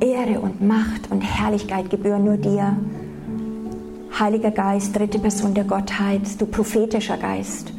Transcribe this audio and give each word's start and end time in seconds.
Ehre 0.00 0.40
und 0.40 0.60
Macht 0.66 1.10
und 1.10 1.20
Herrlichkeit 1.20 1.90
gebühren 1.90 2.24
nur 2.24 2.36
dir. 2.36 2.76
Heiliger 4.18 4.50
Geist, 4.50 4.96
dritte 4.96 5.18
Person 5.18 5.54
der 5.54 5.64
Gottheit, 5.64 6.40
du 6.40 6.46
prophetischer 6.46 7.16
Geist. 7.16 7.72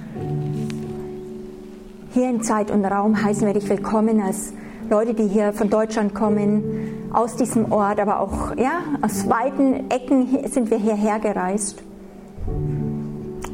Hier 2.13 2.29
in 2.29 2.41
Zeit 2.41 2.71
und 2.71 2.85
Raum 2.85 3.21
heißen 3.21 3.45
wir 3.45 3.53
dich 3.53 3.67
willkommen 3.69 4.21
als 4.21 4.53
Leute, 4.89 5.13
die 5.13 5.27
hier 5.27 5.53
von 5.53 5.69
Deutschland 5.69 6.13
kommen, 6.13 6.63
aus 7.11 7.35
diesem 7.35 7.71
Ort, 7.71 7.99
aber 7.99 8.19
auch 8.19 8.55
ja, 8.57 8.81
aus 9.01 9.29
weiten 9.29 9.89
Ecken 9.89 10.27
sind 10.49 10.69
wir 10.69 10.77
hierher 10.77 11.19
gereist. 11.19 11.81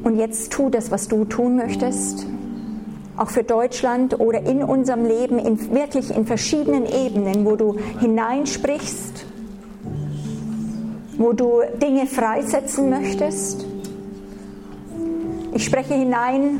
Und 0.03 0.17
jetzt 0.17 0.51
tu 0.51 0.69
das, 0.69 0.91
was 0.91 1.07
du 1.07 1.25
tun 1.25 1.55
möchtest, 1.55 2.25
auch 3.21 3.29
für 3.29 3.43
Deutschland 3.43 4.19
oder 4.19 4.41
in 4.41 4.63
unserem 4.63 5.05
Leben, 5.05 5.37
in, 5.37 5.73
wirklich 5.73 6.15
in 6.15 6.25
verschiedenen 6.25 6.85
Ebenen, 6.85 7.45
wo 7.45 7.55
du 7.55 7.77
hineinsprichst, 7.99 9.25
wo 11.17 11.33
du 11.33 11.61
Dinge 11.81 12.07
freisetzen 12.07 12.89
möchtest. 12.89 13.65
Ich 15.53 15.65
spreche 15.65 15.93
hinein, 15.93 16.59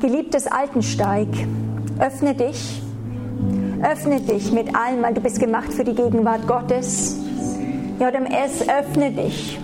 geliebtes 0.00 0.46
Altensteig, 0.46 1.28
öffne 1.98 2.34
dich 2.34 2.82
Öffne 3.82 4.20
dich 4.20 4.52
mit 4.52 4.74
allem, 4.74 5.02
weil 5.02 5.14
du 5.14 5.20
bist 5.20 5.38
gemacht 5.38 5.72
für 5.72 5.84
die 5.84 5.94
Gegenwart 5.94 6.46
Gottes. 6.46 7.16
Ja, 7.98 8.10
dem 8.10 8.24
S, 8.24 8.66
öffne 8.68 9.12
dich 9.12 9.58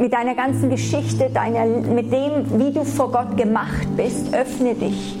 mit 0.00 0.14
deiner 0.14 0.34
ganzen 0.34 0.70
Geschichte, 0.70 1.28
deiner, 1.32 1.66
mit 1.66 2.10
dem, 2.10 2.58
wie 2.58 2.72
du 2.72 2.84
vor 2.84 3.12
Gott 3.12 3.36
gemacht 3.36 3.86
bist. 3.96 4.32
Öffne 4.34 4.74
dich. 4.74 5.18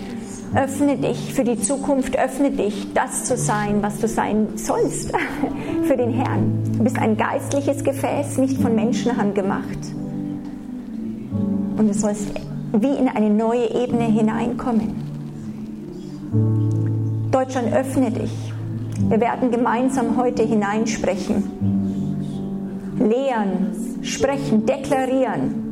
Öffne 0.56 0.96
dich 0.96 1.32
für 1.34 1.44
die 1.44 1.60
Zukunft, 1.60 2.18
öffne 2.18 2.50
dich, 2.50 2.92
das 2.94 3.24
zu 3.24 3.36
sein, 3.36 3.82
was 3.82 4.00
du 4.00 4.08
sein 4.08 4.48
sollst 4.56 5.12
für 5.84 5.96
den 5.96 6.12
Herrn. 6.12 6.64
Du 6.76 6.82
bist 6.82 6.98
ein 6.98 7.16
geistliches 7.16 7.84
Gefäß, 7.84 8.38
nicht 8.38 8.60
von 8.60 8.74
Menschenhand 8.74 9.34
gemacht. 9.34 9.78
Und 11.76 11.86
du 11.86 11.94
sollst 11.94 12.32
wie 12.72 12.96
in 12.96 13.08
eine 13.08 13.30
neue 13.30 13.70
Ebene 13.70 14.04
hineinkommen. 14.04 14.94
Deutschland, 17.30 17.72
öffne 17.72 18.10
dich. 18.10 18.32
Wir 19.08 19.20
werden 19.20 19.50
gemeinsam 19.50 20.16
heute 20.16 20.42
hineinsprechen, 20.42 21.44
lehren, 22.98 23.89
sprechen, 24.02 24.66
deklarieren. 24.66 25.66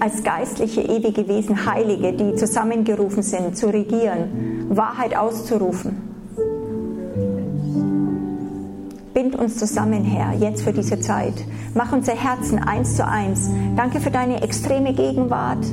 Als 0.00 0.24
geistliche, 0.24 0.82
ewige 0.82 1.28
Wesen, 1.28 1.64
Heilige, 1.66 2.12
die 2.12 2.34
zusammengerufen 2.34 3.22
sind, 3.22 3.56
zu 3.56 3.68
regieren, 3.68 4.66
Wahrheit 4.68 5.16
auszurufen. 5.16 6.12
Bind 9.14 9.36
uns 9.36 9.58
zusammen, 9.58 10.04
Herr, 10.04 10.32
jetzt 10.32 10.62
für 10.62 10.72
diese 10.72 10.98
Zeit. 10.98 11.34
Mach 11.74 11.92
unser 11.92 12.14
Herzen 12.14 12.58
eins 12.58 12.96
zu 12.96 13.06
eins. 13.06 13.50
Danke 13.76 14.00
für 14.00 14.10
deine 14.10 14.42
extreme 14.42 14.92
Gegenwart. 14.94 15.64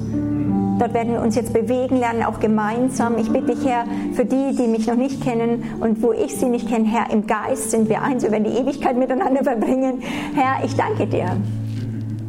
Dort 0.80 0.94
werden 0.94 1.14
wir 1.14 1.22
uns 1.22 1.36
jetzt 1.36 1.54
bewegen 1.54 1.98
lernen, 1.98 2.24
auch 2.24 2.40
gemeinsam. 2.40 3.18
Ich 3.18 3.30
bitte 3.30 3.54
dich, 3.54 3.66
Herr, 3.66 3.84
für 4.14 4.24
die, 4.24 4.56
die 4.56 4.68
mich 4.68 4.88
noch 4.88 4.96
nicht 4.96 5.22
kennen 5.22 5.64
und 5.82 6.02
wo 6.02 6.14
ich 6.14 6.36
sie 6.38 6.46
nicht 6.46 6.70
kenne, 6.70 6.86
Herr, 6.86 7.12
im 7.12 7.28
Geist 7.28 7.72
sind 7.72 7.90
wir 7.90 8.02
eins. 8.02 8.24
Wir 8.24 8.32
werden 8.32 8.46
die 8.46 8.58
Ewigkeit 8.58 8.98
miteinander 8.98 9.44
verbringen. 9.44 10.02
Herr, 10.34 10.64
ich 10.64 10.76
danke 10.76 11.06
dir 11.06 11.36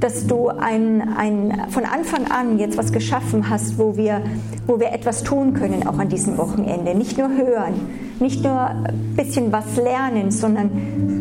dass 0.00 0.26
du 0.26 0.48
ein, 0.48 1.02
ein, 1.16 1.66
von 1.68 1.84
Anfang 1.84 2.30
an 2.30 2.58
jetzt 2.58 2.78
was 2.78 2.90
geschaffen 2.90 3.50
hast, 3.50 3.78
wo 3.78 3.96
wir, 3.96 4.22
wo 4.66 4.80
wir 4.80 4.92
etwas 4.92 5.22
tun 5.22 5.52
können, 5.52 5.86
auch 5.86 5.98
an 5.98 6.08
diesem 6.08 6.38
Wochenende. 6.38 6.94
Nicht 6.94 7.18
nur 7.18 7.28
hören, 7.28 7.74
nicht 8.18 8.42
nur 8.42 8.58
ein 8.58 9.14
bisschen 9.14 9.52
was 9.52 9.76
lernen, 9.76 10.30
sondern 10.30 10.70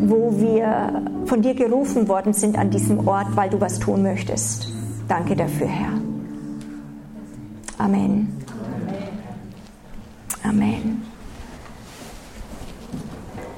wo 0.08 0.32
wir 0.40 1.02
von 1.26 1.42
dir 1.42 1.54
gerufen 1.54 2.08
worden 2.08 2.32
sind 2.32 2.58
an 2.58 2.70
diesem 2.70 3.06
Ort, 3.06 3.36
weil 3.36 3.50
du 3.50 3.60
was 3.60 3.78
tun 3.78 4.02
möchtest. 4.02 4.72
Danke 5.08 5.36
dafür, 5.36 5.66
Herr. 5.66 5.99
Amen. 7.80 8.44
Amen. 10.44 11.02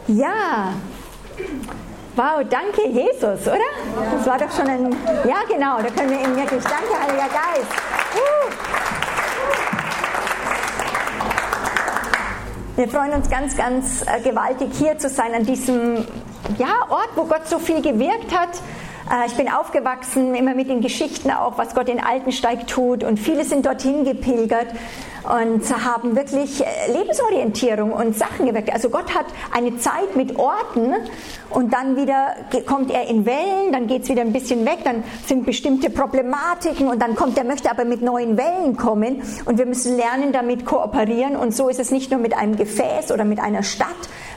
Ja. 0.06 0.74
Wow, 2.14 2.44
danke 2.48 2.88
Jesus, 2.88 3.48
oder? 3.48 3.58
Das 4.16 4.26
war 4.26 4.38
doch 4.38 4.52
schon 4.54 4.68
ein. 4.68 4.96
Ja, 5.26 5.38
genau, 5.48 5.78
da 5.78 5.88
können 5.90 6.10
wir 6.10 6.20
ihm 6.20 6.36
wirklich. 6.36 6.62
Danke, 6.62 7.02
Heiliger 7.02 7.28
Geist. 7.28 7.66
Wir 12.76 12.88
freuen 12.88 13.12
uns 13.12 13.28
ganz, 13.28 13.56
ganz 13.56 14.02
äh, 14.02 14.20
gewaltig 14.20 14.68
hier 14.78 14.96
zu 14.98 15.08
sein 15.08 15.34
an 15.34 15.44
diesem 15.44 16.06
ja, 16.58 16.86
Ort, 16.88 17.10
wo 17.16 17.24
Gott 17.24 17.48
so 17.48 17.58
viel 17.58 17.82
gewirkt 17.82 18.32
hat 18.36 18.50
ich 19.26 19.34
bin 19.34 19.50
aufgewachsen 19.50 20.34
immer 20.34 20.54
mit 20.54 20.70
den 20.70 20.80
Geschichten 20.80 21.30
auch, 21.30 21.58
was 21.58 21.74
Gott 21.74 21.88
in 21.88 22.00
Altensteig 22.00 22.66
tut. 22.66 23.04
Und 23.04 23.18
viele 23.18 23.44
sind 23.44 23.66
dorthin 23.66 24.04
gepilgert 24.04 24.68
und 25.24 25.84
haben 25.84 26.16
wirklich 26.16 26.64
äh, 26.64 26.92
Lebensorientierung 26.92 27.92
und 27.92 28.16
Sachen 28.16 28.46
geweckt. 28.46 28.72
Also 28.72 28.88
Gott 28.88 29.14
hat 29.14 29.26
eine 29.52 29.76
Zeit 29.78 30.16
mit 30.16 30.36
Orten 30.36 30.94
und 31.50 31.72
dann 31.72 31.96
wieder 31.96 32.34
kommt 32.66 32.90
er 32.90 33.08
in 33.08 33.26
Wellen, 33.26 33.72
dann 33.72 33.86
geht 33.86 34.04
es 34.04 34.08
wieder 34.08 34.22
ein 34.22 34.32
bisschen 34.32 34.64
weg, 34.64 34.78
dann 34.84 35.04
sind 35.26 35.44
bestimmte 35.46 35.90
Problematiken 35.90 36.88
und 36.88 37.00
dann 37.00 37.14
kommt 37.14 37.36
er, 37.38 37.44
möchte 37.44 37.70
aber 37.70 37.84
mit 37.84 38.02
neuen 38.02 38.36
Wellen 38.36 38.76
kommen. 38.76 39.22
Und 39.44 39.58
wir 39.58 39.66
müssen 39.66 39.96
lernen, 39.96 40.32
damit 40.32 40.64
kooperieren. 40.64 41.36
Und 41.36 41.54
so 41.54 41.68
ist 41.68 41.78
es 41.78 41.90
nicht 41.90 42.10
nur 42.10 42.18
mit 42.18 42.36
einem 42.36 42.56
Gefäß 42.56 43.12
oder 43.12 43.24
mit 43.24 43.40
einer 43.40 43.62
Stadt, 43.62 43.88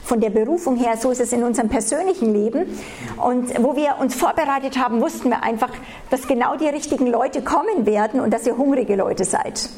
von 0.06 0.20
der 0.20 0.30
Berufung 0.30 0.76
her, 0.76 0.96
so 0.96 1.10
ist 1.10 1.20
es 1.20 1.32
in 1.32 1.42
unserem 1.42 1.68
persönlichen 1.68 2.32
Leben. 2.32 2.78
Und 3.16 3.52
wo 3.62 3.74
wir 3.74 3.96
uns 4.00 4.14
vorbereitet 4.14 4.78
haben, 4.78 5.00
wussten 5.00 5.30
wir 5.30 5.42
einfach, 5.42 5.70
dass 6.10 6.28
genau 6.28 6.56
die 6.56 6.68
richtigen 6.68 7.08
Leute 7.08 7.42
kommen 7.42 7.86
werden 7.86 8.20
und 8.20 8.32
dass 8.32 8.46
ihr 8.46 8.56
hungrige 8.56 8.94
Leute 8.94 9.24
seid. 9.24 9.68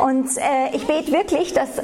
Und 0.00 0.28
äh, 0.36 0.74
ich 0.74 0.86
bete 0.86 1.10
wirklich, 1.10 1.52
dass 1.54 1.78
äh, 1.78 1.82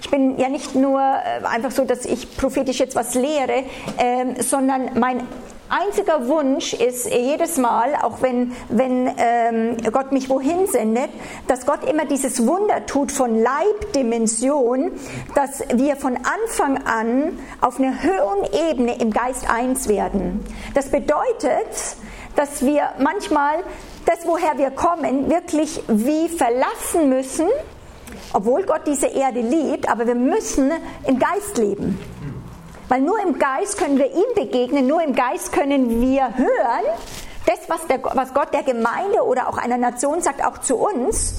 ich 0.00 0.08
bin 0.08 0.38
ja 0.38 0.48
nicht 0.48 0.76
nur 0.76 1.00
äh, 1.00 1.44
einfach 1.44 1.72
so, 1.72 1.84
dass 1.84 2.04
ich 2.06 2.36
prophetisch 2.36 2.78
jetzt 2.78 2.94
was 2.94 3.14
lehre, 3.14 3.64
äh, 3.96 4.40
sondern 4.40 4.90
mein 4.94 5.26
einziger 5.68 6.28
Wunsch 6.28 6.72
ist 6.72 7.10
jedes 7.10 7.56
Mal, 7.56 7.94
auch 8.02 8.22
wenn, 8.22 8.52
wenn 8.68 9.10
ähm, 9.16 9.76
Gott 9.92 10.12
mich 10.12 10.28
wohin 10.28 10.66
sendet, 10.66 11.10
dass 11.46 11.66
Gott 11.66 11.88
immer 11.88 12.04
dieses 12.04 12.46
Wunder 12.46 12.86
tut 12.86 13.12
von 13.12 13.42
Leibdimension, 13.42 14.92
dass 15.34 15.62
wir 15.74 15.96
von 15.96 16.16
Anfang 16.16 16.84
an 16.84 17.38
auf 17.60 17.78
einer 17.78 18.02
höheren 18.02 18.44
Ebene 18.70 18.98
im 19.00 19.10
Geist 19.10 19.48
eins 19.50 19.88
werden. 19.88 20.44
Das 20.74 20.90
bedeutet, 20.90 21.96
dass 22.36 22.64
wir 22.64 22.90
manchmal 22.98 23.64
das, 24.04 24.26
woher 24.26 24.58
wir 24.58 24.70
kommen, 24.70 25.30
wirklich 25.30 25.82
wie 25.88 26.28
verlassen 26.28 27.08
müssen, 27.08 27.46
obwohl 28.32 28.62
Gott 28.64 28.82
diese 28.86 29.06
Erde 29.06 29.40
liebt, 29.40 29.88
aber 29.88 30.06
wir 30.06 30.14
müssen 30.14 30.70
im 31.06 31.18
Geist 31.18 31.58
leben. 31.58 31.98
Weil 32.88 33.00
nur 33.00 33.20
im 33.20 33.38
Geist 33.38 33.78
können 33.78 33.98
wir 33.98 34.12
ihm 34.12 34.34
begegnen, 34.34 34.86
nur 34.86 35.02
im 35.02 35.14
Geist 35.14 35.52
können 35.52 36.00
wir 36.00 36.36
hören, 36.36 36.84
das, 37.46 37.68
was, 37.68 37.86
der, 37.86 38.02
was 38.02 38.34
Gott 38.34 38.52
der 38.52 38.62
Gemeinde 38.62 39.24
oder 39.24 39.48
auch 39.48 39.58
einer 39.58 39.78
Nation 39.78 40.20
sagt, 40.20 40.44
auch 40.44 40.58
zu 40.58 40.76
uns. 40.76 41.34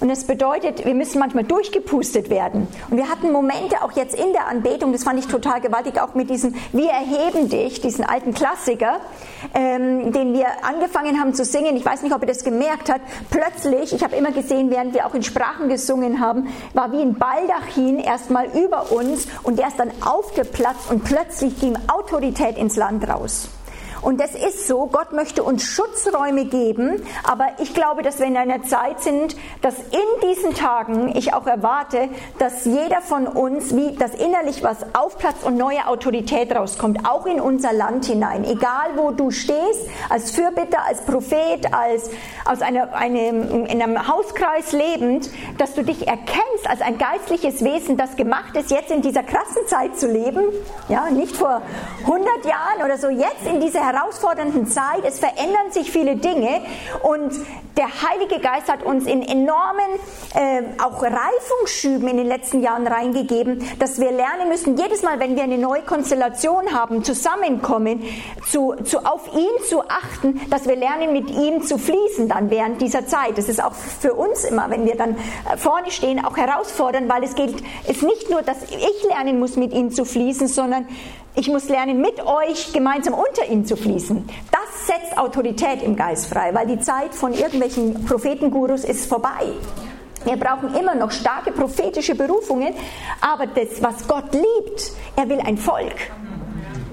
Und 0.00 0.08
das 0.08 0.24
bedeutet, 0.24 0.84
wir 0.84 0.94
müssen 0.94 1.18
manchmal 1.18 1.42
durchgepustet 1.42 2.30
werden. 2.30 2.68
Und 2.88 2.96
wir 2.96 3.08
hatten 3.08 3.32
Momente 3.32 3.82
auch 3.82 3.92
jetzt 3.92 4.14
in 4.14 4.32
der 4.32 4.46
Anbetung, 4.46 4.92
das 4.92 5.02
fand 5.02 5.18
ich 5.18 5.26
total 5.26 5.60
gewaltig, 5.60 6.00
auch 6.00 6.14
mit 6.14 6.30
diesem 6.30 6.54
Wir 6.72 6.90
erheben 6.90 7.48
dich, 7.48 7.80
diesen 7.80 8.04
alten 8.04 8.32
Klassiker, 8.32 9.00
ähm, 9.54 10.12
den 10.12 10.32
wir 10.32 10.46
angefangen 10.62 11.20
haben 11.20 11.34
zu 11.34 11.44
singen. 11.44 11.76
Ich 11.76 11.84
weiß 11.84 12.02
nicht, 12.02 12.14
ob 12.14 12.22
ihr 12.22 12.28
das 12.28 12.44
gemerkt 12.44 12.90
habt. 12.90 13.02
Plötzlich, 13.30 13.92
ich 13.92 14.02
habe 14.02 14.16
immer 14.16 14.32
gesehen, 14.32 14.70
während 14.70 14.94
wir 14.94 15.06
auch 15.06 15.14
in 15.14 15.22
Sprachen 15.22 15.68
gesungen 15.68 16.20
haben, 16.20 16.48
war 16.74 16.92
wie 16.92 17.00
ein 17.00 17.14
Baldachin 17.14 17.98
erstmal 17.98 18.46
über 18.56 18.92
uns 18.92 19.26
und 19.42 19.58
der 19.58 19.68
ist 19.68 19.78
dann 19.78 19.90
aufgeplatzt 20.04 20.90
und 20.90 21.04
plötzlich 21.04 21.58
ging 21.60 21.76
Autorität 21.88 22.56
ins 22.56 22.76
Land 22.76 23.08
raus. 23.08 23.48
Und 24.02 24.20
das 24.20 24.34
ist 24.34 24.66
so, 24.66 24.86
Gott 24.86 25.12
möchte 25.12 25.42
uns 25.42 25.64
Schutzräume 25.64 26.44
geben, 26.44 27.02
aber 27.24 27.48
ich 27.58 27.74
glaube, 27.74 28.02
dass 28.02 28.18
wir 28.18 28.26
in 28.26 28.36
einer 28.36 28.62
Zeit 28.62 29.00
sind, 29.00 29.36
dass 29.62 29.74
in 29.78 30.28
diesen 30.28 30.54
Tagen 30.54 31.14
ich 31.16 31.34
auch 31.34 31.46
erwarte, 31.46 32.08
dass 32.38 32.64
jeder 32.64 33.00
von 33.00 33.26
uns, 33.26 33.74
wie 33.74 33.96
das 33.96 34.14
innerlich 34.14 34.62
was 34.62 34.78
aufplatzt 34.94 35.44
und 35.44 35.56
neue 35.56 35.86
Autorität 35.86 36.54
rauskommt, 36.54 37.08
auch 37.08 37.26
in 37.26 37.40
unser 37.40 37.72
Land 37.72 38.04
hinein. 38.04 38.44
Egal 38.44 38.90
wo 38.96 39.10
du 39.10 39.30
stehst, 39.30 39.88
als 40.08 40.30
Fürbitter, 40.30 40.84
als 40.86 41.02
Prophet, 41.02 41.72
als 41.72 42.10
aus 42.44 42.62
einer, 42.62 42.94
einem, 42.94 43.66
in 43.66 43.82
einem 43.82 44.08
Hauskreis 44.08 44.72
lebend, 44.72 45.30
dass 45.58 45.74
du 45.74 45.82
dich 45.82 46.06
erkennst 46.06 46.68
als 46.68 46.80
ein 46.80 46.98
geistliches 46.98 47.64
Wesen, 47.64 47.96
das 47.96 48.16
gemacht 48.16 48.56
ist, 48.56 48.70
jetzt 48.70 48.90
in 48.90 49.02
dieser 49.02 49.22
krassen 49.22 49.66
Zeit 49.66 49.98
zu 49.98 50.06
leben, 50.06 50.44
ja, 50.88 51.10
nicht 51.10 51.36
vor 51.36 51.62
100 52.02 52.44
Jahren 52.44 52.84
oder 52.84 52.98
so, 52.98 53.08
jetzt 53.08 53.46
in 53.46 53.60
dieser 53.60 53.87
herausfordernden 53.92 54.66
Zeit. 54.66 55.04
Es 55.04 55.18
verändern 55.18 55.70
sich 55.70 55.90
viele 55.90 56.16
Dinge 56.16 56.60
und 57.02 57.32
der 57.76 57.86
Heilige 57.86 58.40
Geist 58.40 58.68
hat 58.68 58.82
uns 58.82 59.06
in 59.06 59.22
enormen 59.22 59.86
äh, 60.34 60.62
auch 60.82 61.00
Reifungsschüben 61.00 62.08
in 62.08 62.16
den 62.16 62.26
letzten 62.26 62.60
Jahren 62.60 62.86
reingegeben, 62.86 63.64
dass 63.78 64.00
wir 64.00 64.10
lernen 64.10 64.48
müssen, 64.48 64.76
jedes 64.76 65.02
Mal, 65.02 65.20
wenn 65.20 65.36
wir 65.36 65.44
eine 65.44 65.58
neue 65.58 65.82
Konstellation 65.82 66.72
haben, 66.74 67.04
zusammenkommen, 67.04 68.02
zu, 68.50 68.74
zu, 68.82 68.98
auf 69.06 69.28
ihn 69.32 69.64
zu 69.68 69.82
achten, 69.82 70.40
dass 70.50 70.66
wir 70.66 70.74
lernen, 70.74 71.12
mit 71.12 71.30
ihm 71.30 71.62
zu 71.62 71.78
fließen 71.78 72.28
dann 72.28 72.50
während 72.50 72.82
dieser 72.82 73.06
Zeit. 73.06 73.38
Das 73.38 73.48
ist 73.48 73.62
auch 73.62 73.74
für 73.74 74.14
uns 74.14 74.44
immer, 74.44 74.70
wenn 74.70 74.84
wir 74.84 74.96
dann 74.96 75.14
äh, 75.14 75.56
vorne 75.56 75.92
stehen, 75.92 76.24
auch 76.24 76.36
herausfordernd, 76.36 77.08
weil 77.08 77.22
es 77.22 77.36
geht, 77.36 77.54
ist 77.88 78.02
nicht 78.02 78.28
nur, 78.28 78.42
dass 78.42 78.64
ich 78.64 79.04
lernen 79.04 79.38
muss, 79.38 79.56
mit 79.56 79.72
ihm 79.72 79.92
zu 79.92 80.04
fließen, 80.04 80.48
sondern 80.48 80.86
ich 81.38 81.48
muss 81.48 81.68
lernen, 81.68 82.00
mit 82.00 82.20
euch 82.26 82.72
gemeinsam 82.72 83.14
unter 83.14 83.46
ihm 83.48 83.64
zu 83.64 83.76
fließen. 83.76 84.28
Das 84.50 84.86
setzt 84.88 85.16
Autorität 85.16 85.82
im 85.82 85.94
Geist 85.94 86.26
frei, 86.26 86.52
weil 86.52 86.66
die 86.66 86.80
Zeit 86.80 87.14
von 87.14 87.32
irgendwelchen 87.32 88.04
Prophetengurus 88.04 88.82
ist 88.82 89.08
vorbei. 89.08 89.52
Wir 90.24 90.36
brauchen 90.36 90.74
immer 90.74 90.96
noch 90.96 91.12
starke 91.12 91.52
prophetische 91.52 92.16
Berufungen, 92.16 92.74
aber 93.20 93.46
das, 93.46 93.80
was 93.80 94.08
Gott 94.08 94.34
liebt, 94.34 94.92
er 95.14 95.28
will 95.28 95.40
ein 95.40 95.56
Volk. 95.56 96.10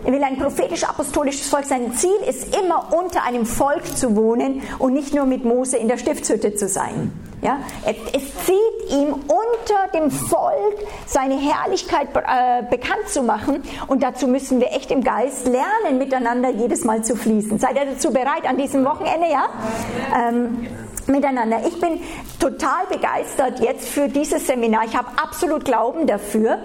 Er 0.06 0.14
will 0.14 0.24
ein 0.24 0.38
prophetisch-apostolisches 0.38 1.50
Volk. 1.50 1.66
Sein 1.66 1.94
Ziel 1.96 2.16
ist 2.30 2.56
immer 2.56 2.94
unter 2.94 3.24
einem 3.24 3.46
Volk 3.46 3.86
zu 3.98 4.16
wohnen 4.16 4.62
und 4.78 4.94
nicht 4.94 5.16
nur 5.16 5.26
mit 5.26 5.44
Mose 5.46 5.78
in 5.78 5.88
der 5.88 5.98
Stiftshütte 5.98 6.54
zu 6.54 6.68
sein. 6.68 7.12
Ja, 7.42 7.60
es 7.86 8.46
zieht 8.46 8.92
ihm 8.92 9.14
unter 9.14 9.88
dem 9.94 10.10
Volk 10.10 10.78
seine 11.06 11.36
Herrlichkeit 11.38 12.08
äh, 12.16 12.64
bekannt 12.70 13.08
zu 13.08 13.22
machen 13.22 13.62
und 13.88 14.02
dazu 14.02 14.28
müssen 14.28 14.60
wir 14.60 14.72
echt 14.72 14.90
im 14.90 15.04
Geist 15.04 15.46
lernen, 15.48 15.98
miteinander 15.98 16.50
jedes 16.50 16.86
Mal 16.86 17.04
zu 17.04 17.16
fließen. 17.16 17.60
Seid 17.60 17.76
ihr 17.76 17.86
dazu 17.86 18.12
bereit 18.12 18.48
an 18.48 18.58
diesem 18.58 18.84
Wochenende? 18.86 19.28
Ja. 19.30 19.50
Ähm, 20.18 20.68
miteinander. 21.08 21.60
Ich 21.68 21.80
bin 21.80 22.00
total 22.40 22.86
begeistert 22.90 23.60
jetzt 23.60 23.90
für 23.90 24.08
dieses 24.08 24.48
Seminar. 24.48 24.86
Ich 24.86 24.96
habe 24.96 25.10
absolut 25.22 25.66
Glauben 25.66 26.08
dafür. 26.08 26.60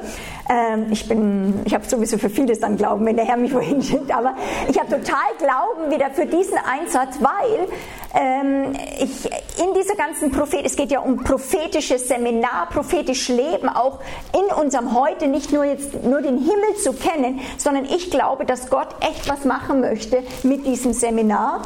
Ähm, 0.50 0.87
ich 0.91 1.08
ich 1.08 1.75
habe 1.75 1.85
sowieso 1.87 2.19
für 2.19 2.29
vieles 2.29 2.58
dann 2.58 2.76
Glauben, 2.76 3.06
wenn 3.06 3.14
der 3.14 3.25
Herr 3.25 3.37
mich 3.37 3.55
wohin 3.55 3.81
schickt, 3.81 4.11
aber 4.12 4.35
ich 4.69 4.76
habe 4.79 4.91
total 4.91 5.17
Glauben 5.38 5.93
wieder 5.93 6.11
für 6.11 6.26
diesen 6.26 6.58
Einsatz, 6.58 7.19
weil 7.20 7.69
ähm, 8.14 8.73
ich 8.99 9.26
in 9.62 9.75
dieser 9.75 9.94
ganzen 9.94 10.32
Prophet, 10.32 10.67
es 10.67 10.75
geht 10.75 10.91
ja 10.91 10.99
um 11.00 11.23
prophetisches 11.23 12.08
Seminar, 12.08 12.69
prophetisch 12.69 13.29
Leben, 13.29 13.69
auch 13.69 14.00
in 14.35 14.52
unserem 14.56 14.99
Heute 14.99 15.29
nicht 15.29 15.52
nur 15.52 15.64
jetzt 15.64 16.02
nur 16.02 16.20
den 16.20 16.38
Himmel 16.38 16.75
zu 16.82 16.94
kennen, 16.94 17.38
sondern 17.56 17.85
ich 17.85 18.11
glaube, 18.11 18.44
dass 18.44 18.70
Gott 18.70 18.88
echt 19.00 19.29
was 19.29 19.44
machen 19.44 19.81
möchte 19.81 20.25
mit 20.43 20.67
diesem 20.67 20.93
Seminar. 20.93 21.62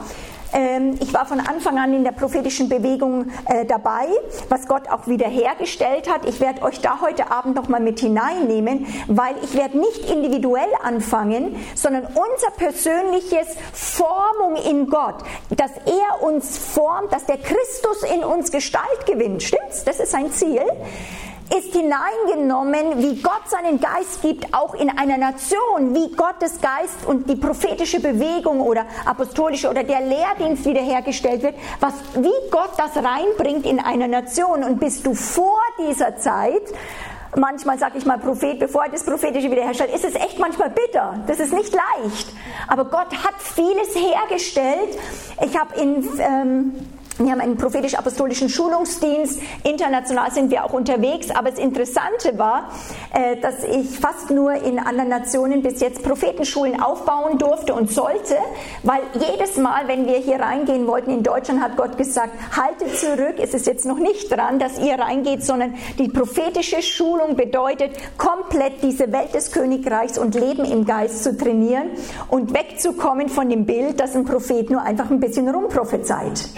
Ähm, 0.54 0.96
ich 1.00 1.12
war 1.12 1.26
von 1.26 1.40
Anfang 1.40 1.78
an 1.78 1.92
in 1.92 2.04
der 2.04 2.12
prophetischen 2.12 2.68
Bewegung 2.68 3.26
äh, 3.46 3.64
dabei, 3.66 4.06
was 4.48 4.66
Gott 4.68 4.88
auch 4.88 5.08
wiederhergestellt 5.08 6.08
hat. 6.08 6.26
Ich 6.26 6.40
werde 6.40 6.62
euch 6.62 6.80
da 6.80 7.00
heute 7.00 7.30
Abend 7.30 7.56
noch 7.56 7.68
mal 7.68 7.80
mit 7.80 7.98
hineinnehmen, 7.98 8.86
weil 9.08 9.34
ich 9.42 9.54
werde 9.56 9.78
nicht 9.78 10.08
individuell 10.08 10.70
anfangen, 10.82 11.56
sondern 11.74 12.06
unser 12.06 12.50
persönliches 12.56 13.48
Formung 13.72 14.54
in 14.56 14.88
Gott, 14.88 15.16
dass 15.50 15.72
er 15.86 16.22
uns 16.22 16.56
formt, 16.56 17.12
dass 17.12 17.26
der 17.26 17.38
Christus 17.38 18.04
in 18.14 18.22
uns 18.22 18.52
Gestalt 18.52 19.06
gewinnt. 19.06 19.42
Stimmt's? 19.42 19.84
Das 19.84 19.98
ist 19.98 20.12
sein 20.12 20.30
Ziel 20.30 20.62
ist 21.58 21.72
hineingenommen, 21.72 22.98
wie 22.98 23.20
Gott 23.22 23.48
seinen 23.48 23.80
Geist 23.80 24.22
gibt, 24.22 24.52
auch 24.52 24.74
in 24.74 24.90
einer 24.90 25.18
Nation, 25.18 25.94
wie 25.94 26.10
Gottes 26.14 26.60
Geist 26.60 27.06
und 27.06 27.28
die 27.28 27.36
prophetische 27.36 28.00
Bewegung 28.00 28.60
oder 28.60 28.86
apostolische 29.04 29.70
oder 29.70 29.84
der 29.84 30.00
Lehrdienst 30.00 30.64
wiederhergestellt 30.64 31.42
wird, 31.42 31.54
was, 31.80 31.94
wie 32.14 32.50
Gott 32.50 32.72
das 32.76 32.96
reinbringt 32.96 33.66
in 33.66 33.78
eine 33.78 34.08
Nation. 34.08 34.64
Und 34.64 34.80
bist 34.80 35.06
du 35.06 35.14
vor 35.14 35.60
dieser 35.78 36.16
Zeit, 36.18 36.62
manchmal 37.36 37.78
sage 37.78 37.98
ich 37.98 38.06
mal 38.06 38.18
Prophet, 38.18 38.58
bevor 38.58 38.84
er 38.84 38.90
das 38.90 39.04
Prophetische 39.04 39.50
wiederherstellt, 39.50 39.94
ist 39.94 40.04
es 40.04 40.14
echt 40.14 40.38
manchmal 40.38 40.70
bitter. 40.70 41.20
Das 41.26 41.40
ist 41.40 41.52
nicht 41.52 41.72
leicht. 41.72 42.28
Aber 42.68 42.84
Gott 42.86 43.12
hat 43.24 43.34
vieles 43.38 43.94
hergestellt. 43.94 44.98
Ich 45.44 45.58
habe 45.58 45.74
in... 45.80 46.08
Ähm, 46.18 46.93
wir 47.18 47.30
haben 47.30 47.40
einen 47.40 47.56
prophetisch-apostolischen 47.56 48.48
Schulungsdienst. 48.48 49.40
International 49.62 50.32
sind 50.32 50.50
wir 50.50 50.64
auch 50.64 50.72
unterwegs. 50.72 51.30
Aber 51.30 51.50
das 51.50 51.60
Interessante 51.60 52.36
war, 52.38 52.70
äh, 53.12 53.36
dass 53.36 53.62
ich 53.62 53.98
fast 53.98 54.30
nur 54.30 54.52
in 54.52 54.80
anderen 54.80 55.10
Nationen 55.10 55.62
bis 55.62 55.80
jetzt 55.80 56.02
Prophetenschulen 56.02 56.80
aufbauen 56.80 57.38
durfte 57.38 57.74
und 57.74 57.90
sollte, 57.92 58.36
weil 58.82 59.00
jedes 59.14 59.56
Mal, 59.56 59.86
wenn 59.86 60.06
wir 60.06 60.16
hier 60.16 60.40
reingehen 60.40 60.86
wollten 60.86 61.10
in 61.10 61.22
Deutschland, 61.22 61.62
hat 61.62 61.76
Gott 61.76 61.96
gesagt, 61.96 62.32
haltet 62.56 62.96
zurück. 62.98 63.36
Es 63.38 63.54
ist 63.54 63.66
jetzt 63.66 63.86
noch 63.86 63.98
nicht 63.98 64.30
dran, 64.30 64.58
dass 64.58 64.80
ihr 64.80 64.98
reingeht, 64.98 65.44
sondern 65.44 65.74
die 65.98 66.08
prophetische 66.08 66.82
Schulung 66.82 67.36
bedeutet, 67.36 67.92
komplett 68.18 68.82
diese 68.82 69.12
Welt 69.12 69.34
des 69.34 69.52
Königreichs 69.52 70.18
und 70.18 70.34
Leben 70.34 70.64
im 70.64 70.84
Geist 70.84 71.22
zu 71.22 71.36
trainieren 71.36 71.90
und 72.28 72.54
wegzukommen 72.54 73.28
von 73.28 73.48
dem 73.48 73.66
Bild, 73.66 74.00
dass 74.00 74.16
ein 74.16 74.24
Prophet 74.24 74.70
nur 74.70 74.82
einfach 74.82 75.10
ein 75.10 75.20
bisschen 75.20 75.48
rumprophezeit 75.48 76.48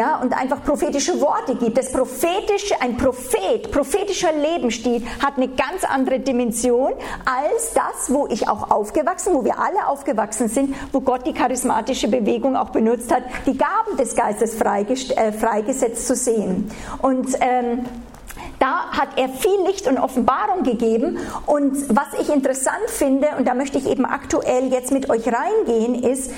ja, 0.00 0.16
und 0.16 0.32
einfach 0.32 0.64
prophetische 0.64 1.20
Worte 1.20 1.54
gibt. 1.56 1.76
Das 1.76 1.92
prophetische, 1.92 2.80
ein 2.80 2.96
Prophet, 2.96 3.70
prophetischer 3.70 4.32
Lebensstil 4.32 5.02
hat 5.22 5.36
eine 5.36 5.48
ganz 5.48 5.84
andere 5.86 6.20
Dimension 6.20 6.92
als 7.26 7.74
das, 7.74 8.08
wo 8.08 8.26
ich 8.28 8.48
auch 8.48 8.70
aufgewachsen, 8.70 9.34
wo 9.34 9.44
wir 9.44 9.58
alle 9.58 9.86
aufgewachsen 9.88 10.48
sind, 10.48 10.74
wo 10.92 11.02
Gott 11.02 11.26
die 11.26 11.34
charismatische 11.34 12.08
Bewegung 12.08 12.56
auch 12.56 12.70
benutzt 12.70 13.14
hat, 13.14 13.24
die 13.44 13.58
Gaben 13.58 13.98
des 13.98 14.16
Geistes 14.16 14.58
äh, 14.58 15.32
freigesetzt 15.32 16.06
zu 16.06 16.14
sehen. 16.14 16.70
Und 17.02 17.36
ähm, 17.42 17.84
da 18.58 18.90
hat 18.92 19.08
er 19.16 19.28
viel 19.28 19.66
Licht 19.66 19.86
und 19.86 19.98
Offenbarung 19.98 20.62
gegeben. 20.62 21.18
Und 21.44 21.94
was 21.94 22.18
ich 22.18 22.32
interessant 22.32 22.88
finde, 22.88 23.28
und 23.36 23.46
da 23.46 23.52
möchte 23.52 23.76
ich 23.76 23.86
eben 23.86 24.06
aktuell 24.06 24.72
jetzt 24.72 24.92
mit 24.92 25.10
euch 25.10 25.24
reingehen, 25.26 25.94
ist, 26.02 26.30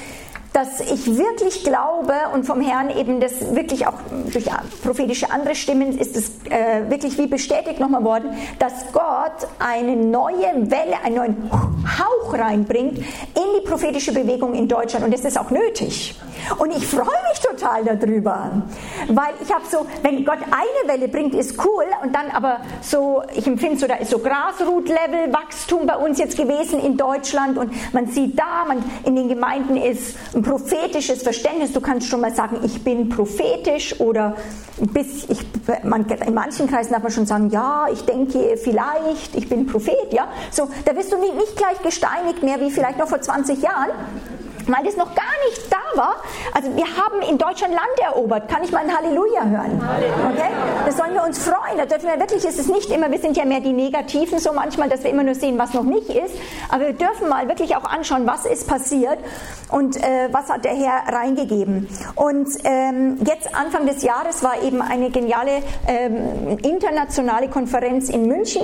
dass 0.52 0.81
ich 0.81 1.06
wirklich 1.06 1.64
glaube 1.64 2.12
und 2.34 2.44
vom 2.44 2.60
Herrn 2.60 2.90
eben 2.90 3.20
das 3.20 3.54
wirklich 3.54 3.87
auch 3.87 3.94
durch 4.32 4.46
prophetische 4.82 5.31
andere 5.31 5.54
Stimmen 5.54 5.99
ist 5.99 6.16
es 6.16 6.31
äh, 6.50 6.90
wirklich 6.90 7.16
wie 7.19 7.26
bestätigt 7.26 7.81
nochmal 7.81 8.04
worden, 8.04 8.31
dass 8.58 8.93
Gott 8.93 9.49
eine 9.58 9.96
neue 9.96 10.70
Welle, 10.70 11.02
einen 11.04 11.16
neuen 11.16 11.50
Hauch 11.52 12.34
reinbringt 12.34 12.99
in 12.99 13.04
die 13.34 13.66
prophetische 13.66 14.12
Bewegung 14.12 14.54
in 14.54 14.69
Deutschland 14.69 15.04
und 15.04 15.14
das 15.14 15.25
ist 15.25 15.38
auch 15.38 15.50
nötig. 15.50 16.14
Und 16.59 16.71
ich 16.71 16.87
freue 16.87 17.05
mich 17.05 17.41
total 17.41 17.85
darüber, 17.85 18.62
weil 19.09 19.35
ich 19.43 19.53
habe 19.53 19.65
so, 19.71 19.87
wenn 20.03 20.25
Gott 20.25 20.39
eine 20.43 20.93
Welle 20.93 21.09
bringt, 21.09 21.35
ist 21.35 21.59
cool 21.65 21.85
und 22.03 22.15
dann 22.15 22.31
aber 22.31 22.61
so, 22.81 23.23
ich 23.35 23.47
empfinde 23.47 23.79
so, 23.79 23.87
da 23.87 23.94
ist 23.94 24.11
so 24.11 24.19
Grasroot-Level 24.19 25.33
Wachstum 25.33 25.87
bei 25.87 25.97
uns 25.97 26.19
jetzt 26.19 26.37
gewesen 26.37 26.81
in 26.81 26.96
Deutschland 26.96 27.58
und 27.58 27.72
man 27.93 28.06
sieht 28.06 28.39
da, 28.39 28.65
man 28.67 28.82
in 29.05 29.17
den 29.17 29.29
Gemeinden 29.29 29.77
ist 29.77 30.17
ein 30.34 30.43
prophetisches 30.43 31.22
Verständnis. 31.22 31.72
Du 31.72 31.81
kannst 31.81 32.08
schon 32.08 32.20
mal 32.20 32.34
sagen, 32.34 32.61
ich 32.63 32.82
bin 32.82 33.08
prophetisch 33.08 33.99
oder 34.01 34.37
bis 34.79 35.29
ich, 35.29 35.41
man, 35.84 36.06
in 36.06 36.34
manchen 36.34 36.69
Kreisen 36.69 36.93
darf 36.93 37.03
man 37.03 37.13
schon 37.13 37.27
sagen, 37.27 37.51
ja, 37.51 37.87
ich 37.93 38.05
denke 38.05 38.56
vielleicht, 38.56 39.34
ich 39.34 39.49
bin 39.49 39.67
Prophet, 39.67 40.13
ja. 40.13 40.29
So, 40.51 40.69
da 40.84 40.94
wirst 40.96 41.13
du 41.13 41.17
nicht 41.17 41.56
gleich 41.56 41.81
gesteinigt 41.82 42.43
mehr 42.43 42.61
wie 42.61 42.70
vielleicht 42.70 42.99
noch 42.99 43.08
vor 43.08 43.20
20 43.20 43.63
Jahren 43.63 43.91
weil 44.66 44.84
das 44.84 44.96
noch 44.96 45.14
gar 45.14 45.24
nicht 45.48 45.72
da 45.72 45.98
war. 45.98 46.16
Also 46.54 46.74
wir 46.76 46.84
haben 46.84 47.20
in 47.28 47.38
Deutschland 47.38 47.72
Land 47.74 47.98
erobert. 48.00 48.48
Kann 48.48 48.62
ich 48.62 48.72
mal 48.72 48.84
ein 48.84 48.96
Halleluja 48.96 49.44
hören? 49.44 49.82
Okay? 50.32 50.50
Das 50.86 50.96
sollen 50.96 51.14
wir 51.14 51.24
uns 51.24 51.38
freuen. 51.38 51.76
Da 51.76 51.86
dürfen 51.86 52.08
wir 52.08 52.19
wirklich, 52.19 52.44
ist 52.44 52.58
es 52.58 52.69
nicht 52.69 52.90
immer, 52.90 53.10
wir 53.10 53.19
sind 53.19 53.36
ja 53.36 53.44
mehr 53.44 53.60
die 53.60 53.72
Negativen 53.72 54.38
so 54.38 54.52
manchmal, 54.52 54.88
dass 54.88 55.02
wir 55.02 55.10
immer 55.10 55.24
nur 55.24 55.34
sehen, 55.34 55.58
was 55.58 55.74
noch 55.74 55.84
nicht 55.84 56.08
ist. 56.08 56.34
Aber 56.70 56.86
wir 56.86 56.92
dürfen 56.92 57.28
mal 57.28 57.48
wirklich 57.48 57.76
auch 57.76 57.84
anschauen, 57.84 58.26
was 58.26 58.44
ist 58.44 58.66
passiert 58.66 59.19
und 59.70 59.96
äh, 59.96 60.28
was 60.31 60.48
hat 60.48 60.64
der 60.64 60.74
Herr 60.74 61.12
reingegeben. 61.12 61.88
Und 62.14 62.48
ähm, 62.64 63.19
jetzt 63.26 63.54
Anfang 63.54 63.86
des 63.86 64.02
Jahres 64.02 64.42
war 64.42 64.62
eben 64.62 64.82
eine 64.82 65.10
geniale 65.10 65.62
ähm, 65.86 66.58
internationale 66.62 67.48
Konferenz 67.48 68.08
in 68.08 68.26
München 68.26 68.62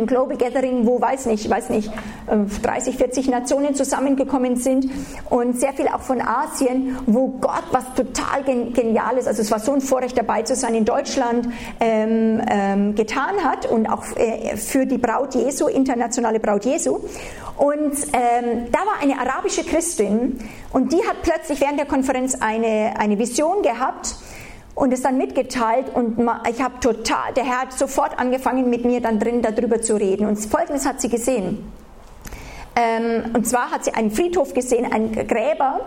ein 0.00 0.06
Global 0.06 0.36
Gathering, 0.36 0.86
wo 0.86 1.00
weiß 1.00 1.26
nicht, 1.26 1.48
weiß 1.48 1.70
nicht, 1.70 1.90
30, 2.26 2.94
äh, 2.94 2.98
40 2.98 3.28
Nationen 3.28 3.74
zusammengekommen 3.74 4.56
sind 4.56 4.90
und 5.30 5.58
sehr 5.58 5.72
viel 5.72 5.88
auch 5.88 6.00
von 6.00 6.20
Asien, 6.20 6.98
wo 7.06 7.28
Gott 7.28 7.64
was 7.70 7.84
total 7.94 8.42
geniales, 8.72 9.26
also 9.26 9.42
es 9.42 9.50
war 9.50 9.60
so 9.60 9.72
ein 9.72 9.80
Vorrecht 9.80 10.16
dabei 10.16 10.42
zu 10.42 10.54
sein 10.54 10.74
in 10.74 10.84
Deutschland, 10.84 11.48
ähm, 11.80 12.40
ähm, 12.48 12.94
getan 12.94 13.44
hat 13.44 13.70
und 13.70 13.86
auch 13.86 14.04
äh, 14.16 14.56
für 14.56 14.86
die 14.86 14.98
Braut 14.98 15.34
Jesu, 15.34 15.68
internationale 15.68 16.40
Braut 16.40 16.64
Jesu. 16.64 17.00
Und 17.56 17.92
ähm, 18.12 18.68
da 18.72 18.78
war 18.78 19.00
eine 19.02 19.18
arabische 19.18 19.62
Christin 19.62 20.38
und 20.72 20.92
die 20.92 21.02
hat 21.06 21.22
plötzlich 21.22 21.60
während 21.60 21.78
der 21.78 21.86
Konferenz 21.86 22.36
eine, 22.40 22.94
eine 22.98 23.18
Vision 23.18 23.62
gehabt 23.62 24.16
und 24.74 24.92
es 24.92 25.02
dann 25.02 25.18
mitgeteilt 25.18 25.86
und 25.94 26.18
ich 26.50 26.62
habe 26.62 26.80
total, 26.80 27.32
der 27.36 27.44
Herr 27.44 27.60
hat 27.62 27.72
sofort 27.72 28.18
angefangen 28.18 28.70
mit 28.70 28.84
mir 28.84 29.00
dann 29.00 29.18
drin 29.18 29.42
darüber 29.42 29.80
zu 29.82 29.96
reden. 29.96 30.26
Und 30.26 30.36
folgendes 30.36 30.86
hat 30.86 31.00
sie 31.00 31.08
gesehen. 31.08 31.70
Ähm, 32.74 33.32
und 33.34 33.46
zwar 33.46 33.70
hat 33.70 33.84
sie 33.84 33.92
einen 33.92 34.10
Friedhof 34.10 34.54
gesehen, 34.54 34.90
einen 34.90 35.12
Gräber, 35.12 35.80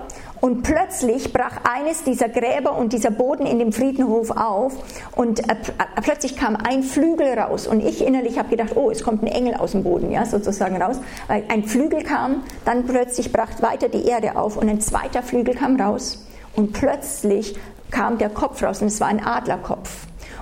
und 0.46 0.62
plötzlich 0.62 1.34
brach 1.34 1.62
eines 1.64 2.04
dieser 2.04 2.30
Gräber 2.30 2.78
und 2.78 2.94
dieser 2.94 3.10
Boden 3.10 3.48
in 3.48 3.58
dem 3.58 3.72
Friedhof 3.72 4.30
auf 4.30 4.74
und 5.16 5.40
äh, 5.40 5.54
äh, 5.54 6.02
plötzlich 6.04 6.36
kam 6.36 6.56
ein 6.56 6.84
Flügel 6.84 7.40
raus. 7.40 7.66
Und 7.66 7.84
ich 7.84 8.06
innerlich 8.06 8.38
habe 8.38 8.50
gedacht, 8.50 8.76
oh, 8.76 8.92
es 8.92 9.04
kommt 9.04 9.24
ein 9.24 9.28
Engel 9.28 9.56
aus 9.56 9.72
dem 9.72 9.84
Boden, 9.84 10.12
ja, 10.12 10.24
sozusagen 10.24 10.80
raus, 10.80 11.00
weil 11.28 11.46
ein 11.48 11.64
Flügel 11.64 12.04
kam, 12.04 12.44
dann 12.64 12.86
plötzlich 12.86 13.32
brach 13.32 13.50
weiter 13.62 13.90
die 13.90 14.06
Erde 14.06 14.36
auf 14.36 14.58
und 14.58 14.70
ein 14.70 14.82
zweiter 14.82 15.24
Flügel 15.24 15.56
kam 15.56 15.82
raus. 15.82 16.28
Und 16.56 16.74
plötzlich 16.74 17.56
kam 17.96 18.18
der 18.18 18.30
Kopf 18.30 18.62
raus 18.62 18.82
und 18.82 18.88
es 18.88 19.00
war 19.00 19.08
ein 19.08 19.26
Adlerkopf. 19.26 19.90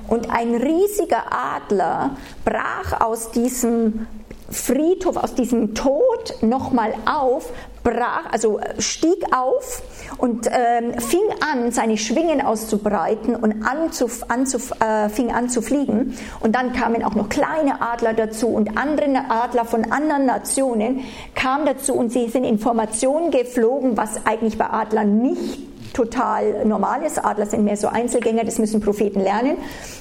Und 0.08 0.32
ein 0.32 0.56
riesiger 0.56 1.24
Adler 1.32 2.18
brach 2.44 3.00
aus 3.00 3.32
diesem 3.32 4.08
Friedhof, 4.50 5.18
aus 5.18 5.36
diesem 5.36 5.76
Tod 5.76 6.36
nochmal 6.42 6.94
auf, 7.06 7.50
brach, 7.84 8.32
also 8.32 8.60
stieg 8.80 9.24
auf 9.32 9.82
und 10.18 10.48
ähm, 10.48 11.00
fing 11.00 11.22
an, 11.42 11.72
seine 11.72 11.98
Schwingen 11.98 12.42
auszubreiten 12.42 13.36
und 13.36 13.64
anzuf, 13.64 14.26
anzuf, 14.30 14.72
äh, 14.82 15.10
fing 15.10 15.32
an 15.32 15.50
zu 15.50 15.62
fliegen. 15.62 16.18
Und 16.40 16.56
dann 16.56 16.74
kamen 16.74 17.04
auch 17.04 17.16
noch 17.16 17.30
kleine 17.30 17.82
Adler 17.82 18.14
dazu 18.14 18.48
und 18.48 18.78
andere 18.78 19.26
Adler 19.30 19.66
von 19.66 19.92
anderen 19.92 20.26
Nationen 20.26 21.02
kamen 21.36 21.66
dazu 21.66 21.94
und 21.94 22.12
sie 22.12 22.30
sind 22.30 22.46
Informationen 22.46 23.32
geflogen, 23.32 23.96
was 23.96 24.26
eigentlich 24.26 24.58
bei 24.58 24.70
Adlern 24.70 25.20
nicht 25.20 25.73
total 25.94 26.66
normal 26.66 27.04
ist. 27.04 27.24
Adler 27.24 27.46
sind 27.46 27.64
mehr 27.64 27.78
so 27.78 27.88
Einzelgänger, 27.88 28.44
das 28.44 28.60
müssen 28.60 28.82
Propheten 28.82 29.20
lernen, 29.20 29.58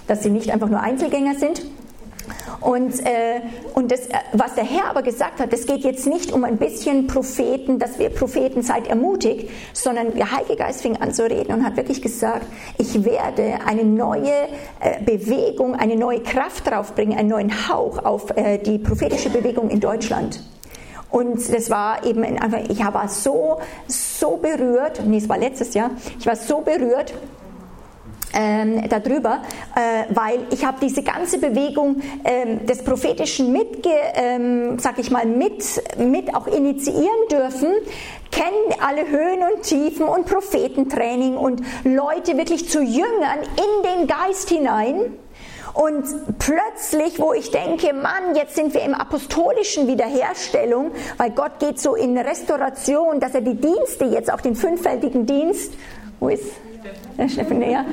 dass 0.06 0.22
sie 0.22 0.30
nicht 0.30 0.50
einfach 0.50 0.68
nur 0.68 0.80
Einzelgänger 0.80 1.34
sind. 1.37 1.62
Und, 2.61 3.00
äh, 3.00 3.40
und 3.75 3.90
das, 3.90 4.08
was 4.32 4.54
der 4.54 4.64
Herr 4.64 4.90
aber 4.90 5.02
gesagt 5.02 5.40
hat, 5.40 5.52
es 5.52 5.66
geht 5.66 5.80
jetzt 5.80 6.06
nicht 6.06 6.32
um 6.32 6.44
ein 6.44 6.56
bisschen 6.56 7.06
Propheten, 7.06 7.78
dass 7.78 7.99
wir 7.99 8.11
Propheten 8.11 8.62
seid 8.62 8.87
ermutigt, 8.87 9.50
sondern 9.72 10.14
der 10.14 10.30
Heilige 10.30 10.56
Geist 10.56 10.82
fing 10.82 10.96
an 10.96 11.12
zu 11.12 11.28
reden 11.28 11.52
und 11.52 11.64
hat 11.64 11.76
wirklich 11.76 12.00
gesagt, 12.00 12.46
ich 12.78 13.04
werde 13.04 13.58
eine 13.66 13.84
neue 13.84 14.32
äh, 14.80 15.02
Bewegung, 15.04 15.75
eine 15.75 15.96
neue 15.96 16.20
Kraft 16.20 16.66
draufbringen, 16.68 17.18
einen 17.18 17.28
neuen 17.28 17.68
Hauch 17.68 18.04
auf 18.04 18.37
äh, 18.37 18.58
die 18.58 18.78
prophetische 18.78 19.30
Bewegung 19.30 19.68
in 19.70 19.80
Deutschland. 19.80 20.42
Und 21.12 21.52
das 21.52 21.71
war 21.71 22.04
eben 22.04 22.25
ich 22.69 22.81
war 22.81 23.09
so, 23.09 23.61
so 23.87 24.38
berührt, 24.38 25.02
nee, 25.04 25.19
es 25.19 25.28
war 25.28 25.38
letztes 25.38 25.75
Jahr, 25.75 25.90
ich 26.19 26.26
war 26.26 26.37
so 26.37 26.62
berührt, 26.62 27.12
ähm, 28.35 28.88
darüber, 28.88 29.42
äh, 29.75 30.04
weil 30.14 30.47
ich 30.50 30.64
habe 30.64 30.78
diese 30.81 31.02
ganze 31.02 31.38
Bewegung 31.38 32.00
ähm, 32.25 32.64
des 32.66 32.83
Prophetischen 32.83 33.52
mitge, 33.52 33.90
ähm, 34.14 34.78
sag 34.78 34.99
ich 34.99 35.11
mal, 35.11 35.26
mit, 35.26 35.83
mit 35.99 36.35
auch 36.35 36.47
initiieren 36.47 37.28
dürfen, 37.31 37.73
kennen 38.31 38.81
alle 38.81 39.07
Höhen 39.09 39.40
und 39.52 39.62
Tiefen 39.62 40.09
und 40.09 40.26
Prophetentraining 40.26 41.37
und 41.37 41.61
Leute 41.85 42.37
wirklich 42.38 42.69
zu 42.69 42.81
Jüngern 42.81 43.40
in 43.57 43.99
den 44.00 44.07
Geist 44.07 44.49
hinein. 44.49 45.19
Und 45.75 46.05
plötzlich, 46.38 47.19
wo 47.19 47.33
ich 47.33 47.50
denke, 47.50 47.95
Mann, 47.95 48.35
jetzt 48.35 48.55
sind 48.55 48.75
wir 48.75 48.83
im 48.83 48.95
apostolischen 48.95 49.87
Wiederherstellung, 49.87 50.93
weil 51.17 51.31
Gott 51.31 51.59
geht 51.59 51.81
so 51.81 51.95
in 51.95 52.17
Restauration, 52.19 53.21
dass 53.21 53.35
er 53.35 53.41
die 53.41 53.55
Dienste 53.55 54.05
jetzt, 54.05 54.33
auch 54.33 54.41
den 54.41 54.55
fünffältigen 54.55 55.25
Dienst, 55.25 55.73
wo 56.21 56.29
ist 56.29 56.45
ja, 57.70 57.84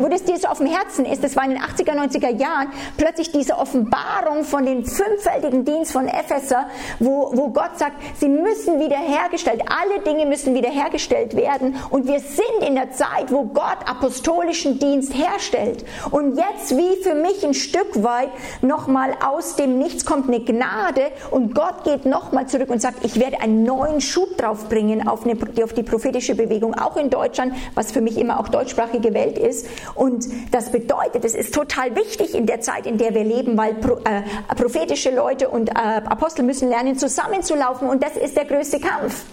wo, 0.00 0.08
das 0.08 0.24
dir 0.24 0.38
so 0.38 0.48
auf 0.48 0.58
dem 0.58 0.66
Herzen 0.66 1.04
ist, 1.04 1.22
das 1.22 1.36
war 1.36 1.44
in 1.44 1.50
den 1.50 1.60
80er, 1.60 1.92
90er 1.92 2.34
Jahren, 2.34 2.68
plötzlich 2.96 3.30
diese 3.32 3.58
Offenbarung 3.58 4.44
von 4.44 4.64
den 4.64 4.84
fünffältigen 4.84 5.64
Dienst 5.64 5.92
von 5.92 6.08
Epheser, 6.08 6.68
wo, 6.98 7.30
wo 7.34 7.48
Gott 7.48 7.78
sagt, 7.78 7.96
sie 8.16 8.28
müssen 8.28 8.80
wiederhergestellt, 8.80 9.62
alle 9.68 10.00
Dinge 10.02 10.26
müssen 10.26 10.54
wiederhergestellt 10.54 11.36
werden 11.36 11.76
und 11.90 12.06
wir 12.06 12.20
sind 12.20 12.66
in 12.66 12.74
der 12.76 12.92
Zeit, 12.92 13.30
wo 13.30 13.44
Gott 13.44 13.78
apostolischen 13.86 14.78
Dienst 14.78 15.14
herstellt. 15.14 15.84
Und 16.10 16.36
jetzt, 16.36 16.76
wie 16.76 17.02
für 17.02 17.14
mich 17.14 17.44
ein 17.44 17.54
Stück 17.54 18.02
weit, 18.02 18.30
nochmal 18.62 19.16
aus 19.26 19.56
dem 19.56 19.78
Nichts 19.78 20.04
kommt 20.04 20.28
eine 20.28 20.40
Gnade 20.40 21.10
und 21.30 21.54
Gott 21.54 21.84
geht 21.84 22.06
nochmal 22.06 22.46
zurück 22.46 22.70
und 22.70 22.80
sagt, 22.80 23.04
ich 23.04 23.18
werde 23.20 23.40
einen 23.40 23.64
neuen 23.64 24.00
Schub 24.00 24.36
draufbringen 24.36 25.06
auf, 25.06 25.24
eine, 25.24 25.36
auf 25.62 25.72
die 25.72 25.82
prophetische 25.82 26.34
Bewegung, 26.34 26.74
auch 26.74 26.96
in 26.96 27.10
Deutschland, 27.10 27.54
was 27.74 27.92
für 27.92 27.97
mich 28.00 28.18
immer 28.18 28.40
auch 28.40 28.48
deutschsprachige 28.48 29.14
Welt 29.14 29.38
ist. 29.38 29.66
Und 29.94 30.26
das 30.52 30.70
bedeutet, 30.70 31.24
es 31.24 31.34
ist 31.34 31.54
total 31.54 31.94
wichtig 31.96 32.34
in 32.34 32.46
der 32.46 32.60
Zeit, 32.60 32.86
in 32.86 32.98
der 32.98 33.14
wir 33.14 33.24
leben, 33.24 33.56
weil 33.56 33.72
äh, 34.04 34.54
prophetische 34.54 35.14
Leute 35.14 35.48
und 35.48 35.70
äh, 35.70 35.72
Apostel 35.72 36.44
müssen 36.44 36.68
lernen, 36.68 36.96
zusammenzulaufen. 36.96 37.88
Und 37.88 38.02
das 38.02 38.16
ist 38.16 38.36
der 38.36 38.44
größte 38.44 38.80
Kampf 38.80 39.24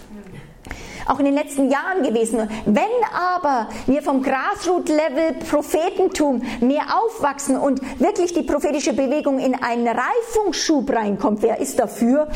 auch 1.06 1.18
in 1.20 1.26
den 1.26 1.34
letzten 1.34 1.70
Jahren 1.70 2.02
gewesen. 2.02 2.48
Wenn 2.66 2.82
aber 3.14 3.68
wir 3.86 4.02
vom 4.02 4.22
Grassroot-Level 4.22 5.34
Prophetentum 5.48 6.42
mehr 6.60 6.82
aufwachsen 7.00 7.56
und 7.56 7.80
wirklich 8.00 8.34
die 8.34 8.42
prophetische 8.42 8.92
Bewegung 8.92 9.38
in 9.38 9.54
einen 9.54 9.86
Reifungsschub 9.86 10.90
reinkommt, 10.92 11.42
wer 11.42 11.60
ist 11.60 11.78
dafür? 11.78 12.28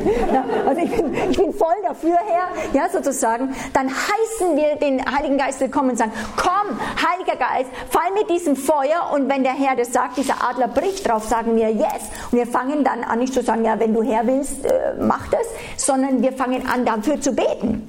Ja, 0.32 0.44
also 0.66 0.80
ich 0.80 0.90
bin, 0.90 1.14
ich 1.30 1.36
bin 1.36 1.52
voll 1.52 1.74
dafür, 1.82 2.16
Herr, 2.26 2.48
ja, 2.72 2.88
sozusagen. 2.88 3.54
Dann 3.72 3.88
heißen 3.88 4.56
wir 4.56 4.76
den 4.76 5.04
Heiligen 5.04 5.38
Geist 5.38 5.60
willkommen 5.60 5.90
und 5.90 5.96
sagen, 5.96 6.12
komm, 6.36 6.78
Heiliger 6.96 7.36
Geist, 7.36 7.70
fall 7.88 8.12
mit 8.14 8.30
diesem 8.30 8.56
Feuer 8.56 9.10
und 9.12 9.28
wenn 9.28 9.42
der 9.42 9.52
Herr 9.52 9.76
das 9.76 9.92
sagt, 9.92 10.16
dieser 10.16 10.42
Adler 10.48 10.68
bricht 10.68 11.08
drauf, 11.08 11.24
sagen 11.24 11.56
wir 11.56 11.70
yes. 11.70 12.10
Und 12.30 12.38
wir 12.38 12.46
fangen 12.46 12.84
dann 12.84 13.02
an, 13.02 13.18
nicht 13.18 13.34
zu 13.34 13.42
sagen, 13.42 13.64
ja, 13.64 13.78
wenn 13.78 13.94
du 13.94 14.02
Herr 14.02 14.26
willst, 14.26 14.64
äh, 14.64 14.94
mach 15.00 15.28
das, 15.28 15.46
sondern 15.76 16.22
wir 16.22 16.32
fangen 16.32 16.66
an, 16.68 16.84
dafür 16.84 17.20
zu 17.20 17.32
beten 17.32 17.88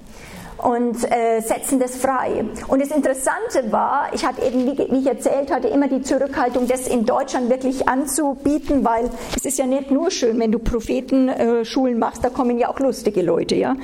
und 0.61 1.03
äh, 1.11 1.41
setzen 1.41 1.79
das 1.79 1.95
frei. 1.95 2.45
Und 2.67 2.81
das 2.81 2.91
Interessante 2.91 3.71
war, 3.71 4.09
ich 4.13 4.25
hatte 4.25 4.41
eben, 4.45 4.65
wie, 4.65 4.77
wie 4.91 4.99
ich 4.99 5.07
erzählt 5.07 5.51
hatte, 5.51 5.67
immer 5.67 5.87
die 5.87 6.01
Zurückhaltung, 6.01 6.67
das 6.67 6.87
in 6.87 7.05
Deutschland 7.05 7.49
wirklich 7.49 7.87
anzubieten, 7.87 8.85
weil 8.85 9.09
es 9.35 9.45
ist 9.45 9.57
ja 9.57 9.65
nicht 9.65 9.91
nur 9.91 10.11
schön, 10.11 10.39
wenn 10.39 10.51
du 10.51 10.59
Prophetenschulen 10.59 11.95
äh, 11.95 11.97
machst, 11.97 12.23
da 12.23 12.29
kommen 12.29 12.57
ja 12.57 12.69
auch 12.69 12.79
lustige 12.79 13.21
Leute, 13.21 13.55
ja. 13.55 13.75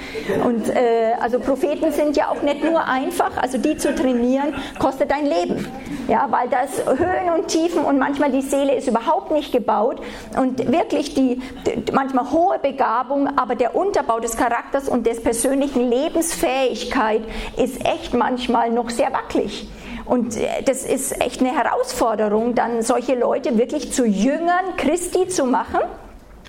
Und 0.44 0.70
äh, 0.70 1.14
also 1.20 1.40
Propheten 1.40 1.92
sind 1.92 2.16
ja 2.16 2.30
auch 2.30 2.42
nicht 2.42 2.64
nur 2.64 2.86
einfach, 2.86 3.32
also 3.38 3.58
die 3.58 3.78
zu 3.78 3.96
trainieren, 3.96 4.54
kostet 4.80 5.12
dein 5.12 5.26
Leben, 5.26 5.68
ja, 6.08 6.28
weil 6.30 6.48
das 6.50 6.86
Höhen 6.86 7.34
und 7.36 7.48
Tiefen 7.48 7.84
und 7.84 7.98
manchmal 7.98 8.32
die 8.32 8.42
Seele 8.42 8.76
ist 8.76 8.88
überhaupt 8.88 9.32
nicht 9.32 9.52
gebaut 9.52 10.02
und 10.40 10.72
wirklich 10.72 11.14
die, 11.14 11.42
die 11.66 11.92
manchmal 11.92 12.32
hohe 12.32 12.60
Begabung, 12.60 13.28
aber 13.38 13.56
der 13.56 13.76
Unterbau 13.76 14.20
des 14.20 14.38
Charakters 14.38 14.88
und 14.88 15.08
des 15.08 15.22
persönlichen 15.22 15.90
Lebensfähigkeiten 15.90 16.67
Fähigkeit 16.68 17.22
ist 17.56 17.86
echt 17.86 18.14
manchmal 18.14 18.72
noch 18.72 18.90
sehr 18.90 19.12
wackelig. 19.14 19.68
Und 20.06 20.38
äh, 20.38 20.64
das 20.66 20.84
ist 20.84 21.22
echt 21.22 21.42
eine 21.42 21.52
Herausforderung, 21.52 22.56
dann 22.56 22.82
solche 22.82 23.16
Leute 23.16 23.58
wirklich 23.58 23.92
zu 23.92 24.06
Jüngern 24.06 24.76
Christi 24.78 25.28
zu 25.28 25.46
machen 25.46 25.82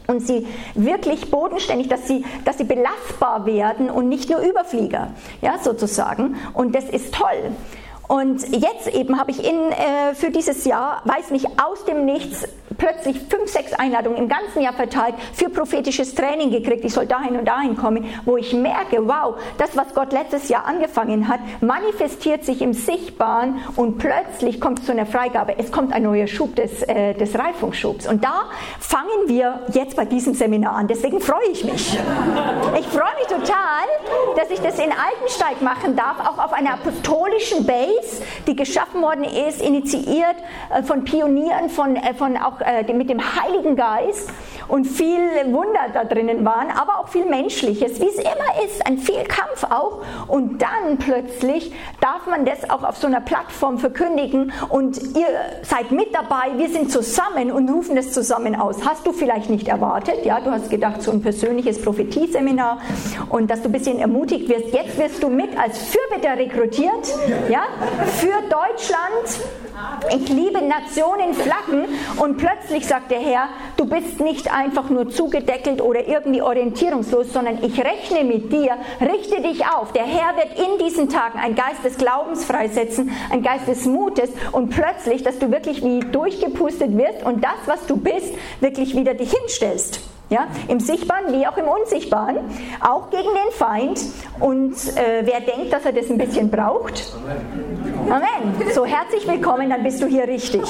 und 0.06 0.26
sie 0.26 0.46
wirklich 0.74 1.30
bodenständig, 1.30 1.88
dass 1.88 2.06
sie, 2.08 2.24
dass 2.44 2.58
sie 2.58 2.64
belastbar 2.64 3.46
werden 3.46 3.90
und 3.90 4.08
nicht 4.08 4.30
nur 4.30 4.40
Überflieger, 4.40 5.08
ja, 5.42 5.58
sozusagen. 5.58 6.36
Und 6.54 6.74
das 6.74 6.84
ist 6.84 7.14
toll. 7.14 7.52
Und 8.08 8.42
jetzt 8.56 8.88
eben 8.88 9.20
habe 9.20 9.30
ich 9.30 9.44
in, 9.46 9.70
äh, 9.70 10.14
für 10.14 10.30
dieses 10.30 10.64
Jahr, 10.64 11.02
weiß 11.04 11.30
nicht, 11.30 11.46
aus 11.62 11.84
dem 11.84 12.06
Nichts 12.06 12.48
plötzlich 12.78 13.20
fünf, 13.28 13.50
sechs 13.50 13.72
Einladungen 13.74 14.18
im 14.18 14.28
ganzen 14.28 14.62
Jahr 14.62 14.72
verteilt 14.72 15.14
für 15.34 15.50
prophetisches 15.50 16.14
Training 16.14 16.50
gekriegt. 16.50 16.84
Ich 16.84 16.94
soll 16.94 17.06
dahin 17.06 17.36
und 17.36 17.46
dahin 17.46 17.76
kommen, 17.76 18.06
wo 18.24 18.36
ich 18.36 18.54
merke, 18.54 19.06
wow, 19.06 19.34
das, 19.58 19.76
was 19.76 19.92
Gott 19.94 20.12
letztes 20.12 20.48
Jahr 20.48 20.64
angefangen 20.64 21.28
hat, 21.28 21.40
manifestiert 21.60 22.44
sich 22.44 22.62
im 22.62 22.72
Sichtbaren 22.72 23.60
und 23.76 23.98
plötzlich 23.98 24.60
kommt 24.60 24.80
es 24.80 24.86
zu 24.86 24.92
einer 24.92 25.06
Freigabe. 25.06 25.58
Es 25.58 25.72
kommt 25.72 25.92
ein 25.92 26.04
neuer 26.04 26.28
Schub 26.28 26.54
des, 26.56 26.82
äh, 26.84 27.14
des 27.14 27.36
Reifungsschubs. 27.38 28.06
Und 28.06 28.24
da 28.24 28.44
fangen 28.80 29.26
wir 29.26 29.60
jetzt 29.74 29.96
bei 29.96 30.04
diesem 30.04 30.34
Seminar 30.34 30.76
an. 30.76 30.88
Deswegen 30.88 31.20
freue 31.20 31.48
ich 31.52 31.64
mich. 31.64 31.98
Ich 32.78 32.86
freue 32.86 33.14
mich 33.18 33.26
total, 33.26 33.84
dass 34.36 34.50
ich 34.50 34.60
das 34.60 34.78
in 34.78 34.92
Altensteig 34.92 35.60
machen 35.60 35.96
darf, 35.96 36.20
auch 36.20 36.44
auf 36.44 36.52
einer 36.52 36.74
apostolischen 36.74 37.66
Base, 37.66 37.97
die 38.46 38.56
geschaffen 38.56 39.02
worden 39.02 39.24
ist, 39.24 39.62
initiiert 39.62 40.36
äh, 40.74 40.82
von 40.82 41.04
Pionieren, 41.04 41.68
von, 41.68 41.96
äh, 41.96 42.14
von 42.14 42.36
auch 42.36 42.60
äh, 42.60 42.92
mit 42.92 43.10
dem 43.10 43.20
Heiligen 43.20 43.76
Geist 43.76 44.30
und 44.68 44.84
viel 44.84 45.18
Wunder 45.46 45.80
da 45.92 46.04
drinnen 46.04 46.44
waren, 46.44 46.70
aber 46.70 46.98
auch 47.00 47.08
viel 47.08 47.24
Menschliches, 47.24 48.00
wie 48.00 48.06
es 48.06 48.16
immer 48.16 48.64
ist, 48.64 48.86
ein 48.86 48.98
viel 48.98 49.24
Kampf 49.24 49.64
auch. 49.64 50.02
Und 50.26 50.62
dann 50.62 50.98
plötzlich 50.98 51.72
darf 52.00 52.26
man 52.26 52.44
das 52.44 52.68
auch 52.68 52.84
auf 52.84 52.96
so 52.96 53.06
einer 53.06 53.20
Plattform 53.20 53.78
verkündigen 53.78 54.52
und 54.68 54.98
ihr 55.16 55.26
seid 55.62 55.90
mit 55.90 56.14
dabei, 56.14 56.56
wir 56.56 56.68
sind 56.68 56.90
zusammen 56.92 57.50
und 57.50 57.68
rufen 57.70 57.96
das 57.96 58.12
zusammen 58.12 58.54
aus. 58.54 58.84
Hast 58.84 59.06
du 59.06 59.12
vielleicht 59.12 59.50
nicht 59.50 59.68
erwartet, 59.68 60.24
ja, 60.24 60.40
du 60.40 60.50
hast 60.50 60.70
gedacht, 60.70 61.02
so 61.02 61.10
ein 61.10 61.22
persönliches 61.22 61.80
Prophetieseminar 61.80 62.80
und 63.30 63.50
dass 63.50 63.62
du 63.62 63.68
ein 63.68 63.72
bisschen 63.72 63.98
ermutigt 63.98 64.48
wirst. 64.48 64.74
Jetzt 64.74 64.98
wirst 64.98 65.22
du 65.22 65.28
mit 65.28 65.58
als 65.58 65.78
Fürbitter 65.78 66.36
rekrutiert, 66.36 67.14
ja, 67.48 67.62
für 68.18 68.40
Deutschland. 68.48 69.48
Ich 70.14 70.28
liebe 70.28 70.60
Nationen, 70.62 71.34
Flaggen 71.34 71.86
und 72.18 72.36
plötzlich 72.36 72.86
sagt 72.86 73.10
der 73.10 73.20
Herr, 73.20 73.48
du 73.76 73.86
bist 73.86 74.20
nicht 74.20 74.52
einfach 74.52 74.90
nur 74.90 75.08
zugedeckelt 75.10 75.80
oder 75.80 76.06
irgendwie 76.08 76.42
orientierungslos, 76.42 77.32
sondern 77.32 77.62
ich 77.62 77.78
rechne 77.78 78.24
mit 78.24 78.52
dir, 78.52 78.76
richte 79.00 79.40
dich 79.42 79.66
auf. 79.66 79.92
Der 79.92 80.04
Herr 80.04 80.36
wird 80.36 80.58
in 80.58 80.84
diesen 80.84 81.08
Tagen 81.08 81.38
einen 81.38 81.54
Geist 81.54 81.84
des 81.84 81.96
Glaubens 81.96 82.44
freisetzen, 82.44 83.10
einen 83.30 83.42
Geist 83.42 83.68
des 83.68 83.86
Mutes 83.86 84.30
und 84.52 84.70
plötzlich, 84.70 85.22
dass 85.22 85.38
du 85.38 85.50
wirklich 85.50 85.82
wie 85.84 86.00
durchgepustet 86.00 86.96
wirst 86.96 87.24
und 87.24 87.42
das, 87.44 87.58
was 87.66 87.86
du 87.86 87.96
bist, 87.96 88.34
wirklich 88.60 88.96
wieder 88.96 89.14
dich 89.14 89.32
hinstellst. 89.32 90.00
Ja, 90.30 90.46
Im 90.68 90.78
Sichtbaren 90.78 91.32
wie 91.32 91.46
auch 91.46 91.56
im 91.56 91.66
Unsichtbaren, 91.66 92.36
auch 92.80 93.08
gegen 93.08 93.28
den 93.28 93.52
Feind. 93.52 94.00
Und 94.40 94.74
äh, 94.96 95.22
wer 95.24 95.40
denkt, 95.40 95.72
dass 95.72 95.86
er 95.86 95.92
das 95.92 96.10
ein 96.10 96.18
bisschen 96.18 96.50
braucht, 96.50 97.02
Amen. 98.10 98.72
So 98.74 98.86
herzlich 98.86 99.26
willkommen, 99.28 99.68
dann 99.68 99.82
bist 99.82 100.02
du 100.02 100.06
hier 100.06 100.26
richtig. 100.26 100.62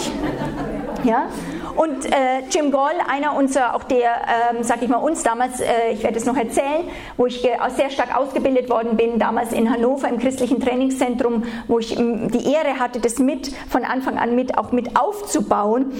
Ja? 1.05 1.29
Und 1.77 2.07
äh, 2.07 2.41
Jim 2.50 2.73
Goll, 2.73 2.95
einer 3.09 3.37
unserer, 3.37 3.77
auch 3.77 3.85
der, 3.85 4.11
ähm, 4.50 4.65
sag 4.65 4.83
ich 4.83 4.88
mal, 4.88 4.97
uns 4.97 5.23
damals, 5.23 5.61
äh, 5.61 5.93
ich 5.93 6.03
werde 6.03 6.19
es 6.19 6.25
noch 6.25 6.37
erzählen, 6.37 6.88
wo 7.17 7.27
ich 7.27 7.45
äh, 7.45 7.57
sehr 7.77 7.91
stark 7.91 8.17
ausgebildet 8.17 8.69
worden 8.69 8.97
bin, 8.97 9.21
damals 9.21 9.53
in 9.53 9.73
Hannover 9.73 10.09
im 10.09 10.19
christlichen 10.19 10.59
Trainingszentrum, 10.59 11.45
wo 11.69 11.79
ich 11.79 11.97
ähm, 11.97 12.33
die 12.33 12.53
Ehre 12.53 12.81
hatte, 12.81 12.99
das 12.99 13.21
mit 13.21 13.53
von 13.69 13.85
Anfang 13.85 14.19
an 14.19 14.35
mit 14.35 14.59
auch 14.59 14.73
mit 14.73 14.99
aufzubauen 14.99 15.93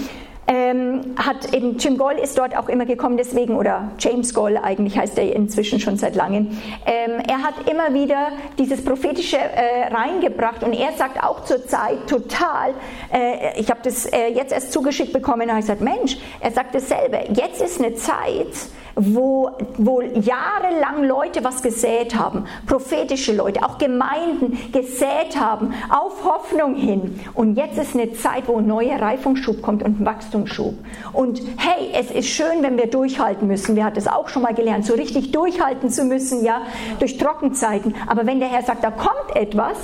ähm, 0.49 1.14
hat 1.17 1.55
eben 1.55 1.76
Jim 1.76 1.99
Goll 1.99 2.14
ist 2.14 2.38
dort 2.38 2.57
auch 2.57 2.69
immer 2.69 2.87
gekommen, 2.87 3.19
deswegen, 3.19 3.55
oder 3.55 3.93
James 3.99 4.33
Goll 4.33 4.57
eigentlich 4.57 4.99
heißt 4.99 5.19
er 5.19 5.37
inzwischen 5.37 5.78
schon 5.78 5.97
seit 5.99 6.17
langem. 6.17 6.49
Ähm, 6.87 7.21
er 7.28 7.43
hat 7.43 7.71
immer 7.71 7.93
wieder 7.93 8.28
dieses 8.59 8.83
Prophetische 8.85 9.37
äh, 9.37 9.93
reingebracht 9.95 10.64
und 10.64 10.73
er 10.73 10.93
sagt 10.93 11.23
auch 11.23 11.45
zur 11.45 11.67
Zeit 11.67 12.07
total, 12.09 12.73
äh, 13.12 13.61
ich 13.61 13.71
habe 13.71 13.81
das 13.85 14.07
äh, 14.07 14.28
jetzt 14.28 14.52
erst 14.52 14.73
zugeschickt 14.73 15.12
bekommen, 15.12 15.43
und 15.43 15.50
habe 15.50 15.61
gesagt, 15.61 15.83
Mensch, 15.83 16.17
er 16.40 16.50
sagt 16.50 16.75
dasselbe, 16.75 17.19
jetzt 17.35 17.61
ist 17.61 17.81
eine 17.81 17.95
Zeit, 17.95 18.49
wo, 18.99 19.50
wo 19.76 20.00
jahrelang 20.00 21.05
Leute 21.05 21.45
was 21.45 21.62
gesät 21.62 22.17
haben, 22.17 22.45
prophetische 22.67 23.35
Leute, 23.35 23.62
auch 23.62 23.78
Gemeinden 23.78 24.59
gesät 24.73 25.38
haben, 25.38 25.73
auf 25.88 26.25
Hoffnung 26.25 26.75
hin. 26.75 27.21
Und 27.35 27.57
jetzt 27.57 27.78
ist 27.78 27.95
eine 27.95 28.12
Zeit, 28.12 28.49
wo 28.49 28.59
ein 28.59 28.67
neuer 28.67 29.00
Reifungsschub 29.00 29.62
kommt 29.62 29.83
und 29.83 30.00
ein 30.00 30.05
Wachstumsschub. 30.38 30.75
Und 31.12 31.40
hey, 31.57 31.90
es 31.95 32.11
ist 32.11 32.28
schön, 32.28 32.62
wenn 32.62 32.76
wir 32.76 32.87
durchhalten 32.87 33.47
müssen. 33.47 33.76
Wir 33.76 33.85
hatten 33.85 33.99
es 33.99 34.07
auch 34.07 34.28
schon 34.28 34.42
mal 34.42 34.54
gelernt, 34.54 34.87
so 34.87 34.95
richtig 34.95 35.33
durchhalten 35.33 35.90
zu 35.90 36.04
müssen, 36.04 36.45
ja, 36.45 36.62
durch 36.99 37.18
Trockenzeiten. 37.18 37.95
Aber 38.07 38.26
wenn 38.26 38.40
der 38.40 38.49
Herr 38.49 38.62
sagt, 38.62 38.85
da 38.85 38.90
kommt 38.90 39.35
etwas, 39.35 39.76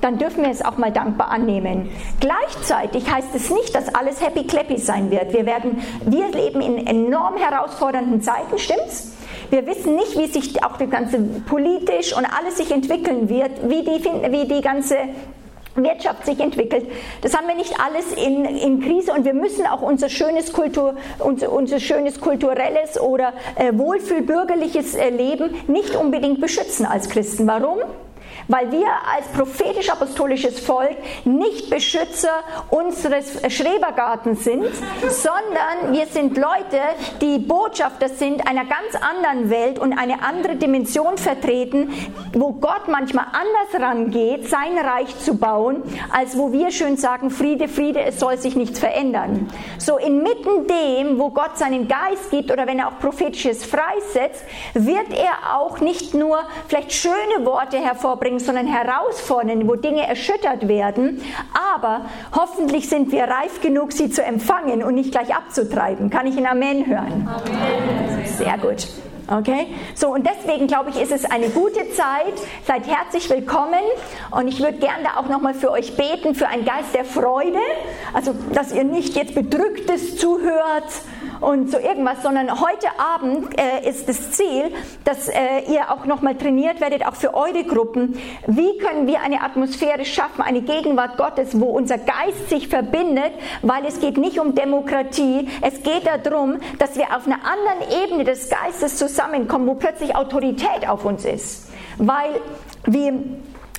dann 0.00 0.16
dürfen 0.18 0.42
wir 0.42 0.50
es 0.50 0.64
auch 0.64 0.78
mal 0.78 0.90
dankbar 0.90 1.30
annehmen. 1.30 1.90
Gleichzeitig 2.20 3.10
heißt 3.10 3.34
es 3.34 3.50
nicht, 3.50 3.74
dass 3.74 3.94
alles 3.94 4.24
happy 4.24 4.44
clappy 4.44 4.78
sein 4.78 5.10
wird. 5.10 5.32
Wir 5.34 5.44
werden, 5.44 5.82
wir 6.06 6.28
leben 6.28 6.62
in 6.62 6.86
enorm 6.86 7.36
herausfordernden 7.36 8.22
Zeiten, 8.22 8.58
stimmt's? 8.58 9.12
Wir 9.50 9.66
wissen 9.66 9.96
nicht, 9.96 10.16
wie 10.16 10.26
sich 10.26 10.62
auch 10.64 10.76
das 10.76 10.88
ganze 10.90 11.18
politisch 11.18 12.16
und 12.16 12.24
alles 12.24 12.56
sich 12.56 12.70
entwickeln 12.70 13.28
wird, 13.28 13.50
wie 13.68 13.82
die, 13.82 14.04
wie 14.30 14.46
die 14.46 14.60
ganze 14.60 14.96
Wirtschaft 15.74 16.26
sich 16.26 16.40
entwickelt. 16.40 16.86
Das 17.22 17.36
haben 17.36 17.46
wir 17.48 17.54
nicht 17.54 17.74
alles 17.80 18.12
in, 18.12 18.44
in 18.44 18.80
Krise 18.80 19.12
und 19.12 19.24
wir 19.24 19.34
müssen 19.34 19.66
auch 19.66 19.82
unser 19.82 20.08
schönes, 20.08 20.52
Kultur, 20.52 20.94
unser, 21.18 21.52
unser 21.52 21.80
schönes 21.80 22.20
kulturelles 22.20 23.00
oder 23.00 23.32
äh, 23.56 23.72
wohlfühlbürgerliches 23.72 24.94
äh, 24.94 25.10
Leben 25.10 25.54
nicht 25.68 25.94
unbedingt 25.94 26.40
beschützen 26.40 26.86
als 26.86 27.08
Christen. 27.08 27.46
Warum? 27.46 27.78
Weil 28.48 28.70
wir 28.72 28.88
als 29.14 29.26
prophetisch-apostolisches 29.36 30.60
Volk 30.60 30.96
nicht 31.24 31.70
Beschützer 31.70 32.42
unseres 32.70 33.40
Schrebergartens 33.52 34.44
sind, 34.44 34.66
sondern 35.08 35.92
wir 35.92 36.06
sind 36.06 36.36
Leute, 36.36 36.80
die 37.20 37.38
Botschafter 37.38 38.08
sind 38.08 38.46
einer 38.46 38.64
ganz 38.64 38.94
anderen 39.00 39.50
Welt 39.50 39.78
und 39.78 39.92
eine 39.92 40.22
andere 40.22 40.56
Dimension 40.56 41.18
vertreten, 41.18 41.92
wo 42.32 42.52
Gott 42.52 42.88
manchmal 42.88 43.26
anders 43.26 43.80
rangeht, 43.80 44.48
sein 44.48 44.78
Reich 44.78 45.18
zu 45.18 45.36
bauen, 45.36 45.82
als 46.12 46.36
wo 46.36 46.52
wir 46.52 46.70
schön 46.70 46.96
sagen, 46.96 47.30
Friede, 47.30 47.68
Friede, 47.68 48.00
es 48.02 48.18
soll 48.20 48.38
sich 48.38 48.56
nichts 48.56 48.78
verändern. 48.78 49.48
So 49.78 49.98
inmitten 49.98 50.66
dem, 50.66 51.18
wo 51.18 51.30
Gott 51.30 51.58
seinen 51.58 51.88
Geist 51.88 52.30
gibt 52.30 52.50
oder 52.50 52.66
wenn 52.66 52.78
er 52.78 52.88
auch 52.88 52.98
prophetisches 52.98 53.64
freisetzt, 53.64 54.44
wird 54.74 55.12
er 55.12 55.56
auch 55.56 55.80
nicht 55.80 56.14
nur 56.14 56.40
vielleicht 56.68 56.92
schöne 56.92 57.44
Worte 57.44 57.78
hervorbringen, 57.78 58.39
sondern 58.44 58.66
herausfordern, 58.66 59.68
wo 59.68 59.76
Dinge 59.76 60.06
erschüttert 60.06 60.68
werden. 60.68 61.22
Aber 61.76 62.06
hoffentlich 62.34 62.88
sind 62.88 63.12
wir 63.12 63.24
reif 63.24 63.60
genug, 63.60 63.92
sie 63.92 64.10
zu 64.10 64.22
empfangen 64.22 64.82
und 64.82 64.94
nicht 64.94 65.12
gleich 65.12 65.34
abzutreiben. 65.34 66.10
Kann 66.10 66.26
ich 66.26 66.36
in 66.36 66.46
Amen 66.46 66.86
hören? 66.86 67.28
Amen. 67.28 68.26
Sehr 68.26 68.58
gut. 68.58 68.88
Okay? 69.30 69.68
So, 69.94 70.08
und 70.08 70.26
deswegen 70.26 70.66
glaube 70.66 70.90
ich, 70.90 71.00
ist 71.00 71.12
es 71.12 71.24
eine 71.24 71.50
gute 71.50 71.90
Zeit. 71.92 72.34
Seid 72.66 72.86
herzlich 72.86 73.30
willkommen. 73.30 73.80
Und 74.32 74.48
ich 74.48 74.60
würde 74.60 74.78
gerne 74.78 75.04
da 75.04 75.20
auch 75.20 75.28
nochmal 75.28 75.54
für 75.54 75.70
euch 75.70 75.96
beten, 75.96 76.34
für 76.34 76.48
einen 76.48 76.64
Geist 76.64 76.94
der 76.94 77.04
Freude. 77.04 77.60
Also, 78.12 78.34
dass 78.52 78.72
ihr 78.72 78.84
nicht 78.84 79.14
jetzt 79.14 79.34
bedrücktes 79.34 80.16
zuhört 80.16 80.90
und 81.40 81.70
so 81.70 81.78
irgendwas, 81.78 82.22
sondern 82.22 82.60
heute 82.60 82.88
Abend 82.98 83.58
äh, 83.58 83.88
ist 83.88 84.08
das 84.08 84.32
Ziel, 84.32 84.70
dass 85.04 85.28
äh, 85.28 85.60
ihr 85.68 85.90
auch 85.90 86.04
nochmal 86.06 86.36
trainiert 86.36 86.80
werdet, 86.80 87.06
auch 87.06 87.14
für 87.14 87.34
eure 87.34 87.64
Gruppen. 87.64 88.18
Wie 88.46 88.78
können 88.78 89.06
wir 89.06 89.20
eine 89.22 89.42
Atmosphäre 89.42 90.04
schaffen, 90.04 90.42
eine 90.42 90.62
Gegenwart 90.62 91.16
Gottes, 91.16 91.58
wo 91.58 91.66
unser 91.66 91.98
Geist 91.98 92.48
sich 92.48 92.68
verbindet, 92.68 93.32
weil 93.62 93.84
es 93.86 94.00
geht 94.00 94.16
nicht 94.16 94.38
um 94.38 94.54
Demokratie, 94.54 95.48
es 95.62 95.82
geht 95.82 96.06
darum, 96.24 96.58
dass 96.78 96.96
wir 96.96 97.16
auf 97.16 97.26
einer 97.26 97.40
anderen 97.44 98.04
Ebene 98.04 98.24
des 98.24 98.50
Geistes 98.50 98.96
zusammenkommen, 98.96 99.66
wo 99.66 99.74
plötzlich 99.74 100.14
Autorität 100.14 100.88
auf 100.88 101.04
uns 101.04 101.24
ist. 101.24 101.70
Weil, 101.98 102.40
wie 102.86 103.12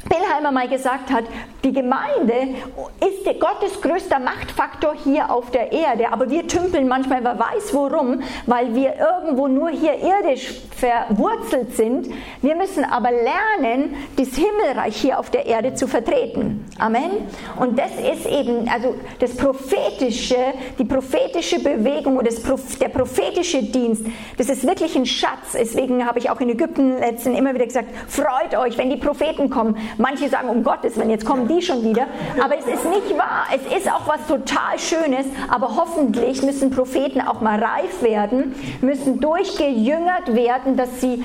Billheimer 0.09 0.51
mal 0.51 0.67
gesagt 0.67 1.11
hat, 1.11 1.25
die 1.63 1.73
Gemeinde 1.73 2.55
ist 2.99 3.21
Gottes 3.41 3.81
größter 3.81 4.19
Machtfaktor 4.19 4.93
hier 5.03 5.31
auf 5.31 5.49
der 5.49 5.71
Erde, 5.71 6.11
aber 6.11 6.29
wir 6.29 6.47
tümpeln 6.47 6.87
manchmal, 6.87 7.23
wer 7.23 7.37
weiß 7.39 7.73
worum, 7.73 8.21
weil 8.45 8.75
wir 8.75 8.93
irgendwo 8.95 9.47
nur 9.47 9.69
hier 9.69 9.95
irdisch 9.95 10.61
verwurzelt 10.75 11.75
sind. 11.75 12.07
Wir 12.41 12.55
müssen 12.55 12.83
aber 12.83 13.09
lernen, 13.11 13.95
das 14.15 14.29
Himmelreich 14.35 14.95
hier 14.95 15.19
auf 15.19 15.31
der 15.31 15.47
Erde 15.47 15.73
zu 15.73 15.87
vertreten. 15.87 16.65
Amen. 16.77 17.27
Und 17.59 17.79
das 17.79 17.91
ist 17.91 18.27
eben, 18.27 18.69
also 18.69 18.95
das 19.19 19.35
prophetische, 19.35 20.37
die 20.77 20.85
prophetische 20.85 21.59
Bewegung 21.59 22.17
oder 22.17 22.29
der 22.79 22.89
prophetische 22.89 23.63
Dienst, 23.63 24.05
das 24.37 24.49
ist 24.49 24.67
wirklich 24.67 24.95
ein 24.95 25.05
Schatz. 25.05 25.53
Deswegen 25.53 26.05
habe 26.05 26.19
ich 26.19 26.29
auch 26.29 26.39
in 26.39 26.49
Ägypten 26.49 26.99
letztens 26.99 27.37
immer 27.37 27.55
wieder 27.55 27.65
gesagt, 27.65 27.89
freut 28.07 28.55
euch, 28.55 28.77
wenn 28.77 28.89
die 28.91 28.97
Propheten 28.97 29.49
kommen. 29.49 29.77
Manche 29.97 30.29
sagen, 30.29 30.49
um 30.49 30.63
Gottes 30.63 30.97
Willen, 30.97 31.09
jetzt 31.09 31.25
kommen 31.25 31.47
die 31.47 31.61
schon 31.61 31.83
wieder. 31.83 32.07
Aber 32.43 32.57
es 32.57 32.65
ist 32.65 32.85
nicht 32.85 33.17
wahr. 33.17 33.45
Es 33.53 33.77
ist 33.77 33.91
auch 33.91 34.07
was 34.07 34.25
total 34.27 34.77
Schönes. 34.77 35.25
Aber 35.49 35.75
hoffentlich 35.75 36.41
müssen 36.41 36.69
Propheten 36.71 37.21
auch 37.21 37.41
mal 37.41 37.61
reif 37.61 38.01
werden, 38.01 38.55
müssen 38.81 39.19
durchgejüngert 39.19 40.33
werden, 40.33 40.77
dass 40.77 41.01
sie 41.01 41.23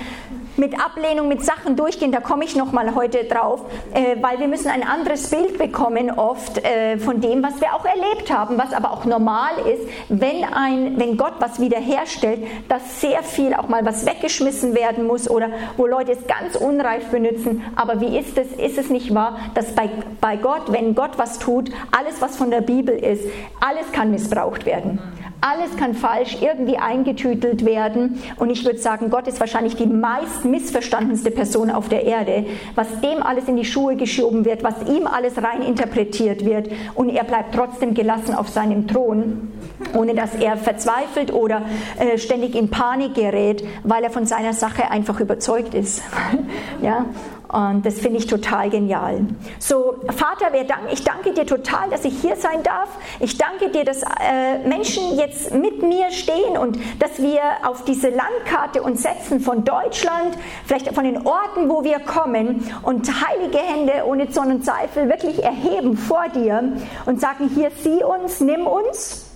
mit 0.56 0.78
Ablehnung, 0.78 1.28
mit 1.28 1.44
Sachen 1.44 1.76
durchgehen, 1.76 2.12
da 2.12 2.20
komme 2.20 2.44
ich 2.44 2.56
nochmal 2.56 2.94
heute 2.94 3.24
drauf, 3.24 3.60
äh, 3.94 4.16
weil 4.20 4.38
wir 4.38 4.48
müssen 4.48 4.68
ein 4.68 4.82
anderes 4.82 5.30
Bild 5.30 5.58
bekommen 5.58 6.10
oft 6.10 6.58
äh, 6.64 6.98
von 6.98 7.20
dem, 7.20 7.42
was 7.42 7.60
wir 7.60 7.74
auch 7.74 7.84
erlebt 7.84 8.32
haben, 8.32 8.58
was 8.58 8.72
aber 8.72 8.92
auch 8.92 9.04
normal 9.04 9.52
ist, 9.66 9.88
wenn, 10.08 10.44
ein, 10.44 10.98
wenn 10.98 11.16
Gott 11.16 11.34
was 11.38 11.60
wiederherstellt, 11.60 12.46
dass 12.68 13.00
sehr 13.00 13.22
viel 13.22 13.54
auch 13.54 13.68
mal 13.68 13.84
was 13.84 14.06
weggeschmissen 14.06 14.74
werden 14.74 15.06
muss 15.06 15.28
oder 15.28 15.50
wo 15.76 15.86
Leute 15.86 16.12
es 16.12 16.26
ganz 16.26 16.56
unreif 16.56 17.06
benutzen. 17.10 17.62
Aber 17.76 18.00
wie 18.00 18.18
ist 18.18 18.38
es? 18.38 18.52
Ist 18.52 18.78
es 18.78 18.90
nicht 18.90 19.14
wahr, 19.14 19.38
dass 19.54 19.74
bei, 19.74 19.88
bei 20.20 20.36
Gott, 20.36 20.72
wenn 20.72 20.94
Gott 20.94 21.18
was 21.18 21.38
tut, 21.38 21.70
alles, 21.96 22.20
was 22.20 22.36
von 22.36 22.50
der 22.50 22.60
Bibel 22.60 22.96
ist, 22.96 23.24
alles 23.60 23.90
kann 23.92 24.10
missbraucht 24.10 24.66
werden. 24.66 25.00
Alles 25.40 25.76
kann 25.76 25.94
falsch 25.94 26.38
irgendwie 26.40 26.78
eingetütelt 26.78 27.64
werden. 27.64 28.20
Und 28.36 28.50
ich 28.50 28.64
würde 28.64 28.78
sagen, 28.78 29.10
Gott 29.10 29.28
ist 29.28 29.38
wahrscheinlich 29.38 29.76
die 29.76 29.86
meist 29.86 30.44
missverstandenste 30.44 31.30
Person 31.30 31.70
auf 31.70 31.88
der 31.88 32.04
Erde, 32.04 32.46
was 32.74 33.00
dem 33.00 33.22
alles 33.22 33.46
in 33.46 33.56
die 33.56 33.64
Schuhe 33.64 33.96
geschoben 33.96 34.44
wird, 34.44 34.64
was 34.64 34.74
ihm 34.88 35.06
alles 35.06 35.36
rein 35.36 35.62
interpretiert 35.62 36.44
wird. 36.44 36.70
Und 36.94 37.10
er 37.10 37.24
bleibt 37.24 37.54
trotzdem 37.54 37.94
gelassen 37.94 38.34
auf 38.34 38.48
seinem 38.48 38.88
Thron, 38.88 39.52
ohne 39.94 40.14
dass 40.14 40.34
er 40.34 40.56
verzweifelt 40.56 41.32
oder 41.32 41.62
äh, 41.98 42.18
ständig 42.18 42.54
in 42.54 42.70
Panik 42.70 43.14
gerät, 43.14 43.62
weil 43.84 44.04
er 44.04 44.10
von 44.10 44.26
seiner 44.26 44.54
Sache 44.54 44.90
einfach 44.90 45.20
überzeugt 45.20 45.74
ist. 45.74 46.02
ja? 46.82 47.04
Und 47.48 47.86
das 47.86 48.00
finde 48.00 48.18
ich 48.18 48.26
total 48.26 48.70
genial. 48.70 49.24
So, 49.60 49.96
Vater, 50.08 50.48
ich 50.90 51.04
danke 51.04 51.32
dir 51.32 51.46
total, 51.46 51.88
dass 51.90 52.04
ich 52.04 52.20
hier 52.20 52.34
sein 52.34 52.62
darf. 52.64 52.88
Ich 53.20 53.38
danke 53.38 53.68
dir, 53.70 53.84
dass 53.84 54.02
äh, 54.02 54.58
Menschen 54.66 55.16
jetzt 55.16 55.54
mit 55.54 55.80
mir 55.82 56.10
stehen 56.10 56.58
und 56.58 56.76
dass 56.98 57.22
wir 57.22 57.40
auf 57.64 57.84
diese 57.84 58.08
Landkarte 58.08 58.82
uns 58.82 59.02
setzen 59.02 59.38
von 59.38 59.64
Deutschland, 59.64 60.36
vielleicht 60.64 60.92
von 60.92 61.04
den 61.04 61.24
Orten, 61.24 61.68
wo 61.68 61.84
wir 61.84 62.00
kommen 62.00 62.68
und 62.82 63.08
heilige 63.28 63.58
Hände 63.58 64.04
ohne 64.06 64.28
Zorn 64.30 64.50
und 64.50 64.64
Zweifel 64.64 65.08
wirklich 65.08 65.44
erheben 65.44 65.96
vor 65.96 66.24
dir 66.34 66.72
und 67.06 67.20
sagen, 67.20 67.48
hier 67.54 67.70
sieh 67.82 68.02
uns, 68.02 68.40
nimm 68.40 68.66
uns. 68.66 69.30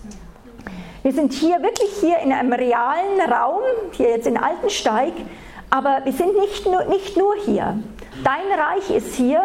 Wir 1.03 1.13
sind 1.13 1.33
hier 1.33 1.63
wirklich 1.63 1.91
hier 2.01 2.19
in 2.19 2.33
einem 2.33 2.53
realen 2.53 3.21
Raum, 3.33 3.63
hier 3.93 4.11
jetzt 4.11 4.27
in 4.27 4.37
Altensteig, 4.37 5.13
aber 5.71 6.01
wir 6.05 6.13
sind 6.13 6.37
nicht 6.39 6.67
nur, 6.67 6.85
nicht 6.85 7.17
nur 7.17 7.35
hier. 7.47 7.79
Dein 8.25 8.59
Reich 8.59 8.91
ist 8.91 9.15
hier 9.15 9.43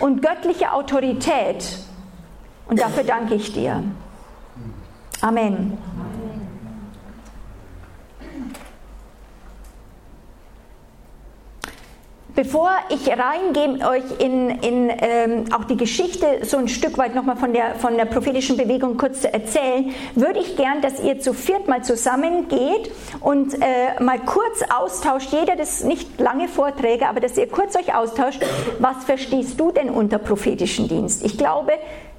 und 0.00 0.22
göttliche 0.22 0.72
Autorität. 0.72 1.78
Und 2.66 2.80
dafür 2.80 3.04
danke 3.04 3.34
ich 3.34 3.52
dir. 3.52 3.82
Amen. 5.20 5.76
Bevor 12.42 12.70
ich 12.88 13.06
reingehe 13.06 13.86
euch 13.86 14.18
in, 14.18 14.48
in 14.48 14.90
ähm, 15.02 15.44
auch 15.54 15.64
die 15.64 15.76
Geschichte 15.76 16.38
so 16.40 16.56
ein 16.56 16.68
Stück 16.68 16.96
weit 16.96 17.14
nochmal 17.14 17.36
von 17.36 17.52
der, 17.52 17.74
von 17.74 17.98
der 17.98 18.06
prophetischen 18.06 18.56
Bewegung 18.56 18.96
kurz 18.96 19.20
zu 19.20 19.30
erzählen, 19.30 19.94
würde 20.14 20.40
ich 20.40 20.56
gern, 20.56 20.80
dass 20.80 21.00
ihr 21.00 21.20
zu 21.20 21.34
viert 21.34 21.68
mal 21.68 21.84
zusammengeht 21.84 22.92
und 23.20 23.52
äh, 23.60 24.02
mal 24.02 24.18
kurz 24.20 24.62
austauscht, 24.74 25.30
jeder 25.32 25.54
das 25.54 25.84
nicht 25.84 26.18
lange 26.18 26.48
Vorträge, 26.48 27.08
aber 27.08 27.20
dass 27.20 27.36
ihr 27.36 27.46
kurz 27.46 27.76
euch 27.76 27.94
austauscht, 27.94 28.40
was 28.78 29.04
verstehst 29.04 29.60
du 29.60 29.70
denn 29.70 29.90
unter 29.90 30.16
prophetischen 30.16 30.88
Dienst? 30.88 31.22
Ich 31.22 31.36
glaube, 31.36 31.72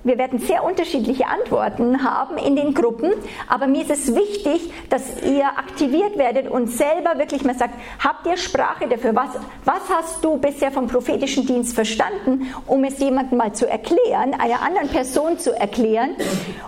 wir 0.03 0.17
werden 0.17 0.39
sehr 0.39 0.63
unterschiedliche 0.63 1.27
Antworten 1.27 2.03
haben 2.03 2.37
in 2.37 2.55
den 2.55 2.73
Gruppen, 2.73 3.11
aber 3.47 3.67
mir 3.67 3.81
ist 3.81 3.91
es 3.91 4.15
wichtig, 4.15 4.73
dass 4.89 5.21
ihr 5.23 5.45
aktiviert 5.45 6.17
werdet 6.17 6.49
und 6.49 6.71
selber 6.71 7.17
wirklich 7.17 7.43
mal 7.43 7.55
sagt, 7.55 7.75
habt 8.03 8.25
ihr 8.25 8.37
Sprache 8.37 8.87
dafür? 8.87 9.15
Was, 9.15 9.29
was 9.63 9.89
hast 9.89 10.23
du 10.23 10.37
bisher 10.37 10.71
vom 10.71 10.87
prophetischen 10.87 11.45
Dienst 11.45 11.75
verstanden, 11.75 12.51
um 12.65 12.83
es 12.83 12.99
jemandem 12.99 13.37
mal 13.37 13.53
zu 13.53 13.69
erklären, 13.69 14.33
einer 14.39 14.61
anderen 14.61 14.89
Person 14.89 15.37
zu 15.37 15.57
erklären? 15.57 16.15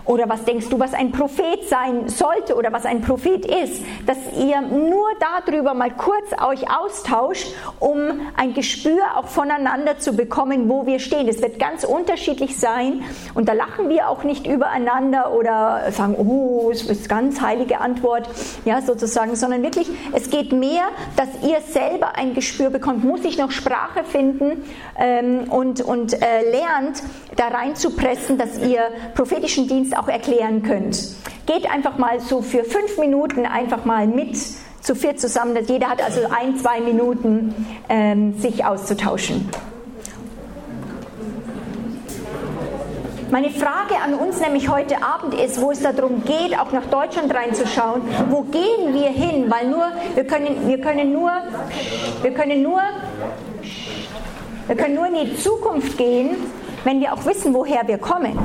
Oder 0.04 0.28
was 0.28 0.44
denkst 0.44 0.68
du, 0.68 0.78
was 0.78 0.94
ein 0.94 1.10
Prophet 1.10 1.68
sein 1.68 2.08
sollte 2.08 2.54
oder 2.54 2.72
was 2.72 2.86
ein 2.86 3.00
Prophet 3.02 3.44
ist? 3.46 3.82
Dass 4.06 4.18
ihr 4.38 4.60
nur 4.60 5.08
darüber 5.46 5.74
mal 5.74 5.90
kurz 5.90 6.32
euch 6.40 6.70
austauscht, 6.70 7.48
um 7.80 8.20
ein 8.36 8.54
Gespür 8.54 9.02
auch 9.16 9.26
voneinander 9.26 9.98
zu 9.98 10.14
bekommen, 10.14 10.68
wo 10.68 10.86
wir 10.86 11.00
stehen. 11.00 11.26
Es 11.28 11.42
wird 11.42 11.58
ganz 11.58 11.84
unterschiedlich 11.84 12.56
sein 12.58 13.02
und 13.34 13.48
da 13.48 13.52
lachen 13.52 13.88
wir 13.88 14.08
auch 14.08 14.24
nicht 14.24 14.46
übereinander 14.46 15.32
oder 15.32 15.90
sagen, 15.90 16.14
oh, 16.18 16.70
es 16.70 16.82
ist 16.82 17.08
ganz 17.08 17.40
heilige 17.40 17.80
Antwort, 17.80 18.28
ja, 18.64 18.82
sozusagen, 18.82 19.36
sondern 19.36 19.62
wirklich, 19.62 19.88
es 20.12 20.30
geht 20.30 20.52
mehr, 20.52 20.84
dass 21.16 21.28
ihr 21.42 21.60
selber 21.60 22.16
ein 22.16 22.34
Gespür 22.34 22.70
bekommt, 22.70 23.04
muss 23.04 23.24
ich 23.24 23.38
noch 23.38 23.50
Sprache 23.50 24.04
finden 24.04 24.64
ähm, 24.98 25.50
und, 25.50 25.80
und 25.80 26.14
äh, 26.14 26.50
lernt, 26.50 27.02
da 27.36 27.48
reinzupressen, 27.48 28.38
dass 28.38 28.58
ihr 28.58 28.80
prophetischen 29.14 29.68
Dienst 29.68 29.96
auch 29.96 30.08
erklären 30.08 30.62
könnt. 30.62 31.14
Geht 31.46 31.70
einfach 31.70 31.98
mal 31.98 32.20
so 32.20 32.42
für 32.42 32.64
fünf 32.64 32.98
Minuten 32.98 33.46
einfach 33.46 33.84
mal 33.84 34.06
mit 34.06 34.36
zu 34.80 34.94
viert 34.94 35.18
zusammen. 35.18 35.56
Jeder 35.66 35.88
hat 35.88 36.02
also 36.02 36.20
ein, 36.30 36.56
zwei 36.56 36.80
Minuten, 36.80 37.54
ähm, 37.88 38.34
sich 38.38 38.64
auszutauschen. 38.64 39.48
Meine 43.34 43.50
Frage 43.50 43.96
an 44.00 44.14
uns 44.14 44.38
nämlich 44.38 44.68
heute 44.68 45.02
Abend 45.02 45.34
ist, 45.34 45.60
wo 45.60 45.72
es 45.72 45.82
darum 45.82 46.22
geht, 46.24 46.56
auch 46.56 46.70
nach 46.70 46.86
Deutschland 46.86 47.34
reinzuschauen, 47.34 48.02
wo 48.30 48.42
gehen 48.42 48.94
wir 48.94 49.08
hin? 49.08 49.46
Weil 49.50 49.70
nur, 49.70 49.86
wir 50.14 50.24
können, 50.24 50.68
wir 50.68 50.80
können 50.80 51.12
nur, 51.12 51.32
wir 52.22 52.32
können 52.32 52.62
nur, 52.62 52.80
wir 54.68 54.76
können 54.76 54.94
nur 54.94 55.06
in 55.08 55.14
die 55.14 55.36
Zukunft 55.36 55.98
gehen, 55.98 56.36
wenn 56.84 57.00
wir 57.00 57.12
auch 57.12 57.26
wissen, 57.26 57.52
woher 57.52 57.84
wir 57.88 57.98
kommen. 57.98 58.38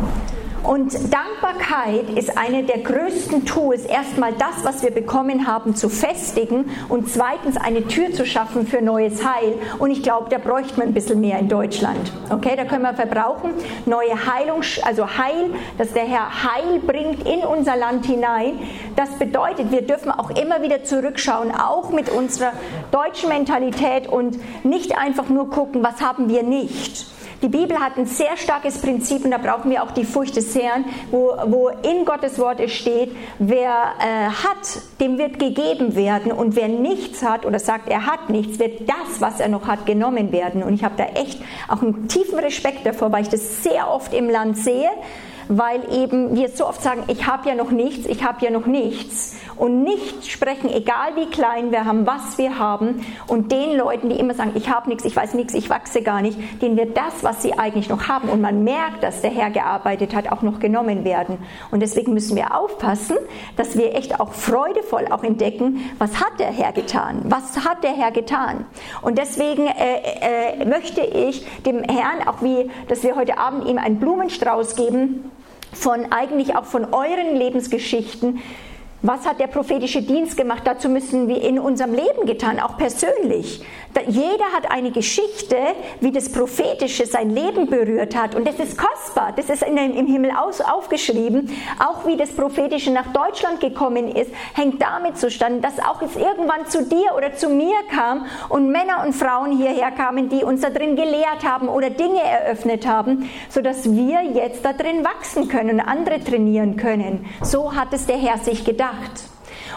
Und 0.64 0.94
Dankbarkeit 1.14 2.10
ist 2.16 2.38
eine 2.38 2.64
der 2.64 2.80
größten 2.80 3.46
Tools, 3.46 3.86
erstmal 3.86 4.34
das, 4.34 4.64
was 4.64 4.84
wir 4.84 4.92
bekommen 4.92 5.48
haben, 5.48 5.76
zu 5.76 5.90
festigen 5.90 6.70
und 6.90 7.10
zweitens 7.10 7.58
eine 7.58 7.88
Tür 7.88 8.12
zu 8.12 8.26
schaffen 8.26 8.68
für 8.68 8.82
neues 8.82 9.26
Heil. 9.26 9.54
Und 9.80 9.92
ich 9.92 10.04
glaube, 10.04 10.30
da 10.30 10.38
bräuchte 10.38 10.78
man 10.78 10.90
ein 10.90 10.94
bisschen 10.94 11.22
mehr 11.22 11.40
in 11.40 11.48
Deutschland. 11.48 12.12
Okay, 12.30 12.56
da 12.56 12.66
können 12.66 12.84
wir 12.84 12.94
verbrauchen 12.94 13.52
neue 13.86 14.14
Heilung, 14.26 14.62
also 14.84 15.08
Heil, 15.08 15.52
dass 15.78 15.94
der 15.94 16.04
Herr 16.04 16.44
Heil 16.44 16.80
bringt 16.80 17.26
in 17.26 17.40
unser 17.40 17.78
Land 17.78 18.06
hinein. 18.06 18.60
Das 18.96 19.10
bedeutet, 19.18 19.72
wir 19.72 19.82
dürfen 19.82 20.12
auch 20.12 20.30
immer 20.32 20.62
wieder 20.62 20.84
zurückschauen, 20.84 21.52
auch 21.52 21.92
mit 21.92 22.10
unserer 22.10 22.52
deutschen 22.92 23.30
Mentalität 23.30 24.08
und 24.08 24.38
nicht 24.66 24.98
einfach 24.98 25.30
nur 25.30 25.50
gucken, 25.50 25.84
was 25.84 26.02
haben 26.02 26.30
wir 26.30 26.44
nicht 26.44 27.08
die 27.42 27.48
Bibel 27.48 27.80
hat 27.80 27.98
ein 27.98 28.06
sehr 28.06 28.36
starkes 28.38 28.80
Prinzip 28.80 29.24
und 29.24 29.32
da 29.32 29.38
brauchen 29.38 29.72
wir 29.72 29.84
auch 29.84 29.92
die 29.92 30.04
Furcht 30.04 30.36
des 30.36 30.56
Herrn, 30.56 30.86
wo, 31.12 31.34
wo 31.46 31.70
in 31.70 32.06
Gottes 32.06 32.38
Wort 32.40 32.60
es 32.60 32.74
steht, 32.74 33.16
wer 33.40 33.94
äh, 34.00 34.26
hat, 34.30 34.82
dem 35.00 35.18
wird 35.18 35.40
gegeben 35.40 35.96
werden 35.96 36.32
und 36.32 36.56
wer 36.56 36.68
nichts 36.68 37.24
hat 37.24 37.46
oder 37.46 37.60
sagt, 37.60 37.90
er 37.90 38.06
hat 38.06 38.30
nichts, 38.30 38.60
wird 38.60 38.90
das, 38.90 39.20
was 39.22 39.40
er 39.40 39.48
noch 39.48 39.68
hat, 39.68 39.86
genommen 39.86 40.32
werden. 40.32 40.64
Und 40.64 40.74
ich 40.74 40.84
habe 40.84 40.96
da 40.98 41.06
echt 41.20 41.40
auch 41.68 41.82
einen 41.82 42.08
tiefen 42.08 42.40
Respekt 42.40 42.86
davor, 42.86 43.12
weil 43.12 43.24
ich 43.24 43.30
das 43.30 43.64
sehr 43.64 43.90
oft 43.90 44.14
im 44.14 44.30
Land 44.30 44.58
sehe 44.58 44.90
weil 45.52 45.82
eben 45.92 46.36
wir 46.36 46.50
so 46.50 46.68
oft 46.68 46.82
sagen, 46.82 47.04
ich 47.08 47.26
habe 47.26 47.50
ja 47.50 47.56
noch 47.56 47.72
nichts, 47.72 48.06
ich 48.06 48.24
habe 48.24 48.46
ja 48.46 48.52
noch 48.52 48.68
nichts 48.68 49.36
und 49.60 49.84
nicht 49.84 50.32
sprechen, 50.32 50.70
egal 50.70 51.16
wie 51.16 51.26
klein 51.28 51.72
wir 51.72 51.86
haben, 51.86 52.08
was 52.08 52.38
wir 52.38 52.58
haben 52.58 53.06
und 53.28 53.52
den 53.52 53.76
Leuten, 53.76 54.10
die 54.10 54.18
immer 54.18 54.34
sagen, 54.34 54.54
ich 54.56 54.70
habe 54.70 54.90
nichts, 54.90 55.04
ich 55.04 55.16
weiß 55.16 55.34
nichts, 55.34 55.54
ich 55.54 55.70
wachse 55.70 56.02
gar 56.02 56.22
nicht, 56.22 56.40
denen 56.62 56.78
wird 56.78 56.96
das, 56.96 57.24
was 57.24 57.44
sie 57.44 57.58
eigentlich 57.58 57.90
noch 57.90 58.08
haben 58.08 58.30
und 58.30 58.40
man 58.40 58.64
merkt, 58.64 59.04
dass 59.04 59.22
der 59.22 59.32
Herr 59.32 59.50
gearbeitet 59.50 60.16
hat, 60.16 60.32
auch 60.32 60.42
noch 60.42 60.60
genommen 60.60 61.04
werden. 61.04 61.38
Und 61.72 61.82
deswegen 61.82 62.14
müssen 62.14 62.38
wir 62.38 62.58
aufpassen, 62.58 63.18
dass 63.58 63.78
wir 63.78 63.96
echt 63.96 64.20
auch 64.20 64.32
freudevoll 64.32 65.08
auch 65.12 65.24
entdecken, 65.24 65.82
was 65.98 66.22
hat 66.22 66.40
der 66.40 66.52
Herr 66.52 66.72
getan? 66.72 67.22
Was 67.26 67.66
hat 67.66 67.84
der 67.84 67.92
Herr 67.92 68.12
getan? 68.12 68.66
Und 69.02 69.18
deswegen 69.18 69.68
äh, 69.68 70.62
äh, 70.62 70.66
möchte 70.66 71.02
ich 71.02 71.46
dem 71.66 71.84
Herrn 71.84 72.26
auch 72.28 72.42
wie, 72.42 72.72
dass 72.88 73.04
wir 73.04 73.18
heute 73.18 73.38
Abend 73.38 73.68
ihm 73.68 73.78
einen 73.78 74.00
Blumenstrauß 74.00 74.78
geben, 74.78 75.32
von 75.74 76.12
eigentlich 76.12 76.56
auch 76.56 76.66
von 76.66 76.94
euren 76.94 77.36
Lebensgeschichten, 77.36 78.42
was 79.02 79.26
hat 79.26 79.40
der 79.40 79.48
prophetische 79.48 80.02
Dienst 80.02 80.36
gemacht? 80.36 80.64
Dazu 80.66 80.90
müssen 80.90 81.28
wir 81.28 81.42
in 81.42 81.60
unserem 81.60 81.94
Leben 81.94 82.26
getan, 82.26 82.60
auch 82.60 82.78
persönlich. 82.78 83.64
Jeder 84.08 84.46
hat 84.54 84.72
eine 84.72 84.92
Geschichte, 84.92 85.58
wie 86.00 86.12
das 86.12 86.32
Prophetische 86.32 87.06
sein 87.06 87.30
Leben 87.30 87.70
berührt 87.70 88.16
hat. 88.16 88.34
Und 88.34 88.48
das 88.48 88.60
ist 88.60 88.78
kostbar. 88.78 89.34
Das 89.36 89.50
ist 89.50 89.64
im 89.64 90.08
Himmel 90.08 90.32
aufgeschrieben. 90.32 91.50
Auch 91.80 92.06
wie 92.08 92.18
das 92.18 92.32
Prophetische 92.32 92.92
nach 92.92 93.12
Deutschland 93.14 93.60
gekommen 93.60 94.10
ist, 94.10 94.32
hängt 94.56 94.82
damit 94.82 95.18
zustande, 95.18 95.62
dass 95.62 95.80
auch 95.80 96.02
es 96.02 96.16
irgendwann 96.16 96.68
zu 96.68 96.84
dir 96.86 97.16
oder 97.16 97.36
zu 97.36 97.50
mir 97.50 97.76
kam 97.92 98.26
und 98.50 98.70
Männer 98.72 99.04
und 99.06 99.14
Frauen 99.14 99.58
hierher 99.58 99.92
kamen, 99.92 100.30
die 100.30 100.44
uns 100.44 100.62
da 100.62 100.70
drin 100.70 100.96
gelehrt 100.96 101.44
haben 101.44 101.68
oder 101.68 101.90
Dinge 101.90 102.22
eröffnet 102.22 102.88
haben, 102.88 103.30
sodass 103.50 103.92
wir 103.92 104.24
jetzt 104.24 104.66
da 104.66 104.74
drin 104.74 105.04
wachsen 105.04 105.48
können 105.48 105.80
und 105.80 105.80
andere 105.82 106.24
trainieren 106.24 106.78
können. 106.78 107.26
So 107.42 107.76
hat 107.76 107.94
es 107.94 108.06
der 108.06 108.18
Herr 108.18 108.38
sich 108.38 108.64
gedacht 108.66 108.80
gedacht. 108.80 109.29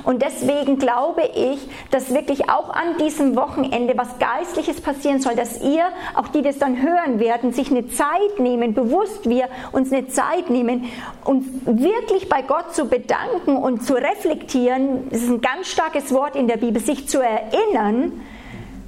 Und 0.04 0.22
deswegen 0.22 0.78
glaube 0.78 1.22
ich, 1.34 1.58
dass 1.90 2.12
wirklich 2.12 2.48
auch 2.50 2.70
an 2.70 2.96
diesem 2.98 3.36
Wochenende 3.36 3.94
was 3.96 4.18
Geistliches 4.18 4.80
passieren 4.80 5.20
soll, 5.20 5.34
dass 5.34 5.60
ihr, 5.62 5.84
auch 6.14 6.28
die 6.28 6.42
das 6.42 6.58
dann 6.58 6.82
hören 6.82 7.18
werden, 7.18 7.52
sich 7.52 7.70
eine 7.70 7.88
Zeit 7.88 8.38
nehmen, 8.38 8.74
bewusst 8.74 9.28
wir 9.28 9.48
uns 9.72 9.92
eine 9.92 10.08
Zeit 10.08 10.50
nehmen, 10.50 10.84
uns 11.24 11.46
wirklich 11.64 12.28
bei 12.28 12.42
Gott 12.42 12.74
zu 12.74 12.86
bedanken 12.86 13.56
und 13.56 13.84
zu 13.84 13.94
reflektieren. 13.94 15.08
Das 15.10 15.22
ist 15.22 15.30
ein 15.30 15.40
ganz 15.40 15.68
starkes 15.68 16.12
Wort 16.12 16.36
in 16.36 16.48
der 16.48 16.56
Bibel, 16.56 16.82
sich 16.82 17.08
zu 17.08 17.20
erinnern, 17.20 18.20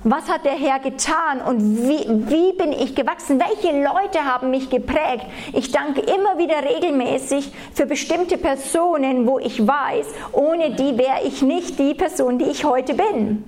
was 0.05 0.29
hat 0.29 0.45
der 0.45 0.53
Herr 0.53 0.79
getan 0.79 1.41
und 1.41 1.89
wie, 1.89 2.07
wie 2.29 2.53
bin 2.53 2.73
ich 2.73 2.95
gewachsen? 2.95 3.41
Welche 3.41 3.73
Leute 3.73 4.25
haben 4.25 4.51
mich 4.51 4.69
geprägt? 4.69 5.25
Ich 5.55 5.73
danke 5.73 6.03
immer 6.03 6.39
wieder 6.39 6.63
regelmäßig 6.63 7.51
für 7.73 7.87
bestimmte 7.87 8.37
Personen, 8.37 9.27
wo 9.27 9.39
ich 9.39 9.67
weiß, 9.67 10.07
ohne 10.33 10.73
die 10.73 10.99
wäre 10.99 11.23
ich 11.25 11.41
nicht 11.41 11.79
die 11.79 11.95
Person, 11.95 12.39
die 12.39 12.45
ich 12.45 12.65
heute 12.65 12.95
bin. 12.95 13.45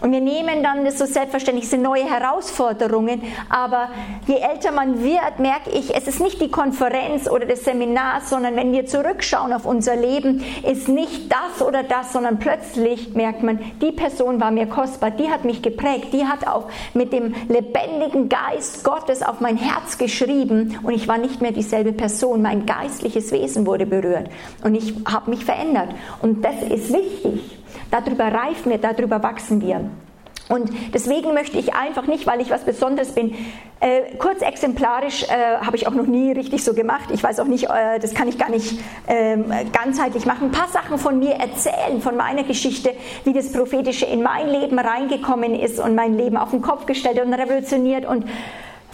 Und 0.00 0.12
wir 0.12 0.20
nehmen 0.20 0.62
dann 0.62 0.84
das 0.84 0.98
so 0.98 1.06
selbstverständlich, 1.06 1.68
sind 1.68 1.82
neue 1.82 2.04
Herausforderungen, 2.04 3.22
aber 3.48 3.88
je 4.26 4.36
älter 4.36 4.70
man 4.72 5.02
wird, 5.02 5.38
merke 5.38 5.70
ich, 5.70 5.94
es 5.94 6.06
ist 6.06 6.20
nicht 6.20 6.40
die 6.40 6.50
Konferenz 6.50 7.28
oder 7.28 7.46
das 7.46 7.64
Seminar, 7.64 8.20
sondern 8.20 8.56
wenn 8.56 8.72
wir 8.72 8.86
zurückschauen 8.86 9.52
auf 9.52 9.66
unser 9.66 9.96
Leben, 9.96 10.44
ist 10.68 10.88
nicht 10.88 11.32
das 11.32 11.66
oder 11.66 11.82
das, 11.82 12.12
sondern 12.12 12.38
plötzlich 12.38 13.14
merkt 13.14 13.42
man, 13.42 13.58
die 13.80 13.92
Person 13.92 14.40
war 14.40 14.50
mir 14.50 14.66
kostbar, 14.66 15.10
die 15.10 15.30
hat 15.30 15.44
mich 15.44 15.62
geprägt, 15.62 16.12
die 16.12 16.26
hat 16.26 16.46
auch 16.46 16.68
mit 16.94 17.12
dem 17.12 17.34
lebendigen 17.48 18.28
Geist 18.28 18.84
Gottes 18.84 19.22
auf 19.22 19.40
mein 19.40 19.56
Herz 19.56 19.98
geschrieben 19.98 20.78
und 20.82 20.94
ich 20.94 21.08
war 21.08 21.18
nicht 21.18 21.40
mehr 21.40 21.52
dieselbe 21.52 21.92
Person, 21.92 22.42
mein 22.42 22.66
geistliches 22.66 23.32
Wesen 23.32 23.66
wurde 23.66 23.86
berührt 23.86 24.28
und 24.62 24.74
ich 24.74 24.94
habe 25.10 25.30
mich 25.30 25.44
verändert 25.44 25.88
und 26.22 26.44
das 26.44 26.62
ist 26.62 26.92
wichtig. 26.92 27.57
Darüber 27.90 28.24
reifen 28.24 28.70
wir, 28.70 28.78
darüber 28.78 29.22
wachsen 29.22 29.60
wir. 29.60 29.90
Und 30.48 30.70
deswegen 30.94 31.34
möchte 31.34 31.58
ich 31.58 31.74
einfach 31.74 32.06
nicht, 32.06 32.26
weil 32.26 32.40
ich 32.40 32.50
was 32.50 32.64
Besonderes 32.64 33.12
bin, 33.12 33.34
äh, 33.80 34.16
kurz 34.18 34.40
exemplarisch 34.40 35.24
äh, 35.24 35.58
habe 35.64 35.76
ich 35.76 35.86
auch 35.86 35.92
noch 35.92 36.06
nie 36.06 36.32
richtig 36.32 36.64
so 36.64 36.72
gemacht. 36.72 37.10
Ich 37.12 37.22
weiß 37.22 37.38
auch 37.40 37.46
nicht, 37.46 37.64
äh, 37.64 37.98
das 38.00 38.14
kann 38.14 38.28
ich 38.28 38.38
gar 38.38 38.50
nicht 38.50 38.80
ähm, 39.06 39.52
ganzheitlich 39.72 40.24
machen. 40.24 40.46
Ein 40.48 40.52
paar 40.52 40.68
Sachen 40.68 40.98
von 40.98 41.18
mir 41.18 41.34
erzählen, 41.34 42.00
von 42.00 42.16
meiner 42.16 42.44
Geschichte, 42.44 42.94
wie 43.24 43.34
das 43.34 43.52
Prophetische 43.52 44.06
in 44.06 44.22
mein 44.22 44.48
Leben 44.48 44.78
reingekommen 44.78 45.54
ist 45.54 45.78
und 45.78 45.94
mein 45.94 46.16
Leben 46.16 46.38
auf 46.38 46.50
den 46.50 46.62
Kopf 46.62 46.86
gestellt 46.86 47.22
und 47.22 47.32
revolutioniert 47.34 48.06
und 48.06 48.24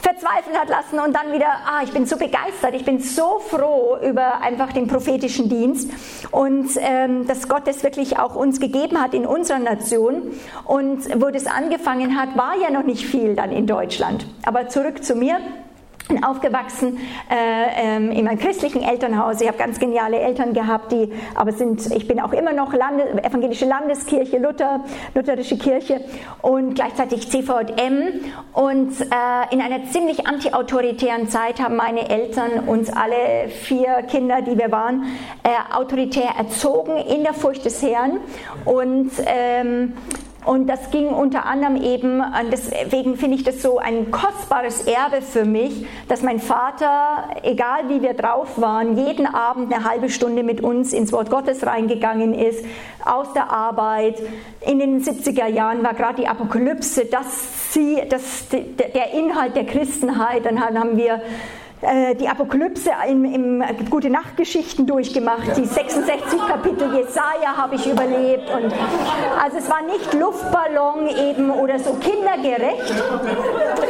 verzweifeln 0.05 0.57
hat 0.59 0.69
lassen 0.69 0.99
und 0.99 1.17
dann 1.17 1.33
wieder, 1.33 1.47
ah, 1.64 1.83
ich 1.83 1.90
bin 1.90 2.05
so 2.05 2.19
begeistert, 2.19 2.75
ich 2.75 2.85
bin 2.85 3.01
so 3.01 3.38
froh 3.38 3.97
über 4.07 4.43
einfach 4.43 4.71
den 4.73 4.87
prophetischen 4.87 5.49
Dienst 5.49 5.90
und 6.31 6.69
ähm, 6.77 7.27
dass 7.27 7.49
Gott 7.49 7.67
das 7.67 7.83
wirklich 7.83 8.19
auch 8.19 8.35
uns 8.35 8.61
gegeben 8.61 9.01
hat 9.01 9.14
in 9.14 9.25
unserer 9.25 9.61
Nation 9.61 10.33
und 10.67 11.23
wo 11.23 11.31
das 11.31 11.47
angefangen 11.47 12.21
hat, 12.21 12.37
war 12.37 12.53
ja 12.61 12.71
noch 12.71 12.85
nicht 12.85 13.07
viel 13.07 13.35
dann 13.35 13.51
in 13.51 13.67
Deutschland. 13.67 14.27
Aber 14.45 14.69
zurück 14.69 15.03
zu 15.03 15.14
mir 15.14 15.38
bin 16.09 16.23
aufgewachsen 16.23 16.99
äh, 17.31 17.97
ähm, 17.97 18.11
in 18.11 18.25
meinem 18.25 18.38
christlichen 18.38 18.83
Elternhaus. 18.83 19.40
Ich 19.40 19.49
habe 19.49 19.59
ganz 19.59 19.79
geniale 19.79 20.19
Eltern 20.19 20.53
gehabt, 20.53 20.93
die 20.93 21.11
aber 21.35 21.53
sind, 21.53 21.87
ich 21.95 22.07
bin 22.07 22.21
auch 22.21 22.33
immer 22.33 22.53
noch 22.53 22.73
Lande, 22.75 23.23
evangelische 23.25 23.64
Landeskirche, 23.64 24.38
Luther, 24.38 24.85
lutherische 25.14 25.57
Kirche 25.57 26.01
und 26.43 26.75
gleichzeitig 26.75 27.31
CVM. 27.31 28.21
Und 28.53 29.01
äh, 29.01 29.55
in 29.55 29.61
einer 29.61 29.85
ziemlich 29.90 30.27
antiautoritären 30.27 31.29
Zeit 31.29 31.61
haben 31.61 31.77
meine 31.77 32.09
Eltern 32.09 32.69
uns 32.69 32.90
alle 32.90 33.49
vier 33.49 34.03
Kinder, 34.03 34.43
die 34.43 34.59
wir 34.59 34.71
waren, 34.71 35.05
äh, 35.43 35.75
autoritär 35.75 36.31
erzogen 36.38 36.97
in 36.97 37.23
der 37.23 37.35
Furcht 37.35 37.64
des 37.64 37.83
Herrn 37.83 38.21
und 38.64 39.11
ähm, 39.27 39.95
und 40.44 40.66
das 40.66 40.90
ging 40.90 41.09
unter 41.09 41.46
anderem 41.46 41.76
eben, 41.76 42.22
deswegen 42.52 43.16
finde 43.16 43.37
ich 43.37 43.44
das 43.44 43.62
so 43.62 43.78
ein 43.78 44.11
kostbares 44.11 44.87
Erbe 44.87 45.22
für 45.22 45.44
mich, 45.44 45.87
dass 46.09 46.22
mein 46.22 46.38
Vater, 46.38 47.28
egal 47.42 47.88
wie 47.88 48.02
wir 48.02 48.12
drauf 48.12 48.61
waren, 48.61 48.98
jeden 48.98 49.26
Abend 49.26 49.72
eine 49.72 49.85
halbe 49.85 50.11
Stunde 50.11 50.42
mit 50.42 50.61
uns 50.61 50.92
ins 50.92 51.12
Wort 51.12 51.30
Gottes 51.30 51.66
reingegangen 51.66 52.35
ist, 52.35 52.64
aus 53.04 53.33
der 53.33 53.50
Arbeit. 53.50 54.20
In 54.61 54.78
den 54.78 55.02
70er 55.02 55.46
Jahren 55.46 55.83
war 55.83 55.94
gerade 55.94 56.16
die 56.22 56.28
Apokalypse, 56.28 57.07
das, 57.07 57.72
sie, 57.72 58.02
das, 58.09 58.48
der 58.48 59.12
Inhalt 59.14 59.57
der 59.57 59.64
Christenheit. 59.64 60.44
Dann 60.44 60.61
haben 60.61 60.96
wir 60.96 61.22
äh, 61.85 62.14
die 62.14 62.29
Apokalypse 62.29 62.90
im, 63.09 63.25
im 63.25 63.64
Gute 63.90 64.11
Nachtgeschichten 64.11 64.87
durchgemacht. 64.87 65.57
Die 65.57 65.64
66 65.64 66.38
Kapitel 66.47 66.94
Jesaja 66.94 67.57
habe 67.57 67.77
ich 67.77 67.87
überlebt. 67.87 68.49
Und 68.51 68.73
also 69.42 69.59
es 69.59 69.68
war 69.68 69.83
nicht 69.83 70.14
Luftballon 70.14 71.09
eben 71.09 71.51
oder 71.51 71.79
so 71.79 71.94
kindergerecht. 71.94 72.92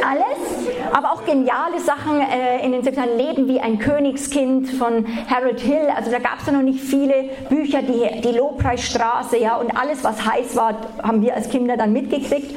Alles. 0.07 0.65
Aber 0.93 1.13
auch 1.13 1.25
geniale 1.25 1.79
Sachen 1.79 2.21
äh, 2.21 2.63
in 2.63 2.71
den 2.71 2.83
70ern. 2.83 3.15
Leben 3.15 3.47
wie 3.47 3.59
ein 3.59 3.79
Königskind 3.79 4.69
von 4.69 5.05
Harold 5.29 5.59
Hill. 5.59 5.89
Also 5.95 6.11
da 6.11 6.19
gab 6.19 6.39
es 6.41 6.47
ja 6.47 6.53
noch 6.53 6.61
nicht 6.61 6.81
viele 6.81 7.29
Bücher. 7.49 7.81
Die, 7.81 8.21
die 8.21 8.37
Lobpreisstraße, 8.37 9.37
ja. 9.37 9.55
Und 9.57 9.75
alles, 9.77 10.03
was 10.03 10.25
heiß 10.25 10.55
war, 10.55 10.75
haben 11.01 11.21
wir 11.21 11.35
als 11.35 11.49
Kinder 11.49 11.77
dann 11.77 11.93
mitgekriegt 11.93 12.55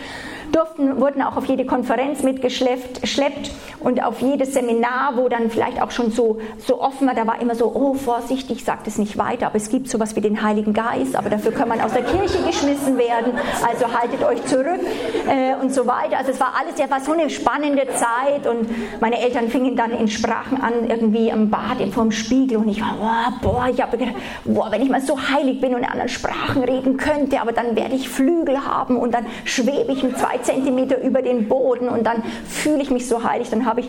durften, 0.53 1.01
wurden 1.01 1.23
auch 1.23 1.37
auf 1.37 1.47
jede 1.47 1.65
Konferenz 1.65 2.23
mitgeschleppt 2.23 3.51
und 3.81 4.03
auf 4.03 4.21
jedes 4.21 4.55
Seminar, 4.55 5.17
wo 5.17 5.29
dann 5.29 5.51
vielleicht 5.51 5.81
auch 5.81 5.91
schon 5.91 6.11
so, 6.11 6.39
so 6.59 6.81
offen 6.81 7.07
war, 7.07 7.15
da 7.15 7.27
war 7.27 7.41
immer 7.41 7.55
so, 7.55 7.73
oh 7.75 7.95
Vorsicht, 7.95 8.51
ich 8.51 8.65
sage 8.65 8.81
das 8.85 8.99
nicht 8.99 9.19
weiter, 9.19 9.47
aber 9.47 9.57
es 9.57 9.69
gibt 9.71 9.89
sowas 9.89 10.17
wie 10.17 10.21
den 10.21 10.43
Heiligen 10.43 10.73
Geist, 10.73 11.17
aber 11.17 11.31
dafür 11.31 11.53
kann 11.53 11.69
man 11.69 11.81
aus 11.81 11.93
der 11.93 12.03
Kirche 12.03 12.43
geschmissen 12.45 12.99
werden, 12.99 13.33
also 13.67 13.87
haltet 13.93 14.25
euch 14.25 14.45
zurück 14.47 14.81
äh, 15.29 15.55
und 15.61 15.73
so 15.73 15.87
weiter. 15.87 16.19
Also 16.19 16.33
es 16.33 16.41
war 16.41 16.55
alles, 16.59 16.79
ja, 16.79 16.91
war 16.91 17.01
so 17.01 17.13
eine 17.13 17.31
spannende 17.31 17.87
Zeit 17.95 18.47
und 18.47 18.69
meine 19.01 19.19
Eltern 19.21 19.49
fingen 19.49 19.77
dann 19.77 19.93
in 19.93 20.09
Sprachen 20.09 20.61
an, 20.61 20.89
irgendwie 20.89 21.31
am 21.31 21.51
Bad, 21.51 21.79
vor 21.93 22.03
dem 22.03 22.13
Spiegel 22.13 22.59
und 22.59 22.69
ich 22.69 22.81
war, 22.81 22.97
oh, 23.01 23.33
boah, 23.43 23.69
ich 23.73 23.81
habe 23.81 23.97
gedacht, 23.97 24.17
boah, 24.45 24.71
wenn 24.71 24.83
ich 24.83 24.89
mal 24.89 25.01
so 25.01 25.19
heilig 25.19 25.61
bin 25.61 25.75
und 25.75 25.83
in 25.83 25.89
anderen 25.89 26.09
Sprachen 26.09 26.63
reden 26.65 26.97
könnte, 26.97 27.41
aber 27.41 27.53
dann 27.53 27.77
werde 27.77 27.95
ich 27.95 28.09
Flügel 28.09 28.65
haben 28.65 28.97
und 28.97 29.13
dann 29.13 29.27
schwebe 29.45 29.93
ich 29.93 30.03
mit 30.03 30.19
zwei 30.43 30.55
Zentimeter 30.55 31.01
über 31.01 31.23
den 31.23 31.49
Boden 31.49 31.89
und 31.89 32.05
dann 32.05 32.23
fühle 32.47 32.83
ich 32.83 32.91
mich 32.91 33.09
so 33.09 33.23
heilig, 33.23 33.51
dann 33.51 33.67
habe 33.67 33.81
ich 33.81 33.89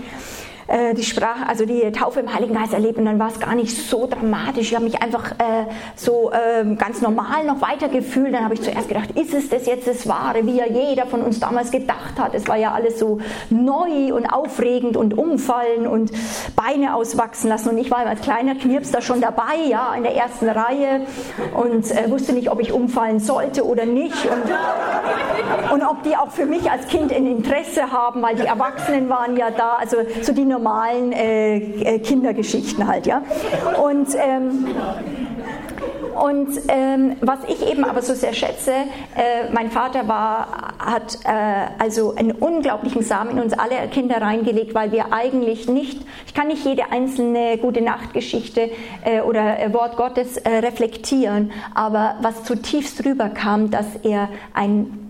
äh, 0.69 0.93
die 0.93 1.03
Sprache, 1.03 1.47
also 1.47 1.65
die 1.65 1.91
Taufe 1.91 2.19
im 2.19 2.33
Heiligen 2.33 2.53
Geist 2.53 2.73
erlebt 2.73 2.97
und 2.97 3.05
dann 3.05 3.19
war 3.19 3.29
es 3.29 3.39
gar 3.39 3.55
nicht 3.55 3.75
so 3.75 4.07
dramatisch. 4.07 4.69
Ich 4.69 4.75
habe 4.75 4.85
mich 4.85 5.01
einfach 5.01 5.31
äh, 5.31 5.65
so 5.95 6.31
äh, 6.31 6.75
ganz 6.75 7.01
normal 7.01 7.43
noch 7.45 7.61
weiter 7.61 7.89
gefühlt. 7.89 8.33
Dann 8.33 8.43
habe 8.43 8.53
ich 8.53 8.61
zuerst 8.61 8.87
gedacht, 8.87 9.11
ist 9.11 9.33
es 9.33 9.49
das 9.49 9.65
jetzt 9.65 9.87
das 9.87 10.07
Wahre, 10.07 10.45
wie 10.45 10.57
ja 10.57 10.65
jeder 10.67 11.07
von 11.07 11.21
uns 11.21 11.39
damals 11.39 11.71
gedacht 11.71 12.19
hat. 12.19 12.33
Es 12.35 12.47
war 12.47 12.57
ja 12.57 12.73
alles 12.73 12.99
so 12.99 13.19
neu 13.49 14.13
und 14.13 14.27
aufregend 14.27 14.95
und 14.95 15.17
umfallen 15.17 15.87
und 15.87 16.11
Beine 16.55 16.95
auswachsen 16.95 17.49
lassen. 17.49 17.69
Und 17.69 17.77
ich 17.77 17.89
war 17.89 18.05
als 18.05 18.21
kleiner 18.21 18.55
Knirps 18.55 18.91
da 18.91 19.01
schon 19.01 19.21
dabei, 19.21 19.55
ja, 19.67 19.93
in 19.95 20.03
der 20.03 20.15
ersten 20.15 20.49
Reihe 20.49 21.01
und 21.55 21.89
äh, 21.91 22.09
wusste 22.11 22.33
nicht, 22.33 22.51
ob 22.51 22.59
ich 22.59 22.71
umfallen 22.71 23.19
sollte 23.19 23.65
oder 23.65 23.85
nicht 23.85 24.25
und, 24.25 25.71
und 25.73 25.81
ob 25.81 26.03
die 26.03 26.15
auch 26.15 26.29
für 26.29 26.45
mich 26.45 26.69
als 26.69 26.87
Kind 26.87 27.11
ein 27.11 27.25
Interesse 27.25 27.91
haben, 27.91 28.21
weil 28.21 28.35
die 28.35 28.45
Erwachsenen 28.45 29.09
waren 29.09 29.35
ja 29.35 29.49
da. 29.49 29.77
Also 29.79 29.97
so 30.21 30.31
die 30.31 30.45
normalen 30.59 31.11
äh, 31.11 31.57
äh, 31.57 31.99
Kindergeschichten 31.99 32.87
halt, 32.87 33.07
ja. 33.07 33.21
Und 33.81 34.07
ähm, 34.15 34.67
und 36.19 36.49
ähm, 36.67 37.15
was 37.21 37.39
ich 37.47 37.65
eben 37.71 37.85
aber 37.85 38.01
so 38.01 38.13
sehr 38.13 38.33
schätze, 38.33 38.71
äh, 38.71 39.49
mein 39.53 39.71
Vater 39.71 40.07
war, 40.09 40.73
hat 40.77 41.17
äh, 41.23 41.29
also 41.81 42.13
einen 42.13 42.33
unglaublichen 42.33 43.03
Samen 43.03 43.31
in 43.31 43.39
uns 43.39 43.53
alle 43.53 43.87
Kinder 43.89 44.21
reingelegt, 44.21 44.75
weil 44.75 44.91
wir 44.91 45.13
eigentlich 45.13 45.69
nicht, 45.69 46.01
ich 46.27 46.33
kann 46.33 46.47
nicht 46.47 46.65
jede 46.65 46.91
einzelne 46.91 47.57
gute 47.57 47.81
Nachtgeschichte 47.81 48.69
äh, 49.05 49.21
oder 49.21 49.59
äh, 49.59 49.73
Wort 49.73 49.95
Gottes 49.95 50.35
äh, 50.35 50.57
reflektieren, 50.57 51.51
aber 51.73 52.15
was 52.21 52.43
zutiefst 52.43 53.05
rüberkam, 53.05 53.71
dass 53.71 53.95
er 54.03 54.27
ein 54.53 55.08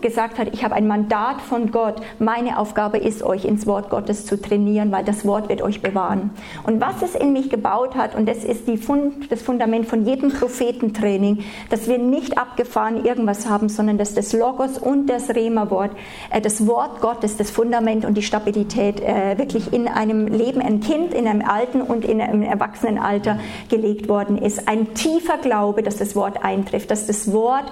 gesagt 0.00 0.38
hat, 0.38 0.48
ich 0.52 0.64
habe 0.64 0.74
ein 0.74 0.86
Mandat 0.86 1.40
von 1.40 1.70
Gott. 1.70 1.96
Meine 2.18 2.58
Aufgabe 2.58 2.98
ist, 2.98 3.22
euch 3.22 3.44
ins 3.44 3.66
Wort 3.66 3.90
Gottes 3.90 4.26
zu 4.26 4.40
trainieren, 4.40 4.92
weil 4.92 5.04
das 5.04 5.24
Wort 5.24 5.48
wird 5.48 5.62
euch 5.62 5.82
bewahren. 5.82 6.30
Und 6.64 6.80
was 6.80 7.02
es 7.02 7.14
in 7.14 7.32
mich 7.32 7.50
gebaut 7.50 7.94
hat, 7.94 8.14
und 8.14 8.28
das 8.28 8.44
ist 8.44 8.68
Fund, 8.80 9.30
das 9.30 9.42
Fundament 9.42 9.86
von 9.86 10.06
jedem 10.06 10.30
Prophetentraining, 10.32 11.44
dass 11.68 11.88
wir 11.88 11.98
nicht 11.98 12.38
abgefahren 12.38 13.04
irgendwas 13.04 13.48
haben, 13.48 13.68
sondern 13.68 13.98
dass 13.98 14.14
das 14.14 14.32
Logos 14.32 14.78
und 14.78 15.06
das 15.06 15.30
Rema-Wort, 15.30 15.92
äh, 16.30 16.40
das 16.40 16.66
Wort 16.66 17.00
Gottes, 17.00 17.36
das 17.36 17.50
Fundament 17.50 18.04
und 18.04 18.14
die 18.14 18.22
Stabilität 18.22 19.00
äh, 19.00 19.38
wirklich 19.38 19.72
in 19.72 19.88
einem 19.88 20.26
Leben, 20.26 20.60
ein 20.60 20.80
Kind, 20.80 21.14
in 21.14 21.26
einem 21.26 21.42
alten 21.42 21.82
und 21.82 22.04
in 22.04 22.20
einem 22.20 22.42
Erwachsenenalter 22.42 23.38
gelegt 23.68 24.08
worden 24.08 24.38
ist. 24.38 24.68
Ein 24.68 24.94
tiefer 24.94 25.38
Glaube, 25.38 25.82
dass 25.82 25.96
das 25.96 26.14
Wort 26.16 26.42
eintrifft, 26.44 26.90
dass 26.90 27.06
das 27.06 27.32
Wort 27.32 27.70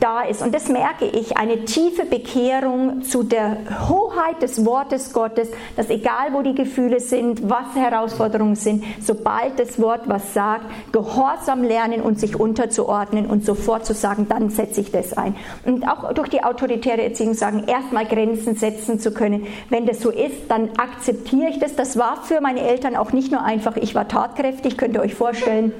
da 0.00 0.22
ist. 0.22 0.42
Und 0.42 0.54
das 0.54 0.68
merke 0.68 1.06
ich, 1.06 1.36
eine 1.36 1.64
tiefe 1.64 2.04
Bekehrung 2.04 3.02
zu 3.02 3.22
der 3.22 3.56
Hoheit 3.88 4.42
des 4.42 4.64
Wortes 4.64 5.12
Gottes, 5.12 5.48
dass 5.76 5.90
egal 5.90 6.32
wo 6.32 6.42
die 6.42 6.54
Gefühle 6.54 7.00
sind, 7.00 7.48
was 7.48 7.74
Herausforderungen 7.74 8.56
sind, 8.56 8.84
sobald 9.00 9.58
das 9.58 9.80
Wort 9.80 10.02
was 10.06 10.34
sagt, 10.34 10.66
gehorsam 10.92 11.62
lernen 11.62 12.00
und 12.00 12.18
sich 12.18 12.38
unterzuordnen 12.38 13.26
und 13.26 13.44
sofort 13.44 13.86
zu 13.86 13.94
sagen, 13.94 14.26
dann 14.28 14.50
setze 14.50 14.80
ich 14.80 14.90
das 14.90 15.12
ein. 15.12 15.36
Und 15.64 15.86
auch 15.86 16.12
durch 16.12 16.28
die 16.28 16.42
autoritäre 16.42 17.02
Erziehung 17.02 17.34
sagen, 17.34 17.64
erstmal 17.66 18.06
Grenzen 18.06 18.56
setzen 18.56 18.98
zu 18.98 19.12
können. 19.12 19.46
Wenn 19.68 19.86
das 19.86 20.00
so 20.00 20.10
ist, 20.10 20.48
dann 20.48 20.70
akzeptiere 20.76 21.48
ich 21.50 21.58
das. 21.58 21.76
Das 21.76 21.98
war 21.98 22.22
für 22.22 22.40
meine 22.40 22.60
Eltern 22.60 22.96
auch 22.96 23.12
nicht 23.12 23.32
nur 23.32 23.42
einfach, 23.42 23.76
ich 23.76 23.94
war 23.94 24.08
tatkräftig, 24.08 24.76
könnt 24.76 24.94
ihr 24.94 25.00
euch 25.00 25.14
vorstellen 25.14 25.72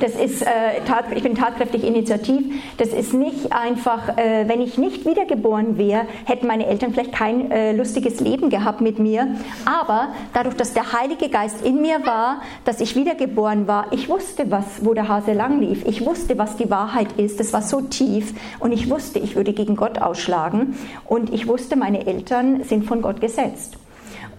das 0.00 0.14
ist, 0.14 0.42
äh, 0.42 0.46
tat, 0.86 1.06
ich 1.14 1.22
bin 1.22 1.34
tatkräftig 1.34 1.84
initiativ. 1.84 2.62
Das 2.78 2.88
nicht 3.12 3.52
einfach, 3.52 4.16
äh, 4.16 4.46
wenn 4.46 4.60
ich 4.60 4.78
nicht 4.78 5.06
wiedergeboren 5.06 5.78
wäre, 5.78 6.06
hätten 6.24 6.46
meine 6.46 6.66
Eltern 6.66 6.92
vielleicht 6.92 7.12
kein 7.12 7.50
äh, 7.50 7.72
lustiges 7.72 8.20
Leben 8.20 8.50
gehabt 8.50 8.80
mit 8.80 8.98
mir. 8.98 9.36
Aber 9.64 10.08
dadurch, 10.32 10.56
dass 10.56 10.72
der 10.72 10.92
Heilige 10.92 11.28
Geist 11.28 11.64
in 11.64 11.80
mir 11.80 12.06
war, 12.06 12.42
dass 12.64 12.80
ich 12.80 12.96
wiedergeboren 12.96 13.66
war, 13.66 13.92
ich 13.92 14.08
wusste, 14.08 14.50
was, 14.50 14.84
wo 14.84 14.94
der 14.94 15.08
Hase 15.08 15.32
lang 15.32 15.60
lief. 15.60 15.84
Ich 15.86 16.04
wusste, 16.04 16.38
was 16.38 16.56
die 16.56 16.70
Wahrheit 16.70 17.08
ist. 17.16 17.40
Das 17.40 17.52
war 17.52 17.62
so 17.62 17.80
tief. 17.80 18.34
Und 18.58 18.72
ich 18.72 18.90
wusste, 18.90 19.18
ich 19.18 19.36
würde 19.36 19.52
gegen 19.52 19.76
Gott 19.76 19.98
ausschlagen. 20.00 20.76
Und 21.06 21.32
ich 21.32 21.46
wusste, 21.46 21.76
meine 21.76 22.06
Eltern 22.06 22.64
sind 22.64 22.84
von 22.84 23.02
Gott 23.02 23.20
gesetzt. 23.20 23.78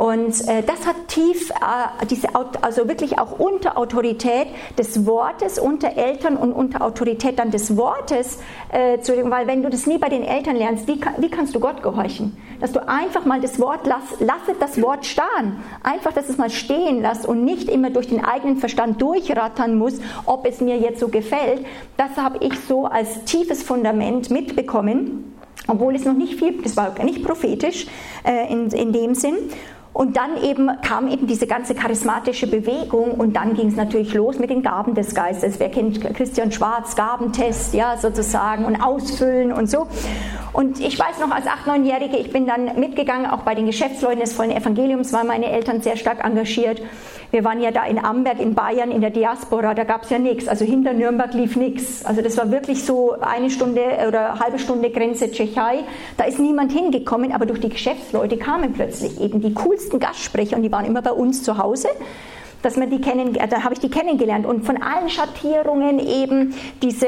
Und 0.01 0.47
äh, 0.47 0.63
das 0.63 0.87
hat 0.87 1.09
tief, 1.09 1.51
äh, 1.51 2.05
diese, 2.07 2.29
also 2.33 2.87
wirklich 2.87 3.19
auch 3.19 3.37
unter 3.37 3.77
Autorität 3.77 4.47
des 4.75 5.05
Wortes, 5.05 5.59
unter 5.59 5.95
Eltern 5.95 6.37
und 6.37 6.53
unter 6.53 6.83
Autorität 6.83 7.37
dann 7.37 7.51
des 7.51 7.77
Wortes, 7.77 8.39
äh, 8.71 8.97
weil 9.25 9.45
wenn 9.45 9.61
du 9.61 9.69
das 9.69 9.85
nie 9.85 9.99
bei 9.99 10.09
den 10.09 10.23
Eltern 10.23 10.55
lernst, 10.55 10.87
wie, 10.87 10.99
wie 11.19 11.29
kannst 11.29 11.53
du 11.53 11.59
Gott 11.59 11.83
gehorchen? 11.83 12.35
Dass 12.59 12.71
du 12.71 12.79
einfach 12.87 13.25
mal 13.25 13.41
das 13.41 13.59
Wort, 13.59 13.85
lass, 13.85 14.19
lasset 14.19 14.59
das 14.59 14.81
Wort 14.81 15.05
stehen. 15.05 15.57
Einfach, 15.83 16.13
dass 16.13 16.29
es 16.29 16.39
mal 16.39 16.49
stehen 16.49 17.03
lässt 17.03 17.27
und 17.27 17.45
nicht 17.45 17.69
immer 17.69 17.91
durch 17.91 18.07
den 18.07 18.25
eigenen 18.25 18.57
Verstand 18.57 18.99
durchrattern 19.03 19.77
muss, 19.77 19.99
ob 20.25 20.47
es 20.47 20.61
mir 20.61 20.77
jetzt 20.77 20.99
so 20.99 21.09
gefällt. 21.09 21.63
Das 21.97 22.17
habe 22.17 22.43
ich 22.43 22.59
so 22.67 22.87
als 22.87 23.23
tiefes 23.25 23.61
Fundament 23.61 24.31
mitbekommen. 24.31 25.35
obwohl 25.67 25.93
es 25.93 26.05
noch 26.05 26.15
nicht 26.15 26.39
viel, 26.39 26.59
das 26.63 26.75
war 26.75 26.91
nicht 27.03 27.23
prophetisch 27.23 27.85
äh, 28.23 28.51
in, 28.51 28.71
in 28.71 28.93
dem 28.93 29.13
Sinn. 29.13 29.35
Und 29.93 30.15
dann 30.15 30.41
eben 30.41 30.69
kam 30.81 31.09
eben 31.09 31.27
diese 31.27 31.47
ganze 31.47 31.75
charismatische 31.75 32.47
Bewegung 32.47 33.11
und 33.11 33.35
dann 33.35 33.55
ging 33.55 33.67
es 33.67 33.75
natürlich 33.75 34.13
los 34.13 34.39
mit 34.39 34.49
den 34.49 34.61
Gaben 34.61 34.95
des 34.95 35.13
Geistes. 35.13 35.59
Wer 35.59 35.69
kennt 35.69 36.01
Christian 36.15 36.51
Schwarz, 36.51 36.95
Gabentest, 36.95 37.73
ja, 37.73 37.97
sozusagen 37.97 38.63
und 38.63 38.81
Ausfüllen 38.81 39.51
und 39.51 39.69
so. 39.69 39.87
Und 40.53 40.79
ich 40.79 40.97
weiß 40.97 41.19
noch, 41.19 41.31
als 41.31 41.45
8-, 41.45 41.67
9-Jährige, 41.67 42.17
ich 42.17 42.31
bin 42.31 42.45
dann 42.45 42.79
mitgegangen, 42.79 43.25
auch 43.25 43.41
bei 43.41 43.55
den 43.55 43.65
Geschäftsleuten 43.65 44.19
des 44.19 44.33
vollen 44.33 44.51
Evangeliums 44.51 45.11
waren 45.11 45.27
meine 45.27 45.51
Eltern 45.51 45.81
sehr 45.81 45.97
stark 45.97 46.23
engagiert. 46.23 46.81
Wir 47.31 47.45
waren 47.45 47.61
ja 47.61 47.71
da 47.71 47.85
in 47.85 47.97
Amberg 47.97 48.39
in 48.39 48.55
Bayern 48.55 48.91
in 48.91 48.99
der 48.99 49.09
Diaspora, 49.09 49.73
da 49.73 49.85
gab 49.85 50.03
es 50.03 50.09
ja 50.09 50.19
nichts. 50.19 50.49
Also 50.49 50.65
hinter 50.65 50.93
Nürnberg 50.93 51.33
lief 51.33 51.55
nichts. 51.55 52.05
Also 52.05 52.21
das 52.21 52.37
war 52.37 52.51
wirklich 52.51 52.83
so 52.83 53.15
eine 53.21 53.49
Stunde 53.49 53.81
oder 54.07 54.39
halbe 54.39 54.59
Stunde 54.59 54.89
Grenze 54.89 55.31
Tschechei. 55.31 55.85
Da 56.17 56.25
ist 56.25 56.39
niemand 56.39 56.73
hingekommen, 56.73 57.31
aber 57.31 57.45
durch 57.45 57.61
die 57.61 57.69
Geschäftsleute 57.69 58.37
kamen 58.37 58.73
plötzlich 58.73 59.21
eben 59.21 59.41
die 59.41 59.53
coolsten 59.53 59.99
Gastsprecher 59.99 60.57
und 60.57 60.63
die 60.63 60.71
waren 60.71 60.85
immer 60.85 61.01
bei 61.01 61.13
uns 61.13 61.43
zu 61.43 61.57
Hause 61.57 61.87
dass 62.63 62.77
man 62.77 62.91
die 62.91 63.01
kennen, 63.01 63.33
äh, 63.33 63.47
da 63.47 63.63
habe 63.63 63.73
ich 63.73 63.79
die 63.79 63.89
kennengelernt 63.89 64.45
und 64.45 64.65
von 64.65 64.79
allen 64.83 65.09
Schattierungen 65.09 65.97
eben 65.97 66.53
diese 66.83 67.07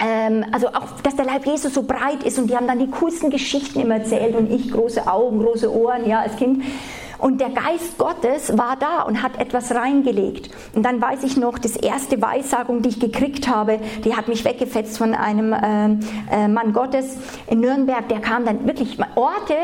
ähm, 0.00 0.44
also 0.52 0.68
auch, 0.68 1.00
dass 1.02 1.16
der 1.16 1.26
Leib 1.26 1.46
Jesus 1.46 1.74
so 1.74 1.82
breit 1.82 2.22
ist 2.24 2.38
und 2.38 2.48
die 2.48 2.56
haben 2.56 2.66
dann 2.66 2.78
die 2.78 2.88
coolsten 2.88 3.30
Geschichten 3.30 3.80
immer 3.80 3.96
erzählt 3.96 4.34
und 4.34 4.50
ich 4.50 4.70
große 4.70 5.06
Augen, 5.06 5.40
große 5.40 5.70
Ohren, 5.70 6.08
ja, 6.08 6.20
als 6.20 6.36
Kind. 6.36 6.62
Und 7.20 7.40
der 7.40 7.50
Geist 7.50 7.98
Gottes 7.98 8.56
war 8.56 8.76
da 8.76 9.02
und 9.02 9.22
hat 9.22 9.38
etwas 9.38 9.74
reingelegt. 9.74 10.50
Und 10.74 10.84
dann 10.84 11.00
weiß 11.00 11.22
ich 11.24 11.36
noch, 11.36 11.58
das 11.58 11.76
erste 11.76 12.20
Weissagung, 12.20 12.82
die 12.82 12.90
ich 12.90 13.00
gekriegt 13.00 13.48
habe, 13.48 13.78
die 14.04 14.16
hat 14.16 14.28
mich 14.28 14.44
weggefetzt 14.44 14.98
von 14.98 15.14
einem 15.14 15.52
äh, 15.52 15.96
äh, 16.34 16.48
Mann 16.48 16.72
Gottes 16.72 17.16
in 17.46 17.60
Nürnberg. 17.60 18.08
Der 18.08 18.20
kam 18.20 18.44
dann 18.44 18.66
wirklich, 18.66 18.98
Orte 19.14 19.54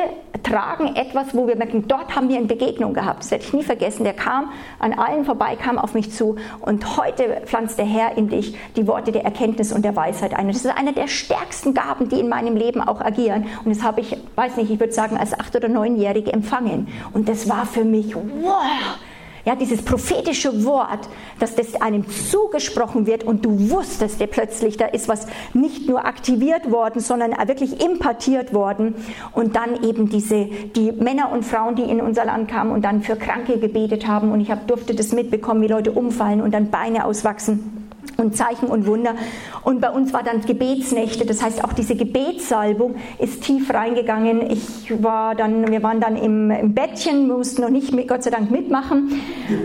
tragen 0.43 0.95
etwas, 0.97 1.35
wo 1.35 1.47
wir 1.47 1.57
merken, 1.57 1.89
dort 1.89 2.15
haben 2.15 2.29
wir 2.29 2.37
eine 2.37 2.47
Begegnung 2.47 2.95
gehabt. 2.95 3.21
Das 3.21 3.31
werde 3.31 3.45
ich 3.45 3.53
nie 3.53 3.63
vergessen. 3.63 4.05
Der 4.05 4.13
kam 4.13 4.51
an 4.79 4.93
allen 4.93 5.25
vorbei, 5.25 5.57
kam 5.57 5.79
auf 5.79 5.95
mich 5.95 6.13
zu 6.13 6.37
und 6.61 6.97
heute 6.97 7.43
pflanzt 7.47 7.79
der 7.79 7.87
Herr 7.87 8.17
in 8.17 8.29
dich 8.29 8.57
die 8.77 8.87
Worte 8.87 9.13
der 9.13 9.25
Erkenntnis 9.25 9.73
und 9.73 9.85
der 9.85 9.97
Weisheit 9.97 10.35
ein. 10.35 10.49
das 10.49 10.59
ist 10.59 10.67
eine 10.67 10.93
der 10.93 11.09
stärksten 11.09 11.75
Gaben, 11.75 12.09
die 12.09 12.21
in 12.21 12.29
meinem 12.29 12.57
Leben 12.57 12.81
auch 12.81 13.01
agieren. 13.01 13.47
Und 13.65 13.75
das 13.75 13.83
habe 13.83 14.01
ich, 14.01 14.17
weiß 14.35 14.57
nicht, 14.57 14.71
ich 14.71 14.79
würde 14.79 14.93
sagen, 14.93 15.17
als 15.17 15.39
acht- 15.39 15.57
oder 15.57 15.69
neunjährige 15.69 16.33
empfangen. 16.33 16.89
Und 17.13 17.29
das 17.29 17.46
war 17.49 17.67
für 17.67 17.85
mich, 17.85 18.15
wow, 18.15 18.99
ja, 19.47 19.55
dieses 19.55 19.83
prophetische 19.83 20.65
Wort, 20.65 21.09
dass 21.39 21.55
das 21.55 21.81
einem 21.81 22.05
zugesprochen 22.09 23.07
wird 23.07 23.23
und 23.23 23.45
du 23.45 23.71
wusstest 23.71 24.21
dir 24.21 24.27
plötzlich, 24.27 24.77
da 24.77 24.87
ist 24.87 25.07
was 25.09 25.29
nicht 25.55 25.89
nur 25.89 26.05
aktiviert 26.05 26.73
worden, 26.73 27.01
sondern 27.01 27.31
wirklich 27.47 27.81
impartiert 27.81 28.53
worden. 28.53 28.97
Und 29.33 29.55
dann 29.55 29.85
eben 29.85 30.09
diese, 30.09 30.47
die 30.75 30.91
Männer 30.91 31.31
und 31.31 31.45
Frauen, 31.45 31.77
die 31.77 31.85
in 31.85 32.01
unser 32.01 32.25
Land 32.25 32.51
kamen 32.51 32.73
und 32.73 32.85
dann 32.85 33.03
für 33.03 33.15
Kranke 33.15 33.61
gebetet 33.61 34.09
haben. 34.09 34.33
Und 34.33 34.41
ich 34.41 34.51
hab, 34.51 34.67
durfte 34.67 34.97
das 34.97 35.13
mitbekommen, 35.13 35.63
wie 35.63 35.69
Leute 35.69 35.93
umfallen 35.93 36.41
und 36.41 36.53
dann 36.53 36.71
Beine 36.71 37.05
auswachsen 37.05 37.86
und 38.17 38.37
Zeichen 38.37 38.67
und 38.67 38.87
Wunder. 38.87 39.15
Und 39.63 39.81
bei 39.81 39.91
uns 39.91 40.13
war 40.13 40.23
dann 40.23 40.41
Gebetsnächte, 40.43 41.27
das 41.27 41.43
heißt 41.43 41.65
auch 41.65 41.73
diese 41.73 41.97
Gebetssalbung 41.97 42.97
ist 43.19 43.43
tief 43.43 43.73
reingegangen. 43.73 44.51
Ich 44.51 45.03
war 45.03 45.35
dann, 45.35 45.69
wir 45.71 45.83
waren 45.83 46.01
dann 46.01 46.17
im, 46.17 46.51
im 46.51 46.75
Bettchen, 46.75 47.29
mussten 47.29 47.63
noch 47.63 47.71
nicht 47.71 47.93
mit, 47.93 48.09
Gott 48.09 48.23
sei 48.23 48.31
Dank 48.31 48.51
mitmachen, 48.51 49.21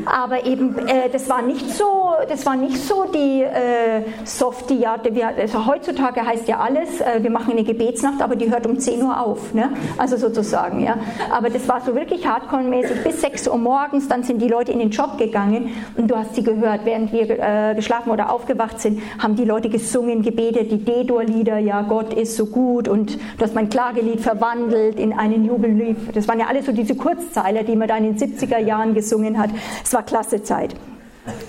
aber 0.05 0.45
eben 0.45 0.77
äh, 0.87 1.09
das 1.11 1.29
war 1.29 1.41
nicht 1.41 1.69
so, 1.69 2.13
das 2.27 2.45
war 2.45 2.55
nicht 2.55 2.77
so 2.77 3.05
die 3.05 3.43
äh, 3.43 4.03
Softie, 4.25 4.79
ja, 4.79 4.97
wir, 5.03 5.27
also 5.27 5.65
heutzutage 5.65 6.25
heißt 6.25 6.47
ja 6.47 6.59
alles, 6.59 7.01
äh, 7.01 7.21
wir 7.21 7.29
machen 7.29 7.51
eine 7.51 7.63
Gebetsnacht, 7.63 8.21
aber 8.21 8.35
die 8.35 8.49
hört 8.49 8.65
um 8.65 8.79
10 8.79 9.01
Uhr 9.03 9.19
auf, 9.19 9.53
ne? 9.53 9.69
also 9.97 10.17
sozusagen, 10.17 10.83
ja. 10.83 10.97
Aber 11.31 11.49
das 11.49 11.67
war 11.67 11.81
so 11.81 11.95
wirklich 11.95 12.25
hardcore-mäßig 12.25 13.03
bis 13.03 13.21
6 13.21 13.47
Uhr 13.47 13.57
morgens, 13.57 14.07
dann 14.07 14.23
sind 14.23 14.41
die 14.41 14.47
Leute 14.47 14.71
in 14.71 14.79
den 14.79 14.89
Job 14.89 15.17
gegangen 15.17 15.69
und 15.95 16.09
du 16.09 16.17
hast 16.17 16.35
sie 16.35 16.43
gehört, 16.43 16.85
während 16.85 17.11
wir 17.11 17.29
äh, 17.29 17.75
geschlafen 17.75 18.11
oder 18.11 18.31
aufgewacht 18.41 18.79
sind, 18.79 19.01
haben 19.19 19.35
die 19.35 19.45
Leute 19.45 19.69
gesungen, 19.69 20.23
gebetet, 20.23 20.71
die 20.71 20.83
D-Dur-Lieder, 20.83 21.59
ja, 21.59 21.83
Gott 21.83 22.13
ist 22.13 22.35
so 22.35 22.47
gut 22.47 22.87
und 22.87 23.15
du 23.15 23.43
hast 23.43 23.53
mein 23.53 23.69
Klagelied 23.69 24.19
verwandelt 24.19 24.99
in 24.99 25.13
einen 25.13 25.45
Jubellied. 25.45 25.97
Das 26.15 26.27
waren 26.27 26.39
ja 26.39 26.47
alles 26.47 26.65
so 26.65 26.71
diese 26.71 26.95
Kurzzeiler, 26.95 27.63
die 27.63 27.75
man 27.75 27.87
da 27.87 27.97
in 27.97 28.15
den 28.15 28.17
70er 28.17 28.57
Jahren 28.57 28.93
gesungen 28.93 29.37
hat. 29.37 29.51
Es 29.83 29.93
war 29.93 30.03
klasse 30.03 30.41
Zeit. 30.41 30.75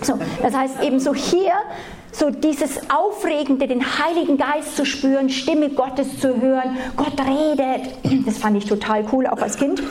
So, 0.02 0.18
das 0.42 0.54
heißt 0.54 0.82
eben 0.82 1.00
so 1.00 1.14
hier 1.14 1.52
so 2.14 2.28
dieses 2.28 2.78
Aufregende, 2.90 3.66
den 3.66 3.82
Heiligen 3.82 4.36
Geist 4.36 4.76
zu 4.76 4.84
spüren, 4.84 5.30
Stimme 5.30 5.70
Gottes 5.70 6.20
zu 6.20 6.42
hören, 6.42 6.76
Gott 6.94 7.14
redet, 7.18 8.26
das 8.26 8.36
fand 8.36 8.58
ich 8.58 8.66
total 8.66 9.06
cool, 9.12 9.26
auch 9.26 9.40
als 9.40 9.56
Kind 9.56 9.82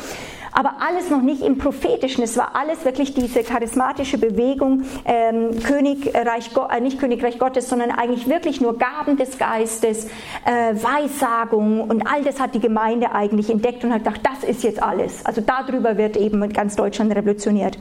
aber 0.51 0.75
alles 0.79 1.09
noch 1.09 1.21
nicht 1.21 1.41
im 1.41 1.57
Prophetischen. 1.57 2.23
Es 2.23 2.37
war 2.37 2.55
alles 2.55 2.83
wirklich 2.85 3.13
diese 3.13 3.43
charismatische 3.43 4.17
Bewegung, 4.17 4.83
ähm, 5.05 5.59
Königreich, 5.63 6.51
äh, 6.69 6.81
nicht 6.81 6.99
Königreich 6.99 7.39
Gottes, 7.39 7.69
sondern 7.69 7.91
eigentlich 7.91 8.27
wirklich 8.27 8.61
nur 8.61 8.77
Gaben 8.77 9.17
des 9.17 9.37
Geistes, 9.37 10.05
äh, 10.45 10.73
Weissagung 10.73 11.81
und 11.81 12.07
all 12.07 12.23
das 12.23 12.39
hat 12.39 12.55
die 12.55 12.59
Gemeinde 12.59 13.11
eigentlich 13.11 13.49
entdeckt 13.49 13.83
und 13.83 13.93
hat 13.93 14.03
gedacht, 14.03 14.21
das 14.23 14.47
ist 14.47 14.63
jetzt 14.63 14.81
alles. 14.81 15.25
Also 15.25 15.41
darüber 15.41 15.97
wird 15.97 16.17
eben 16.17 16.47
ganz 16.51 16.75
Deutschland 16.75 17.15
revolutioniert. 17.15 17.77